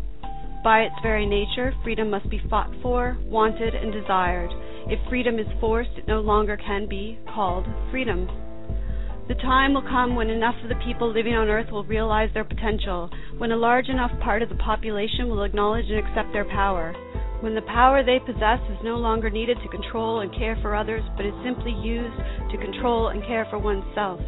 By 0.64 0.84
its 0.84 0.96
very 1.04 1.26
nature, 1.26 1.74
freedom 1.84 2.10
must 2.10 2.30
be 2.30 2.40
fought 2.50 2.72
for, 2.82 3.18
wanted, 3.26 3.76
and 3.76 3.92
desired. 3.92 4.50
If 4.88 4.98
freedom 5.10 5.38
is 5.40 5.60
forced, 5.60 5.90
it 5.98 6.08
no 6.08 6.22
longer 6.22 6.56
can 6.56 6.88
be 6.88 7.20
called 7.36 7.68
freedom. 7.92 8.30
The 9.28 9.36
time 9.36 9.74
will 9.74 9.82
come 9.82 10.16
when 10.16 10.30
enough 10.30 10.56
of 10.64 10.70
the 10.70 10.82
people 10.86 11.12
living 11.12 11.36
on 11.36 11.50
earth 11.50 11.70
will 11.70 11.84
realize 11.84 12.30
their 12.34 12.46
potential, 12.46 13.10
when 13.40 13.52
a 13.52 13.58
large 13.58 13.90
enough 13.90 14.18
part 14.22 14.42
of 14.42 14.48
the 14.48 14.56
population 14.56 15.28
will 15.28 15.44
acknowledge 15.44 15.90
and 15.90 16.00
accept 16.00 16.32
their 16.32 16.46
power, 16.46 16.96
when 17.44 17.56
the 17.56 17.68
power 17.68 18.06
they 18.06 18.24
possess 18.24 18.64
is 18.72 18.80
no 18.86 18.96
longer 18.96 19.30
needed 19.30 19.58
to 19.62 19.68
control 19.68 20.22
and 20.22 20.32
care 20.34 20.58
for 20.62 20.74
others, 20.74 21.04
but 21.18 21.26
is 21.26 21.36
simply 21.44 21.76
used 21.76 22.16
to 22.50 22.58
control 22.58 23.10
and 23.10 23.22
care 23.28 23.46
for 23.50 23.60
oneself. 23.60 24.22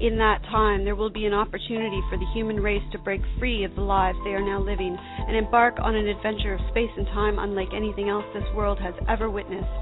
In 0.00 0.18
that 0.18 0.42
time, 0.50 0.84
there 0.84 0.96
will 0.96 1.10
be 1.10 1.24
an 1.24 1.34
opportunity 1.34 2.02
for 2.10 2.18
the 2.18 2.26
human 2.34 2.58
race 2.58 2.82
to 2.90 2.98
break 2.98 3.22
free 3.38 3.62
of 3.62 3.76
the 3.76 3.80
lives 3.86 4.18
they 4.24 4.34
are 4.34 4.42
now 4.42 4.58
living 4.58 4.98
and 4.98 5.36
embark 5.36 5.78
on 5.78 5.94
an 5.94 6.08
adventure 6.08 6.54
of 6.54 6.60
space 6.70 6.90
and 6.96 7.06
time 7.06 7.38
unlike 7.38 7.70
anything 7.72 8.08
else 8.08 8.24
this 8.34 8.50
world 8.56 8.80
has 8.80 8.94
ever 9.08 9.30
witnessed. 9.30 9.78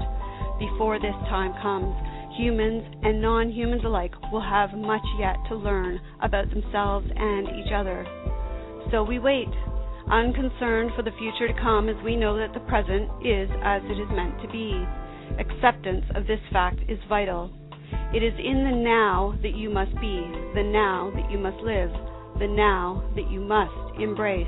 Before 0.59 0.99
this 0.99 1.17
time 1.33 1.57
comes, 1.61 1.97
humans 2.37 2.85
and 3.01 3.19
non 3.19 3.49
humans 3.49 3.81
alike 3.85 4.13
will 4.31 4.45
have 4.45 4.77
much 4.77 5.05
yet 5.17 5.37
to 5.49 5.55
learn 5.55 5.99
about 6.21 6.49
themselves 6.51 7.07
and 7.09 7.49
each 7.57 7.73
other. 7.73 8.05
So 8.91 9.01
we 9.01 9.17
wait, 9.17 9.49
unconcerned 10.09 10.91
for 10.95 11.03
the 11.03 11.15
future 11.19 11.47
to 11.47 11.59
come 11.61 11.89
as 11.89 11.95
we 12.03 12.15
know 12.15 12.37
that 12.37 12.53
the 12.53 12.65
present 12.67 13.09
is 13.25 13.49
as 13.63 13.81
it 13.85 13.99
is 13.99 14.09
meant 14.11 14.39
to 14.41 14.47
be. 14.49 14.85
Acceptance 15.39 16.05
of 16.15 16.27
this 16.27 16.39
fact 16.51 16.79
is 16.87 16.97
vital. 17.09 17.51
It 18.13 18.23
is 18.23 18.33
in 18.39 18.63
the 18.63 18.75
now 18.75 19.37
that 19.41 19.55
you 19.55 19.69
must 19.69 19.93
be, 19.99 20.23
the 20.55 20.63
now 20.63 21.11
that 21.15 21.29
you 21.29 21.37
must 21.37 21.57
live, 21.57 21.91
the 22.39 22.47
now 22.47 23.03
that 23.15 23.29
you 23.29 23.41
must 23.41 23.99
embrace. 23.99 24.47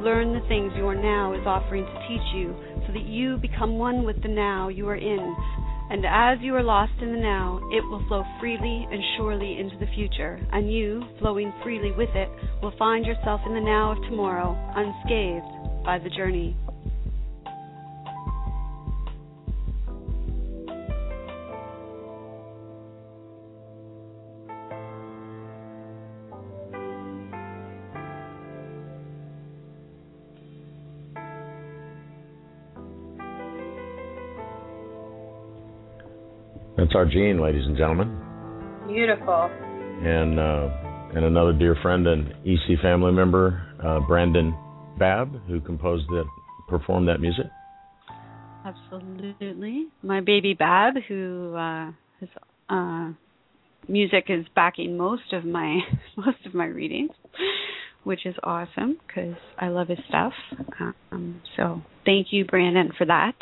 Learn 0.00 0.32
the 0.32 0.46
things 0.48 0.72
your 0.76 0.94
now 0.94 1.34
is 1.34 1.46
offering 1.46 1.84
to 1.84 2.08
teach 2.08 2.34
you 2.34 2.54
so 2.86 2.92
that 2.92 3.06
you 3.06 3.36
become 3.36 3.78
one 3.78 4.04
with 4.04 4.20
the 4.22 4.28
now 4.28 4.68
you 4.68 4.88
are 4.88 4.96
in. 4.96 5.36
And 5.90 6.04
as 6.06 6.38
you 6.40 6.54
are 6.56 6.62
lost 6.62 6.92
in 7.00 7.12
the 7.12 7.18
now, 7.18 7.60
it 7.70 7.84
will 7.88 8.02
flow 8.08 8.24
freely 8.40 8.88
and 8.90 9.02
surely 9.16 9.58
into 9.58 9.76
the 9.78 9.90
future, 9.94 10.40
and 10.52 10.72
you, 10.72 11.04
flowing 11.18 11.52
freely 11.62 11.92
with 11.92 12.08
it, 12.14 12.28
will 12.62 12.74
find 12.78 13.04
yourself 13.04 13.40
in 13.46 13.54
the 13.54 13.60
now 13.60 13.92
of 13.92 13.98
tomorrow, 14.08 14.56
unscathed 14.74 15.84
by 15.84 15.98
the 15.98 16.10
journey. 16.10 16.56
That's 36.94 37.06
our 37.06 37.12
Jean, 37.12 37.40
ladies 37.42 37.66
and 37.66 37.76
gentlemen, 37.76 38.16
Beautiful. 38.86 39.50
and 40.04 40.38
uh, 40.38 40.68
and 41.16 41.24
another 41.24 41.52
dear 41.52 41.76
friend 41.82 42.06
and 42.06 42.28
EC 42.46 42.80
family 42.80 43.10
member, 43.10 43.66
uh, 43.84 43.98
Brandon 44.06 44.56
Bab, 44.96 45.44
who 45.48 45.60
composed 45.60 46.06
that, 46.10 46.24
performed 46.68 47.08
that 47.08 47.20
music. 47.20 47.46
Absolutely. 48.64 49.86
My 50.04 50.20
baby 50.20 50.54
Bab, 50.54 50.94
who 51.08 51.56
uh, 51.56 51.90
his 52.20 52.28
uh, 52.68 53.10
music 53.88 54.26
is 54.28 54.46
backing 54.54 54.96
most 54.96 55.32
of 55.32 55.44
my 55.44 55.80
most 56.16 56.46
of 56.46 56.54
my 56.54 56.66
readings, 56.66 57.10
which 58.04 58.24
is 58.24 58.36
awesome 58.44 58.98
because 59.04 59.34
I 59.58 59.66
love 59.66 59.88
his 59.88 59.98
stuff. 60.08 60.32
Um, 61.10 61.42
so 61.56 61.82
thank 62.04 62.28
you, 62.30 62.44
Brandon, 62.44 62.92
for 62.96 63.04
that. 63.04 63.34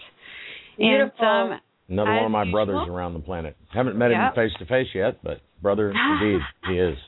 Beautiful. 0.79 1.13
And 1.21 1.53
um, 1.53 1.61
Another 1.93 2.11
As 2.11 2.17
one 2.17 2.25
of 2.25 2.31
my 2.33 2.43
usual. 2.45 2.53
brothers 2.65 2.89
around 2.89 3.13
the 3.15 3.21
planet. 3.21 3.55
Haven't 3.73 3.97
met 3.97 4.11
Yep. 4.11 4.19
him 4.19 4.35
face 4.35 4.59
to 4.59 4.65
face 4.65 4.89
yet, 4.95 5.19
but 5.23 5.41
brother 5.61 5.91
indeed 6.21 6.41
he 6.67 6.79
is. 6.79 6.99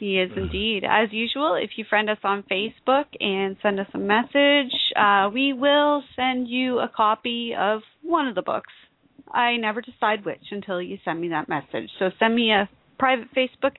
He 0.00 0.18
is 0.18 0.30
indeed. 0.36 0.82
As 0.84 1.12
usual, 1.12 1.54
if 1.54 1.70
you 1.78 1.84
friend 1.88 2.10
us 2.10 2.18
on 2.24 2.42
Facebook 2.42 3.04
and 3.20 3.56
send 3.62 3.78
us 3.80 3.86
a 3.94 3.98
message, 3.98 4.72
uh, 4.96 5.30
we 5.32 5.52
will 5.54 6.02
send 6.16 6.48
you 6.48 6.80
a 6.80 6.88
copy 6.94 7.54
of 7.58 7.80
one 8.02 8.26
of 8.26 8.34
the 8.34 8.42
books. 8.42 8.72
I 9.32 9.56
never 9.56 9.80
decide 9.80 10.24
which 10.26 10.42
until 10.50 10.82
you 10.82 10.98
send 11.04 11.20
me 11.20 11.28
that 11.28 11.48
message. 11.48 11.88
So 11.98 12.10
send 12.18 12.34
me 12.34 12.50
a 12.50 12.68
private 12.98 13.28
Facebook 13.34 13.76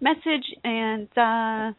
message 0.00 0.46
and 0.64 1.08
uh, 1.18 1.72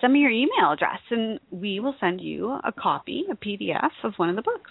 send 0.00 0.12
me 0.14 0.20
your 0.20 0.30
email 0.30 0.72
address, 0.72 1.00
and 1.10 1.38
we 1.52 1.78
will 1.78 1.94
send 2.00 2.20
you 2.22 2.50
a 2.64 2.72
copy, 2.72 3.24
a 3.30 3.36
PDF 3.36 3.90
of 4.02 4.14
one 4.16 4.30
of 4.30 4.34
the 4.36 4.42
books. 4.42 4.70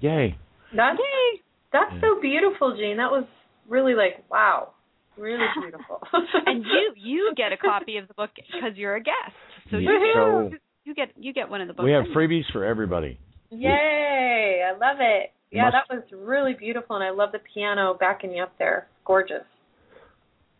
Yay. 0.00 0.36
That's 0.74 0.98
Yay! 0.98 1.40
that's 1.72 1.92
so 2.00 2.20
beautiful, 2.20 2.76
Jean. 2.76 2.96
That 2.96 3.10
was 3.10 3.24
really 3.68 3.94
like 3.94 4.24
wow, 4.30 4.72
really 5.16 5.44
beautiful. 5.60 6.00
and 6.46 6.64
you 6.64 6.92
you 6.96 7.32
get 7.36 7.52
a 7.52 7.56
copy 7.56 7.96
of 7.96 8.08
the 8.08 8.14
book 8.14 8.30
because 8.36 8.76
you're 8.76 8.96
a 8.96 9.02
guest. 9.02 9.34
So 9.70 9.78
you, 9.78 9.88
so 10.14 10.48
get, 10.50 10.60
you 10.84 10.94
get 10.94 11.08
you 11.16 11.32
get 11.32 11.48
one 11.48 11.60
of 11.60 11.68
the 11.68 11.74
books. 11.74 11.84
we 11.84 11.92
have 11.92 12.04
freebies 12.16 12.50
for 12.52 12.64
everybody. 12.64 13.18
Yay! 13.50 14.62
I 14.66 14.72
love 14.72 14.98
it. 15.00 15.32
Yeah, 15.50 15.64
Must- 15.64 15.74
that 15.88 15.94
was 15.94 16.04
really 16.12 16.54
beautiful, 16.54 16.96
and 16.96 17.04
I 17.04 17.10
love 17.10 17.32
the 17.32 17.40
piano 17.54 17.96
backing 17.98 18.32
you 18.32 18.42
up 18.42 18.56
there. 18.58 18.86
Gorgeous. 19.04 19.42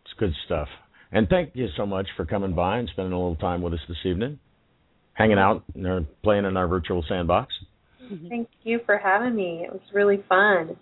It's 0.03 0.13
good 0.19 0.33
stuff. 0.45 0.67
And 1.13 1.27
thank 1.29 1.51
you 1.55 1.67
so 1.77 1.85
much 1.85 2.07
for 2.15 2.25
coming 2.25 2.53
by 2.55 2.77
and 2.77 2.89
spending 2.89 3.13
a 3.13 3.17
little 3.17 3.35
time 3.35 3.61
with 3.61 3.73
us 3.73 3.79
this 3.87 3.97
evening, 4.05 4.39
hanging 5.13 5.37
out 5.37 5.63
and 5.75 5.87
uh, 5.87 5.99
playing 6.23 6.45
in 6.45 6.55
our 6.57 6.67
virtual 6.67 7.03
sandbox. 7.07 7.53
Thank 8.29 8.49
you 8.63 8.79
for 8.85 8.97
having 8.97 9.35
me. 9.35 9.63
It 9.65 9.71
was 9.71 9.81
really 9.93 10.23
fun 10.27 10.75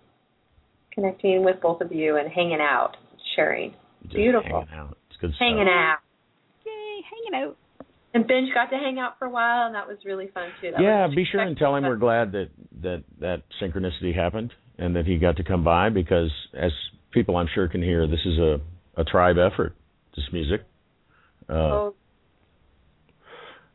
connecting 0.93 1.43
with 1.43 1.57
both 1.61 1.81
of 1.81 1.91
you 1.91 2.17
and 2.17 2.29
hanging 2.31 2.59
out, 2.61 2.97
sharing. 3.35 3.71
Just 4.03 4.15
Beautiful. 4.15 4.65
Hanging 4.69 4.73
out. 4.73 4.97
It's 5.09 5.19
good 5.21 5.31
Hanging 5.39 5.65
stuff. 5.65 5.73
out. 5.73 5.97
Yay, 6.65 7.01
hanging 7.33 7.47
out. 7.47 7.57
And 8.13 8.27
Benj 8.27 8.49
got 8.53 8.71
to 8.71 8.75
hang 8.77 8.97
out 8.97 9.19
for 9.19 9.25
a 9.25 9.29
while, 9.29 9.67
and 9.67 9.75
that 9.75 9.87
was 9.87 9.97
really 10.03 10.29
fun 10.33 10.49
too. 10.61 10.71
That 10.71 10.81
Yeah, 10.81 11.07
be 11.13 11.25
sure 11.31 11.41
and 11.41 11.55
tell 11.55 11.75
him 11.75 11.83
we're 11.83 11.95
glad 11.95 12.31
that 12.31 12.49
that 12.81 13.03
that 13.19 13.43
synchronicity 13.61 14.15
happened 14.15 14.51
and 14.79 14.95
that 14.95 15.05
he 15.05 15.17
got 15.19 15.37
to 15.37 15.43
come 15.43 15.63
by 15.63 15.89
because 15.89 16.31
as 16.57 16.71
people 17.11 17.35
I'm 17.37 17.47
sure 17.53 17.67
can 17.67 17.83
hear, 17.83 18.07
this 18.07 18.25
is 18.25 18.39
a 18.39 18.59
a 18.97 19.03
tribe 19.03 19.35
effort. 19.37 19.75
This 20.15 20.25
music. 20.33 20.61
Uh, 21.47 21.53
Oh, 21.53 21.95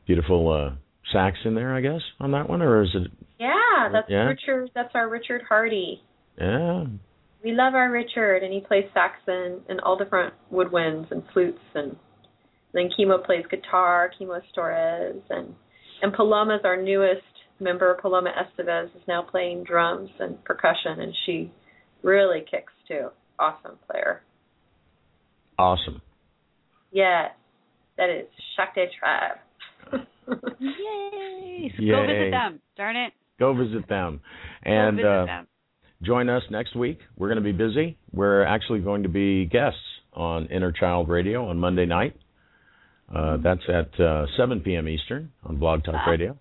beautiful 0.06 0.50
uh, 0.52 0.74
sax 1.12 1.38
in 1.44 1.54
there, 1.54 1.74
I 1.74 1.80
guess, 1.80 2.00
on 2.20 2.32
that 2.32 2.48
one, 2.48 2.62
or 2.62 2.82
is 2.82 2.90
it? 2.94 3.10
Yeah, 3.44 3.88
that's 3.92 4.08
Yeah. 4.10 4.24
Richard. 4.26 4.70
That's 4.74 4.94
our 4.94 5.08
Richard 5.08 5.42
Hardy. 5.48 6.02
Yeah, 6.38 6.84
We 7.42 7.52
love 7.52 7.74
our 7.74 7.90
Richard, 7.90 8.42
and 8.42 8.52
he 8.52 8.60
plays 8.60 8.84
saxophone 8.94 9.62
and 9.68 9.80
all 9.80 9.96
different 9.96 10.34
woodwinds 10.52 11.10
and 11.12 11.22
flutes, 11.32 11.60
and 11.74 11.96
then 12.72 12.88
Chemo 12.98 13.24
plays 13.24 13.44
guitar. 13.50 14.10
Chemo 14.18 14.40
Torres, 14.54 15.22
and 15.30 15.54
and 16.02 16.12
Paloma's 16.12 16.62
our 16.64 16.76
newest 16.80 17.22
member. 17.60 17.94
Paloma 18.02 18.30
Estevez 18.32 18.86
is 18.96 19.02
now 19.06 19.22
playing 19.22 19.64
drums 19.64 20.10
and 20.18 20.42
percussion, 20.44 21.00
and 21.00 21.14
she 21.24 21.52
really 22.02 22.40
kicks 22.50 22.72
too. 22.88 23.08
Awesome 23.38 23.78
player. 23.88 24.22
awesome. 25.58 26.00
Yes, 26.92 27.30
that 27.96 28.08
is 28.10 28.26
Shakti 28.56 28.86
Tribe. 28.98 29.38
Yay! 30.60 31.72
So 31.76 31.82
Yay. 31.82 31.90
go 31.92 32.06
visit 32.06 32.30
them. 32.30 32.60
Darn 32.76 32.96
it. 32.96 33.12
Go 33.38 33.54
visit 33.54 33.88
them, 33.88 34.20
Go 34.64 34.70
and 34.70 34.96
visit 34.96 35.08
uh, 35.08 35.26
them. 35.26 35.46
join 36.02 36.28
us 36.28 36.42
next 36.50 36.76
week. 36.76 36.98
We're 37.16 37.28
going 37.28 37.42
to 37.42 37.52
be 37.52 37.56
busy. 37.56 37.98
We're 38.12 38.44
actually 38.44 38.80
going 38.80 39.02
to 39.02 39.08
be 39.08 39.46
guests 39.46 39.78
on 40.12 40.46
Inner 40.46 40.70
Child 40.72 41.08
Radio 41.08 41.48
on 41.48 41.58
Monday 41.58 41.86
night. 41.86 42.16
Uh, 43.14 43.36
that's 43.42 43.60
at 43.68 43.98
uh, 44.00 44.26
7 44.36 44.60
p.m. 44.60 44.88
Eastern 44.88 45.30
on 45.44 45.56
Blog 45.56 45.84
Talk 45.84 45.94
Ah. 46.06 46.10
Radio. 46.10 46.38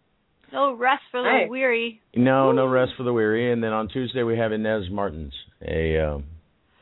No 0.51 0.75
rest 0.75 1.01
for 1.11 1.19
the 1.21 1.27
Nice. 1.29 1.49
weary. 1.49 1.99
No, 2.15 2.51
no 2.51 2.67
rest 2.67 2.91
for 2.95 3.01
the 3.03 3.11
weary. 3.11 3.51
And 3.51 3.63
then 3.63 3.73
on 3.73 3.87
Tuesday 3.89 4.21
we 4.21 4.37
have 4.37 4.51
Inez 4.51 4.83
Martins, 4.91 5.33
a, 5.67 5.97
uh, 5.99 6.19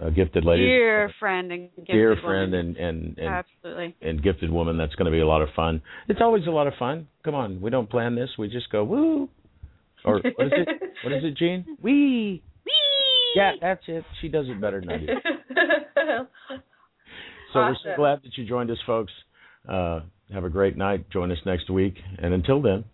a 0.08 0.12
gifted 0.12 0.44
lady, 0.44 0.66
Dear 0.66 1.10
friend 1.22 1.52
and 1.54 1.70
gifted 1.78 1.88
dear 1.96 2.10
woman. 2.10 2.24
friend, 2.24 2.54
and 2.54 2.76
and 2.78 3.18
and, 3.18 3.28
Absolutely. 3.28 3.96
and 4.02 4.22
gifted 4.22 4.52
woman. 4.52 4.76
That's 4.78 4.94
going 4.96 5.06
to 5.06 5.12
be 5.12 5.22
a 5.22 5.28
lot 5.28 5.42
of 5.42 5.50
fun. 5.56 5.82
It's 6.10 6.20
always 6.22 6.46
a 6.48 6.52
lot 6.52 6.68
of 6.68 6.74
fun. 6.78 7.08
Come 7.24 7.34
on, 7.36 7.62
we 7.62 7.70
don't 7.70 7.90
plan 7.90 8.16
this. 8.16 8.30
We 8.38 8.50
just 8.50 8.70
go 8.72 8.84
woo. 8.84 9.30
Or 10.06 10.22
what 10.36 10.48
is 10.48 10.54
it? 10.56 10.68
What 11.04 11.14
is 11.14 11.24
it, 11.24 11.36
Jean? 11.36 11.66
Wee. 11.82 12.44
Whee! 12.66 12.72
Yeah, 13.36 13.54
that's 13.60 13.82
it. 13.88 14.04
She 14.22 14.28
does 14.28 14.46
it 14.48 14.62
better 14.62 14.82
than 14.82 14.92
I 14.92 14.98
do. 14.98 15.08
So 17.54 17.60
we're 17.60 17.76
so 17.84 17.96
glad 17.98 18.22
that 18.24 18.38
you 18.38 18.46
joined 18.46 18.70
us, 18.72 18.78
folks. 18.86 19.12
Uh, 19.68 20.02
have 20.32 20.44
a 20.44 20.50
great 20.50 20.78
night. 20.78 21.10
Join 21.10 21.32
us 21.32 21.38
next 21.46 21.70
week. 21.70 21.96
And 22.20 22.34
until 22.34 22.62
then, 22.62 22.86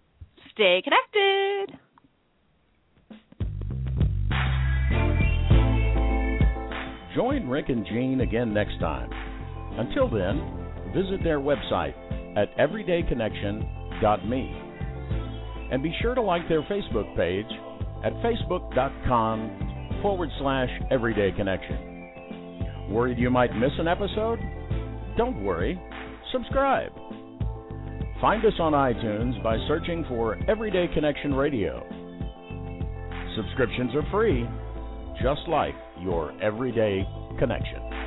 Stay 0.53 0.81
connected. 0.83 1.77
Join 7.15 7.47
Rick 7.47 7.69
and 7.69 7.85
Jean 7.85 8.21
again 8.21 8.51
next 8.53 8.79
time. 8.79 9.09
Until 9.77 10.09
then, 10.09 10.41
visit 10.95 11.23
their 11.23 11.39
website 11.39 11.93
at 12.35 12.55
everydayconnection.me. 12.57 14.66
And 15.71 15.83
be 15.83 15.93
sure 16.01 16.15
to 16.15 16.21
like 16.21 16.47
their 16.47 16.61
Facebook 16.63 17.15
page 17.15 17.45
at 18.03 18.13
facebook.com 18.23 19.99
forward 20.01 20.29
slash 20.39 20.69
everyday 20.91 21.31
connection. 21.31 22.89
Worried 22.89 23.17
you 23.17 23.29
might 23.29 23.53
miss 23.55 23.71
an 23.79 23.87
episode? 23.87 24.39
Don't 25.17 25.43
worry. 25.43 25.79
Subscribe. 26.31 26.91
Find 28.21 28.45
us 28.45 28.53
on 28.59 28.73
iTunes 28.73 29.41
by 29.43 29.57
searching 29.67 30.05
for 30.07 30.37
Everyday 30.49 30.87
Connection 30.93 31.33
Radio. 31.33 31.85
Subscriptions 33.35 33.91
are 33.93 34.09
free, 34.09 34.47
just 35.21 35.41
like 35.47 35.75
your 36.01 36.31
everyday 36.41 37.05
connection. 37.37 38.06